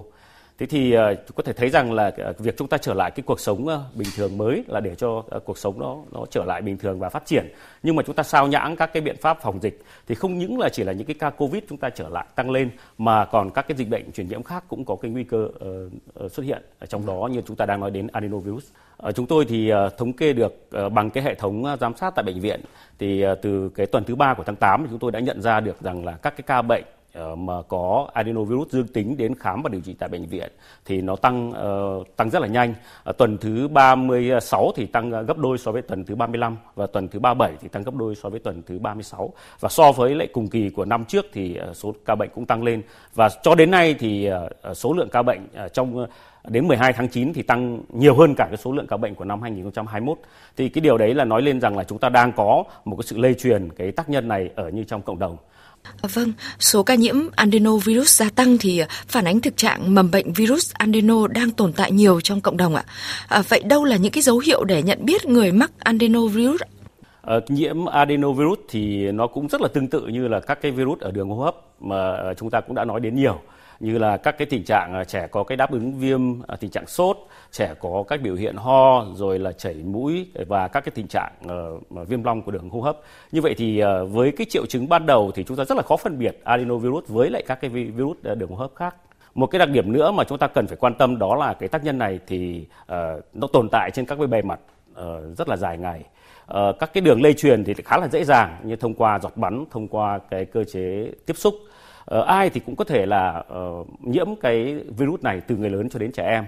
Thế 0.59 0.65
thì 0.65 0.97
uh, 0.97 1.35
có 1.35 1.43
thể 1.43 1.53
thấy 1.53 1.69
rằng 1.69 1.93
là 1.93 2.11
ờ, 2.17 2.33
việc 2.39 2.57
chúng 2.57 2.67
ta 2.67 2.77
trở 2.77 2.93
lại 2.93 3.11
cái 3.11 3.23
cuộc 3.25 3.39
sống 3.39 3.65
uh, 3.65 3.95
bình 3.95 4.07
thường 4.15 4.37
mới 4.37 4.63
là 4.67 4.79
để 4.79 4.95
cho 4.95 5.09
uh, 5.09 5.45
cuộc 5.45 5.57
sống 5.57 5.79
nó 5.79 5.97
nó 6.11 6.25
trở 6.31 6.45
lại 6.45 6.61
bình 6.61 6.77
thường 6.77 6.99
và 6.99 7.09
phát 7.09 7.25
triển. 7.25 7.53
Nhưng 7.83 7.95
mà 7.95 8.03
chúng 8.03 8.15
ta 8.15 8.23
sao 8.23 8.47
nhãng 8.47 8.75
các 8.75 8.93
cái 8.93 9.01
biện 9.01 9.15
pháp 9.21 9.41
phòng 9.41 9.59
dịch 9.61 9.81
thì 10.07 10.15
không 10.15 10.37
những 10.37 10.59
là 10.59 10.69
chỉ 10.69 10.83
là 10.83 10.93
những 10.93 11.07
cái 11.07 11.15
ca 11.19 11.29
Covid 11.29 11.63
chúng 11.69 11.77
ta 11.77 11.89
trở 11.89 12.09
lại 12.09 12.25
tăng 12.35 12.51
lên 12.51 12.69
mà 12.97 13.25
còn 13.25 13.51
các 13.51 13.67
cái 13.67 13.77
dịch 13.77 13.89
bệnh 13.89 14.11
truyền 14.11 14.27
nhiễm 14.27 14.43
khác 14.43 14.63
cũng 14.67 14.85
có 14.85 14.95
cái 14.95 15.11
nguy 15.11 15.23
cơ 15.23 15.47
uh, 16.25 16.31
xuất 16.31 16.43
hiện 16.43 16.61
ở 16.79 16.85
trong 16.85 17.05
đó 17.05 17.29
như 17.31 17.41
chúng 17.47 17.55
ta 17.55 17.65
đang 17.65 17.79
nói 17.79 17.91
đến 17.91 18.07
adenovirus. 18.07 18.65
Uh, 19.07 19.15
chúng 19.15 19.25
tôi 19.25 19.45
thì 19.45 19.73
uh, 19.73 19.97
thống 19.97 20.13
kê 20.13 20.33
được 20.33 20.69
uh, 20.85 20.93
bằng 20.93 21.09
cái 21.09 21.23
hệ 21.23 21.35
thống 21.35 21.77
giám 21.79 21.95
sát 21.95 22.13
tại 22.15 22.23
bệnh 22.23 22.39
viện 22.39 22.61
thì 22.99 23.25
uh, 23.25 23.37
từ 23.41 23.69
cái 23.69 23.85
tuần 23.85 24.03
thứ 24.03 24.15
ba 24.15 24.33
của 24.33 24.43
tháng 24.43 24.55
8 24.55 24.87
chúng 24.89 24.99
tôi 24.99 25.11
đã 25.11 25.19
nhận 25.19 25.41
ra 25.41 25.59
được 25.59 25.81
rằng 25.81 26.05
là 26.05 26.11
các 26.11 26.33
cái 26.37 26.43
ca 26.47 26.61
bệnh 26.61 26.83
Ờ, 27.13 27.35
mà 27.35 27.53
có 27.67 28.07
adenovirus 28.13 28.69
dương 28.71 28.87
tính 28.87 29.17
đến 29.17 29.35
khám 29.35 29.61
và 29.61 29.69
điều 29.69 29.81
trị 29.81 29.95
tại 29.99 30.09
bệnh 30.09 30.25
viện 30.25 30.51
thì 30.85 31.01
nó 31.01 31.15
tăng 31.15 31.51
ờ, 31.51 32.03
tăng 32.15 32.29
rất 32.29 32.41
là 32.41 32.47
nhanh. 32.47 32.73
Tuần 33.17 33.37
thứ 33.37 33.67
36 33.67 34.65
ờ, 34.65 34.71
thì 34.75 34.85
tăng 34.85 35.25
gấp 35.25 35.37
đôi 35.37 35.57
so 35.57 35.71
với 35.71 35.81
tuần 35.81 36.05
thứ 36.05 36.15
35 36.15 36.57
và 36.75 36.87
tuần 36.87 37.07
thứ 37.07 37.19
37 37.19 37.57
thì 37.61 37.67
tăng 37.67 37.83
gấp 37.83 37.95
đôi 37.95 38.15
so 38.15 38.29
với 38.29 38.39
tuần 38.39 38.61
thứ 38.65 38.79
36. 38.79 39.33
Và 39.59 39.69
so 39.69 39.91
với 39.91 40.15
lại 40.15 40.27
cùng 40.33 40.47
kỳ 40.47 40.69
của 40.69 40.85
năm 40.85 41.05
trước 41.05 41.25
thì 41.33 41.59
số 41.73 41.93
ca 42.05 42.15
bệnh 42.15 42.29
cũng 42.35 42.45
tăng 42.45 42.63
lên 42.63 42.81
và 43.15 43.29
cho 43.43 43.55
đến 43.55 43.71
nay 43.71 43.95
thì 43.99 44.29
số 44.73 44.93
lượng 44.93 45.09
ca 45.11 45.21
bệnh 45.21 45.47
trong 45.73 46.05
đến 46.47 46.67
12 46.67 46.93
tháng 46.93 47.07
9 47.07 47.33
thì 47.33 47.41
tăng 47.41 47.81
nhiều 47.89 48.15
hơn 48.15 48.35
cả 48.35 48.45
cái 48.47 48.57
số 48.57 48.71
lượng 48.71 48.87
ca 48.87 48.97
bệnh 48.97 49.15
của 49.15 49.25
năm 49.25 49.41
2021. 49.41 50.17
Thì 50.57 50.69
cái 50.69 50.81
điều 50.81 50.97
đấy 50.97 51.13
là 51.13 51.25
nói 51.25 51.41
lên 51.41 51.61
rằng 51.61 51.77
là 51.77 51.83
chúng 51.83 51.97
ta 51.97 52.09
đang 52.09 52.31
có 52.31 52.63
một 52.85 52.95
cái 52.95 53.03
sự 53.03 53.17
lây 53.17 53.33
truyền 53.33 53.69
cái 53.69 53.91
tác 53.91 54.09
nhân 54.09 54.27
này 54.27 54.49
ở 54.55 54.69
như 54.69 54.83
trong 54.83 55.01
cộng 55.01 55.19
đồng. 55.19 55.37
Vâng, 56.13 56.33
số 56.59 56.83
ca 56.83 56.95
nhiễm 56.95 57.15
adenovirus 57.35 58.21
gia 58.21 58.29
tăng 58.29 58.57
thì 58.57 58.79
à, 58.79 58.87
phản 58.89 59.25
ánh 59.25 59.39
thực 59.39 59.57
trạng 59.57 59.95
mầm 59.95 60.11
bệnh 60.11 60.33
virus 60.33 60.73
adeno 60.73 61.27
đang 61.27 61.51
tồn 61.51 61.73
tại 61.73 61.91
nhiều 61.91 62.21
trong 62.21 62.41
cộng 62.41 62.57
đồng 62.57 62.75
ạ. 62.75 62.83
À, 63.27 63.41
vậy 63.49 63.63
đâu 63.63 63.83
là 63.83 63.95
những 63.95 64.11
cái 64.11 64.21
dấu 64.23 64.39
hiệu 64.39 64.63
để 64.63 64.83
nhận 64.83 65.05
biết 65.05 65.25
người 65.25 65.51
mắc 65.51 65.71
adenovirus? 65.79 66.61
À, 67.21 67.35
nhiễm 67.47 67.85
adenovirus 67.85 68.59
thì 68.69 69.11
nó 69.11 69.27
cũng 69.27 69.47
rất 69.47 69.61
là 69.61 69.67
tương 69.67 69.87
tự 69.87 70.07
như 70.07 70.27
là 70.27 70.39
các 70.39 70.61
cái 70.61 70.71
virus 70.71 70.99
ở 70.99 71.11
đường 71.11 71.29
hô 71.29 71.35
hấp 71.35 71.55
mà 71.79 72.11
à, 72.11 72.33
chúng 72.37 72.49
ta 72.49 72.61
cũng 72.61 72.75
đã 72.75 72.85
nói 72.85 72.99
đến 72.99 73.15
nhiều 73.15 73.41
như 73.79 73.97
là 73.97 74.17
các 74.17 74.37
cái 74.37 74.45
tình 74.45 74.63
trạng 74.63 74.93
à, 74.93 75.03
trẻ 75.03 75.27
có 75.31 75.43
cái 75.43 75.55
đáp 75.55 75.71
ứng 75.71 75.93
viêm, 75.93 76.41
à, 76.47 76.55
tình 76.59 76.71
trạng 76.71 76.87
sốt, 76.87 77.17
trẻ 77.51 77.73
có 77.79 78.03
các 78.07 78.21
biểu 78.21 78.35
hiện 78.35 78.55
ho 78.55 79.05
rồi 79.13 79.39
là 79.39 79.51
chảy 79.51 79.73
mũi 79.73 80.27
và 80.47 80.67
các 80.67 80.81
cái 80.85 80.91
tình 80.95 81.07
trạng 81.07 81.31
uh, 81.45 82.07
viêm 82.07 82.23
long 82.23 82.41
của 82.41 82.51
đường 82.51 82.69
hô 82.69 82.81
hấp. 82.81 82.97
Như 83.31 83.41
vậy 83.41 83.55
thì 83.57 83.83
uh, 83.83 84.11
với 84.11 84.31
cái 84.31 84.45
triệu 84.49 84.65
chứng 84.65 84.89
ban 84.89 85.05
đầu 85.05 85.31
thì 85.35 85.43
chúng 85.43 85.57
ta 85.57 85.65
rất 85.65 85.75
là 85.75 85.83
khó 85.83 85.97
phân 85.97 86.19
biệt 86.19 86.41
adenovirus 86.43 87.07
với 87.07 87.29
lại 87.29 87.43
các 87.47 87.61
cái 87.61 87.69
virus 87.69 88.17
ờ, 88.23 88.35
đường 88.35 88.49
hô 88.49 88.55
hấp 88.55 88.75
khác. 88.75 88.95
Một 89.35 89.47
cái 89.47 89.59
đặc 89.59 89.69
điểm 89.69 89.91
nữa 89.91 90.11
mà 90.11 90.23
chúng 90.23 90.37
ta 90.37 90.47
cần 90.47 90.67
phải 90.67 90.77
quan 90.77 90.93
tâm 90.93 91.19
đó 91.19 91.35
là 91.35 91.53
cái 91.53 91.69
tác 91.69 91.83
nhân 91.83 91.97
này 91.97 92.19
thì 92.27 92.65
uh, 92.81 93.23
nó 93.33 93.47
tồn 93.53 93.69
tại 93.69 93.91
trên 93.91 94.05
các 94.05 94.15
cái 94.15 94.27
bề 94.27 94.41
mặt 94.41 94.59
uh, 94.91 95.37
rất 95.37 95.49
là 95.49 95.57
dài 95.57 95.77
ngày. 95.77 96.03
Các 96.79 96.93
cái 96.93 97.01
đường 97.01 97.21
lây 97.21 97.33
truyền 97.33 97.63
thì 97.63 97.73
khá 97.73 97.97
là 97.97 98.07
dễ 98.07 98.23
dàng 98.23 98.57
như 98.63 98.75
thông 98.75 98.93
qua 98.93 99.19
giọt 99.19 99.37
bắn, 99.37 99.65
thông 99.71 99.87
qua 99.87 100.19
cái 100.29 100.45
cơ 100.45 100.63
chế 100.63 101.11
tiếp 101.25 101.37
xúc 101.37 101.55
Ờ, 102.09 102.21
ai 102.21 102.49
thì 102.49 102.59
cũng 102.59 102.75
có 102.75 102.83
thể 102.83 103.05
là 103.05 103.43
uh, 103.53 103.87
nhiễm 104.01 104.27
cái 104.41 104.75
virus 104.97 105.21
này 105.21 105.41
từ 105.47 105.57
người 105.57 105.69
lớn 105.69 105.89
cho 105.89 105.99
đến 105.99 106.11
trẻ 106.11 106.27
em 106.27 106.45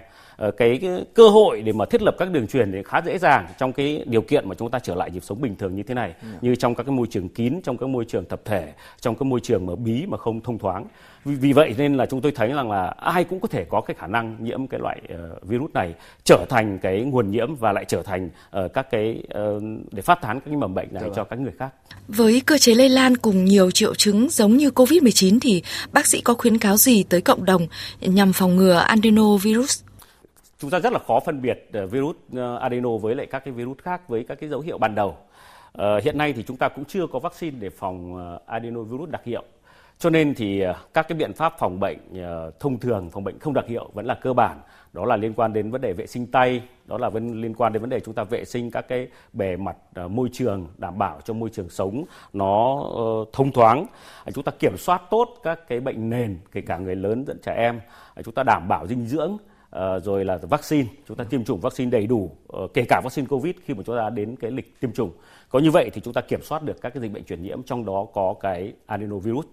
cái, 0.57 0.77
cái 0.81 1.05
cơ 1.13 1.29
hội 1.29 1.61
để 1.61 1.73
mà 1.73 1.85
thiết 1.85 2.01
lập 2.01 2.15
các 2.17 2.31
đường 2.31 2.47
truyền 2.47 2.71
thì 2.71 2.83
khá 2.85 3.01
dễ 3.05 3.17
dàng 3.17 3.47
trong 3.57 3.73
cái 3.73 4.03
điều 4.05 4.21
kiện 4.21 4.49
mà 4.49 4.55
chúng 4.55 4.71
ta 4.71 4.79
trở 4.79 4.95
lại 4.95 5.11
nhịp 5.11 5.23
sống 5.23 5.41
bình 5.41 5.55
thường 5.55 5.75
như 5.75 5.83
thế 5.83 5.93
này 5.93 6.13
yeah. 6.21 6.43
như 6.43 6.55
trong 6.55 6.75
các 6.75 6.83
cái 6.83 6.95
môi 6.95 7.07
trường 7.09 7.29
kín 7.29 7.61
trong 7.63 7.77
các 7.77 7.89
môi 7.89 8.05
trường 8.05 8.25
tập 8.25 8.41
thể 8.45 8.73
trong 9.01 9.15
các 9.15 9.25
môi 9.25 9.39
trường 9.39 9.65
mà 9.65 9.75
bí 9.75 10.05
mà 10.05 10.17
không 10.17 10.41
thông 10.41 10.59
thoáng 10.59 10.85
vì, 11.25 11.35
vì 11.35 11.53
vậy 11.53 11.75
nên 11.77 11.97
là 11.97 12.05
chúng 12.05 12.21
tôi 12.21 12.31
thấy 12.31 12.53
rằng 12.53 12.71
là 12.71 12.87
ai 12.87 13.23
cũng 13.23 13.39
có 13.39 13.47
thể 13.47 13.65
có 13.69 13.81
cái 13.81 13.95
khả 13.99 14.07
năng 14.07 14.37
nhiễm 14.39 14.67
cái 14.67 14.79
loại 14.79 15.01
uh, 15.13 15.43
virus 15.43 15.71
này 15.73 15.93
trở 16.23 16.45
thành 16.49 16.79
cái 16.81 17.01
nguồn 17.01 17.31
nhiễm 17.31 17.55
và 17.55 17.71
lại 17.71 17.85
trở 17.87 18.03
thành 18.03 18.29
uh, 18.65 18.73
các 18.73 18.91
cái 18.91 19.23
uh, 19.57 19.63
để 19.91 20.01
phát 20.01 20.21
tán 20.21 20.39
các 20.39 20.45
cái 20.45 20.55
mầm 20.55 20.73
bệnh 20.73 20.87
này 20.91 21.03
Được 21.03 21.11
cho 21.15 21.23
các 21.23 21.39
người 21.39 21.51
khác. 21.59 21.69
Với 22.07 22.41
cơ 22.45 22.57
chế 22.57 22.75
lây 22.75 22.89
lan 22.89 23.17
cùng 23.17 23.45
nhiều 23.45 23.71
triệu 23.71 23.95
chứng 23.95 24.29
giống 24.29 24.57
như 24.57 24.69
COVID-19 24.69 25.39
thì 25.41 25.63
bác 25.91 26.07
sĩ 26.07 26.21
có 26.21 26.33
khuyến 26.33 26.57
cáo 26.57 26.77
gì 26.77 27.03
tới 27.03 27.21
cộng 27.21 27.45
đồng 27.45 27.67
nhằm 28.01 28.33
phòng 28.33 28.55
ngừa 28.55 28.77
adenovirus? 28.77 29.83
Chúng 30.61 30.69
ta 30.69 30.79
rất 30.79 30.93
là 30.93 30.99
khó 30.99 31.19
phân 31.19 31.41
biệt 31.41 31.69
ờ, 31.73 31.87
virus 31.87 32.15
ờ, 32.35 32.57
adeno 32.57 32.97
với 32.97 33.15
lại 33.15 33.25
các 33.25 33.39
cái 33.45 33.53
virus 33.53 33.77
khác 33.77 34.09
với 34.09 34.23
các 34.23 34.39
cái 34.39 34.49
dấu 34.49 34.59
hiệu 34.59 34.77
ban 34.77 34.95
đầu. 34.95 35.17
Ờ, 35.71 35.99
hiện 36.03 36.17
nay 36.17 36.33
thì 36.33 36.43
chúng 36.43 36.57
ta 36.57 36.69
cũng 36.69 36.85
chưa 36.85 37.07
có 37.07 37.19
vaccine 37.19 37.57
để 37.59 37.69
phòng 37.69 38.17
adenovirus 38.45 39.09
đặc 39.09 39.21
hiệu 39.23 39.43
cho 39.99 40.09
nên 40.09 40.33
thì 40.35 40.63
các 40.93 41.07
cái 41.07 41.17
biện 41.17 41.33
pháp 41.33 41.53
phòng 41.59 41.79
bệnh 41.79 41.97
thông 42.59 42.79
thường, 42.79 43.09
phòng 43.09 43.23
bệnh 43.23 43.39
không 43.39 43.53
đặc 43.53 43.65
hiệu 43.67 43.89
vẫn 43.93 44.05
là 44.05 44.13
cơ 44.13 44.33
bản. 44.33 44.61
Đó 44.93 45.05
là 45.05 45.15
liên 45.15 45.33
quan 45.33 45.53
đến 45.53 45.71
vấn 45.71 45.81
đề 45.81 45.93
vệ 45.93 46.07
sinh 46.07 46.27
tay, 46.27 46.61
đó 46.85 46.97
là 46.97 47.09
liên 47.13 47.53
quan 47.53 47.73
đến 47.73 47.81
vấn 47.81 47.89
đề 47.89 47.99
chúng 47.99 48.13
ta 48.13 48.23
vệ 48.23 48.45
sinh 48.45 48.71
các 48.71 48.87
cái 48.87 49.07
bề 49.33 49.55
mặt 49.55 49.75
môi 50.09 50.29
trường 50.33 50.67
đảm 50.77 50.97
bảo 50.97 51.19
cho 51.23 51.33
môi 51.33 51.49
trường 51.49 51.69
sống 51.69 52.03
nó 52.33 52.83
thông 53.33 53.51
thoáng. 53.51 53.85
Chúng 54.33 54.43
ta 54.43 54.51
kiểm 54.59 54.77
soát 54.77 55.01
tốt 55.09 55.35
các 55.43 55.67
cái 55.67 55.79
bệnh 55.79 56.09
nền 56.09 56.39
kể 56.51 56.61
cả 56.61 56.77
người 56.77 56.95
lớn 56.95 57.25
lẫn 57.27 57.37
trẻ 57.43 57.53
em. 57.57 57.79
Chúng 58.23 58.33
ta 58.33 58.43
đảm 58.43 58.67
bảo 58.67 58.87
dinh 58.87 59.07
dưỡng 59.07 59.37
Ờ, 59.71 59.99
rồi 59.99 60.25
là 60.25 60.37
vaccine. 60.37 60.87
Chúng 61.07 61.17
ta 61.17 61.23
tiêm 61.23 61.43
chủng 61.43 61.59
vaccine 61.59 61.91
đầy 61.91 62.07
đủ 62.07 62.31
ờ, 62.47 62.67
kể 62.73 62.85
cả 62.89 63.01
vaccine 63.03 63.27
covid 63.27 63.55
khi 63.65 63.73
mà 63.73 63.83
chúng 63.85 63.97
ta 63.97 64.09
đến 64.09 64.35
cái 64.35 64.51
lịch 64.51 64.79
tiêm 64.79 64.91
chủng. 64.91 65.11
Có 65.49 65.59
như 65.59 65.71
vậy 65.71 65.89
thì 65.93 66.01
chúng 66.01 66.13
ta 66.13 66.21
kiểm 66.21 66.41
soát 66.41 66.63
được 66.63 66.81
các 66.81 66.93
cái 66.93 67.01
dịch 67.01 67.11
bệnh 67.11 67.23
truyền 67.23 67.43
nhiễm 67.43 67.63
trong 67.63 67.85
đó 67.85 68.05
có 68.13 68.33
cái 68.41 68.73
adenovirus. 68.85 69.45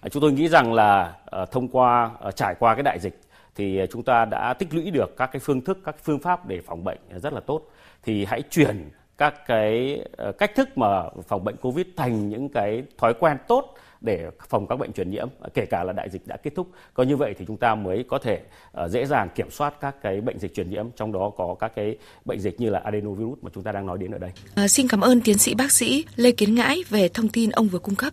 À, 0.00 0.08
chúng 0.08 0.20
tôi 0.20 0.32
nghĩ 0.32 0.48
rằng 0.48 0.72
là 0.72 1.14
ờ, 1.24 1.46
thông 1.46 1.68
qua 1.68 2.10
trải 2.34 2.54
qua 2.58 2.74
cái 2.74 2.82
đại 2.82 2.98
dịch 2.98 3.20
thì 3.54 3.80
chúng 3.90 4.02
ta 4.02 4.24
đã 4.24 4.54
tích 4.54 4.74
lũy 4.74 4.90
được 4.90 5.16
các 5.16 5.26
cái 5.32 5.40
phương 5.40 5.60
thức, 5.60 5.78
các 5.84 5.96
phương 6.02 6.18
pháp 6.18 6.46
để 6.46 6.60
phòng 6.66 6.84
bệnh 6.84 6.98
rất 7.22 7.32
là 7.32 7.40
tốt. 7.40 7.62
Thì 8.02 8.24
hãy 8.24 8.42
chuyển 8.42 8.90
các 9.18 9.46
cái 9.46 10.04
cách 10.38 10.54
thức 10.54 10.78
mà 10.78 11.02
phòng 11.28 11.44
bệnh 11.44 11.56
Covid 11.56 11.86
thành 11.96 12.28
những 12.28 12.48
cái 12.48 12.82
thói 12.98 13.14
quen 13.14 13.36
tốt 13.48 13.74
để 14.00 14.30
phòng 14.48 14.66
các 14.66 14.76
bệnh 14.76 14.92
truyền 14.92 15.10
nhiễm 15.10 15.28
kể 15.54 15.66
cả 15.70 15.84
là 15.84 15.92
đại 15.92 16.10
dịch 16.10 16.26
đã 16.26 16.36
kết 16.36 16.50
thúc 16.56 16.70
có 16.94 17.02
như 17.02 17.16
vậy 17.16 17.34
thì 17.38 17.44
chúng 17.48 17.56
ta 17.56 17.74
mới 17.74 18.04
có 18.08 18.18
thể 18.18 18.40
dễ 18.88 19.06
dàng 19.06 19.28
kiểm 19.34 19.50
soát 19.50 19.74
các 19.80 20.02
cái 20.02 20.20
bệnh 20.20 20.38
dịch 20.38 20.54
truyền 20.54 20.70
nhiễm 20.70 20.86
trong 20.96 21.12
đó 21.12 21.30
có 21.36 21.56
các 21.60 21.72
cái 21.76 21.96
bệnh 22.24 22.40
dịch 22.40 22.60
như 22.60 22.70
là 22.70 22.78
adenovirus 22.78 23.38
mà 23.42 23.50
chúng 23.54 23.62
ta 23.62 23.72
đang 23.72 23.86
nói 23.86 23.98
đến 23.98 24.10
ở 24.10 24.18
đây. 24.18 24.30
À, 24.54 24.68
xin 24.68 24.88
cảm 24.88 25.00
ơn 25.00 25.20
tiến 25.20 25.38
sĩ 25.38 25.54
bác 25.54 25.72
sĩ 25.72 26.04
Lê 26.16 26.30
Kiến 26.30 26.54
Ngãi 26.54 26.82
về 26.88 27.08
thông 27.08 27.28
tin 27.28 27.50
ông 27.50 27.68
vừa 27.68 27.78
cung 27.78 27.94
cấp. 27.94 28.12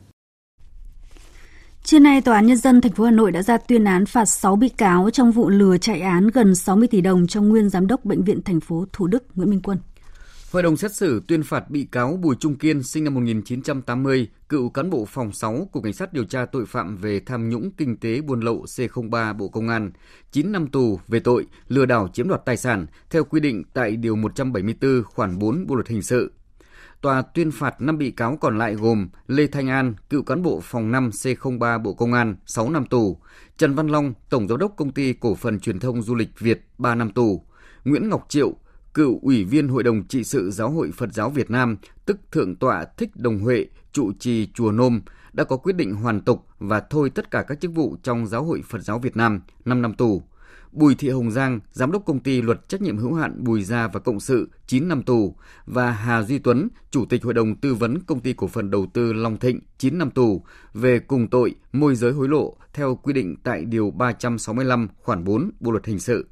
Trưa 1.84 2.00
nay, 2.00 2.22
Tòa 2.22 2.36
án 2.36 2.46
Nhân 2.48 2.58
dân 2.58 2.82
thành 2.82 2.92
phố 2.92 3.04
Hà 3.04 3.12
Nội 3.12 3.32
đã 3.32 3.42
ra 3.42 3.58
tuyên 3.58 3.84
án 3.84 4.06
phạt 4.06 4.26
6 4.26 4.56
bị 4.56 4.70
cáo 4.70 5.10
trong 5.10 5.32
vụ 5.32 5.50
lừa 5.50 5.78
chạy 5.78 6.02
án 6.02 6.28
gần 6.28 6.56
60 6.56 6.88
tỷ 6.88 7.02
đồng 7.02 7.28
cho 7.28 7.42
nguyên 7.42 7.70
giám 7.70 7.88
đốc 7.88 8.06
Bệnh 8.06 8.24
viện 8.24 8.42
thành 8.44 8.60
phố 8.60 8.86
Thủ 8.94 9.08
Đức 9.08 9.24
Nguyễn 9.36 9.50
Minh 9.50 9.62
Quân. 9.64 9.78
Hội 10.54 10.64
đồng 10.64 10.78
xét 10.78 10.94
xử 10.94 11.22
tuyên 11.28 11.44
phạt 11.44 11.70
bị 11.70 11.88
cáo 11.92 12.18
Bùi 12.22 12.36
Trung 12.36 12.56
Kiên 12.56 12.84
sinh 12.84 13.04
năm 13.04 13.14
1980, 13.14 14.30
cựu 14.50 14.70
cán 14.70 14.90
bộ 14.90 15.06
phòng 15.06 15.32
6 15.32 15.70
của 15.72 15.82
Cảnh 15.82 15.94
sát 15.94 16.14
điều 16.14 16.24
tra 16.24 16.46
tội 16.46 16.66
phạm 16.66 16.98
về 16.98 17.20
tham 17.20 17.50
nhũng 17.50 17.72
kinh 17.78 17.98
tế 17.98 18.22
buôn 18.22 18.40
lậu 18.40 18.64
C03 18.64 19.38
Bộ 19.38 19.48
Công 19.48 19.70
an, 19.70 19.92
9 20.32 20.52
năm 20.52 20.68
tù 20.68 21.00
về 21.08 21.20
tội 21.20 21.46
lừa 21.68 21.86
đảo 21.86 22.08
chiếm 22.14 22.28
đoạt 22.28 22.46
tài 22.46 22.58
sản 22.58 22.86
theo 23.10 23.24
quy 23.24 23.40
định 23.40 23.64
tại 23.74 23.96
Điều 23.96 24.16
174 24.16 25.04
khoản 25.04 25.40
4 25.40 25.68
Bộ 25.68 25.76
Luật 25.76 25.88
Hình 25.88 26.02
sự. 26.02 26.34
Tòa 27.02 27.22
tuyên 27.22 27.52
phạt 27.52 27.82
5 27.82 27.98
bị 27.98 28.12
cáo 28.12 28.38
còn 28.38 28.58
lại 28.58 28.76
gồm 28.76 29.10
Lê 29.28 29.48
Thanh 29.48 29.68
An, 29.70 29.94
cựu 30.10 30.24
cán 30.24 30.42
bộ 30.44 30.60
phòng 30.64 30.92
5 30.92 31.10
C03 31.10 31.82
Bộ 31.82 31.94
Công 31.94 32.14
an, 32.14 32.36
6 32.46 32.70
năm 32.70 32.86
tù, 32.86 33.18
Trần 33.58 33.76
Văn 33.76 33.88
Long, 33.88 34.14
Tổng 34.30 34.48
Giám 34.48 34.58
đốc 34.58 34.74
Công 34.78 34.92
ty 34.92 35.14
Cổ 35.14 35.36
phần 35.36 35.60
Truyền 35.60 35.80
thông 35.80 36.02
Du 36.02 36.16
lịch 36.16 36.40
Việt, 36.40 36.68
3 36.78 36.96
năm 36.96 37.12
tù, 37.12 37.44
Nguyễn 37.86 38.10
Ngọc 38.10 38.26
Triệu, 38.30 38.56
cựu 38.94 39.20
Ủy 39.22 39.44
viên 39.44 39.68
Hội 39.68 39.84
đồng 39.84 40.08
trị 40.08 40.24
sự 40.24 40.52
Giáo 40.52 40.70
hội 40.70 40.92
Phật 40.92 41.14
giáo 41.14 41.30
Việt 41.30 41.52
Nam, 41.52 41.78
tức 42.06 42.20
Thượng 42.32 42.56
tọa 42.56 42.86
Thích 42.98 43.10
Đồng 43.16 43.40
Huệ, 43.40 43.66
trụ 43.92 44.12
trì 44.20 44.48
Chùa 44.54 44.72
Nôm, 44.72 45.02
đã 45.34 45.44
có 45.44 45.58
quyết 45.58 45.76
định 45.76 45.94
hoàn 45.94 46.22
tục 46.22 46.46
và 46.60 46.80
thôi 46.90 47.10
tất 47.10 47.32
cả 47.32 47.44
các 47.48 47.62
chức 47.62 47.72
vụ 47.72 47.96
trong 48.04 48.28
Giáo 48.28 48.44
hội 48.44 48.62
Phật 48.70 48.80
giáo 48.80 49.00
Việt 49.00 49.18
Nam, 49.18 49.42
5 49.66 49.82
năm 49.82 49.94
tù. 49.94 50.22
Bùi 50.72 50.96
Thị 50.96 51.10
Hồng 51.10 51.32
Giang, 51.32 51.60
Giám 51.72 51.92
đốc 51.92 52.06
công 52.06 52.20
ty 52.20 52.42
luật 52.42 52.70
trách 52.70 52.82
nhiệm 52.82 52.98
hữu 52.98 53.14
hạn 53.14 53.44
Bùi 53.44 53.64
Gia 53.64 53.88
và 53.88 54.00
Cộng 54.00 54.20
sự 54.20 54.50
9 54.68 54.88
năm 54.88 55.04
tù 55.04 55.36
và 55.66 55.92
Hà 55.92 56.24
Duy 56.24 56.40
Tuấn, 56.40 56.68
Chủ 56.92 57.06
tịch 57.06 57.24
Hội 57.24 57.34
đồng 57.34 57.56
Tư 57.56 57.74
vấn 57.74 58.00
Công 58.00 58.20
ty 58.20 58.34
Cổ 58.34 58.48
phần 58.48 58.72
Đầu 58.72 58.86
tư 58.94 59.14
Long 59.14 59.38
Thịnh 59.38 59.60
9 59.78 59.98
năm 59.98 60.12
tù 60.12 60.44
về 60.74 61.00
cùng 61.00 61.28
tội 61.28 61.56
môi 61.74 61.96
giới 61.96 62.12
hối 62.12 62.30
lộ 62.30 62.58
theo 62.74 62.96
quy 62.96 63.14
định 63.14 63.36
tại 63.44 63.66
Điều 63.66 63.92
365 63.92 64.88
khoản 65.04 65.24
4 65.24 65.52
Bộ 65.60 65.72
Luật 65.72 65.86
Hình 65.86 66.00
sự. 66.00 66.28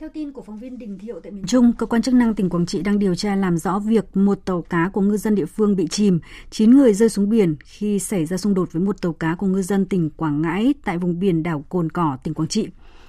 Theo 0.00 0.10
tin 0.14 0.32
của 0.32 0.42
phóng 0.42 0.58
viên 0.58 0.78
Đình 0.78 0.98
Thiệu 0.98 1.20
tại 1.22 1.32
miền 1.32 1.46
Trung, 1.46 1.72
cơ 1.78 1.86
quan 1.86 2.02
chức 2.02 2.14
năng 2.14 2.34
tỉnh 2.34 2.50
Quảng 2.50 2.66
Trị 2.66 2.82
đang 2.82 2.98
điều 2.98 3.14
tra 3.14 3.36
làm 3.36 3.58
rõ 3.58 3.78
việc 3.78 4.16
một 4.16 4.38
tàu 4.44 4.62
cá 4.62 4.90
của 4.92 5.00
ngư 5.00 5.16
dân 5.16 5.34
địa 5.34 5.46
phương 5.46 5.76
bị 5.76 5.86
chìm, 5.90 6.20
9 6.50 6.70
người 6.70 6.94
rơi 6.94 7.08
xuống 7.08 7.28
biển 7.28 7.56
khi 7.64 7.98
xảy 7.98 8.26
ra 8.26 8.36
xung 8.36 8.54
đột 8.54 8.72
với 8.72 8.82
một 8.82 9.02
tàu 9.02 9.12
cá 9.12 9.34
của 9.34 9.46
ngư 9.46 9.62
dân 9.62 9.86
tỉnh 9.86 10.10
Quảng 10.10 10.42
Ngãi 10.42 10.74
tại 10.84 10.98
vùng 10.98 11.18
biển 11.18 11.42
đảo 11.42 11.64
Cồn 11.68 11.90
Cỏ, 11.92 12.18
tỉnh 12.22 12.34
Quảng 12.34 12.48
Trị. 12.48 12.68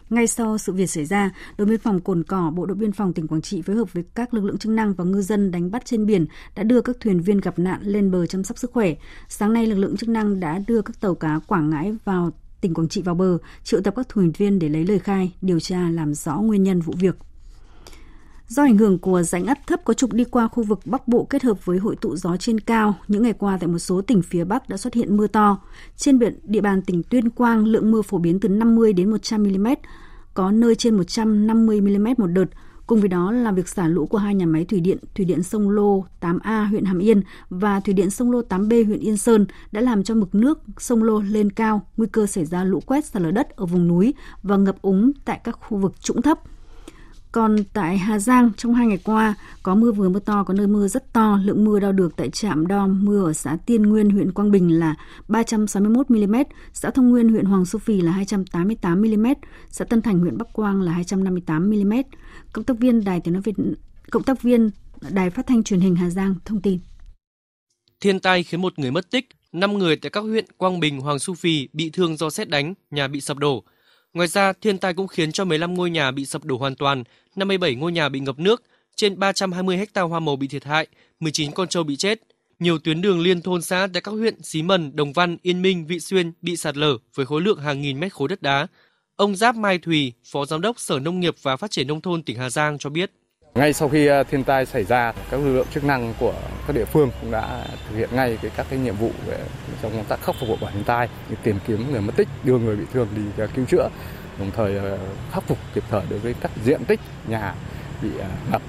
Ngay 0.10 0.28
sau 0.28 0.58
sự 0.58 0.74
việc 0.74 0.90
xảy 0.90 1.06
ra, 1.06 1.32
đồn 1.58 1.70
biên 1.70 1.80
phòng 1.80 2.02
Cồn 2.02 2.24
Cỏ, 2.24 2.52
Bộ 2.56 2.66
đội 2.66 2.78
biên 2.78 2.92
phòng 2.92 3.14
tỉnh 3.14 3.28
Quảng 3.28 3.42
Trị 3.42 3.62
phối 3.62 3.76
hợp 3.76 3.94
với 3.94 4.04
các 4.16 4.34
lực 4.34 4.44
lượng 4.44 4.58
chức 4.58 4.72
năng 4.72 4.94
và 4.94 5.04
ngư 5.04 5.22
dân 5.22 5.52
đánh 5.52 5.72
bắt 5.72 5.86
trên 5.86 6.06
biển 6.06 6.26
đã 6.56 6.64
đưa 6.64 6.82
các 6.82 6.96
thuyền 7.00 7.22
viên 7.22 7.40
gặp 7.40 7.60
nạn 7.60 7.80
lên 7.84 8.12
bờ 8.12 8.26
chăm 8.26 8.44
sóc 8.44 8.58
sức 8.58 8.72
khỏe. 8.72 8.96
Sáng 9.28 9.54
nay, 9.54 9.68
lực 9.68 9.78
lượng 9.78 9.98
chức 9.98 10.10
năng 10.10 10.40
đã 10.40 10.60
đưa 10.68 10.82
các 10.82 11.02
tàu 11.02 11.16
cá 11.16 11.40
Quảng 11.48 11.70
Ngãi 11.70 11.96
vào 12.06 12.32
tỉnh 12.62 12.74
Quảng 12.74 12.88
Trị 12.88 13.02
vào 13.02 13.16
bờ, 13.16 13.38
triệu 13.64 13.82
tập 13.82 13.94
các 13.98 14.10
thuyền 14.10 14.32
viên 14.32 14.60
để 14.60 14.70
lấy 14.70 14.86
lời 14.86 15.00
khai, 15.00 15.34
điều 15.42 15.60
tra 15.60 15.90
làm 15.90 16.14
rõ 16.14 16.36
nguyên 16.36 16.64
nhân 16.64 16.82
vụ 16.82 16.94
việc. 17.00 17.16
Do 18.48 18.64
ảnh 18.64 18.78
hưởng 18.78 19.00
của 19.00 19.24
rãnh 19.24 19.46
áp 19.46 19.58
thấp 19.68 19.80
có 19.86 19.94
trục 19.94 20.14
đi 20.14 20.24
qua 20.24 20.48
khu 20.48 20.64
vực 20.64 20.80
Bắc 20.86 21.08
Bộ 21.08 21.24
kết 21.24 21.44
hợp 21.44 21.66
với 21.66 21.78
hội 21.78 21.96
tụ 21.96 22.16
gió 22.16 22.38
trên 22.38 22.60
cao, 22.60 22.96
những 23.08 23.24
ngày 23.24 23.34
qua 23.34 23.58
tại 23.58 23.68
một 23.68 23.80
số 23.80 24.02
tỉnh 24.02 24.22
phía 24.22 24.44
Bắc 24.44 24.70
đã 24.70 24.78
xuất 24.78 24.94
hiện 24.94 25.18
mưa 25.18 25.28
to. 25.28 25.62
Trên 25.98 26.20
biển 26.20 26.40
địa 26.44 26.62
bàn 26.62 26.82
tỉnh 26.82 27.04
Tuyên 27.04 27.30
Quang, 27.30 27.66
lượng 27.66 27.92
mưa 27.92 28.02
phổ 28.02 28.18
biến 28.18 28.40
từ 28.40 28.50
50 28.50 28.94
đến 28.94 29.12
100 29.12 29.44
mm, 29.44 29.68
có 30.34 30.52
nơi 30.52 30.76
trên 30.76 30.98
150 30.98 31.82
mm 31.82 32.08
một 32.18 32.28
đợt. 32.28 32.46
Cùng 32.90 33.00
với 33.00 33.10
đó 33.10 33.32
là 33.32 33.52
việc 33.52 33.68
xả 33.68 33.88
lũ 33.88 34.06
của 34.06 34.18
hai 34.18 34.36
nhà 34.36 34.46
máy 34.46 34.66
thủy 34.66 34.80
điện, 34.80 34.98
thủy 35.16 35.26
điện 35.26 35.44
sông 35.44 35.70
Lô 35.70 36.06
8A 36.22 36.68
huyện 36.68 36.86
Hàm 36.86 37.00
Yên 37.00 37.22
và 37.50 37.80
thủy 37.80 37.94
điện 37.94 38.10
sông 38.10 38.32
Lô 38.32 38.42
8B 38.42 38.86
huyện 38.86 39.00
Yên 39.00 39.18
Sơn 39.18 39.46
đã 39.72 39.82
làm 39.82 40.04
cho 40.04 40.16
mực 40.16 40.36
nước 40.36 40.60
sông 40.78 41.04
Lô 41.04 41.20
lên 41.20 41.50
cao, 41.50 41.82
nguy 41.98 42.08
cơ 42.12 42.26
xảy 42.26 42.46
ra 42.46 42.64
lũ 42.64 42.80
quét 42.86 43.06
sạt 43.06 43.22
lở 43.22 43.32
đất 43.32 43.50
ở 43.56 43.66
vùng 43.66 43.88
núi 43.88 44.14
và 44.44 44.58
ngập 44.58 44.82
úng 44.82 45.12
tại 45.26 45.40
các 45.44 45.60
khu 45.62 45.78
vực 45.78 46.02
trũng 46.02 46.22
thấp. 46.22 46.40
Còn 47.32 47.56
tại 47.74 47.98
Hà 47.98 48.20
Giang, 48.20 48.52
trong 48.58 48.74
hai 48.74 48.88
ngày 48.88 49.00
qua, 49.04 49.36
có 49.64 49.76
mưa 49.76 49.92
vừa 49.92 50.10
mưa 50.10 50.20
to, 50.20 50.44
có 50.44 50.54
nơi 50.54 50.68
mưa 50.68 50.88
rất 50.88 51.14
to. 51.14 51.40
Lượng 51.44 51.66
mưa 51.66 51.80
đo 51.80 51.92
được 51.92 52.16
tại 52.16 52.30
trạm 52.30 52.68
đo 52.68 52.88
mưa 52.88 53.26
ở 53.26 53.34
xã 53.34 53.58
Tiên 53.66 53.84
Nguyên, 53.84 54.10
huyện 54.10 54.32
Quang 54.32 54.52
Bình 54.52 54.80
là 54.80 54.96
361 55.28 56.10
mm, 56.10 56.36
xã 56.74 56.92
Thông 56.92 57.10
Nguyên, 57.10 57.30
huyện 57.30 57.46
Hoàng 57.46 57.66
Su 57.66 57.80
Phi 57.80 58.02
là 58.02 58.12
288 58.12 59.02
mm, 59.02 59.28
xã 59.70 59.86
Tân 59.86 60.02
Thành, 60.02 60.20
huyện 60.20 60.38
Bắc 60.38 60.54
Quang 60.54 60.82
là 60.82 60.92
258 60.92 61.70
mm. 61.70 61.94
Cộng 62.54 62.64
tác 62.64 62.80
viên 62.80 63.04
Đài 63.04 63.20
Tiếng 63.20 63.34
nói 63.34 63.42
Việt 63.42 63.56
Cộng 64.12 64.24
tác 64.24 64.42
viên 64.42 64.70
Đài 65.10 65.30
Phát 65.30 65.48
thanh 65.48 65.64
Truyền 65.64 65.80
hình 65.80 65.96
Hà 65.96 66.10
Giang 66.10 66.36
thông 66.46 66.62
tin. 66.62 66.80
Thiên 68.00 68.20
tai 68.20 68.44
khiến 68.44 68.62
một 68.62 68.80
người 68.80 68.92
mất 68.92 69.12
tích, 69.12 69.30
5 69.52 69.78
người 69.78 69.96
tại 69.96 70.10
các 70.10 70.22
huyện 70.22 70.46
Quang 70.58 70.80
Bình, 70.80 71.00
Hoàng 71.00 71.20
Su 71.20 71.34
Phi 71.34 71.68
bị 71.74 71.90
thương 71.90 72.18
do 72.18 72.30
xét 72.30 72.50
đánh, 72.50 72.74
nhà 72.92 73.08
bị 73.08 73.22
sập 73.22 73.38
đổ. 73.38 73.64
Ngoài 74.14 74.28
ra, 74.28 74.54
thiên 74.54 74.78
tai 74.78 74.94
cũng 74.94 75.08
khiến 75.08 75.32
cho 75.32 75.46
15 75.46 75.74
ngôi 75.74 75.90
nhà 75.90 76.12
bị 76.12 76.26
sập 76.26 76.46
đổ 76.46 76.58
hoàn 76.58 76.76
toàn, 76.76 77.04
57 77.36 77.76
ngôi 77.76 77.92
nhà 77.92 78.10
bị 78.10 78.20
ngập 78.20 78.40
nước, 78.40 78.64
trên 78.96 79.20
320 79.20 79.78
hecta 79.78 80.02
hoa 80.02 80.20
màu 80.20 80.36
bị 80.36 80.48
thiệt 80.48 80.64
hại, 80.64 80.88
19 81.20 81.52
con 81.52 81.68
trâu 81.68 81.84
bị 81.84 81.96
chết. 81.96 82.20
Nhiều 82.60 82.80
tuyến 82.80 83.02
đường 83.02 83.20
liên 83.20 83.42
thôn 83.42 83.62
xã 83.62 83.88
tại 83.94 84.02
các 84.02 84.12
huyện 84.12 84.44
Xí 84.44 84.62
Mần, 84.62 84.96
Đồng 84.96 85.14
Văn, 85.14 85.38
Yên 85.42 85.62
Minh, 85.62 85.86
Vị 85.88 86.00
Xuyên 86.00 86.32
bị 86.42 86.56
sạt 86.56 86.78
lở 86.78 86.98
với 87.16 87.26
khối 87.26 87.42
lượng 87.42 87.60
hàng 87.60 87.82
nghìn 87.82 88.00
mét 88.00 88.14
khối 88.14 88.28
đất 88.28 88.42
đá. 88.42 88.68
Ông 89.16 89.36
Giáp 89.36 89.56
Mai 89.56 89.78
Thùy, 89.78 90.14
Phó 90.26 90.46
Giám 90.46 90.62
đốc 90.62 90.80
Sở 90.80 91.00
Nông 91.00 91.20
nghiệp 91.20 91.36
và 91.42 91.58
Phát 91.58 91.72
triển 91.72 91.88
Nông 91.88 92.02
thôn 92.02 92.24
tỉnh 92.24 92.38
Hà 92.38 92.50
Giang 92.50 92.78
cho 92.78 92.90
biết. 92.90 93.12
Ngay 93.56 93.74
sau 93.74 93.90
khi 93.90 94.06
ờ, 94.06 94.24
thiên 94.24 94.44
tai 94.44 94.66
xảy 94.66 94.84
ra, 94.84 95.14
các 95.32 95.38
lực 95.38 95.54
lượng 95.54 95.68
chức 95.74 95.84
năng 95.84 96.14
của 96.20 96.34
các 96.68 96.74
địa 96.76 96.86
phương 96.86 97.12
cũng 97.22 97.32
đã 97.32 97.66
thực 97.90 97.98
hiện 97.98 98.10
ngay 98.14 98.38
cái 98.42 98.52
các 98.56 98.66
cái 98.70 98.80
nhiệm 98.80 98.96
vụ 98.96 99.12
về 99.26 99.40
trong 99.82 99.92
công 99.92 100.06
tác 100.06 100.22
khắc 100.22 100.36
phục 100.40 100.50
hậu 100.50 100.58
quả 100.62 100.72
thiên 100.72 100.84
tai 100.84 101.10
như 101.30 101.36
tìm 101.44 101.60
kiếm 101.68 101.92
người 101.92 102.02
mất 102.02 102.14
tích, 102.16 102.28
đưa 102.44 102.58
người 102.58 102.76
bị 102.76 102.84
thương 102.94 103.08
đi 103.16 103.22
ờ, 103.38 103.48
cứu 103.56 103.66
chữa, 103.66 103.90
đồng 104.40 104.52
thời 104.56 104.78
ờ, 104.78 104.98
khắc 105.32 105.44
phục 105.44 105.58
kịp 105.74 105.84
thời 105.90 106.02
đối 106.10 106.20
với 106.20 106.36
các 106.42 106.52
diện 106.66 106.86
tích 106.86 107.00
nhà 107.28 107.54
bị 108.02 108.10
ngập, 108.52 108.62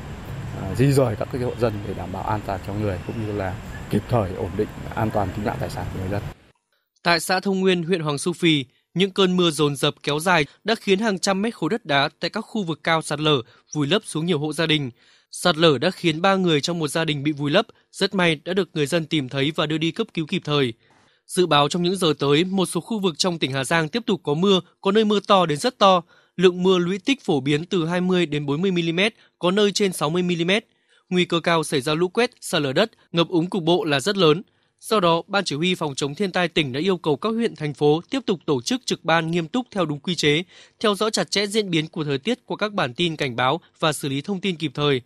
di 0.77 0.93
rời 0.93 1.17
các 1.17 1.29
cái 1.33 1.43
hộ 1.43 1.53
dân 1.61 1.73
để 1.89 1.95
đảm 1.95 2.13
bảo 2.13 2.23
an 2.23 2.41
toàn 2.47 2.61
cho 2.67 2.73
người 2.75 2.99
cũng 3.07 3.27
như 3.27 3.33
là 3.33 3.55
kịp 3.91 4.03
thời 4.09 4.35
ổn 4.35 4.51
định 4.57 4.69
an 4.95 5.11
toàn 5.11 5.29
tính 5.37 5.45
mạng 5.45 5.57
tài 5.61 5.71
sản 5.71 5.87
của 5.93 6.01
người 6.01 6.09
dân. 6.09 6.23
Tại 7.03 7.21
xã 7.21 7.41
Thông 7.41 7.61
Nguyên, 7.61 7.83
huyện 7.83 8.01
Hoàng 8.01 8.19
Su 8.19 8.33
Phi, 8.33 8.65
những 8.95 9.11
cơn 9.11 9.37
mưa 9.37 9.51
dồn 9.51 9.77
dập 9.77 9.95
kéo 10.03 10.21
dài 10.21 10.47
đã 10.65 10.75
khiến 10.75 10.99
hàng 10.99 11.19
trăm 11.19 11.43
mét 11.43 11.55
khối 11.55 11.71
đất 11.71 11.87
đá 11.87 12.09
tại 12.21 12.31
các 12.31 12.41
khu 12.41 12.63
vực 12.63 12.81
cao 12.85 13.03
sạt 13.03 13.21
lở 13.21 13.43
vùi 13.75 13.87
lấp 13.87 14.03
xuống 14.05 14.27
nhiều 14.27 14.39
hộ 14.39 14.53
gia 14.53 14.67
đình. 14.67 14.91
Sạt 15.31 15.57
lở 15.57 15.79
đã 15.79 15.91
khiến 15.91 16.23
ba 16.23 16.37
người 16.37 16.61
trong 16.61 16.79
một 16.79 16.89
gia 16.89 17.05
đình 17.05 17.23
bị 17.23 17.33
vùi 17.33 17.51
lấp, 17.51 17.67
rất 17.93 18.15
may 18.15 18.35
đã 18.45 18.55
được 18.55 18.71
người 18.75 18.87
dân 18.87 19.07
tìm 19.07 19.29
thấy 19.29 19.53
và 19.57 19.67
đưa 19.67 19.79
đi 19.79 19.91
cấp 19.91 20.07
cứu 20.15 20.27
kịp 20.27 20.43
thời. 20.45 20.73
Dự 21.27 21.47
báo 21.47 21.69
trong 21.69 21.83
những 21.83 21.97
giờ 21.97 22.15
tới, 22.19 22.45
một 22.45 22.67
số 22.67 22.81
khu 22.81 22.99
vực 22.99 23.19
trong 23.19 23.39
tỉnh 23.39 23.53
Hà 23.53 23.65
Giang 23.65 23.89
tiếp 23.89 24.03
tục 24.07 24.21
có 24.25 24.35
mưa, 24.35 24.61
có 24.81 24.93
nơi 24.93 25.05
mưa 25.05 25.21
to 25.29 25.47
đến 25.47 25.59
rất 25.59 25.79
to. 25.79 26.03
Lượng 26.37 26.63
mưa 26.63 26.79
lũy 26.79 26.99
tích 26.99 27.25
phổ 27.25 27.41
biến 27.41 27.65
từ 27.65 27.87
20 27.87 28.27
đến 28.27 28.47
40 28.47 28.71
mm, 28.71 29.01
có 29.39 29.51
nơi 29.51 29.73
trên 29.73 29.93
60 29.93 30.23
mm. 30.23 30.51
Nguy 31.09 31.25
cơ 31.25 31.41
cao 31.41 31.65
xảy 31.65 31.81
ra 31.81 31.95
lũ 31.95 32.09
quét, 32.09 32.31
sạt 32.41 32.63
lở 32.63 32.73
đất, 32.73 32.91
ngập 33.13 33.29
úng 33.29 33.51
cục 33.51 33.63
bộ 33.63 33.85
là 33.85 34.01
rất 34.01 34.17
lớn. 34.17 34.43
Sau 34.83 35.01
đó, 35.01 35.23
Ban 35.27 35.45
Chỉ 35.45 35.57
huy 35.57 35.75
Phòng 35.75 35.95
chống 35.95 36.15
thiên 36.15 36.33
tai 36.33 36.49
tỉnh 36.49 36.73
đã 36.73 36.81
yêu 36.81 36.97
cầu 36.97 37.17
các 37.17 37.29
huyện, 37.29 37.57
thành 37.57 37.75
phố 37.75 38.01
tiếp 38.11 38.21
tục 38.27 38.41
tổ 38.47 38.63
chức 38.63 38.87
trực 38.87 39.05
ban 39.05 39.31
nghiêm 39.31 39.49
túc 39.49 39.67
theo 39.71 39.85
đúng 39.87 40.01
quy 40.01 40.15
chế, 40.15 40.43
theo 40.81 40.95
dõi 40.95 41.11
chặt 41.11 41.31
chẽ 41.31 41.47
diễn 41.47 41.71
biến 41.71 41.89
của 41.89 42.05
thời 42.05 42.19
tiết 42.19 42.47
qua 42.47 42.57
các 42.57 42.73
bản 42.73 42.95
tin 42.95 43.17
cảnh 43.17 43.37
báo 43.37 43.61
và 43.79 43.93
xử 43.93 44.09
lý 44.09 44.21
thông 44.21 44.41
tin 44.41 44.57
kịp 44.57 44.71
thời. 44.75 45.03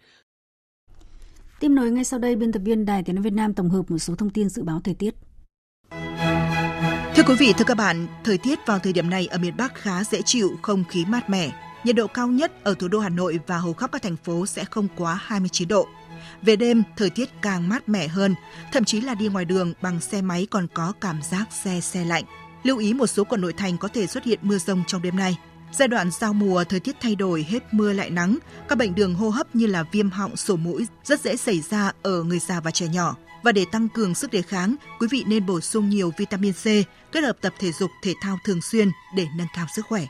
Tiếp 1.60 1.68
nối 1.68 1.90
ngay 1.90 2.04
sau 2.04 2.18
đây, 2.18 2.36
biên 2.36 2.52
tập 2.52 2.62
viên 2.64 2.86
Đài 2.86 3.02
Tiếng 3.02 3.14
nói 3.16 3.22
Việt 3.22 3.32
Nam 3.32 3.54
tổng 3.54 3.70
hợp 3.70 3.90
một 3.90 3.98
số 3.98 4.14
thông 4.14 4.30
tin 4.30 4.48
dự 4.48 4.62
báo 4.62 4.80
thời 4.84 4.94
tiết. 4.94 5.14
Thưa 7.14 7.22
quý 7.26 7.34
vị, 7.38 7.52
thưa 7.58 7.64
các 7.64 7.76
bạn, 7.76 8.06
thời 8.24 8.38
tiết 8.38 8.58
vào 8.66 8.78
thời 8.78 8.92
điểm 8.92 9.10
này 9.10 9.26
ở 9.26 9.38
miền 9.38 9.56
Bắc 9.56 9.74
khá 9.74 10.04
dễ 10.04 10.22
chịu, 10.22 10.50
không 10.62 10.84
khí 10.90 11.04
mát 11.04 11.30
mẻ. 11.30 11.52
Nhiệt 11.84 11.96
độ 11.96 12.06
cao 12.06 12.28
nhất 12.28 12.52
ở 12.64 12.74
thủ 12.74 12.88
đô 12.88 12.98
Hà 12.98 13.08
Nội 13.08 13.40
và 13.46 13.58
hầu 13.58 13.72
khắp 13.72 13.92
các 13.92 14.02
thành 14.02 14.16
phố 14.16 14.46
sẽ 14.46 14.64
không 14.64 14.88
quá 14.96 15.18
29 15.22 15.68
độ. 15.68 15.86
Về 16.44 16.56
đêm, 16.56 16.82
thời 16.96 17.10
tiết 17.10 17.28
càng 17.42 17.68
mát 17.68 17.88
mẻ 17.88 18.08
hơn, 18.08 18.34
thậm 18.72 18.84
chí 18.84 19.00
là 19.00 19.14
đi 19.14 19.28
ngoài 19.28 19.44
đường 19.44 19.72
bằng 19.82 20.00
xe 20.00 20.22
máy 20.22 20.46
còn 20.50 20.66
có 20.74 20.92
cảm 21.00 21.22
giác 21.22 21.44
xe 21.64 21.80
xe 21.80 22.04
lạnh. 22.04 22.24
Lưu 22.62 22.78
ý 22.78 22.94
một 22.94 23.06
số 23.06 23.24
quận 23.24 23.40
nội 23.40 23.52
thành 23.52 23.78
có 23.78 23.88
thể 23.88 24.06
xuất 24.06 24.24
hiện 24.24 24.38
mưa 24.42 24.58
rông 24.58 24.84
trong 24.86 25.02
đêm 25.02 25.16
nay. 25.16 25.38
Giai 25.72 25.88
đoạn 25.88 26.10
giao 26.10 26.32
mùa, 26.32 26.64
thời 26.64 26.80
tiết 26.80 26.96
thay 27.00 27.14
đổi, 27.14 27.46
hết 27.48 27.74
mưa 27.74 27.92
lại 27.92 28.10
nắng. 28.10 28.38
Các 28.68 28.78
bệnh 28.78 28.94
đường 28.94 29.14
hô 29.14 29.28
hấp 29.28 29.56
như 29.56 29.66
là 29.66 29.82
viêm 29.82 30.10
họng, 30.10 30.36
sổ 30.36 30.56
mũi 30.56 30.86
rất 31.04 31.20
dễ 31.20 31.36
xảy 31.36 31.60
ra 31.60 31.92
ở 32.02 32.22
người 32.22 32.38
già 32.38 32.60
và 32.60 32.70
trẻ 32.70 32.88
nhỏ. 32.88 33.16
Và 33.42 33.52
để 33.52 33.64
tăng 33.72 33.88
cường 33.88 34.14
sức 34.14 34.30
đề 34.30 34.42
kháng, 34.42 34.76
quý 35.00 35.06
vị 35.10 35.24
nên 35.26 35.46
bổ 35.46 35.60
sung 35.60 35.90
nhiều 35.90 36.12
vitamin 36.16 36.52
C, 36.52 36.64
kết 37.12 37.20
hợp 37.20 37.36
tập 37.40 37.54
thể 37.58 37.72
dục 37.72 37.90
thể 38.02 38.14
thao 38.20 38.38
thường 38.44 38.62
xuyên 38.62 38.90
để 39.16 39.26
nâng 39.36 39.48
cao 39.56 39.66
sức 39.76 39.86
khỏe. 39.86 40.06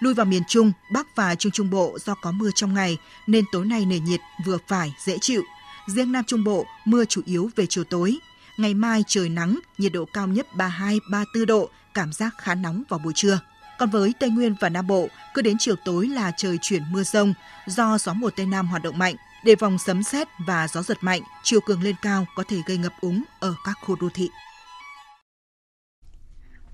Lui 0.00 0.14
vào 0.14 0.26
miền 0.26 0.42
Trung, 0.48 0.72
Bắc 0.92 1.16
và 1.16 1.34
Trung 1.34 1.52
Trung 1.52 1.70
Bộ 1.70 1.98
do 2.04 2.14
có 2.14 2.32
mưa 2.32 2.50
trong 2.54 2.74
ngày 2.74 2.96
nên 3.26 3.44
tối 3.52 3.66
nay 3.66 3.86
nền 3.86 4.04
nhiệt 4.04 4.20
vừa 4.44 4.58
phải, 4.68 4.94
dễ 5.04 5.18
chịu. 5.20 5.42
Riêng 5.88 6.12
Nam 6.12 6.24
Trung 6.24 6.44
Bộ, 6.44 6.66
mưa 6.84 7.04
chủ 7.04 7.20
yếu 7.24 7.50
về 7.56 7.66
chiều 7.66 7.84
tối. 7.84 8.18
Ngày 8.56 8.74
mai 8.74 9.04
trời 9.06 9.28
nắng, 9.28 9.60
nhiệt 9.78 9.92
độ 9.92 10.04
cao 10.04 10.26
nhất 10.26 10.46
32-34 10.56 11.46
độ, 11.46 11.68
cảm 11.94 12.12
giác 12.12 12.34
khá 12.38 12.54
nóng 12.54 12.82
vào 12.88 13.00
buổi 13.04 13.12
trưa. 13.16 13.40
Còn 13.78 13.90
với 13.90 14.14
Tây 14.20 14.30
Nguyên 14.30 14.54
và 14.60 14.68
Nam 14.68 14.86
Bộ, 14.86 15.08
cứ 15.34 15.42
đến 15.42 15.56
chiều 15.58 15.74
tối 15.84 16.06
là 16.06 16.32
trời 16.36 16.58
chuyển 16.62 16.82
mưa 16.90 17.02
rông 17.02 17.34
do 17.66 17.98
gió 17.98 18.12
mùa 18.12 18.30
Tây 18.30 18.46
Nam 18.46 18.66
hoạt 18.66 18.82
động 18.82 18.98
mạnh. 18.98 19.14
Đề 19.44 19.56
phòng 19.56 19.78
sấm 19.78 20.02
sét 20.02 20.28
và 20.46 20.68
gió 20.68 20.82
giật 20.82 20.98
mạnh, 21.00 21.22
chiều 21.42 21.60
cường 21.60 21.82
lên 21.82 21.94
cao 22.02 22.26
có 22.34 22.42
thể 22.48 22.56
gây 22.66 22.78
ngập 22.78 22.92
úng 23.00 23.22
ở 23.40 23.54
các 23.64 23.78
khu 23.82 23.96
đô 24.00 24.08
thị. 24.14 24.30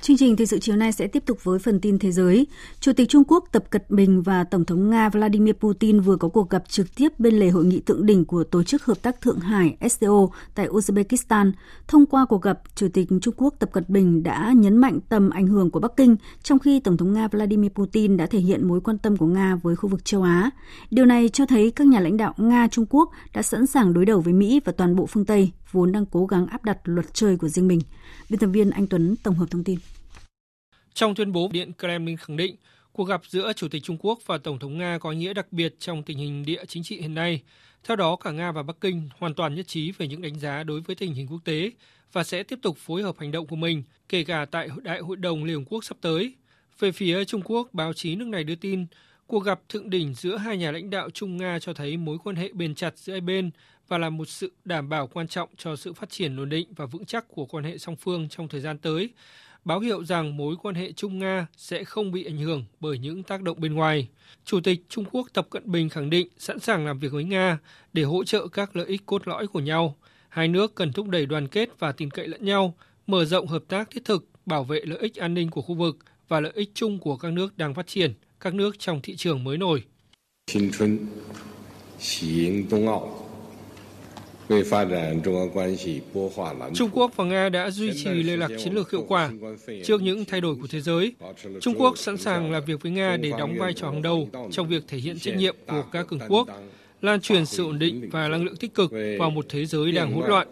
Chương 0.04 0.16
trình 0.16 0.36
thời 0.36 0.46
sự 0.46 0.58
chiều 0.58 0.76
nay 0.76 0.92
sẽ 0.92 1.06
tiếp 1.06 1.22
tục 1.26 1.44
với 1.44 1.58
phần 1.58 1.80
tin 1.80 1.98
thế 1.98 2.12
giới. 2.12 2.46
Chủ 2.80 2.92
tịch 2.92 3.08
Trung 3.08 3.22
Quốc 3.28 3.44
Tập 3.52 3.64
Cận 3.70 3.82
Bình 3.88 4.22
và 4.22 4.44
Tổng 4.44 4.64
thống 4.64 4.90
Nga 4.90 5.08
Vladimir 5.08 5.54
Putin 5.54 6.00
vừa 6.00 6.16
có 6.16 6.28
cuộc 6.28 6.50
gặp 6.50 6.68
trực 6.68 6.94
tiếp 6.94 7.08
bên 7.18 7.34
lề 7.34 7.48
hội 7.48 7.64
nghị 7.64 7.80
thượng 7.80 8.06
đỉnh 8.06 8.24
của 8.24 8.44
Tổ 8.44 8.62
chức 8.62 8.84
Hợp 8.84 9.02
tác 9.02 9.20
Thượng 9.20 9.40
Hải 9.40 9.76
SCO 9.90 10.28
tại 10.54 10.68
Uzbekistan. 10.68 11.52
Thông 11.88 12.06
qua 12.06 12.26
cuộc 12.28 12.42
gặp, 12.42 12.60
Chủ 12.74 12.88
tịch 12.92 13.08
Trung 13.22 13.34
Quốc 13.36 13.54
Tập 13.58 13.70
Cận 13.72 13.84
Bình 13.88 14.22
đã 14.22 14.52
nhấn 14.56 14.76
mạnh 14.76 14.98
tầm 15.08 15.30
ảnh 15.30 15.46
hưởng 15.46 15.70
của 15.70 15.80
Bắc 15.80 15.96
Kinh, 15.96 16.16
trong 16.42 16.58
khi 16.58 16.80
Tổng 16.80 16.96
thống 16.96 17.12
Nga 17.12 17.28
Vladimir 17.28 17.70
Putin 17.70 18.16
đã 18.16 18.26
thể 18.26 18.38
hiện 18.38 18.68
mối 18.68 18.80
quan 18.80 18.98
tâm 18.98 19.16
của 19.16 19.26
Nga 19.26 19.56
với 19.62 19.76
khu 19.76 19.88
vực 19.88 20.04
châu 20.04 20.22
Á. 20.22 20.50
Điều 20.90 21.04
này 21.04 21.28
cho 21.28 21.46
thấy 21.46 21.70
các 21.70 21.86
nhà 21.86 22.00
lãnh 22.00 22.16
đạo 22.16 22.34
Nga-Trung 22.36 22.86
Quốc 22.90 23.10
đã 23.34 23.42
sẵn 23.42 23.66
sàng 23.66 23.92
đối 23.92 24.04
đầu 24.04 24.20
với 24.20 24.32
Mỹ 24.32 24.60
và 24.64 24.72
toàn 24.72 24.96
bộ 24.96 25.06
phương 25.06 25.24
Tây, 25.24 25.50
vốn 25.72 25.92
đang 25.92 26.06
cố 26.06 26.26
gắng 26.26 26.46
áp 26.46 26.64
đặt 26.64 26.78
luật 26.84 27.14
chơi 27.14 27.36
của 27.36 27.48
riêng 27.48 27.68
mình. 27.68 27.80
Biên 28.30 28.40
tập 28.40 28.46
viên 28.46 28.70
Anh 28.70 28.86
Tuấn 28.86 29.16
tổng 29.22 29.34
hợp 29.34 29.46
thông 29.50 29.64
tin. 29.64 29.78
Trong 30.94 31.14
tuyên 31.14 31.32
bố, 31.32 31.48
Điện 31.52 31.72
Kremlin 31.78 32.16
khẳng 32.16 32.36
định 32.36 32.56
cuộc 32.92 33.04
gặp 33.04 33.20
giữa 33.28 33.52
Chủ 33.52 33.68
tịch 33.68 33.82
Trung 33.82 33.96
Quốc 34.00 34.18
và 34.26 34.38
Tổng 34.38 34.58
thống 34.58 34.78
Nga 34.78 34.98
có 34.98 35.12
nghĩa 35.12 35.32
đặc 35.32 35.46
biệt 35.50 35.74
trong 35.78 36.02
tình 36.02 36.18
hình 36.18 36.44
địa 36.44 36.64
chính 36.68 36.82
trị 36.82 37.00
hiện 37.00 37.14
nay. 37.14 37.42
Theo 37.84 37.96
đó, 37.96 38.16
cả 38.16 38.30
Nga 38.30 38.52
và 38.52 38.62
Bắc 38.62 38.76
Kinh 38.80 39.08
hoàn 39.18 39.34
toàn 39.34 39.54
nhất 39.54 39.66
trí 39.68 39.92
về 39.92 40.06
những 40.06 40.22
đánh 40.22 40.38
giá 40.38 40.62
đối 40.62 40.80
với 40.80 40.96
tình 40.96 41.14
hình 41.14 41.26
quốc 41.26 41.40
tế 41.44 41.70
và 42.12 42.24
sẽ 42.24 42.42
tiếp 42.42 42.58
tục 42.62 42.76
phối 42.78 43.02
hợp 43.02 43.14
hành 43.18 43.32
động 43.32 43.46
của 43.46 43.56
mình, 43.56 43.82
kể 44.08 44.24
cả 44.24 44.46
tại 44.50 44.68
Đại 44.82 45.00
hội 45.00 45.16
đồng 45.16 45.44
Liên 45.44 45.58
Hợp 45.58 45.64
Quốc 45.70 45.84
sắp 45.84 45.96
tới. 46.00 46.34
Về 46.78 46.92
phía 46.92 47.24
Trung 47.24 47.42
Quốc, 47.44 47.68
báo 47.72 47.92
chí 47.92 48.14
nước 48.14 48.28
này 48.28 48.44
đưa 48.44 48.54
tin 48.54 48.86
cuộc 49.26 49.40
gặp 49.40 49.60
thượng 49.68 49.90
đỉnh 49.90 50.14
giữa 50.14 50.36
hai 50.36 50.56
nhà 50.56 50.70
lãnh 50.70 50.90
đạo 50.90 51.10
Trung 51.10 51.36
Nga 51.36 51.58
cho 51.58 51.74
thấy 51.74 51.96
mối 51.96 52.18
quan 52.24 52.36
hệ 52.36 52.50
bền 52.52 52.74
chặt 52.74 52.98
giữa 52.98 53.12
hai 53.12 53.20
bên 53.20 53.50
và 53.88 53.98
là 53.98 54.10
một 54.10 54.28
sự 54.28 54.52
đảm 54.64 54.88
bảo 54.88 55.06
quan 55.06 55.28
trọng 55.28 55.48
cho 55.56 55.76
sự 55.76 55.92
phát 55.92 56.10
triển 56.10 56.36
ổn 56.36 56.48
định 56.48 56.68
và 56.76 56.86
vững 56.86 57.04
chắc 57.04 57.28
của 57.28 57.46
quan 57.46 57.64
hệ 57.64 57.78
song 57.78 57.96
phương 57.96 58.28
trong 58.28 58.48
thời 58.48 58.60
gian 58.60 58.78
tới 58.78 59.10
báo 59.64 59.80
hiệu 59.80 60.04
rằng 60.04 60.36
mối 60.36 60.56
quan 60.62 60.74
hệ 60.74 60.92
Trung 60.92 61.18
Nga 61.18 61.46
sẽ 61.56 61.84
không 61.84 62.12
bị 62.12 62.24
ảnh 62.24 62.38
hưởng 62.38 62.64
bởi 62.80 62.98
những 62.98 63.22
tác 63.22 63.42
động 63.42 63.60
bên 63.60 63.74
ngoài. 63.74 64.08
Chủ 64.44 64.60
tịch 64.60 64.80
Trung 64.88 65.04
Quốc 65.12 65.28
Tập 65.32 65.46
Cận 65.50 65.72
Bình 65.72 65.88
khẳng 65.88 66.10
định 66.10 66.28
sẵn 66.38 66.60
sàng 66.60 66.86
làm 66.86 66.98
việc 66.98 67.12
với 67.12 67.24
Nga 67.24 67.58
để 67.92 68.02
hỗ 68.02 68.24
trợ 68.24 68.48
các 68.48 68.76
lợi 68.76 68.86
ích 68.86 69.06
cốt 69.06 69.28
lõi 69.28 69.46
của 69.46 69.60
nhau. 69.60 69.96
Hai 70.28 70.48
nước 70.48 70.74
cần 70.74 70.92
thúc 70.92 71.08
đẩy 71.08 71.26
đoàn 71.26 71.48
kết 71.48 71.68
và 71.78 71.92
tin 71.92 72.10
cậy 72.10 72.28
lẫn 72.28 72.44
nhau, 72.44 72.74
mở 73.06 73.24
rộng 73.24 73.46
hợp 73.46 73.64
tác 73.68 73.90
thiết 73.90 74.04
thực, 74.04 74.28
bảo 74.46 74.64
vệ 74.64 74.80
lợi 74.84 74.98
ích 74.98 75.16
an 75.16 75.34
ninh 75.34 75.50
của 75.50 75.62
khu 75.62 75.74
vực 75.74 75.96
và 76.28 76.40
lợi 76.40 76.52
ích 76.54 76.70
chung 76.74 76.98
của 76.98 77.16
các 77.16 77.32
nước 77.32 77.58
đang 77.58 77.74
phát 77.74 77.86
triển, 77.86 78.14
các 78.40 78.54
nước 78.54 78.78
trong 78.78 79.00
thị 79.02 79.16
trường 79.16 79.44
mới 79.44 79.58
nổi. 79.58 79.82
Trung 86.74 86.90
Quốc 86.92 87.16
và 87.16 87.24
Nga 87.24 87.48
đã 87.48 87.70
duy 87.70 87.92
trì 88.04 88.10
liên 88.10 88.40
lạc 88.40 88.50
chiến 88.58 88.72
lược 88.74 88.90
hiệu 88.90 89.04
quả 89.08 89.30
trước 89.84 90.02
những 90.02 90.24
thay 90.24 90.40
đổi 90.40 90.54
của 90.54 90.66
thế 90.70 90.80
giới. 90.80 91.14
Trung 91.60 91.74
Quốc 91.78 91.98
sẵn 91.98 92.16
sàng 92.16 92.52
làm 92.52 92.64
việc 92.64 92.82
với 92.82 92.92
Nga 92.92 93.16
để 93.16 93.32
đóng 93.38 93.56
vai 93.58 93.72
trò 93.72 93.90
hàng 93.90 94.02
đầu 94.02 94.28
trong 94.50 94.68
việc 94.68 94.84
thể 94.88 94.98
hiện 94.98 95.18
trách 95.18 95.36
nhiệm 95.36 95.56
của 95.66 95.84
các 95.92 96.06
cường 96.08 96.20
quốc, 96.28 96.48
lan 97.02 97.20
truyền 97.20 97.46
sự 97.46 97.64
ổn 97.64 97.78
định 97.78 98.08
và 98.10 98.28
năng 98.28 98.44
lượng 98.44 98.56
tích 98.56 98.74
cực 98.74 98.92
vào 99.18 99.30
một 99.30 99.46
thế 99.48 99.66
giới 99.66 99.92
đang 99.92 100.12
hỗn 100.12 100.28
loạn. 100.28 100.48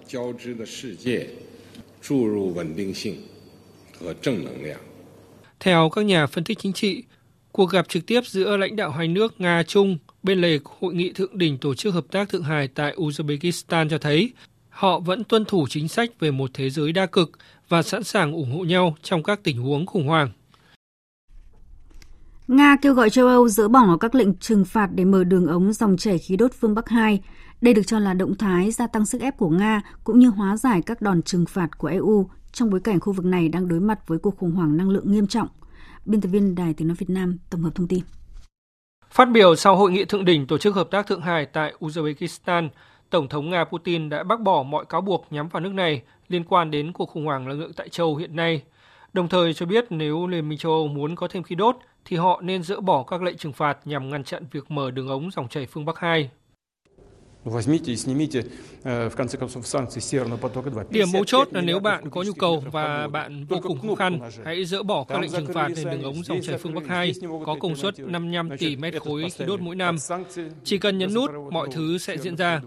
Theo 5.60 5.90
các 5.90 6.04
nhà 6.04 6.26
phân 6.26 6.44
tích 6.44 6.58
chính 6.58 6.72
trị, 6.72 7.04
cuộc 7.52 7.70
gặp 7.70 7.88
trực 7.88 8.06
tiếp 8.06 8.20
giữa 8.26 8.56
lãnh 8.56 8.76
đạo 8.76 8.90
hai 8.90 9.08
nước 9.08 9.34
Nga-Trung 9.38 9.98
bên 10.22 10.40
lề 10.40 10.58
hội 10.80 10.94
nghị 10.94 11.12
thượng 11.12 11.38
đỉnh 11.38 11.58
Tổ 11.58 11.74
chức 11.74 11.94
Hợp 11.94 12.04
tác 12.10 12.28
Thượng 12.28 12.42
Hải 12.42 12.68
tại 12.68 12.94
Uzbekistan 12.96 13.88
cho 13.88 13.98
thấy, 13.98 14.32
họ 14.68 15.00
vẫn 15.00 15.24
tuân 15.24 15.44
thủ 15.44 15.66
chính 15.70 15.88
sách 15.88 16.10
về 16.20 16.30
một 16.30 16.50
thế 16.54 16.70
giới 16.70 16.92
đa 16.92 17.06
cực 17.06 17.30
và 17.68 17.82
sẵn 17.82 18.02
sàng 18.02 18.32
ủng 18.32 18.52
hộ 18.52 18.64
nhau 18.64 18.96
trong 19.02 19.22
các 19.22 19.40
tình 19.42 19.62
huống 19.62 19.86
khủng 19.86 20.06
hoảng. 20.06 20.30
Nga 22.48 22.76
kêu 22.82 22.94
gọi 22.94 23.10
châu 23.10 23.26
Âu 23.26 23.48
dỡ 23.48 23.68
bỏ 23.68 23.96
các 23.96 24.14
lệnh 24.14 24.34
trừng 24.34 24.64
phạt 24.64 24.88
để 24.94 25.04
mở 25.04 25.24
đường 25.24 25.46
ống 25.46 25.72
dòng 25.72 25.96
chảy 25.96 26.18
khí 26.18 26.36
đốt 26.36 26.52
phương 26.60 26.74
Bắc 26.74 26.88
2. 26.88 27.20
Đây 27.60 27.74
được 27.74 27.82
cho 27.86 27.98
là 27.98 28.14
động 28.14 28.34
thái 28.38 28.70
gia 28.70 28.86
tăng 28.86 29.06
sức 29.06 29.20
ép 29.20 29.36
của 29.36 29.50
Nga 29.50 29.80
cũng 30.04 30.18
như 30.18 30.28
hóa 30.28 30.56
giải 30.56 30.82
các 30.82 31.02
đòn 31.02 31.22
trừng 31.22 31.46
phạt 31.46 31.78
của 31.78 31.88
EU 31.88 32.30
trong 32.52 32.70
bối 32.70 32.80
cảnh 32.80 33.00
khu 33.00 33.12
vực 33.12 33.24
này 33.24 33.48
đang 33.48 33.68
đối 33.68 33.80
mặt 33.80 33.98
với 34.06 34.18
cuộc 34.18 34.36
khủng 34.36 34.52
hoảng 34.52 34.76
năng 34.76 34.90
lượng 34.90 35.12
nghiêm 35.12 35.26
trọng. 35.26 35.48
Biên 36.04 36.20
tập 36.20 36.28
viên 36.28 36.54
Đài 36.54 36.74
Tiếng 36.74 36.88
Nói 36.88 36.96
Việt 36.98 37.10
Nam 37.10 37.38
tổng 37.50 37.62
hợp 37.62 37.74
thông 37.74 37.88
tin. 37.88 38.00
Phát 39.12 39.30
biểu 39.30 39.56
sau 39.56 39.76
hội 39.76 39.92
nghị 39.92 40.04
thượng 40.04 40.24
đỉnh 40.24 40.46
Tổ 40.46 40.58
chức 40.58 40.74
Hợp 40.74 40.90
tác 40.90 41.06
Thượng 41.06 41.20
Hải 41.20 41.46
tại 41.46 41.72
Uzbekistan, 41.80 42.68
Tổng 43.10 43.28
thống 43.28 43.50
Nga 43.50 43.64
Putin 43.64 44.08
đã 44.08 44.22
bác 44.22 44.40
bỏ 44.40 44.62
mọi 44.62 44.84
cáo 44.84 45.00
buộc 45.00 45.26
nhắm 45.30 45.48
vào 45.48 45.60
nước 45.60 45.72
này 45.72 46.02
liên 46.28 46.44
quan 46.44 46.70
đến 46.70 46.92
cuộc 46.92 47.06
khủng 47.06 47.24
hoảng 47.24 47.48
năng 47.48 47.60
lượng 47.60 47.72
tại 47.72 47.88
châu 47.88 48.16
hiện 48.16 48.36
nay, 48.36 48.62
đồng 49.12 49.28
thời 49.28 49.54
cho 49.54 49.66
biết 49.66 49.84
nếu 49.90 50.26
Liên 50.26 50.48
minh 50.48 50.58
châu 50.58 50.72
Âu 50.72 50.88
muốn 50.88 51.16
có 51.16 51.28
thêm 51.28 51.42
khí 51.42 51.54
đốt 51.54 51.76
thì 52.04 52.16
họ 52.16 52.40
nên 52.44 52.62
dỡ 52.62 52.80
bỏ 52.80 53.02
các 53.02 53.22
lệnh 53.22 53.36
trừng 53.36 53.52
phạt 53.52 53.78
nhằm 53.84 54.10
ngăn 54.10 54.24
chặn 54.24 54.44
việc 54.52 54.70
mở 54.70 54.90
đường 54.90 55.08
ống 55.08 55.30
dòng 55.30 55.48
chảy 55.48 55.66
phương 55.66 55.84
Bắc 55.84 55.98
2. 55.98 56.30
Điểm 60.90 61.08
mấu 61.12 61.24
chốt 61.24 61.48
là 61.52 61.60
nếu 61.60 61.80
bạn 61.80 62.10
có 62.10 62.22
nhu 62.22 62.32
cầu 62.32 62.62
và 62.72 63.08
bạn 63.08 63.44
vô 63.44 63.58
cùng 63.62 63.80
khó 63.80 63.94
khăn, 63.94 64.20
hãy 64.44 64.64
dỡ 64.64 64.82
bỏ 64.82 65.04
các 65.04 65.20
lệnh 65.20 65.30
trừng 65.30 65.46
phạt 65.54 65.68
lên 65.68 65.90
đường 65.90 66.02
ống 66.02 66.24
dòng 66.24 66.40
chảy 66.42 66.58
phương 66.58 66.74
Bắc 66.74 66.86
2 66.86 67.12
có 67.46 67.56
công 67.60 67.76
suất 67.76 67.98
55 67.98 68.48
tỷ 68.58 68.76
mét 68.76 69.02
khối 69.02 69.30
khí 69.30 69.44
đốt 69.44 69.60
mỗi 69.60 69.76
năm. 69.76 69.96
Chỉ 70.64 70.78
cần 70.78 70.98
nhấn 70.98 71.14
nút, 71.14 71.30
mọi 71.50 71.68
thứ 71.72 71.98
sẽ 71.98 72.18
diễn 72.18 72.36
ra. 72.36 72.60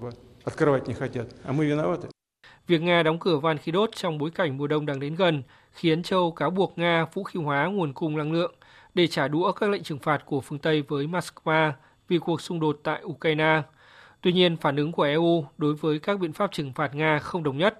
Việc 2.67 2.81
Nga 2.81 3.03
đóng 3.03 3.19
cửa 3.19 3.37
van 3.37 3.57
khí 3.57 3.71
đốt 3.71 3.89
trong 3.95 4.17
bối 4.17 4.31
cảnh 4.31 4.57
mùa 4.57 4.67
đông 4.67 4.85
đang 4.85 4.99
đến 4.99 5.15
gần 5.15 5.43
khiến 5.71 6.03
châu 6.03 6.31
cáo 6.31 6.49
buộc 6.49 6.77
Nga 6.77 7.05
vũ 7.13 7.23
khí 7.23 7.39
hóa 7.39 7.65
nguồn 7.65 7.93
cung 7.93 8.17
năng 8.17 8.31
lượng 8.31 8.55
để 8.93 9.07
trả 9.07 9.27
đũa 9.27 9.51
các 9.51 9.69
lệnh 9.69 9.83
trừng 9.83 9.99
phạt 9.99 10.25
của 10.25 10.41
phương 10.41 10.59
Tây 10.59 10.83
với 10.87 11.07
Moscow 11.07 11.71
vì 12.07 12.19
cuộc 12.19 12.41
xung 12.41 12.59
đột 12.59 12.79
tại 12.83 13.01
Ukraine. 13.03 13.61
Tuy 14.25 14.33
nhiên, 14.33 14.57
phản 14.57 14.75
ứng 14.75 14.91
của 14.91 15.03
EU 15.03 15.45
đối 15.57 15.73
với 15.73 15.99
các 15.99 16.19
biện 16.19 16.33
pháp 16.33 16.51
trừng 16.51 16.73
phạt 16.73 16.95
Nga 16.95 17.19
không 17.19 17.43
đồng 17.43 17.57
nhất. 17.57 17.79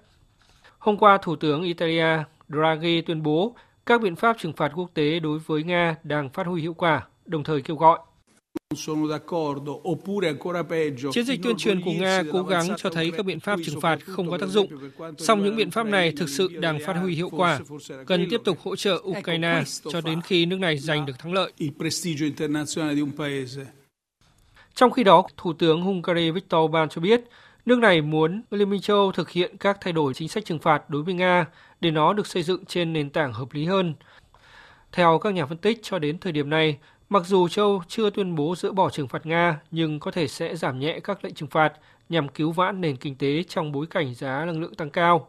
Hôm 0.78 0.96
qua, 0.98 1.18
Thủ 1.22 1.36
tướng 1.36 1.62
Italia 1.62 2.24
Draghi 2.48 3.00
tuyên 3.00 3.22
bố 3.22 3.54
các 3.86 4.00
biện 4.02 4.16
pháp 4.16 4.36
trừng 4.40 4.52
phạt 4.52 4.72
quốc 4.74 4.90
tế 4.94 5.20
đối 5.20 5.38
với 5.38 5.62
Nga 5.62 5.96
đang 6.02 6.30
phát 6.30 6.46
huy 6.46 6.62
hiệu 6.62 6.74
quả, 6.74 7.06
đồng 7.24 7.44
thời 7.44 7.62
kêu 7.62 7.76
gọi 7.76 7.98
Chiến 11.12 11.24
dịch 11.24 11.40
tuyên 11.42 11.56
truyền 11.56 11.80
của 11.80 11.92
Nga 11.92 12.22
cố 12.32 12.42
gắng 12.42 12.66
cho 12.76 12.90
thấy 12.90 13.10
các 13.16 13.26
biện 13.26 13.40
pháp 13.40 13.58
trừng 13.64 13.80
phạt 13.80 13.98
không 14.04 14.30
có 14.30 14.38
tác 14.38 14.48
dụng, 14.48 14.70
song 15.18 15.44
những 15.44 15.56
biện 15.56 15.70
pháp 15.70 15.86
này 15.86 16.12
thực 16.16 16.28
sự 16.28 16.48
đang 16.60 16.78
phát 16.86 16.92
huy 16.92 17.14
hiệu 17.14 17.30
quả, 17.30 17.60
cần 18.06 18.26
tiếp 18.30 18.40
tục 18.44 18.58
hỗ 18.62 18.76
trợ 18.76 19.02
Ukraine 19.02 19.62
cho 19.92 20.00
đến 20.00 20.20
khi 20.20 20.46
nước 20.46 20.60
này 20.60 20.78
giành 20.78 21.06
được 21.06 21.18
thắng 21.18 21.32
lợi. 21.32 21.52
Trong 24.76 24.90
khi 24.90 25.04
đó, 25.04 25.26
Thủ 25.36 25.52
tướng 25.52 25.82
Hungary 25.82 26.30
Viktor 26.30 26.64
Orbán 26.64 26.88
cho 26.88 27.00
biết 27.00 27.24
nước 27.66 27.78
này 27.78 28.00
muốn 28.00 28.42
Liên 28.50 28.70
minh 28.70 28.80
châu 28.80 28.96
Âu 28.96 29.12
thực 29.12 29.30
hiện 29.30 29.56
các 29.56 29.78
thay 29.80 29.92
đổi 29.92 30.14
chính 30.14 30.28
sách 30.28 30.44
trừng 30.44 30.58
phạt 30.58 30.90
đối 30.90 31.02
với 31.02 31.14
Nga 31.14 31.46
để 31.80 31.90
nó 31.90 32.12
được 32.12 32.26
xây 32.26 32.42
dựng 32.42 32.64
trên 32.64 32.92
nền 32.92 33.10
tảng 33.10 33.32
hợp 33.32 33.48
lý 33.52 33.64
hơn. 33.64 33.94
Theo 34.92 35.18
các 35.18 35.34
nhà 35.34 35.46
phân 35.46 35.58
tích, 35.58 35.78
cho 35.82 35.98
đến 35.98 36.18
thời 36.18 36.32
điểm 36.32 36.50
này, 36.50 36.78
mặc 37.08 37.22
dù 37.26 37.48
châu 37.48 37.82
chưa 37.88 38.10
tuyên 38.10 38.34
bố 38.34 38.54
dỡ 38.56 38.72
bỏ 38.72 38.90
trừng 38.90 39.08
phạt 39.08 39.26
Nga, 39.26 39.60
nhưng 39.70 40.00
có 40.00 40.10
thể 40.10 40.28
sẽ 40.28 40.56
giảm 40.56 40.78
nhẹ 40.78 41.00
các 41.04 41.24
lệnh 41.24 41.34
trừng 41.34 41.48
phạt 41.48 41.72
nhằm 42.08 42.28
cứu 42.28 42.52
vãn 42.52 42.80
nền 42.80 42.96
kinh 42.96 43.16
tế 43.16 43.42
trong 43.42 43.72
bối 43.72 43.86
cảnh 43.86 44.14
giá 44.14 44.44
năng 44.44 44.60
lượng 44.60 44.74
tăng 44.74 44.90
cao. 44.90 45.28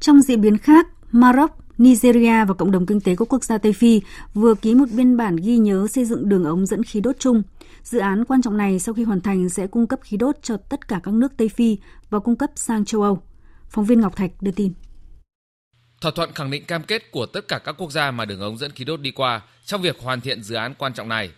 Trong 0.00 0.20
diễn 0.20 0.40
biến 0.40 0.58
khác, 0.58 0.86
Maroc 1.12 1.50
Nigeria 1.78 2.44
và 2.44 2.54
cộng 2.54 2.70
đồng 2.70 2.86
kinh 2.86 3.00
tế 3.00 3.16
các 3.16 3.32
quốc 3.32 3.44
gia 3.44 3.58
Tây 3.58 3.72
Phi 3.72 4.00
vừa 4.34 4.54
ký 4.54 4.74
một 4.74 4.86
biên 4.92 5.16
bản 5.16 5.36
ghi 5.36 5.56
nhớ 5.56 5.86
xây 5.90 6.04
dựng 6.04 6.28
đường 6.28 6.44
ống 6.44 6.66
dẫn 6.66 6.82
khí 6.82 7.00
đốt 7.00 7.16
chung. 7.18 7.42
Dự 7.82 7.98
án 7.98 8.24
quan 8.24 8.42
trọng 8.42 8.56
này 8.56 8.78
sau 8.78 8.94
khi 8.94 9.02
hoàn 9.02 9.20
thành 9.20 9.48
sẽ 9.48 9.66
cung 9.66 9.86
cấp 9.86 10.00
khí 10.02 10.16
đốt 10.16 10.36
cho 10.42 10.56
tất 10.56 10.88
cả 10.88 11.00
các 11.02 11.14
nước 11.14 11.32
Tây 11.36 11.48
Phi 11.48 11.76
và 12.10 12.18
cung 12.18 12.36
cấp 12.36 12.50
sang 12.54 12.84
châu 12.84 13.02
Âu. 13.02 13.22
Phóng 13.68 13.84
viên 13.84 14.00
Ngọc 14.00 14.16
Thạch 14.16 14.30
đưa 14.40 14.50
tin. 14.50 14.72
Thỏa 16.00 16.12
thuận 16.12 16.32
khẳng 16.34 16.50
định 16.50 16.64
cam 16.64 16.82
kết 16.82 17.10
của 17.10 17.26
tất 17.26 17.48
cả 17.48 17.58
các 17.58 17.74
quốc 17.78 17.92
gia 17.92 18.10
mà 18.10 18.24
đường 18.24 18.40
ống 18.40 18.58
dẫn 18.58 18.70
khí 18.70 18.84
đốt 18.84 19.00
đi 19.00 19.10
qua 19.10 19.42
trong 19.64 19.82
việc 19.82 19.98
hoàn 20.00 20.20
thiện 20.20 20.42
dự 20.42 20.54
án 20.54 20.74
quan 20.78 20.94
trọng 20.94 21.08
này. 21.08 21.30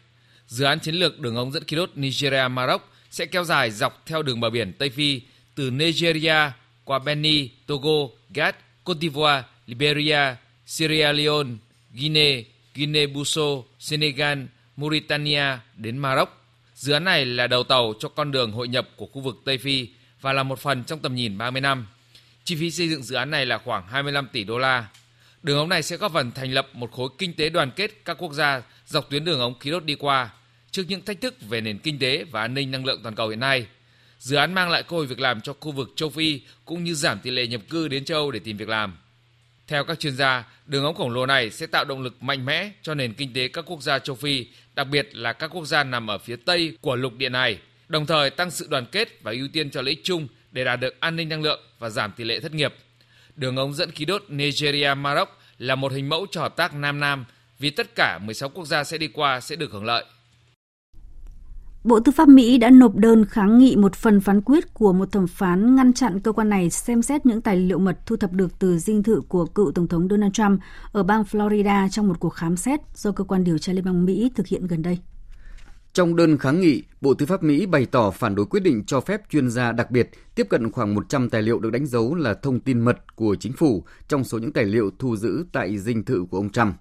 Dự 0.47 0.65
án 0.65 0.81
chiến 0.81 0.95
lược 0.95 1.21
đường 1.21 1.37
ống 1.37 1.53
dẫn 1.53 1.65
khí 1.65 1.77
đốt 1.77 1.91
Nigeria-Maroc 1.95 2.79
sẽ 3.11 3.27
kéo 3.27 3.45
dài 3.45 3.71
dọc 3.71 4.03
theo 4.07 4.23
đường 4.23 4.41
bờ 4.41 4.51
biển 4.51 4.73
Tây 4.79 4.91
Phi 4.91 5.23
từ 5.55 5.71
Nigeria 5.71 6.53
qua 6.85 6.99
Benin, 6.99 7.49
Togo, 7.67 8.09
Ghana, 8.35 8.59
Côte 8.85 9.01
d'Ivoire, 9.01 9.43
Liberia, 9.71 10.37
Sierra 10.67 11.13
Leone, 11.13 11.51
Guinea, 11.95 12.43
Guinea-Bissau, 12.75 13.65
Senegal, 13.79 14.39
Mauritania 14.77 15.45
đến 15.77 15.99
Maroc. 15.99 16.29
Dự 16.75 16.93
án 16.93 17.05
này 17.05 17.25
là 17.25 17.47
đầu 17.47 17.65
tàu 17.65 17.95
cho 17.99 18.09
con 18.09 18.33
đường 18.33 18.53
hội 18.53 18.69
nhập 18.69 18.89
của 18.97 19.07
khu 19.07 19.21
vực 19.21 19.37
Tây 19.45 19.59
Phi 19.59 19.89
và 20.21 20.33
là 20.33 20.43
một 20.43 20.59
phần 20.59 20.85
trong 20.85 20.99
tầm 20.99 21.15
nhìn 21.15 21.39
30 21.39 21.61
năm. 21.61 21.87
Chi 22.45 22.57
phí 22.57 22.71
xây 22.71 22.89
dựng 22.89 23.03
dự 23.03 23.17
án 23.17 23.31
này 23.31 23.47
là 23.47 23.59
khoảng 23.59 23.87
25 23.87 24.29
tỷ 24.33 24.45
đô 24.45 24.59
la. 24.59 24.89
Đường 25.43 25.59
ống 25.59 25.69
này 25.69 25.83
sẽ 25.83 25.97
góp 25.97 26.13
phần 26.13 26.33
thành 26.33 26.53
lập 26.53 26.69
một 26.73 26.93
khối 26.93 27.09
kinh 27.19 27.35
tế 27.35 27.49
đoàn 27.49 27.71
kết 27.77 28.05
các 28.05 28.17
quốc 28.19 28.33
gia 28.33 28.63
dọc 28.87 29.11
tuyến 29.11 29.25
đường 29.25 29.41
ống 29.41 29.59
khí 29.59 29.71
đốt 29.71 29.85
đi 29.85 29.95
qua 29.95 30.31
trước 30.71 30.83
những 30.89 31.05
thách 31.05 31.21
thức 31.21 31.35
về 31.49 31.61
nền 31.61 31.79
kinh 31.79 31.99
tế 31.99 32.25
và 32.25 32.41
an 32.41 32.55
ninh 32.55 32.71
năng 32.71 32.85
lượng 32.85 33.01
toàn 33.03 33.15
cầu 33.15 33.29
hiện 33.29 33.41
nay. 33.41 33.67
Dự 34.19 34.37
án 34.37 34.55
mang 34.55 34.71
lại 34.71 34.83
cơ 34.83 34.97
hội 34.97 35.07
việc 35.07 35.21
làm 35.21 35.41
cho 35.41 35.55
khu 35.61 35.73
vực 35.73 35.93
châu 35.97 36.11
Phi 36.11 36.41
cũng 36.65 36.85
như 36.85 36.95
giảm 36.95 37.21
tỷ 37.21 37.31
lệ 37.31 37.47
nhập 37.47 37.61
cư 37.71 37.89
đến 37.89 38.05
châu 38.05 38.19
Âu 38.19 38.31
để 38.31 38.39
tìm 38.39 38.57
việc 38.57 38.69
làm. 38.69 38.97
Theo 39.71 39.85
các 39.85 40.01
chuyên 40.01 40.17
gia, 40.17 40.45
đường 40.67 40.85
ống 40.85 40.95
khổng 40.95 41.11
lồ 41.11 41.27
này 41.27 41.51
sẽ 41.51 41.67
tạo 41.67 41.85
động 41.85 42.03
lực 42.03 42.23
mạnh 42.23 42.47
mẽ 42.47 42.71
cho 42.83 42.95
nền 42.95 43.15
kinh 43.15 43.33
tế 43.35 43.49
các 43.49 43.65
quốc 43.69 43.83
gia 43.83 43.99
châu 43.99 44.17
Phi, 44.17 44.47
đặc 44.75 44.87
biệt 44.91 45.09
là 45.13 45.33
các 45.33 45.51
quốc 45.55 45.67
gia 45.67 45.85
nằm 45.85 46.11
ở 46.11 46.19
phía 46.19 46.37
tây 46.37 46.77
của 46.81 46.97
lục 46.97 47.13
địa 47.17 47.29
này, 47.29 47.59
đồng 47.89 48.07
thời 48.07 48.31
tăng 48.31 48.51
sự 48.51 48.67
đoàn 48.71 48.87
kết 48.93 49.23
và 49.23 49.33
ưu 49.33 49.49
tiên 49.53 49.71
cho 49.71 49.83
lợi 49.83 49.91
ích 49.91 50.01
chung 50.05 50.29
để 50.53 50.65
đạt 50.65 50.81
được 50.81 51.01
an 51.01 51.17
ninh 51.17 51.29
năng 51.29 51.43
lượng 51.43 51.61
và 51.79 51.91
giảm 51.91 52.13
tỷ 52.17 52.25
lệ 52.25 52.41
thất 52.41 52.55
nghiệp. 52.55 52.75
Đường 53.37 53.57
ống 53.57 53.75
dẫn 53.75 53.91
khí 53.91 54.05
đốt 54.05 54.25
Nigeria-Maroc 54.29 55.27
là 55.59 55.75
một 55.75 55.93
hình 55.93 56.09
mẫu 56.09 56.27
cho 56.31 56.41
hợp 56.41 56.57
tác 56.57 56.75
Nam-Nam 56.75 57.25
vì 57.59 57.71
tất 57.71 57.95
cả 57.95 58.19
16 58.23 58.49
quốc 58.49 58.65
gia 58.65 58.85
sẽ 58.85 58.99
đi 58.99 59.09
qua 59.09 59.41
sẽ 59.41 59.57
được 59.57 59.73
hưởng 59.73 59.85
lợi. 59.85 60.05
Bộ 61.85 62.01
Tư 62.01 62.13
pháp 62.13 62.29
Mỹ 62.29 62.59
đã 62.59 62.71
nộp 62.71 62.97
đơn 62.97 63.25
kháng 63.25 63.59
nghị 63.59 63.77
một 63.77 63.95
phần 63.95 64.21
phán 64.21 64.41
quyết 64.41 64.75
của 64.75 64.93
một 64.93 65.13
thẩm 65.13 65.27
phán 65.27 65.77
ngăn 65.77 65.93
chặn 65.93 66.21
cơ 66.21 66.33
quan 66.33 66.49
này 66.49 66.71
xem 66.71 67.03
xét 67.03 67.27
những 67.27 67.41
tài 67.41 67.57
liệu 67.57 67.79
mật 67.79 68.07
thu 68.07 68.17
thập 68.17 68.33
được 68.33 68.59
từ 68.59 68.79
dinh 68.79 69.03
thự 69.03 69.23
của 69.29 69.47
cựu 69.47 69.73
Tổng 69.73 69.89
thống 69.89 70.09
Donald 70.11 70.33
Trump 70.33 70.61
ở 70.93 71.03
bang 71.03 71.23
Florida 71.23 71.89
trong 71.89 72.09
một 72.09 72.21
cuộc 72.21 72.29
khám 72.29 72.57
xét 72.57 72.81
do 72.95 73.13
cơ 73.13 73.25
quan 73.25 73.45
điều 73.45 73.59
tra 73.59 73.73
Liên 73.73 73.85
bang 73.85 74.05
Mỹ 74.05 74.31
thực 74.35 74.47
hiện 74.47 74.67
gần 74.67 74.83
đây. 74.83 74.99
Trong 75.93 76.17
đơn 76.17 76.39
kháng 76.39 76.61
nghị, 76.61 76.83
Bộ 77.01 77.15
Tư 77.15 77.27
pháp 77.27 77.43
Mỹ 77.43 77.67
bày 77.67 77.87
tỏ 77.87 78.11
phản 78.11 78.35
đối 78.35 78.47
quyết 78.47 78.61
định 78.61 78.85
cho 78.87 79.01
phép 79.01 79.21
chuyên 79.31 79.51
gia 79.51 79.73
đặc 79.73 79.91
biệt 79.91 80.11
tiếp 80.35 80.47
cận 80.51 80.73
khoảng 80.73 80.95
100 80.95 81.31
tài 81.31 81.43
liệu 81.43 81.59
được 81.61 81.71
đánh 81.71 81.87
dấu 81.87 82.15
là 82.15 82.35
thông 82.35 82.61
tin 82.61 82.81
mật 82.81 83.17
của 83.17 83.37
chính 83.41 83.53
phủ 83.53 83.85
trong 84.09 84.25
số 84.25 84.39
những 84.39 84.53
tài 84.53 84.65
liệu 84.65 84.91
thu 84.99 85.17
giữ 85.17 85.45
tại 85.53 85.79
dinh 85.79 86.05
thự 86.05 86.25
của 86.31 86.37
ông 86.39 86.51
Trump. 86.51 86.75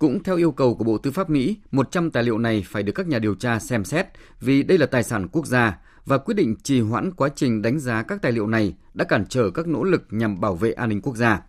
Cũng 0.00 0.22
theo 0.22 0.36
yêu 0.36 0.52
cầu 0.52 0.74
của 0.74 0.84
Bộ 0.84 0.98
Tư 0.98 1.10
pháp 1.10 1.30
Mỹ, 1.30 1.56
100 1.70 2.10
tài 2.10 2.22
liệu 2.22 2.38
này 2.38 2.64
phải 2.66 2.82
được 2.82 2.92
các 2.92 3.06
nhà 3.06 3.18
điều 3.18 3.34
tra 3.34 3.58
xem 3.58 3.84
xét 3.84 4.06
vì 4.40 4.62
đây 4.62 4.78
là 4.78 4.86
tài 4.86 5.02
sản 5.02 5.28
quốc 5.28 5.46
gia 5.46 5.78
và 6.06 6.18
quyết 6.18 6.34
định 6.34 6.56
trì 6.62 6.80
hoãn 6.80 7.10
quá 7.12 7.28
trình 7.36 7.62
đánh 7.62 7.78
giá 7.78 8.02
các 8.02 8.22
tài 8.22 8.32
liệu 8.32 8.46
này 8.46 8.74
đã 8.94 9.04
cản 9.04 9.24
trở 9.28 9.50
các 9.50 9.66
nỗ 9.66 9.84
lực 9.84 10.06
nhằm 10.10 10.40
bảo 10.40 10.54
vệ 10.54 10.72
an 10.72 10.88
ninh 10.88 11.00
quốc 11.00 11.16
gia. 11.16 11.42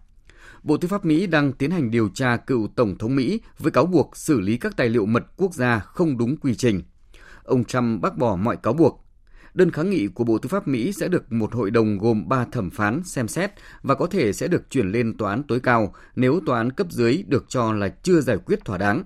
Bộ 0.63 0.77
Tư 0.77 0.87
pháp 0.87 1.05
Mỹ 1.05 1.27
đang 1.27 1.53
tiến 1.53 1.71
hành 1.71 1.91
điều 1.91 2.09
tra 2.09 2.37
cựu 2.37 2.67
Tổng 2.75 2.97
thống 2.97 3.15
Mỹ 3.15 3.41
với 3.59 3.71
cáo 3.71 3.85
buộc 3.85 4.17
xử 4.17 4.39
lý 4.39 4.57
các 4.57 4.77
tài 4.77 4.89
liệu 4.89 5.05
mật 5.05 5.23
quốc 5.37 5.53
gia 5.53 5.79
không 5.79 6.17
đúng 6.17 6.37
quy 6.37 6.55
trình. 6.55 6.81
Ông 7.43 7.63
Trump 7.63 8.01
bác 8.01 8.17
bỏ 8.17 8.35
mọi 8.35 8.57
cáo 8.57 8.73
buộc. 8.73 9.05
Đơn 9.53 9.71
kháng 9.71 9.89
nghị 9.89 10.07
của 10.07 10.23
Bộ 10.23 10.37
Tư 10.37 10.47
pháp 10.47 10.67
Mỹ 10.67 10.91
sẽ 10.93 11.07
được 11.07 11.31
một 11.31 11.53
hội 11.53 11.71
đồng 11.71 11.97
gồm 11.97 12.29
3 12.29 12.45
thẩm 12.45 12.69
phán 12.69 13.03
xem 13.03 13.27
xét 13.27 13.51
và 13.81 13.95
có 13.95 14.07
thể 14.07 14.33
sẽ 14.33 14.47
được 14.47 14.69
chuyển 14.69 14.91
lên 14.91 15.17
tòa 15.17 15.29
án 15.29 15.43
tối 15.43 15.59
cao 15.59 15.93
nếu 16.15 16.41
tòa 16.45 16.57
án 16.57 16.71
cấp 16.71 16.87
dưới 16.91 17.23
được 17.27 17.45
cho 17.49 17.73
là 17.73 17.89
chưa 18.03 18.21
giải 18.21 18.37
quyết 18.37 18.65
thỏa 18.65 18.77
đáng. 18.77 19.03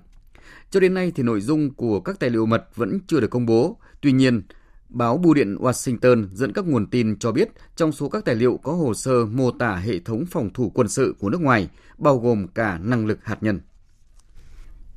Cho 0.70 0.80
đến 0.80 0.94
nay 0.94 1.12
thì 1.14 1.22
nội 1.22 1.40
dung 1.40 1.74
của 1.74 2.00
các 2.00 2.20
tài 2.20 2.30
liệu 2.30 2.46
mật 2.46 2.64
vẫn 2.76 2.98
chưa 3.06 3.20
được 3.20 3.30
công 3.30 3.46
bố. 3.46 3.78
Tuy 4.00 4.12
nhiên, 4.12 4.42
báo 4.88 5.18
Bưu 5.18 5.34
điện 5.34 5.56
Washington 5.56 6.28
dẫn 6.32 6.52
các 6.52 6.66
nguồn 6.66 6.86
tin 6.86 7.18
cho 7.18 7.32
biết 7.32 7.48
trong 7.76 7.92
số 7.92 8.08
các 8.08 8.24
tài 8.24 8.34
liệu 8.34 8.60
có 8.62 8.72
hồ 8.72 8.94
sơ 8.94 9.26
mô 9.26 9.50
tả 9.50 9.76
hệ 9.76 9.98
thống 9.98 10.24
phòng 10.30 10.50
thủ 10.54 10.70
quân 10.74 10.88
sự 10.88 11.14
của 11.18 11.30
nước 11.30 11.40
ngoài, 11.40 11.68
bao 11.98 12.18
gồm 12.18 12.48
cả 12.48 12.78
năng 12.82 13.06
lực 13.06 13.24
hạt 13.24 13.38
nhân. 13.40 13.60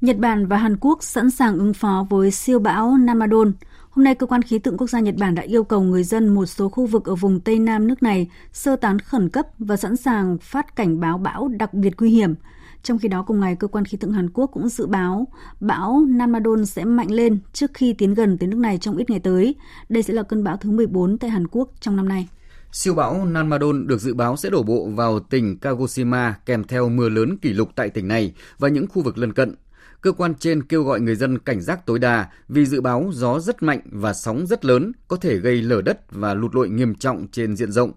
Nhật 0.01 0.17
Bản 0.17 0.47
và 0.47 0.57
Hàn 0.57 0.77
Quốc 0.77 1.03
sẵn 1.03 1.31
sàng 1.31 1.57
ứng 1.57 1.73
phó 1.73 2.07
với 2.09 2.31
siêu 2.31 2.59
bão 2.59 2.97
Namadon. 2.97 3.53
Hôm 3.89 4.03
nay, 4.03 4.15
Cơ 4.15 4.27
quan 4.27 4.41
Khí 4.41 4.59
tượng 4.59 4.77
Quốc 4.77 4.89
gia 4.89 4.99
Nhật 4.99 5.15
Bản 5.15 5.35
đã 5.35 5.43
yêu 5.43 5.63
cầu 5.63 5.81
người 5.81 6.03
dân 6.03 6.27
một 6.27 6.45
số 6.45 6.69
khu 6.69 6.85
vực 6.85 7.05
ở 7.05 7.15
vùng 7.15 7.39
Tây 7.39 7.59
Nam 7.59 7.87
nước 7.87 8.03
này 8.03 8.29
sơ 8.53 8.75
tán 8.75 8.99
khẩn 8.99 9.29
cấp 9.29 9.45
và 9.59 9.77
sẵn 9.77 9.95
sàng 9.95 10.37
phát 10.41 10.75
cảnh 10.75 10.99
báo 10.99 11.17
bão 11.17 11.47
đặc 11.47 11.73
biệt 11.73 11.93
nguy 11.97 12.09
hiểm. 12.09 12.35
Trong 12.83 12.99
khi 12.99 13.07
đó, 13.07 13.23
cùng 13.27 13.39
ngày, 13.39 13.55
Cơ 13.55 13.67
quan 13.67 13.85
Khí 13.85 13.97
tượng 13.97 14.11
Hàn 14.11 14.29
Quốc 14.29 14.47
cũng 14.53 14.69
dự 14.69 14.87
báo 14.87 15.27
bão 15.59 16.05
Namadon 16.07 16.65
sẽ 16.65 16.85
mạnh 16.85 17.11
lên 17.11 17.39
trước 17.53 17.71
khi 17.73 17.93
tiến 17.93 18.13
gần 18.13 18.37
tới 18.37 18.47
nước 18.47 18.57
này 18.57 18.77
trong 18.77 18.97
ít 18.97 19.09
ngày 19.09 19.19
tới. 19.19 19.55
Đây 19.89 20.03
sẽ 20.03 20.13
là 20.13 20.23
cơn 20.23 20.43
bão 20.43 20.57
thứ 20.57 20.71
14 20.71 21.17
tại 21.17 21.29
Hàn 21.29 21.47
Quốc 21.47 21.69
trong 21.79 21.95
năm 21.95 22.09
nay. 22.09 22.27
Siêu 22.71 22.93
bão 22.93 23.25
Nanmadon 23.25 23.87
được 23.87 24.01
dự 24.01 24.13
báo 24.13 24.37
sẽ 24.37 24.49
đổ 24.49 24.63
bộ 24.63 24.89
vào 24.95 25.19
tỉnh 25.19 25.57
Kagoshima 25.57 26.35
kèm 26.45 26.63
theo 26.63 26.89
mưa 26.89 27.09
lớn 27.09 27.37
kỷ 27.37 27.53
lục 27.53 27.69
tại 27.75 27.89
tỉnh 27.89 28.07
này 28.07 28.33
và 28.59 28.69
những 28.69 28.87
khu 28.87 29.01
vực 29.01 29.17
lân 29.17 29.33
cận. 29.33 29.55
Cơ 30.01 30.11
quan 30.11 30.35
trên 30.35 30.63
kêu 30.63 30.83
gọi 30.83 30.99
người 30.99 31.15
dân 31.15 31.39
cảnh 31.39 31.61
giác 31.61 31.85
tối 31.85 31.99
đa 31.99 32.29
vì 32.47 32.65
dự 32.65 32.81
báo 32.81 33.09
gió 33.13 33.39
rất 33.39 33.63
mạnh 33.63 33.81
và 33.85 34.13
sóng 34.13 34.47
rất 34.47 34.65
lớn 34.65 34.91
có 35.07 35.15
thể 35.15 35.37
gây 35.37 35.61
lở 35.61 35.81
đất 35.81 36.11
và 36.11 36.33
lụt 36.33 36.55
lội 36.55 36.69
nghiêm 36.69 36.95
trọng 36.95 37.27
trên 37.31 37.55
diện 37.55 37.71
rộng. 37.71 37.91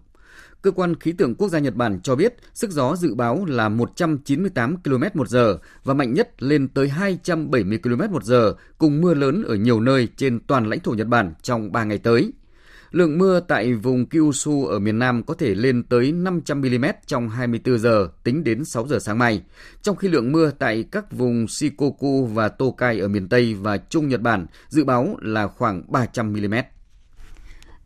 Cơ 0.63 0.71
quan 0.71 0.95
khí 0.95 1.13
tượng 1.13 1.35
quốc 1.35 1.49
gia 1.49 1.59
Nhật 1.59 1.75
Bản 1.75 2.01
cho 2.03 2.17
biết 2.17 2.35
sức 2.55 2.71
gió 2.71 2.97
dự 2.97 3.15
báo 3.15 3.45
là 3.45 3.69
198 3.69 4.77
km 4.77 5.03
một 5.15 5.29
giờ 5.29 5.59
và 5.85 5.95
mạnh 5.95 6.15
nhất 6.15 6.43
lên 6.43 6.69
tới 6.69 6.89
270 6.89 7.79
km 7.83 8.13
một 8.13 8.25
giờ 8.25 8.55
cùng 8.79 9.01
mưa 9.01 9.15
lớn 9.15 9.43
ở 9.43 9.55
nhiều 9.55 9.81
nơi 9.81 10.09
trên 10.17 10.41
toàn 10.47 10.69
lãnh 10.69 10.81
thổ 10.81 10.93
Nhật 10.93 11.07
Bản 11.07 11.35
trong 11.43 11.73
3 11.73 11.85
ngày 11.85 11.99
tới. 11.99 12.33
Lượng 12.93 13.19
mưa 13.19 13.41
tại 13.41 13.75
vùng 13.75 14.07
Kyushu 14.07 14.67
ở 14.67 14.79
miền 14.79 14.99
Nam 14.99 15.23
có 15.23 15.35
thể 15.35 15.55
lên 15.55 15.83
tới 15.83 16.13
500 16.13 16.61
mm 16.61 16.85
trong 17.07 17.29
24 17.29 17.79
giờ 17.79 18.09
tính 18.25 18.45
đến 18.45 18.65
6 18.65 18.87
giờ 18.87 18.99
sáng 18.99 19.19
mai, 19.19 19.43
trong 19.83 19.97
khi 19.97 20.09
lượng 20.09 20.33
mưa 20.33 20.51
tại 20.59 20.85
các 20.91 21.13
vùng 21.13 21.49
Shikoku 21.49 22.27
và 22.27 22.49
Tokai 22.49 23.01
ở 23.01 23.09
miền 23.09 23.29
Tây 23.29 23.55
và 23.55 23.77
Trung 23.77 24.09
Nhật 24.09 24.21
Bản 24.21 24.47
dự 24.69 24.85
báo 24.85 25.17
là 25.21 25.47
khoảng 25.47 25.83
300 25.89 26.33
mm. 26.33 26.55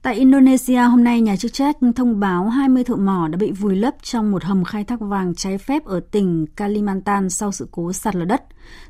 Tại 0.02 0.14
Indonesia, 0.14 0.78
hôm 0.78 1.04
nay 1.04 1.20
nhà 1.20 1.36
chức 1.36 1.52
trách 1.52 1.76
thông 1.96 2.20
báo 2.20 2.48
20 2.48 2.84
thợ 2.84 2.96
mỏ 2.96 3.28
đã 3.28 3.36
bị 3.36 3.52
vùi 3.52 3.76
lấp 3.76 3.94
trong 4.02 4.30
một 4.30 4.44
hầm 4.44 4.64
khai 4.64 4.84
thác 4.84 5.00
vàng 5.00 5.34
trái 5.34 5.58
phép 5.58 5.84
ở 5.84 6.00
tỉnh 6.10 6.46
Kalimantan 6.56 7.30
sau 7.30 7.52
sự 7.52 7.68
cố 7.70 7.92
sạt 7.92 8.16
lở 8.16 8.24
đất. 8.24 8.42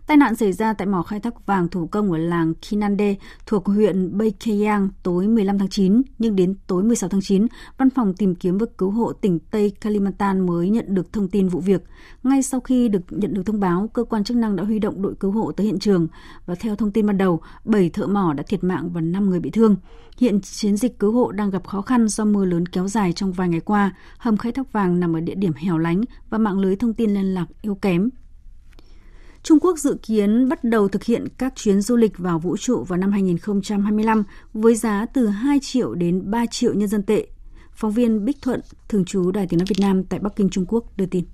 Tai 0.06 0.16
nạn 0.16 0.36
xảy 0.36 0.52
ra 0.52 0.72
tại 0.72 0.86
mỏ 0.86 1.02
khai 1.02 1.20
thác 1.20 1.46
vàng 1.46 1.68
thủ 1.68 1.86
công 1.86 2.12
ở 2.12 2.18
làng 2.18 2.54
Kinande 2.54 3.14
thuộc 3.46 3.66
huyện 3.66 4.18
Baekhyang 4.18 4.88
tối 5.02 5.26
15 5.26 5.58
tháng 5.58 5.68
9, 5.68 6.02
nhưng 6.18 6.36
đến 6.36 6.54
tối 6.66 6.82
16 6.82 7.08
tháng 7.08 7.20
9, 7.20 7.46
Văn 7.78 7.90
phòng 7.90 8.14
tìm 8.14 8.34
kiếm 8.34 8.58
và 8.58 8.66
cứu 8.78 8.90
hộ 8.90 9.12
tỉnh 9.12 9.38
Tây 9.38 9.72
Kalimantan 9.80 10.46
mới 10.46 10.70
nhận 10.70 10.94
được 10.94 11.12
thông 11.12 11.28
tin 11.28 11.48
vụ 11.48 11.60
việc. 11.60 11.82
Ngay 12.22 12.42
sau 12.42 12.60
khi 12.60 12.88
được 12.88 13.02
nhận 13.10 13.34
được 13.34 13.42
thông 13.46 13.60
báo, 13.60 13.90
cơ 13.92 14.04
quan 14.04 14.24
chức 14.24 14.36
năng 14.36 14.56
đã 14.56 14.64
huy 14.64 14.78
động 14.78 15.02
đội 15.02 15.14
cứu 15.20 15.30
hộ 15.30 15.52
tới 15.52 15.66
hiện 15.66 15.78
trường 15.78 16.06
và 16.46 16.54
theo 16.54 16.76
thông 16.76 16.90
tin 16.90 17.06
ban 17.06 17.18
đầu, 17.18 17.40
7 17.64 17.90
thợ 17.90 18.06
mỏ 18.06 18.32
đã 18.32 18.42
thiệt 18.48 18.64
mạng 18.64 18.90
và 18.92 19.00
5 19.00 19.30
người 19.30 19.40
bị 19.40 19.50
thương. 19.50 19.76
Hiện 20.18 20.40
chiến 20.40 20.76
dịch 20.76 20.98
cứu 20.98 21.12
hộ 21.12 21.32
đang 21.32 21.50
gặp 21.50 21.66
khó 21.66 21.82
khăn 21.82 22.08
do 22.08 22.24
mưa 22.24 22.44
lớn 22.44 22.66
kéo 22.66 22.88
dài 22.88 23.12
trong 23.12 23.32
vài 23.32 23.48
ngày 23.48 23.60
qua, 23.60 23.94
hầm 24.18 24.36
khai 24.36 24.52
thác 24.52 24.72
vàng 24.72 25.00
nằm 25.00 25.16
ở 25.16 25.20
địa 25.20 25.34
điểm 25.34 25.52
hẻo 25.56 25.78
lánh 25.78 26.02
và 26.30 26.38
mạng 26.38 26.58
lưới 26.58 26.76
thông 26.76 26.94
tin 26.94 27.14
liên 27.14 27.34
lạc 27.34 27.46
yếu 27.62 27.74
kém. 27.74 28.10
Trung 29.46 29.60
Quốc 29.60 29.78
dự 29.78 29.96
kiến 30.02 30.48
bắt 30.48 30.64
đầu 30.64 30.88
thực 30.88 31.04
hiện 31.04 31.28
các 31.38 31.52
chuyến 31.56 31.80
du 31.80 31.96
lịch 31.96 32.18
vào 32.18 32.38
vũ 32.38 32.56
trụ 32.56 32.84
vào 32.84 32.96
năm 32.96 33.12
2025 33.12 34.24
với 34.52 34.74
giá 34.74 35.06
từ 35.14 35.26
2 35.26 35.58
triệu 35.62 35.94
đến 35.94 36.30
3 36.30 36.46
triệu 36.46 36.74
nhân 36.74 36.88
dân 36.88 37.02
tệ. 37.02 37.26
Phóng 37.72 37.90
viên 37.90 38.24
Bích 38.24 38.42
Thuận, 38.42 38.60
thường 38.88 39.04
trú 39.04 39.30
Đài 39.30 39.46
Tiếng 39.46 39.58
Nói 39.58 39.66
Việt 39.68 39.80
Nam 39.80 40.04
tại 40.04 40.20
Bắc 40.20 40.36
Kinh, 40.36 40.50
Trung 40.50 40.64
Quốc 40.68 40.96
đưa 40.96 41.06
tin. 41.06 41.24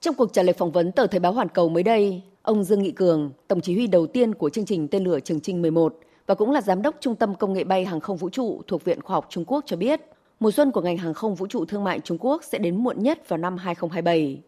Trong 0.00 0.14
cuộc 0.14 0.32
trả 0.32 0.42
lời 0.42 0.52
phỏng 0.52 0.72
vấn 0.72 0.92
tờ 0.92 1.06
Thời 1.06 1.20
báo 1.20 1.32
Hoàn 1.32 1.48
Cầu 1.48 1.68
mới 1.68 1.82
đây, 1.82 2.22
ông 2.42 2.64
Dương 2.64 2.82
Nghị 2.82 2.90
Cường, 2.90 3.30
tổng 3.48 3.60
chỉ 3.60 3.74
huy 3.74 3.86
đầu 3.86 4.06
tiên 4.06 4.34
của 4.34 4.50
chương 4.50 4.66
trình 4.66 4.88
tên 4.88 5.04
lửa 5.04 5.20
Trường 5.20 5.40
Trinh 5.40 5.62
11 5.62 5.98
và 6.26 6.34
cũng 6.34 6.50
là 6.50 6.60
giám 6.60 6.82
đốc 6.82 6.94
Trung 7.00 7.14
tâm 7.14 7.34
Công 7.34 7.52
nghệ 7.52 7.64
bay 7.64 7.84
hàng 7.84 8.00
không 8.00 8.16
vũ 8.16 8.30
trụ 8.30 8.62
thuộc 8.66 8.84
Viện 8.84 9.02
Khoa 9.02 9.14
học 9.14 9.26
Trung 9.30 9.44
Quốc 9.44 9.64
cho 9.66 9.76
biết, 9.76 10.00
mùa 10.40 10.50
xuân 10.50 10.70
của 10.70 10.80
ngành 10.80 10.98
hàng 10.98 11.14
không 11.14 11.34
vũ 11.34 11.46
trụ 11.46 11.64
thương 11.64 11.84
mại 11.84 12.00
Trung 12.00 12.18
Quốc 12.20 12.44
sẽ 12.44 12.58
đến 12.58 12.76
muộn 12.76 13.02
nhất 13.02 13.28
vào 13.28 13.38
năm 13.38 13.56
2027. 13.56 14.42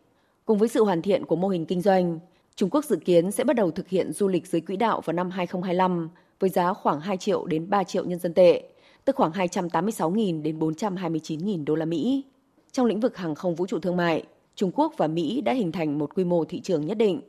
Cùng 0.50 0.58
với 0.58 0.68
sự 0.68 0.84
hoàn 0.84 1.02
thiện 1.02 1.26
của 1.26 1.36
mô 1.36 1.48
hình 1.48 1.66
kinh 1.66 1.80
doanh, 1.80 2.18
Trung 2.56 2.70
Quốc 2.70 2.84
dự 2.84 2.96
kiến 2.96 3.30
sẽ 3.30 3.44
bắt 3.44 3.56
đầu 3.56 3.70
thực 3.70 3.88
hiện 3.88 4.12
du 4.12 4.28
lịch 4.28 4.46
dưới 4.46 4.60
quỹ 4.60 4.76
đạo 4.76 5.00
vào 5.04 5.12
năm 5.12 5.30
2025 5.30 6.08
với 6.40 6.50
giá 6.50 6.72
khoảng 6.72 7.00
2 7.00 7.16
triệu 7.16 7.46
đến 7.46 7.70
3 7.70 7.84
triệu 7.84 8.04
nhân 8.04 8.18
dân 8.18 8.34
tệ, 8.34 8.62
tức 9.04 9.16
khoảng 9.16 9.32
286.000 9.32 10.42
đến 10.42 10.58
429.000 10.58 11.64
đô 11.64 11.74
la 11.74 11.84
Mỹ. 11.84 12.24
Trong 12.72 12.86
lĩnh 12.86 13.00
vực 13.00 13.16
hàng 13.16 13.34
không 13.34 13.54
vũ 13.54 13.66
trụ 13.66 13.78
thương 13.78 13.96
mại, 13.96 14.22
Trung 14.54 14.70
Quốc 14.74 14.94
và 14.96 15.06
Mỹ 15.06 15.40
đã 15.40 15.52
hình 15.52 15.72
thành 15.72 15.98
một 15.98 16.14
quy 16.14 16.24
mô 16.24 16.44
thị 16.44 16.60
trường 16.60 16.86
nhất 16.86 16.98
định. 16.98 17.20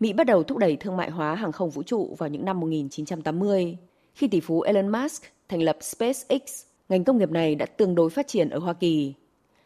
Mỹ 0.00 0.12
bắt 0.12 0.26
đầu 0.26 0.42
thúc 0.42 0.58
đẩy 0.58 0.76
thương 0.76 0.96
mại 0.96 1.10
hóa 1.10 1.34
hàng 1.34 1.52
không 1.52 1.70
vũ 1.70 1.82
trụ 1.82 2.14
vào 2.18 2.28
những 2.28 2.44
năm 2.44 2.60
1980. 2.60 3.76
Khi 4.14 4.28
tỷ 4.28 4.40
phú 4.40 4.60
Elon 4.60 4.88
Musk 4.88 5.22
thành 5.48 5.62
lập 5.62 5.76
SpaceX, 5.80 6.64
ngành 6.88 7.04
công 7.04 7.18
nghiệp 7.18 7.30
này 7.30 7.54
đã 7.54 7.66
tương 7.66 7.94
đối 7.94 8.10
phát 8.10 8.28
triển 8.28 8.50
ở 8.50 8.58
Hoa 8.58 8.72
Kỳ. 8.72 9.14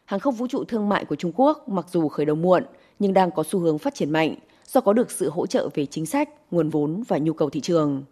Hàng 0.05 0.19
không 0.19 0.35
vũ 0.35 0.47
trụ 0.47 0.63
thương 0.63 0.89
mại 0.89 1.05
của 1.05 1.15
Trung 1.15 1.31
Quốc 1.35 1.69
mặc 1.69 1.85
dù 1.89 2.07
khởi 2.07 2.25
đầu 2.25 2.35
muộn 2.35 2.63
nhưng 3.03 3.13
đang 3.13 3.31
có 3.31 3.43
xu 3.43 3.59
hướng 3.59 3.79
phát 3.79 3.95
triển 3.95 4.11
mạnh 4.11 4.35
do 4.67 4.81
có 4.81 4.93
được 4.93 5.11
sự 5.11 5.29
hỗ 5.29 5.47
trợ 5.47 5.69
về 5.73 5.85
chính 5.85 6.05
sách, 6.05 6.29
nguồn 6.51 6.69
vốn 6.69 7.03
và 7.07 7.17
nhu 7.17 7.33
cầu 7.33 7.49
thị 7.49 7.61
trường. 7.61 8.03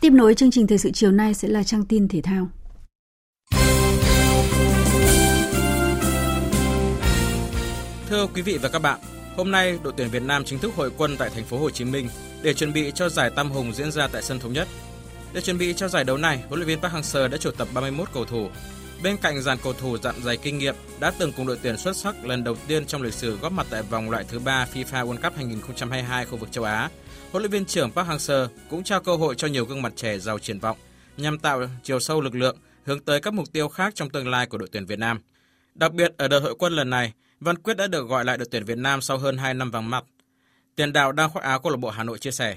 Tiếp 0.00 0.10
nối 0.10 0.34
chương 0.34 0.50
trình 0.50 0.66
thời 0.66 0.78
sự 0.78 0.90
chiều 0.90 1.12
nay 1.12 1.34
sẽ 1.34 1.48
là 1.48 1.62
trang 1.62 1.84
tin 1.84 2.08
thể 2.08 2.20
thao. 2.20 2.48
Thưa 8.08 8.26
quý 8.34 8.42
vị 8.42 8.58
và 8.62 8.68
các 8.68 8.78
bạn, 8.78 9.00
hôm 9.36 9.50
nay 9.50 9.78
đội 9.82 9.92
tuyển 9.96 10.08
Việt 10.10 10.22
Nam 10.22 10.44
chính 10.44 10.58
thức 10.58 10.72
hội 10.76 10.90
quân 10.98 11.16
tại 11.18 11.30
thành 11.30 11.44
phố 11.44 11.58
Hồ 11.58 11.70
Chí 11.70 11.84
Minh 11.84 12.08
để 12.42 12.54
chuẩn 12.54 12.72
bị 12.72 12.92
cho 12.94 13.08
giải 13.08 13.30
Tam 13.30 13.50
Hùng 13.50 13.72
diễn 13.72 13.92
ra 13.92 14.08
tại 14.12 14.22
sân 14.22 14.38
thống 14.38 14.52
nhất. 14.52 14.68
Để 15.32 15.40
chuẩn 15.40 15.58
bị 15.58 15.74
cho 15.74 15.88
giải 15.88 16.04
đấu 16.04 16.16
này, 16.16 16.42
huấn 16.48 16.60
luyện 16.60 16.68
viên 16.68 16.80
Park 16.80 16.94
Hang-seo 16.94 17.28
đã 17.28 17.36
triệu 17.36 17.52
tập 17.52 17.68
31 17.74 18.08
cầu 18.14 18.24
thủ. 18.24 18.48
Bên 19.02 19.16
cạnh 19.16 19.42
dàn 19.42 19.58
cầu 19.62 19.72
thủ 19.72 19.98
dặn 19.98 20.14
dày 20.22 20.36
kinh 20.36 20.58
nghiệm 20.58 20.74
đã 21.00 21.12
từng 21.18 21.32
cùng 21.36 21.46
đội 21.46 21.58
tuyển 21.62 21.76
xuất 21.76 21.96
sắc 21.96 22.24
lần 22.24 22.44
đầu 22.44 22.56
tiên 22.68 22.86
trong 22.86 23.02
lịch 23.02 23.14
sử 23.14 23.36
góp 23.36 23.52
mặt 23.52 23.66
tại 23.70 23.82
vòng 23.82 24.10
loại 24.10 24.24
thứ 24.28 24.38
3 24.38 24.66
FIFA 24.74 25.06
World 25.06 25.22
Cup 25.22 25.36
2022 25.36 26.24
khu 26.24 26.36
vực 26.36 26.52
châu 26.52 26.64
Á, 26.64 26.90
huấn 27.32 27.42
luyện 27.42 27.50
viên 27.50 27.64
trưởng 27.64 27.90
Park 27.90 28.08
Hang-seo 28.08 28.48
cũng 28.70 28.84
trao 28.84 29.00
cơ 29.00 29.16
hội 29.16 29.34
cho 29.34 29.48
nhiều 29.48 29.64
gương 29.64 29.82
mặt 29.82 29.92
trẻ 29.96 30.18
giàu 30.18 30.38
triển 30.38 30.58
vọng 30.58 30.76
nhằm 31.16 31.38
tạo 31.38 31.60
chiều 31.82 32.00
sâu 32.00 32.20
lực 32.20 32.34
lượng 32.34 32.56
hướng 32.84 33.00
tới 33.00 33.20
các 33.20 33.34
mục 33.34 33.52
tiêu 33.52 33.68
khác 33.68 33.94
trong 33.94 34.10
tương 34.10 34.28
lai 34.28 34.46
của 34.46 34.58
đội 34.58 34.68
tuyển 34.72 34.86
Việt 34.86 34.98
Nam. 34.98 35.20
Đặc 35.74 35.92
biệt 35.92 36.12
ở 36.16 36.28
đợt 36.28 36.40
hội 36.40 36.54
quân 36.58 36.72
lần 36.72 36.90
này, 36.90 37.12
Văn 37.40 37.58
Quyết 37.58 37.76
đã 37.76 37.86
được 37.86 38.08
gọi 38.08 38.24
lại 38.24 38.38
đội 38.38 38.48
tuyển 38.50 38.64
Việt 38.64 38.78
Nam 38.78 39.00
sau 39.00 39.18
hơn 39.18 39.36
2 39.36 39.54
năm 39.54 39.70
vắng 39.70 39.90
mặt. 39.90 40.04
Tiền 40.76 40.92
đạo 40.92 41.12
đang 41.12 41.30
khoác 41.30 41.44
áo 41.44 41.60
câu 41.60 41.72
lạc 41.72 41.78
bộ 41.78 41.90
Hà 41.90 42.04
Nội 42.04 42.18
chia 42.18 42.30
sẻ. 42.30 42.56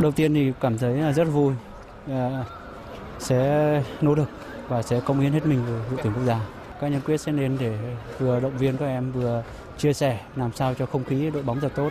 Đầu 0.00 0.12
tiên 0.12 0.34
thì 0.34 0.52
cảm 0.60 0.78
thấy 0.78 1.12
rất 1.12 1.24
vui, 1.24 1.54
à, 2.06 2.44
sẽ 3.18 3.82
nỗ 4.00 4.14
lực 4.14 4.28
và 4.70 4.82
sẽ 4.82 5.00
công 5.00 5.20
hiến 5.20 5.32
hết 5.32 5.46
mình 5.46 5.64
với 5.66 5.80
đội 5.90 6.00
tuyển 6.02 6.12
quốc 6.12 6.24
gia. 6.26 6.40
Các 6.80 6.88
nhân 6.88 7.00
quyết 7.00 7.16
sẽ 7.16 7.32
đến 7.32 7.56
để 7.60 7.78
vừa 8.18 8.40
động 8.40 8.58
viên 8.58 8.76
các 8.76 8.86
em 8.86 9.12
vừa 9.12 9.44
chia 9.78 9.92
sẻ 9.92 10.20
làm 10.36 10.50
sao 10.52 10.74
cho 10.74 10.86
không 10.86 11.04
khí 11.04 11.30
đội 11.30 11.42
bóng 11.42 11.60
thật 11.60 11.72
tốt. 11.76 11.90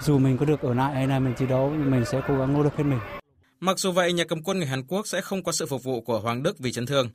Dù 0.00 0.18
mình 0.18 0.38
có 0.38 0.44
được 0.44 0.60
ở 0.60 0.74
lại 0.74 0.94
hay 0.94 1.06
là 1.06 1.18
mình 1.18 1.34
thi 1.36 1.46
đấu 1.46 1.72
nhưng 1.78 1.90
mình 1.90 2.04
sẽ 2.04 2.20
cố 2.28 2.38
gắng 2.38 2.52
nỗ 2.52 2.62
lực 2.62 2.76
hết 2.76 2.84
mình. 2.84 3.00
Mặc 3.60 3.78
dù 3.78 3.92
vậy, 3.92 4.12
nhà 4.12 4.24
cầm 4.24 4.42
quân 4.42 4.58
người 4.58 4.66
Hàn 4.66 4.82
Quốc 4.86 5.06
sẽ 5.06 5.20
không 5.20 5.42
có 5.42 5.52
sự 5.52 5.66
phục 5.66 5.82
vụ 5.82 6.00
của 6.00 6.20
Hoàng 6.20 6.42
Đức 6.42 6.58
vì 6.58 6.72
chấn 6.72 6.86
thương. 6.86 7.08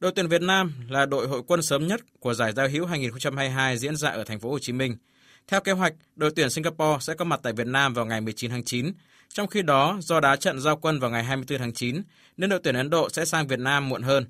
Đội 0.00 0.12
tuyển 0.14 0.28
Việt 0.28 0.42
Nam 0.42 0.72
là 0.88 1.06
đội 1.06 1.26
hội 1.26 1.42
quân 1.46 1.62
sớm 1.62 1.86
nhất 1.86 2.00
của 2.20 2.34
giải 2.34 2.52
giao 2.52 2.68
hữu 2.68 2.86
2022 2.86 3.78
diễn 3.78 3.96
ra 3.96 4.10
ở 4.10 4.24
thành 4.24 4.40
phố 4.40 4.50
Hồ 4.50 4.58
Chí 4.58 4.72
Minh. 4.72 4.96
Theo 5.48 5.60
kế 5.60 5.72
hoạch, 5.72 5.94
đội 6.16 6.30
tuyển 6.36 6.50
Singapore 6.50 6.98
sẽ 7.00 7.14
có 7.14 7.24
mặt 7.24 7.40
tại 7.42 7.52
Việt 7.52 7.66
Nam 7.66 7.94
vào 7.94 8.06
ngày 8.06 8.20
19 8.20 8.50
tháng 8.50 8.64
9. 8.64 8.92
Trong 9.28 9.46
khi 9.46 9.62
đó, 9.62 9.96
do 10.00 10.20
đá 10.20 10.36
trận 10.36 10.60
giao 10.60 10.76
quân 10.76 11.00
vào 11.00 11.10
ngày 11.10 11.24
24 11.24 11.58
tháng 11.58 11.72
9, 11.72 12.02
nên 12.36 12.50
đội 12.50 12.60
tuyển 12.62 12.74
Ấn 12.74 12.90
Độ 12.90 13.08
sẽ 13.08 13.24
sang 13.24 13.46
Việt 13.46 13.58
Nam 13.58 13.88
muộn 13.88 14.02
hơn. 14.02 14.26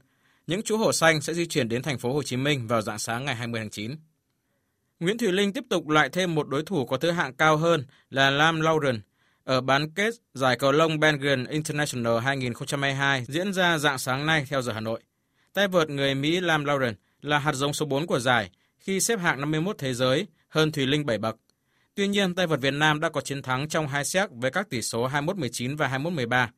Những 0.46 0.62
chú 0.62 0.76
hổ 0.76 0.92
xanh 0.92 1.20
sẽ 1.20 1.34
di 1.34 1.46
chuyển 1.46 1.68
đến 1.68 1.82
thành 1.82 1.98
phố 1.98 2.12
Hồ 2.12 2.22
Chí 2.22 2.36
Minh 2.36 2.66
vào 2.66 2.82
dạng 2.82 2.98
sáng 2.98 3.24
ngày 3.24 3.34
20 3.34 3.60
tháng 3.60 3.70
9. 3.70 3.96
Nguyễn 5.00 5.18
Thùy 5.18 5.32
Linh 5.32 5.52
tiếp 5.52 5.64
tục 5.70 5.88
loại 5.88 6.08
thêm 6.08 6.34
một 6.34 6.48
đối 6.48 6.62
thủ 6.62 6.86
có 6.86 6.96
thứ 6.96 7.10
hạng 7.10 7.34
cao 7.34 7.56
hơn 7.56 7.86
là 8.10 8.30
Lam 8.30 8.60
Lauren 8.60 9.00
ở 9.44 9.60
bán 9.60 9.90
kết 9.90 10.14
giải 10.34 10.56
cầu 10.56 10.72
lông 10.72 11.00
Belgian 11.00 11.44
International 11.44 12.18
2022 12.18 13.24
diễn 13.28 13.52
ra 13.52 13.78
dạng 13.78 13.98
sáng 13.98 14.26
nay 14.26 14.44
theo 14.48 14.62
giờ 14.62 14.72
Hà 14.72 14.80
Nội. 14.80 15.00
Tay 15.52 15.68
vợt 15.68 15.90
người 15.90 16.14
Mỹ 16.14 16.40
Lam 16.40 16.64
Lauren 16.64 16.94
là 17.22 17.38
hạt 17.38 17.52
giống 17.52 17.72
số 17.72 17.86
4 17.86 18.06
của 18.06 18.18
giải 18.18 18.50
khi 18.78 19.00
xếp 19.00 19.20
hạng 19.20 19.40
51 19.40 19.78
thế 19.78 19.94
giới, 19.94 20.26
hơn 20.48 20.72
Thùy 20.72 20.86
Linh 20.86 21.06
7 21.06 21.18
bậc. 21.18 21.36
Tuy 21.94 22.08
nhiên, 22.08 22.34
tay 22.34 22.46
vợt 22.46 22.60
Việt 22.60 22.74
Nam 22.74 23.00
đã 23.00 23.08
có 23.08 23.20
chiến 23.20 23.42
thắng 23.42 23.68
trong 23.68 23.88
hai 23.88 24.04
set 24.04 24.30
với 24.32 24.50
các 24.50 24.70
tỷ 24.70 24.82
số 24.82 25.08
21-19 25.08 25.76
và 25.76 25.88
21-13. 25.88 26.48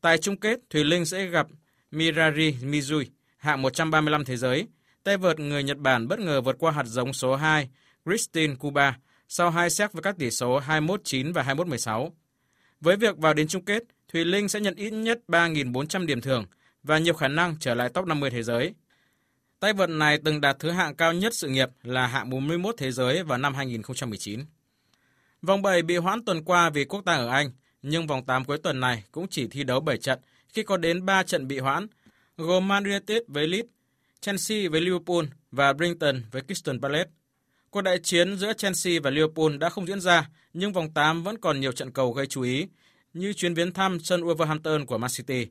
Tại 0.00 0.18
chung 0.18 0.36
kết, 0.36 0.58
Thùy 0.70 0.84
Linh 0.84 1.04
sẽ 1.04 1.26
gặp 1.26 1.46
Mirari 1.90 2.52
Mizui, 2.62 3.04
hạng 3.40 3.62
135 3.62 4.24
thế 4.24 4.36
giới. 4.36 4.66
Tay 5.04 5.16
vợt 5.16 5.40
người 5.40 5.62
Nhật 5.62 5.78
Bản 5.78 6.08
bất 6.08 6.18
ngờ 6.18 6.40
vượt 6.40 6.56
qua 6.58 6.72
hạt 6.72 6.86
giống 6.86 7.12
số 7.12 7.36
2, 7.36 7.68
Christine 8.06 8.54
Kuba, 8.54 8.98
sau 9.28 9.50
hai 9.50 9.70
set 9.70 9.92
với 9.92 10.02
các 10.02 10.18
tỷ 10.18 10.30
số 10.30 10.60
21-9 10.60 11.32
và 11.32 11.42
21-16. 11.42 12.10
Với 12.80 12.96
việc 12.96 13.18
vào 13.18 13.34
đến 13.34 13.48
chung 13.48 13.64
kết, 13.64 13.82
Thùy 14.12 14.24
Linh 14.24 14.48
sẽ 14.48 14.60
nhận 14.60 14.74
ít 14.74 14.90
nhất 14.90 15.20
3.400 15.28 16.06
điểm 16.06 16.20
thưởng 16.20 16.46
và 16.82 16.98
nhiều 16.98 17.14
khả 17.14 17.28
năng 17.28 17.56
trở 17.60 17.74
lại 17.74 17.88
top 17.88 18.06
50 18.06 18.30
thế 18.30 18.42
giới. 18.42 18.74
Tay 19.60 19.72
vợt 19.72 19.90
này 19.90 20.18
từng 20.24 20.40
đạt 20.40 20.56
thứ 20.58 20.70
hạng 20.70 20.96
cao 20.96 21.12
nhất 21.12 21.34
sự 21.34 21.48
nghiệp 21.48 21.68
là 21.82 22.06
hạng 22.06 22.30
41 22.30 22.74
thế 22.78 22.92
giới 22.92 23.22
vào 23.22 23.38
năm 23.38 23.54
2019. 23.54 24.40
Vòng 25.42 25.62
7 25.62 25.82
bị 25.82 25.96
hoãn 25.96 26.24
tuần 26.24 26.44
qua 26.44 26.70
vì 26.70 26.84
quốc 26.84 27.02
tang 27.04 27.20
ở 27.20 27.28
Anh, 27.28 27.50
nhưng 27.82 28.06
vòng 28.06 28.26
8 28.26 28.44
cuối 28.44 28.58
tuần 28.58 28.80
này 28.80 29.04
cũng 29.12 29.28
chỉ 29.28 29.48
thi 29.48 29.64
đấu 29.64 29.80
7 29.80 29.98
trận 29.98 30.18
khi 30.48 30.62
có 30.62 30.76
đến 30.76 31.06
3 31.06 31.22
trận 31.22 31.48
bị 31.48 31.58
hoãn, 31.58 31.86
gồm 32.42 32.68
Man 32.68 32.84
United 32.84 33.22
với 33.28 33.46
Leeds, 33.46 33.68
Chelsea 34.20 34.68
với 34.70 34.80
Liverpool 34.80 35.24
và 35.50 35.72
Brighton 35.72 36.22
với 36.30 36.42
Crystal 36.42 36.76
Palace. 36.82 37.10
Cuộc 37.70 37.80
đại 37.80 37.98
chiến 37.98 38.36
giữa 38.36 38.52
Chelsea 38.52 39.00
và 39.02 39.10
Liverpool 39.10 39.56
đã 39.56 39.68
không 39.68 39.86
diễn 39.86 40.00
ra, 40.00 40.28
nhưng 40.52 40.72
vòng 40.72 40.90
8 40.94 41.22
vẫn 41.22 41.38
còn 41.38 41.60
nhiều 41.60 41.72
trận 41.72 41.90
cầu 41.90 42.12
gây 42.12 42.26
chú 42.26 42.42
ý, 42.42 42.66
như 43.14 43.32
chuyến 43.32 43.54
viếng 43.54 43.72
thăm 43.72 44.00
sân 44.00 44.20
Wolverhampton 44.20 44.86
của 44.86 44.98
Man 44.98 45.10
City. 45.16 45.46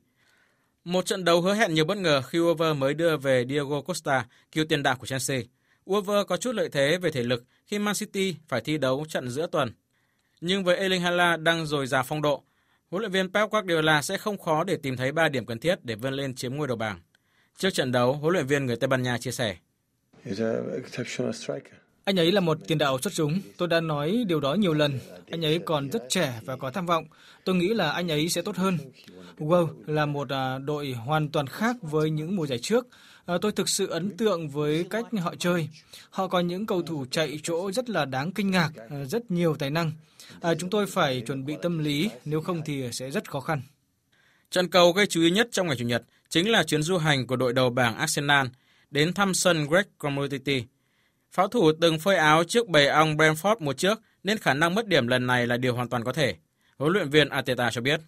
Một 0.84 1.06
trận 1.06 1.24
đấu 1.24 1.40
hứa 1.40 1.54
hẹn 1.54 1.74
nhiều 1.74 1.84
bất 1.84 1.98
ngờ 1.98 2.22
khi 2.22 2.38
Wolver 2.38 2.76
mới 2.76 2.94
đưa 2.94 3.16
về 3.16 3.44
Diego 3.48 3.80
Costa, 3.80 4.26
cựu 4.52 4.64
tiền 4.64 4.82
đạo 4.82 4.96
của 4.96 5.06
Chelsea. 5.06 5.40
Wolver 5.86 6.24
có 6.24 6.36
chút 6.36 6.54
lợi 6.54 6.68
thế 6.68 6.98
về 6.98 7.10
thể 7.10 7.22
lực 7.22 7.44
khi 7.66 7.78
Man 7.78 7.94
City 7.94 8.36
phải 8.48 8.60
thi 8.60 8.78
đấu 8.78 9.04
trận 9.08 9.30
giữa 9.30 9.46
tuần. 9.46 9.72
Nhưng 10.40 10.64
với 10.64 10.76
Erling 10.76 11.02
Haaland 11.02 11.42
đang 11.42 11.66
dồi 11.66 11.86
dào 11.86 12.02
phong 12.02 12.22
độ, 12.22 12.44
huấn 12.90 13.00
luyện 13.00 13.12
viên 13.12 13.32
Pep 13.32 13.50
Guardiola 13.50 14.02
sẽ 14.02 14.18
không 14.18 14.38
khó 14.38 14.64
để 14.64 14.76
tìm 14.76 14.96
thấy 14.96 15.12
3 15.12 15.28
điểm 15.28 15.46
cần 15.46 15.58
thiết 15.58 15.84
để 15.84 15.94
vươn 15.94 16.14
lên 16.14 16.34
chiếm 16.34 16.56
ngôi 16.56 16.68
đầu 16.68 16.76
bảng. 16.76 17.00
Trước 17.56 17.70
trận 17.70 17.92
đấu, 17.92 18.12
huấn 18.12 18.32
luyện 18.32 18.46
viên 18.46 18.66
người 18.66 18.76
Tây 18.76 18.88
Ban 18.88 19.02
Nha 19.02 19.18
chia 19.18 19.30
sẻ. 19.30 19.56
Anh 22.04 22.18
ấy 22.18 22.32
là 22.32 22.40
một 22.40 22.58
tiền 22.66 22.78
đạo 22.78 22.98
xuất 22.98 23.12
chúng. 23.14 23.40
Tôi 23.56 23.68
đã 23.68 23.80
nói 23.80 24.24
điều 24.26 24.40
đó 24.40 24.54
nhiều 24.54 24.74
lần. 24.74 24.98
Anh 25.30 25.44
ấy 25.44 25.58
còn 25.66 25.90
rất 25.90 26.02
trẻ 26.08 26.40
và 26.44 26.56
có 26.56 26.70
tham 26.70 26.86
vọng. 26.86 27.04
Tôi 27.44 27.54
nghĩ 27.54 27.74
là 27.74 27.90
anh 27.90 28.10
ấy 28.10 28.28
sẽ 28.28 28.42
tốt 28.42 28.56
hơn. 28.56 28.78
Wow 29.40 29.68
là 29.86 30.06
một 30.06 30.28
à, 30.28 30.58
đội 30.58 30.92
hoàn 30.92 31.28
toàn 31.28 31.46
khác 31.46 31.76
với 31.82 32.10
những 32.10 32.36
mùa 32.36 32.46
giải 32.46 32.58
trước. 32.58 32.86
À, 33.26 33.34
tôi 33.42 33.52
thực 33.52 33.68
sự 33.68 33.86
ấn 33.86 34.16
tượng 34.16 34.48
với 34.48 34.86
cách 34.90 35.04
họ 35.20 35.34
chơi. 35.38 35.68
Họ 36.10 36.28
có 36.28 36.40
những 36.40 36.66
cầu 36.66 36.82
thủ 36.82 37.06
chạy 37.10 37.40
chỗ 37.42 37.72
rất 37.72 37.90
là 37.90 38.04
đáng 38.04 38.32
kinh 38.32 38.50
ngạc, 38.50 38.70
à, 38.90 39.04
rất 39.04 39.30
nhiều 39.30 39.56
tài 39.58 39.70
năng. 39.70 39.92
Chúng 40.58 40.70
tôi 40.70 40.86
phải 40.86 41.22
chuẩn 41.26 41.44
bị 41.44 41.54
tâm 41.62 41.78
lý, 41.78 42.10
nếu 42.24 42.40
không 42.40 42.62
thì 42.64 42.92
sẽ 42.92 43.10
rất 43.10 43.30
khó 43.30 43.40
khăn. 43.40 43.62
Trận 44.50 44.68
cầu 44.68 44.92
gây 44.92 45.06
chú 45.06 45.20
ý 45.20 45.30
nhất 45.30 45.48
trong 45.52 45.66
ngày 45.66 45.76
Chủ 45.76 45.84
nhật 45.84 46.02
chính 46.28 46.50
là 46.50 46.62
chuyến 46.62 46.82
du 46.82 46.98
hành 46.98 47.26
của 47.26 47.36
đội 47.36 47.52
đầu 47.52 47.70
bảng 47.70 47.96
Arsenal 47.96 48.46
đến 48.90 49.12
thăm 49.12 49.34
sân 49.34 49.66
Greg 49.66 49.84
Community 49.98 50.64
Pháo 51.32 51.48
thủ 51.48 51.72
từng 51.80 51.98
phơi 51.98 52.16
áo 52.16 52.44
trước 52.44 52.68
bầy 52.68 52.86
ong 52.86 53.16
Brentford 53.16 53.56
mùa 53.58 53.72
trước 53.72 54.00
nên 54.24 54.38
khả 54.38 54.54
năng 54.54 54.74
mất 54.74 54.86
điểm 54.86 55.06
lần 55.06 55.26
này 55.26 55.46
là 55.46 55.56
điều 55.56 55.74
hoàn 55.74 55.88
toàn 55.88 56.04
có 56.04 56.12
thể. 56.12 56.36
Huấn 56.78 56.92
luyện 56.92 57.10
viên 57.10 57.28
Arteta 57.28 57.70
cho 57.70 57.80
biết. 57.80 58.00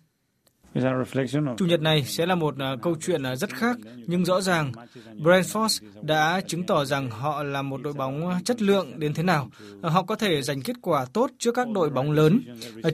Chủ 1.56 1.66
nhật 1.66 1.80
này 1.80 2.04
sẽ 2.04 2.26
là 2.26 2.34
một 2.34 2.54
uh, 2.54 2.82
câu 2.82 2.96
chuyện 3.00 3.22
uh, 3.32 3.38
rất 3.38 3.50
khác, 3.50 3.76
nhưng 4.06 4.24
rõ 4.24 4.40
ràng 4.40 4.72
Brentford 5.18 5.80
đã 6.02 6.40
chứng 6.46 6.66
tỏ 6.66 6.84
rằng 6.84 7.10
họ 7.10 7.42
là 7.42 7.62
một 7.62 7.82
đội 7.82 7.92
bóng 7.92 8.40
chất 8.44 8.62
lượng 8.62 9.00
đến 9.00 9.14
thế 9.14 9.22
nào. 9.22 9.50
Uh, 9.78 9.92
họ 9.92 10.02
có 10.02 10.14
thể 10.14 10.42
giành 10.42 10.62
kết 10.62 10.76
quả 10.82 11.06
tốt 11.12 11.30
trước 11.38 11.52
các 11.52 11.68
đội 11.68 11.90
bóng 11.90 12.12
lớn. 12.12 12.40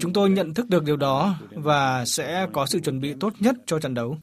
Chúng 0.00 0.12
tôi 0.12 0.30
nhận 0.30 0.54
thức 0.54 0.68
được 0.68 0.84
điều 0.84 0.96
đó 0.96 1.34
và 1.50 2.04
sẽ 2.04 2.46
có 2.52 2.66
sự 2.66 2.80
chuẩn 2.80 3.00
bị 3.00 3.14
tốt 3.20 3.32
nhất 3.40 3.54
cho 3.66 3.80
trận 3.80 3.94
đấu. 3.94 4.18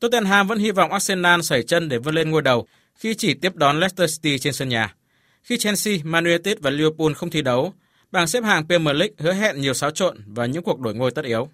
Tottenham 0.00 0.46
vẫn 0.46 0.58
hy 0.58 0.70
vọng 0.70 0.92
Arsenal 0.92 1.40
sẩy 1.40 1.62
chân 1.62 1.88
để 1.88 1.98
vươn 1.98 2.14
lên 2.14 2.30
ngôi 2.30 2.42
đầu 2.42 2.66
khi 2.94 3.14
chỉ 3.14 3.34
tiếp 3.34 3.56
đón 3.56 3.80
Leicester 3.80 4.16
City 4.16 4.38
trên 4.38 4.52
sân 4.52 4.68
nhà. 4.68 4.94
Khi 5.42 5.58
Chelsea, 5.58 5.94
Man 6.04 6.24
United 6.24 6.58
và 6.60 6.70
Liverpool 6.70 7.12
không 7.12 7.30
thi 7.30 7.42
đấu, 7.42 7.72
bảng 8.12 8.26
xếp 8.26 8.44
hạng 8.44 8.66
Premier 8.68 8.96
League 8.96 9.14
hứa 9.18 9.32
hẹn 9.32 9.60
nhiều 9.60 9.74
xáo 9.74 9.90
trộn 9.90 10.16
và 10.26 10.46
những 10.46 10.62
cuộc 10.62 10.80
đổi 10.80 10.94
ngôi 10.94 11.10
tất 11.10 11.24
yếu. 11.24 11.48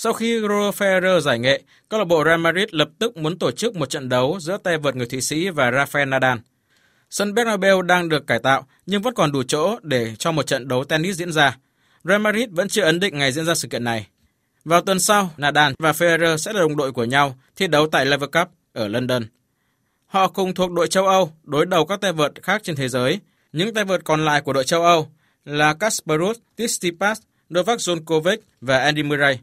Sau 0.00 0.12
khi 0.12 0.40
Roger 0.40 0.74
Federer 0.82 1.20
giải 1.20 1.38
nghệ, 1.38 1.62
câu 1.88 2.00
lạc 2.00 2.04
bộ 2.04 2.24
Real 2.24 2.40
Madrid 2.40 2.68
lập 2.70 2.88
tức 2.98 3.16
muốn 3.16 3.38
tổ 3.38 3.50
chức 3.50 3.76
một 3.76 3.90
trận 3.90 4.08
đấu 4.08 4.38
giữa 4.40 4.56
tay 4.56 4.78
vợt 4.78 4.96
người 4.96 5.06
Thụy 5.06 5.20
Sĩ 5.20 5.48
và 5.48 5.70
Rafael 5.70 6.08
Nadal. 6.08 6.38
Sân 7.10 7.34
Bernabeu 7.34 7.82
đang 7.82 8.08
được 8.08 8.26
cải 8.26 8.38
tạo 8.38 8.66
nhưng 8.86 9.02
vẫn 9.02 9.14
còn 9.14 9.32
đủ 9.32 9.42
chỗ 9.42 9.78
để 9.82 10.14
cho 10.18 10.32
một 10.32 10.46
trận 10.46 10.68
đấu 10.68 10.84
tennis 10.84 11.16
diễn 11.16 11.32
ra. 11.32 11.56
Real 12.04 12.20
Madrid 12.20 12.48
vẫn 12.50 12.68
chưa 12.68 12.82
ấn 12.82 13.00
định 13.00 13.18
ngày 13.18 13.32
diễn 13.32 13.46
ra 13.46 13.54
sự 13.54 13.68
kiện 13.68 13.84
này. 13.84 14.06
Vào 14.64 14.80
tuần 14.80 15.00
sau, 15.00 15.30
Nadal 15.36 15.72
và 15.78 15.92
Federer 15.92 16.36
sẽ 16.36 16.52
là 16.52 16.60
đồng 16.60 16.76
đội 16.76 16.92
của 16.92 17.04
nhau 17.04 17.36
thi 17.56 17.66
đấu 17.66 17.86
tại 17.86 18.06
Lever 18.06 18.30
Cup 18.30 18.48
ở 18.72 18.88
London. 18.88 19.22
Họ 20.06 20.28
cùng 20.28 20.54
thuộc 20.54 20.70
đội 20.70 20.88
châu 20.88 21.06
Âu 21.06 21.32
đối 21.42 21.66
đầu 21.66 21.86
các 21.86 22.00
tay 22.00 22.12
vợt 22.12 22.32
khác 22.42 22.62
trên 22.64 22.76
thế 22.76 22.88
giới. 22.88 23.20
Những 23.52 23.74
tay 23.74 23.84
vợt 23.84 24.04
còn 24.04 24.24
lại 24.24 24.40
của 24.40 24.52
đội 24.52 24.64
châu 24.64 24.82
Âu 24.82 25.08
là 25.44 25.74
Kasparov, 25.74 26.26
Ruud, 26.26 26.36
Tsitsipas, 26.56 27.20
Novak 27.54 27.78
Djokovic 27.78 28.36
và 28.60 28.78
Andy 28.78 29.02
Murray. 29.02 29.38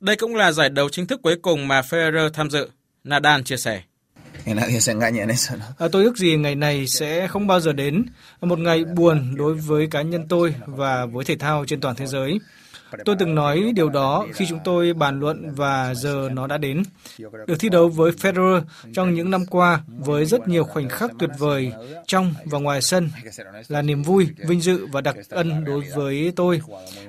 Đây 0.00 0.16
cũng 0.16 0.34
là 0.34 0.52
giải 0.52 0.68
đấu 0.68 0.88
chính 0.88 1.06
thức 1.06 1.20
cuối 1.22 1.36
cùng 1.42 1.68
mà 1.68 1.80
Federer 1.80 2.30
tham 2.30 2.50
dự, 2.50 2.68
Nadal 3.04 3.42
chia 3.42 3.56
sẻ. 3.56 3.82
À, 5.78 5.88
tôi 5.92 6.04
ước 6.04 6.16
gì 6.16 6.36
ngày 6.36 6.54
này 6.54 6.86
sẽ 6.86 7.26
không 7.26 7.46
bao 7.46 7.60
giờ 7.60 7.72
đến, 7.72 8.04
một 8.40 8.58
ngày 8.58 8.84
buồn 8.84 9.34
đối 9.36 9.54
với 9.54 9.86
cá 9.86 10.02
nhân 10.02 10.28
tôi 10.28 10.54
và 10.66 11.06
với 11.06 11.24
thể 11.24 11.36
thao 11.36 11.64
trên 11.64 11.80
toàn 11.80 11.96
thế 11.96 12.06
giới. 12.06 12.38
Tôi 13.04 13.16
từng 13.18 13.34
nói 13.34 13.72
điều 13.74 13.88
đó 13.88 14.26
khi 14.34 14.46
chúng 14.48 14.58
tôi 14.64 14.92
bàn 14.92 15.20
luận 15.20 15.54
và 15.54 15.94
giờ 15.94 16.28
nó 16.32 16.46
đã 16.46 16.58
đến. 16.58 16.82
Được 17.18 17.54
thi 17.58 17.68
đấu 17.68 17.88
với 17.88 18.12
Federer 18.12 18.62
trong 18.94 19.14
những 19.14 19.30
năm 19.30 19.46
qua 19.46 19.80
với 19.86 20.24
rất 20.24 20.48
nhiều 20.48 20.64
khoảnh 20.64 20.88
khắc 20.88 21.10
tuyệt 21.18 21.30
vời 21.38 21.72
trong 22.06 22.34
và 22.44 22.58
ngoài 22.58 22.82
sân 22.82 23.10
là 23.68 23.82
niềm 23.82 24.02
vui, 24.02 24.28
vinh 24.36 24.60
dự 24.60 24.86
và 24.86 25.00
đặc 25.00 25.16
ân 25.28 25.64
đối 25.64 25.80
với 25.94 26.32
tôi. 26.36 26.60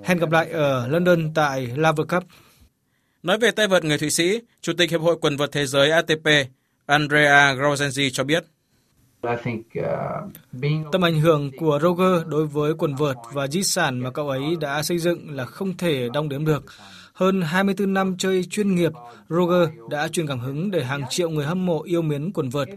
Hẹn 0.04 0.18
gặp 0.18 0.32
lại 0.32 0.50
ở 0.50 0.88
London 0.88 1.34
tại 1.34 1.68
Laver 1.76 2.08
Cup. 2.08 2.24
Nói 3.24 3.38
về 3.38 3.52
tay 3.52 3.68
vợt 3.68 3.86
người 3.86 3.98
Thụy 3.98 4.10
Sĩ, 4.10 4.42
Chủ 4.62 4.74
tịch 4.78 4.92
Hiệp 4.92 5.02
hội 5.02 5.18
quần 5.22 5.38
vợt 5.38 5.52
thế 5.52 5.66
giới 5.66 5.92
ATP 5.92 6.28
Andrea 6.86 7.54
Grauzenzi 7.54 8.10
cho 8.10 8.24
biết. 8.24 8.44
Tầm 10.92 11.06
ảnh 11.06 11.20
hưởng 11.20 11.52
của 11.58 11.80
Roger 11.82 12.28
đối 12.28 12.48
với 12.48 12.74
quần 12.74 12.96
vợt 12.96 13.16
và 13.34 13.48
di 13.48 13.64
sản 13.64 14.00
mà 14.00 14.12
cậu 14.12 14.30
ấy 14.30 14.42
đã 14.60 14.84
xây 14.84 14.98
dựng 14.98 15.36
là 15.36 15.46
không 15.46 15.78
thể 15.78 16.10
đong 16.14 16.30
đếm 16.30 16.46
được. 16.46 16.66
Hơn 17.14 17.42
24 17.42 17.94
năm 17.94 18.16
chơi 18.18 18.44
chuyên 18.44 18.76
nghiệp, 18.76 18.92
Roger 19.30 19.70
đã 19.90 20.08
truyền 20.08 20.28
cảm 20.28 20.40
hứng 20.40 20.72
để 20.72 20.84
hàng 20.84 21.04
triệu 21.10 21.30
người 21.30 21.46
hâm 21.46 21.66
mộ 21.66 21.84
yêu 21.84 22.02
mến 22.02 22.32
quần 22.34 22.50
vợt. 22.50 22.68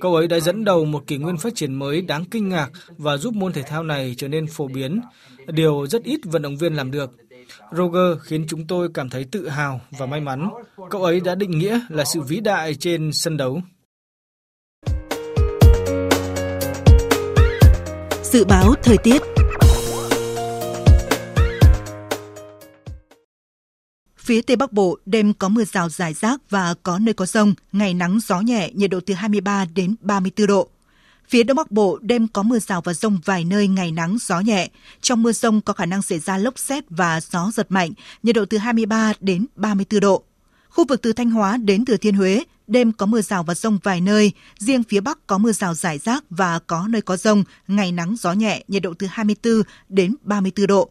Cậu 0.00 0.14
ấy 0.14 0.26
đã 0.26 0.40
dẫn 0.40 0.64
đầu 0.64 0.84
một 0.84 1.06
kỷ 1.06 1.16
nguyên 1.16 1.36
phát 1.36 1.54
triển 1.54 1.74
mới 1.74 2.02
đáng 2.02 2.24
kinh 2.24 2.48
ngạc 2.48 2.70
và 2.88 3.16
giúp 3.16 3.34
môn 3.34 3.52
thể 3.52 3.62
thao 3.62 3.82
này 3.82 4.14
trở 4.18 4.28
nên 4.28 4.46
phổ 4.46 4.68
biến, 4.68 5.00
điều 5.46 5.86
rất 5.86 6.02
ít 6.04 6.20
vận 6.24 6.42
động 6.42 6.56
viên 6.56 6.74
làm 6.74 6.90
được. 6.90 7.10
Roger 7.72 8.22
khiến 8.22 8.44
chúng 8.48 8.66
tôi 8.66 8.88
cảm 8.94 9.10
thấy 9.10 9.24
tự 9.24 9.48
hào 9.48 9.80
và 9.98 10.06
may 10.06 10.20
mắn. 10.20 10.50
Cậu 10.90 11.04
ấy 11.04 11.20
đã 11.20 11.34
định 11.34 11.58
nghĩa 11.58 11.80
là 11.88 12.04
sự 12.04 12.20
vĩ 12.20 12.40
đại 12.40 12.74
trên 12.74 13.12
sân 13.12 13.36
đấu. 13.36 13.62
Dự 18.22 18.44
báo 18.44 18.74
thời 18.82 18.96
tiết 18.98 19.22
Phía 24.16 24.42
Tây 24.42 24.56
Bắc 24.56 24.72
Bộ 24.72 24.98
đêm 25.06 25.34
có 25.34 25.48
mưa 25.48 25.64
rào 25.64 25.88
rải 25.88 26.14
rác 26.14 26.50
và 26.50 26.74
có 26.82 26.98
nơi 26.98 27.14
có 27.14 27.26
rông, 27.26 27.54
ngày 27.72 27.94
nắng 27.94 28.18
gió 28.26 28.40
nhẹ, 28.40 28.70
nhiệt 28.74 28.90
độ 28.90 29.00
từ 29.06 29.14
23 29.14 29.64
đến 29.74 29.94
34 30.00 30.46
độ. 30.46 30.68
Phía 31.28 31.42
Đông 31.42 31.56
Bắc 31.56 31.70
Bộ 31.70 31.98
đêm 32.02 32.28
có 32.28 32.42
mưa 32.42 32.58
rào 32.58 32.80
và 32.80 32.94
rông 32.94 33.18
vài 33.24 33.44
nơi 33.44 33.68
ngày 33.68 33.92
nắng 33.92 34.16
gió 34.20 34.40
nhẹ. 34.40 34.68
Trong 35.00 35.22
mưa 35.22 35.32
rông 35.32 35.60
có 35.60 35.72
khả 35.72 35.86
năng 35.86 36.02
xảy 36.02 36.18
ra 36.18 36.38
lốc 36.38 36.58
xét 36.58 36.84
và 36.90 37.20
gió 37.20 37.50
giật 37.54 37.66
mạnh, 37.70 37.92
nhiệt 38.22 38.34
độ 38.34 38.44
từ 38.44 38.58
23 38.58 39.12
đến 39.20 39.46
34 39.56 40.00
độ. 40.00 40.22
Khu 40.68 40.84
vực 40.88 41.02
từ 41.02 41.12
Thanh 41.12 41.30
Hóa 41.30 41.56
đến 41.56 41.84
Thừa 41.84 41.96
Thiên 41.96 42.14
Huế, 42.14 42.44
đêm 42.66 42.92
có 42.92 43.06
mưa 43.06 43.20
rào 43.20 43.42
và 43.42 43.54
rông 43.54 43.78
vài 43.82 44.00
nơi, 44.00 44.32
riêng 44.58 44.82
phía 44.82 45.00
Bắc 45.00 45.26
có 45.26 45.38
mưa 45.38 45.52
rào 45.52 45.74
rải 45.74 45.98
rác 45.98 46.24
và 46.30 46.58
có 46.58 46.88
nơi 46.88 47.02
có 47.02 47.16
rông, 47.16 47.44
ngày 47.68 47.92
nắng 47.92 48.14
gió 48.18 48.32
nhẹ, 48.32 48.64
nhiệt 48.68 48.82
độ 48.82 48.94
từ 48.98 49.06
24 49.10 49.62
đến 49.88 50.14
34 50.22 50.66
độ. 50.66 50.90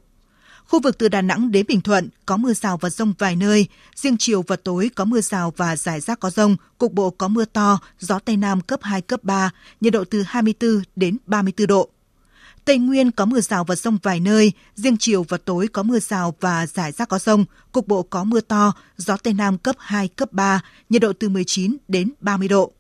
Khu 0.68 0.80
vực 0.80 0.98
từ 0.98 1.08
Đà 1.10 1.22
Nẵng 1.22 1.52
đến 1.52 1.66
Bình 1.68 1.82
Thuận 1.82 2.10
có 2.26 2.38
mưa 2.38 2.54
rào 2.54 2.78
và 2.78 2.90
rông 2.90 3.14
vài 3.20 3.36
nơi, 3.36 3.68
riêng 3.96 4.18
chiều 4.20 4.42
và 4.48 4.56
tối 4.56 4.90
có 4.96 5.06
mưa 5.06 5.22
rào 5.22 5.54
và 5.58 5.76
rải 5.76 6.00
rác 6.00 6.20
có 6.20 6.30
rông, 6.30 6.56
cục 6.78 6.94
bộ 6.94 7.10
có 7.10 7.28
mưa 7.28 7.46
to, 7.46 7.80
gió 8.00 8.20
Tây 8.20 8.38
Nam 8.38 8.62
cấp 8.62 8.80
2, 8.84 9.02
cấp 9.02 9.24
3, 9.24 9.52
nhiệt 9.82 9.94
độ 9.94 10.04
từ 10.10 10.24
24 10.28 10.82
đến 10.96 11.18
34 11.26 11.68
độ. 11.68 11.90
Tây 12.66 12.78
Nguyên 12.78 13.12
có 13.12 13.26
mưa 13.26 13.42
rào 13.42 13.64
và 13.64 13.76
rông 13.76 13.98
vài 14.04 14.20
nơi, 14.20 14.52
riêng 14.76 14.98
chiều 15.00 15.26
và 15.30 15.38
tối 15.38 15.68
có 15.68 15.84
mưa 15.84 16.00
rào 16.00 16.36
và 16.40 16.68
rải 16.68 16.92
rác 16.92 17.10
có 17.10 17.20
rông, 17.20 17.46
cục 17.72 17.88
bộ 17.88 18.04
có 18.04 18.24
mưa 18.24 18.42
to, 18.42 18.74
gió 18.98 19.18
Tây 19.18 19.34
Nam 19.34 19.58
cấp 19.58 19.76
2, 19.80 20.08
cấp 20.08 20.34
3, 20.34 20.62
nhiệt 20.90 21.02
độ 21.02 21.14
từ 21.14 21.30
19 21.30 21.78
đến 21.88 22.12
30 22.22 22.48
độ. 22.48 22.72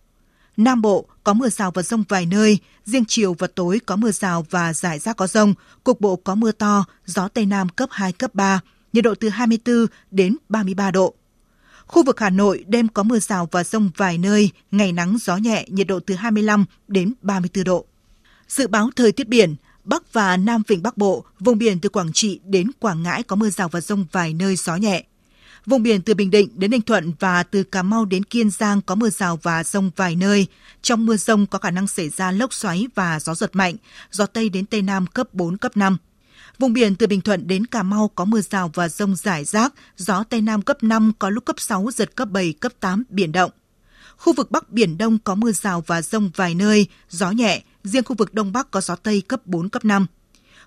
Nam 0.58 0.82
Bộ 0.82 1.05
có 1.24 1.34
mưa 1.34 1.49
rào 1.49 1.72
và 1.72 1.82
rông 1.82 2.03
vài 2.10 2.26
nơi, 2.26 2.58
riêng 2.86 3.05
chiều 3.08 3.34
và 3.34 3.47
tối 3.55 3.80
có 3.86 3.95
mưa 3.95 4.12
rào 4.12 4.45
và 4.49 4.74
rải 4.74 4.99
rác 4.99 5.18
có 5.18 5.28
rông, 5.28 5.53
cục 5.84 6.01
bộ 6.01 6.16
có 6.16 6.36
mưa 6.36 6.51
to, 6.51 6.86
gió 7.05 7.28
Tây 7.28 7.45
Nam 7.45 7.70
cấp 7.70 7.89
2, 7.91 8.12
cấp 8.12 8.36
3, 8.36 8.60
nhiệt 8.93 9.03
độ 9.03 9.16
từ 9.16 9.30
24 9.30 9.86
đến 10.12 10.38
33 10.49 10.91
độ. 10.91 11.14
Khu 11.88 12.03
vực 12.03 12.20
Hà 12.20 12.30
Nội 12.30 12.66
đêm 12.68 12.88
có 12.88 13.03
mưa 13.03 13.20
rào 13.20 13.47
và 13.51 13.64
rông 13.64 13.89
vài 13.97 14.18
nơi, 14.18 14.49
ngày 14.72 14.91
nắng 14.91 15.18
gió 15.22 15.38
nhẹ, 15.38 15.66
nhiệt 15.68 15.88
độ 15.88 15.99
từ 15.99 16.16
25 16.16 16.66
đến 16.88 17.14
34 17.22 17.64
độ. 17.64 17.86
Dự 18.47 18.68
báo 18.68 18.89
thời 18.95 19.12
tiết 19.12 19.28
biển, 19.28 19.55
Bắc 19.84 20.14
và 20.14 20.38
Nam 20.38 20.64
Vịnh 20.68 20.84
Bắc 20.84 20.97
Bộ, 20.97 21.26
vùng 21.39 21.58
biển 21.58 21.80
từ 21.80 21.89
Quảng 21.89 22.14
Trị 22.14 22.39
đến 22.43 22.72
Quảng 22.80 23.03
Ngãi 23.03 23.24
có 23.24 23.36
mưa 23.36 23.49
rào 23.49 23.70
và 23.70 23.82
rông 23.82 24.05
vài 24.12 24.34
nơi 24.34 24.55
gió 24.55 24.76
nhẹ. 24.76 25.03
Vùng 25.68 25.84
biển 25.84 26.01
từ 26.01 26.13
Bình 26.13 26.32
Định 26.32 26.49
đến 26.55 26.72
Ninh 26.72 26.82
Thuận 26.82 27.13
và 27.20 27.43
từ 27.43 27.63
Cà 27.63 27.84
Mau 27.84 28.05
đến 28.05 28.24
Kiên 28.24 28.49
Giang 28.49 28.82
có 28.82 28.95
mưa 28.95 29.09
rào 29.09 29.39
và 29.43 29.63
rông 29.63 29.91
vài 29.95 30.15
nơi. 30.15 30.47
Trong 30.82 31.05
mưa 31.05 31.18
rông 31.18 31.45
có 31.45 31.59
khả 31.59 31.72
năng 31.72 31.88
xảy 31.88 32.09
ra 32.09 32.32
lốc 32.32 32.53
xoáy 32.53 32.88
và 32.95 33.20
gió 33.20 33.36
giật 33.36 33.55
mạnh, 33.55 33.76
gió 34.11 34.26
Tây 34.26 34.49
đến 34.49 34.65
Tây 34.65 34.82
Nam 34.82 35.07
cấp 35.07 35.34
4, 35.34 35.57
cấp 35.57 35.78
5. 35.78 35.97
Vùng 36.59 36.74
biển 36.74 36.95
từ 36.95 37.07
Bình 37.07 37.22
Thuận 37.22 37.47
đến 37.47 37.65
Cà 37.65 37.84
Mau 37.84 38.11
có 38.15 38.26
mưa 38.26 38.41
rào 38.41 38.72
và 38.74 38.89
rông 38.89 39.15
rải 39.15 39.45
rác, 39.45 39.74
gió 39.97 40.24
Tây 40.24 40.41
Nam 40.41 40.61
cấp 40.61 40.84
5, 40.84 41.11
có 41.20 41.30
lúc 41.30 41.45
cấp 41.45 41.59
6, 41.59 41.89
giật 41.93 42.15
cấp 42.15 42.30
7, 42.32 42.53
cấp 42.53 42.72
8, 42.80 43.03
biển 43.09 43.32
động. 43.32 43.51
Khu 44.18 44.34
vực 44.34 44.51
Bắc 44.51 44.70
Biển 44.70 44.97
Đông 44.97 45.18
có 45.24 45.36
mưa 45.36 45.51
rào 45.51 45.84
và 45.88 46.01
rông 46.01 46.30
vài 46.36 46.55
nơi, 46.55 46.88
gió 47.09 47.32
nhẹ, 47.32 47.63
riêng 47.84 48.03
khu 48.03 48.15
vực 48.15 48.34
Đông 48.34 48.53
Bắc 48.53 48.72
có 48.72 48.82
gió 48.82 48.95
Tây 48.95 49.22
cấp 49.28 49.41
4, 49.45 49.70
cấp 49.70 49.86
5. 49.86 50.05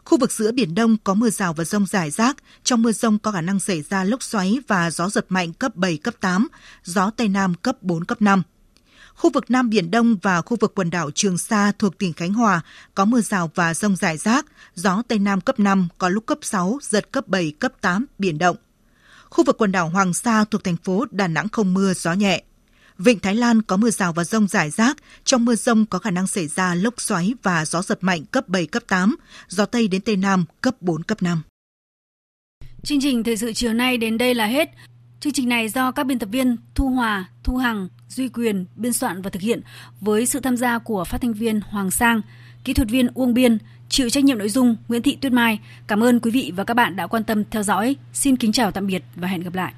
Khu 0.04 0.18
vực 0.18 0.32
giữa 0.32 0.52
Biển 0.52 0.74
Đông 0.74 0.96
có 1.04 1.14
mưa 1.14 1.30
rào 1.30 1.52
và 1.52 1.64
rông 1.64 1.86
rải 1.86 2.10
rác, 2.10 2.36
trong 2.64 2.82
mưa 2.82 2.92
rông 2.92 3.18
có 3.18 3.32
khả 3.32 3.40
năng 3.40 3.60
xảy 3.60 3.82
ra 3.82 4.04
lốc 4.04 4.22
xoáy 4.22 4.58
và 4.68 4.90
gió 4.90 5.08
giật 5.08 5.26
mạnh 5.28 5.52
cấp 5.52 5.76
7, 5.76 5.96
cấp 5.96 6.14
8, 6.20 6.48
gió 6.84 7.10
Tây 7.10 7.28
Nam 7.28 7.54
cấp 7.54 7.82
4, 7.82 8.04
cấp 8.04 8.22
5. 8.22 8.42
Khu 9.14 9.30
vực 9.30 9.50
Nam 9.50 9.70
Biển 9.70 9.90
Đông 9.90 10.16
và 10.22 10.42
khu 10.42 10.56
vực 10.60 10.72
quần 10.74 10.90
đảo 10.90 11.10
Trường 11.14 11.38
Sa 11.38 11.72
thuộc 11.78 11.98
tỉnh 11.98 12.12
Khánh 12.12 12.34
Hòa 12.34 12.60
có 12.94 13.04
mưa 13.04 13.20
rào 13.20 13.50
và 13.54 13.74
rông 13.74 13.96
rải 13.96 14.16
rác, 14.16 14.46
gió 14.74 15.02
Tây 15.08 15.18
Nam 15.18 15.40
cấp 15.40 15.60
5, 15.60 15.88
có 15.98 16.08
lúc 16.08 16.26
cấp 16.26 16.38
6, 16.42 16.78
giật 16.82 17.12
cấp 17.12 17.28
7, 17.28 17.52
cấp 17.58 17.72
8, 17.80 18.06
biển 18.18 18.38
động. 18.38 18.56
Khu 19.30 19.44
vực 19.44 19.58
quần 19.58 19.72
đảo 19.72 19.88
Hoàng 19.88 20.14
Sa 20.14 20.44
thuộc 20.44 20.64
thành 20.64 20.76
phố 20.76 21.04
Đà 21.10 21.28
Nẵng 21.28 21.48
không 21.48 21.74
mưa, 21.74 21.94
gió 21.94 22.12
nhẹ. 22.12 22.42
Vịnh 23.02 23.18
Thái 23.18 23.34
Lan 23.34 23.62
có 23.62 23.76
mưa 23.76 23.90
rào 23.90 24.12
và 24.12 24.24
rông 24.24 24.48
rải 24.48 24.70
rác, 24.70 24.96
trong 25.24 25.44
mưa 25.44 25.54
rông 25.54 25.86
có 25.86 25.98
khả 25.98 26.10
năng 26.10 26.26
xảy 26.26 26.48
ra 26.48 26.74
lốc 26.74 27.00
xoáy 27.00 27.34
và 27.42 27.64
gió 27.64 27.82
giật 27.82 27.98
mạnh 28.00 28.24
cấp 28.24 28.48
7, 28.48 28.66
cấp 28.66 28.82
8, 28.88 29.16
gió 29.48 29.64
Tây 29.66 29.88
đến 29.88 30.00
Tây 30.00 30.16
Nam 30.16 30.44
cấp 30.60 30.74
4, 30.80 31.02
cấp 31.02 31.22
5. 31.22 31.42
Chương 32.82 33.00
trình 33.00 33.24
thời 33.24 33.36
sự 33.36 33.52
chiều 33.52 33.72
nay 33.72 33.98
đến 33.98 34.18
đây 34.18 34.34
là 34.34 34.46
hết. 34.46 34.70
Chương 35.20 35.32
trình 35.32 35.48
này 35.48 35.68
do 35.68 35.90
các 35.90 36.04
biên 36.04 36.18
tập 36.18 36.28
viên 36.32 36.56
Thu 36.74 36.88
Hòa, 36.88 37.28
Thu 37.44 37.56
Hằng, 37.56 37.88
Duy 38.08 38.28
Quyền 38.28 38.66
biên 38.76 38.92
soạn 38.92 39.22
và 39.22 39.30
thực 39.30 39.42
hiện 39.42 39.60
với 40.00 40.26
sự 40.26 40.40
tham 40.40 40.56
gia 40.56 40.78
của 40.78 41.04
phát 41.04 41.20
thanh 41.20 41.32
viên 41.32 41.60
Hoàng 41.60 41.90
Sang, 41.90 42.20
kỹ 42.64 42.74
thuật 42.74 42.88
viên 42.88 43.08
Uông 43.14 43.34
Biên, 43.34 43.58
chịu 43.88 44.10
trách 44.10 44.24
nhiệm 44.24 44.38
nội 44.38 44.48
dung 44.48 44.76
Nguyễn 44.88 45.02
Thị 45.02 45.18
Tuyết 45.20 45.32
Mai. 45.32 45.60
Cảm 45.86 46.02
ơn 46.02 46.20
quý 46.20 46.30
vị 46.30 46.52
và 46.56 46.64
các 46.64 46.74
bạn 46.74 46.96
đã 46.96 47.06
quan 47.06 47.24
tâm 47.24 47.44
theo 47.50 47.62
dõi. 47.62 47.96
Xin 48.12 48.36
kính 48.36 48.52
chào 48.52 48.70
tạm 48.70 48.86
biệt 48.86 49.02
và 49.16 49.28
hẹn 49.28 49.42
gặp 49.42 49.54
lại. 49.54 49.72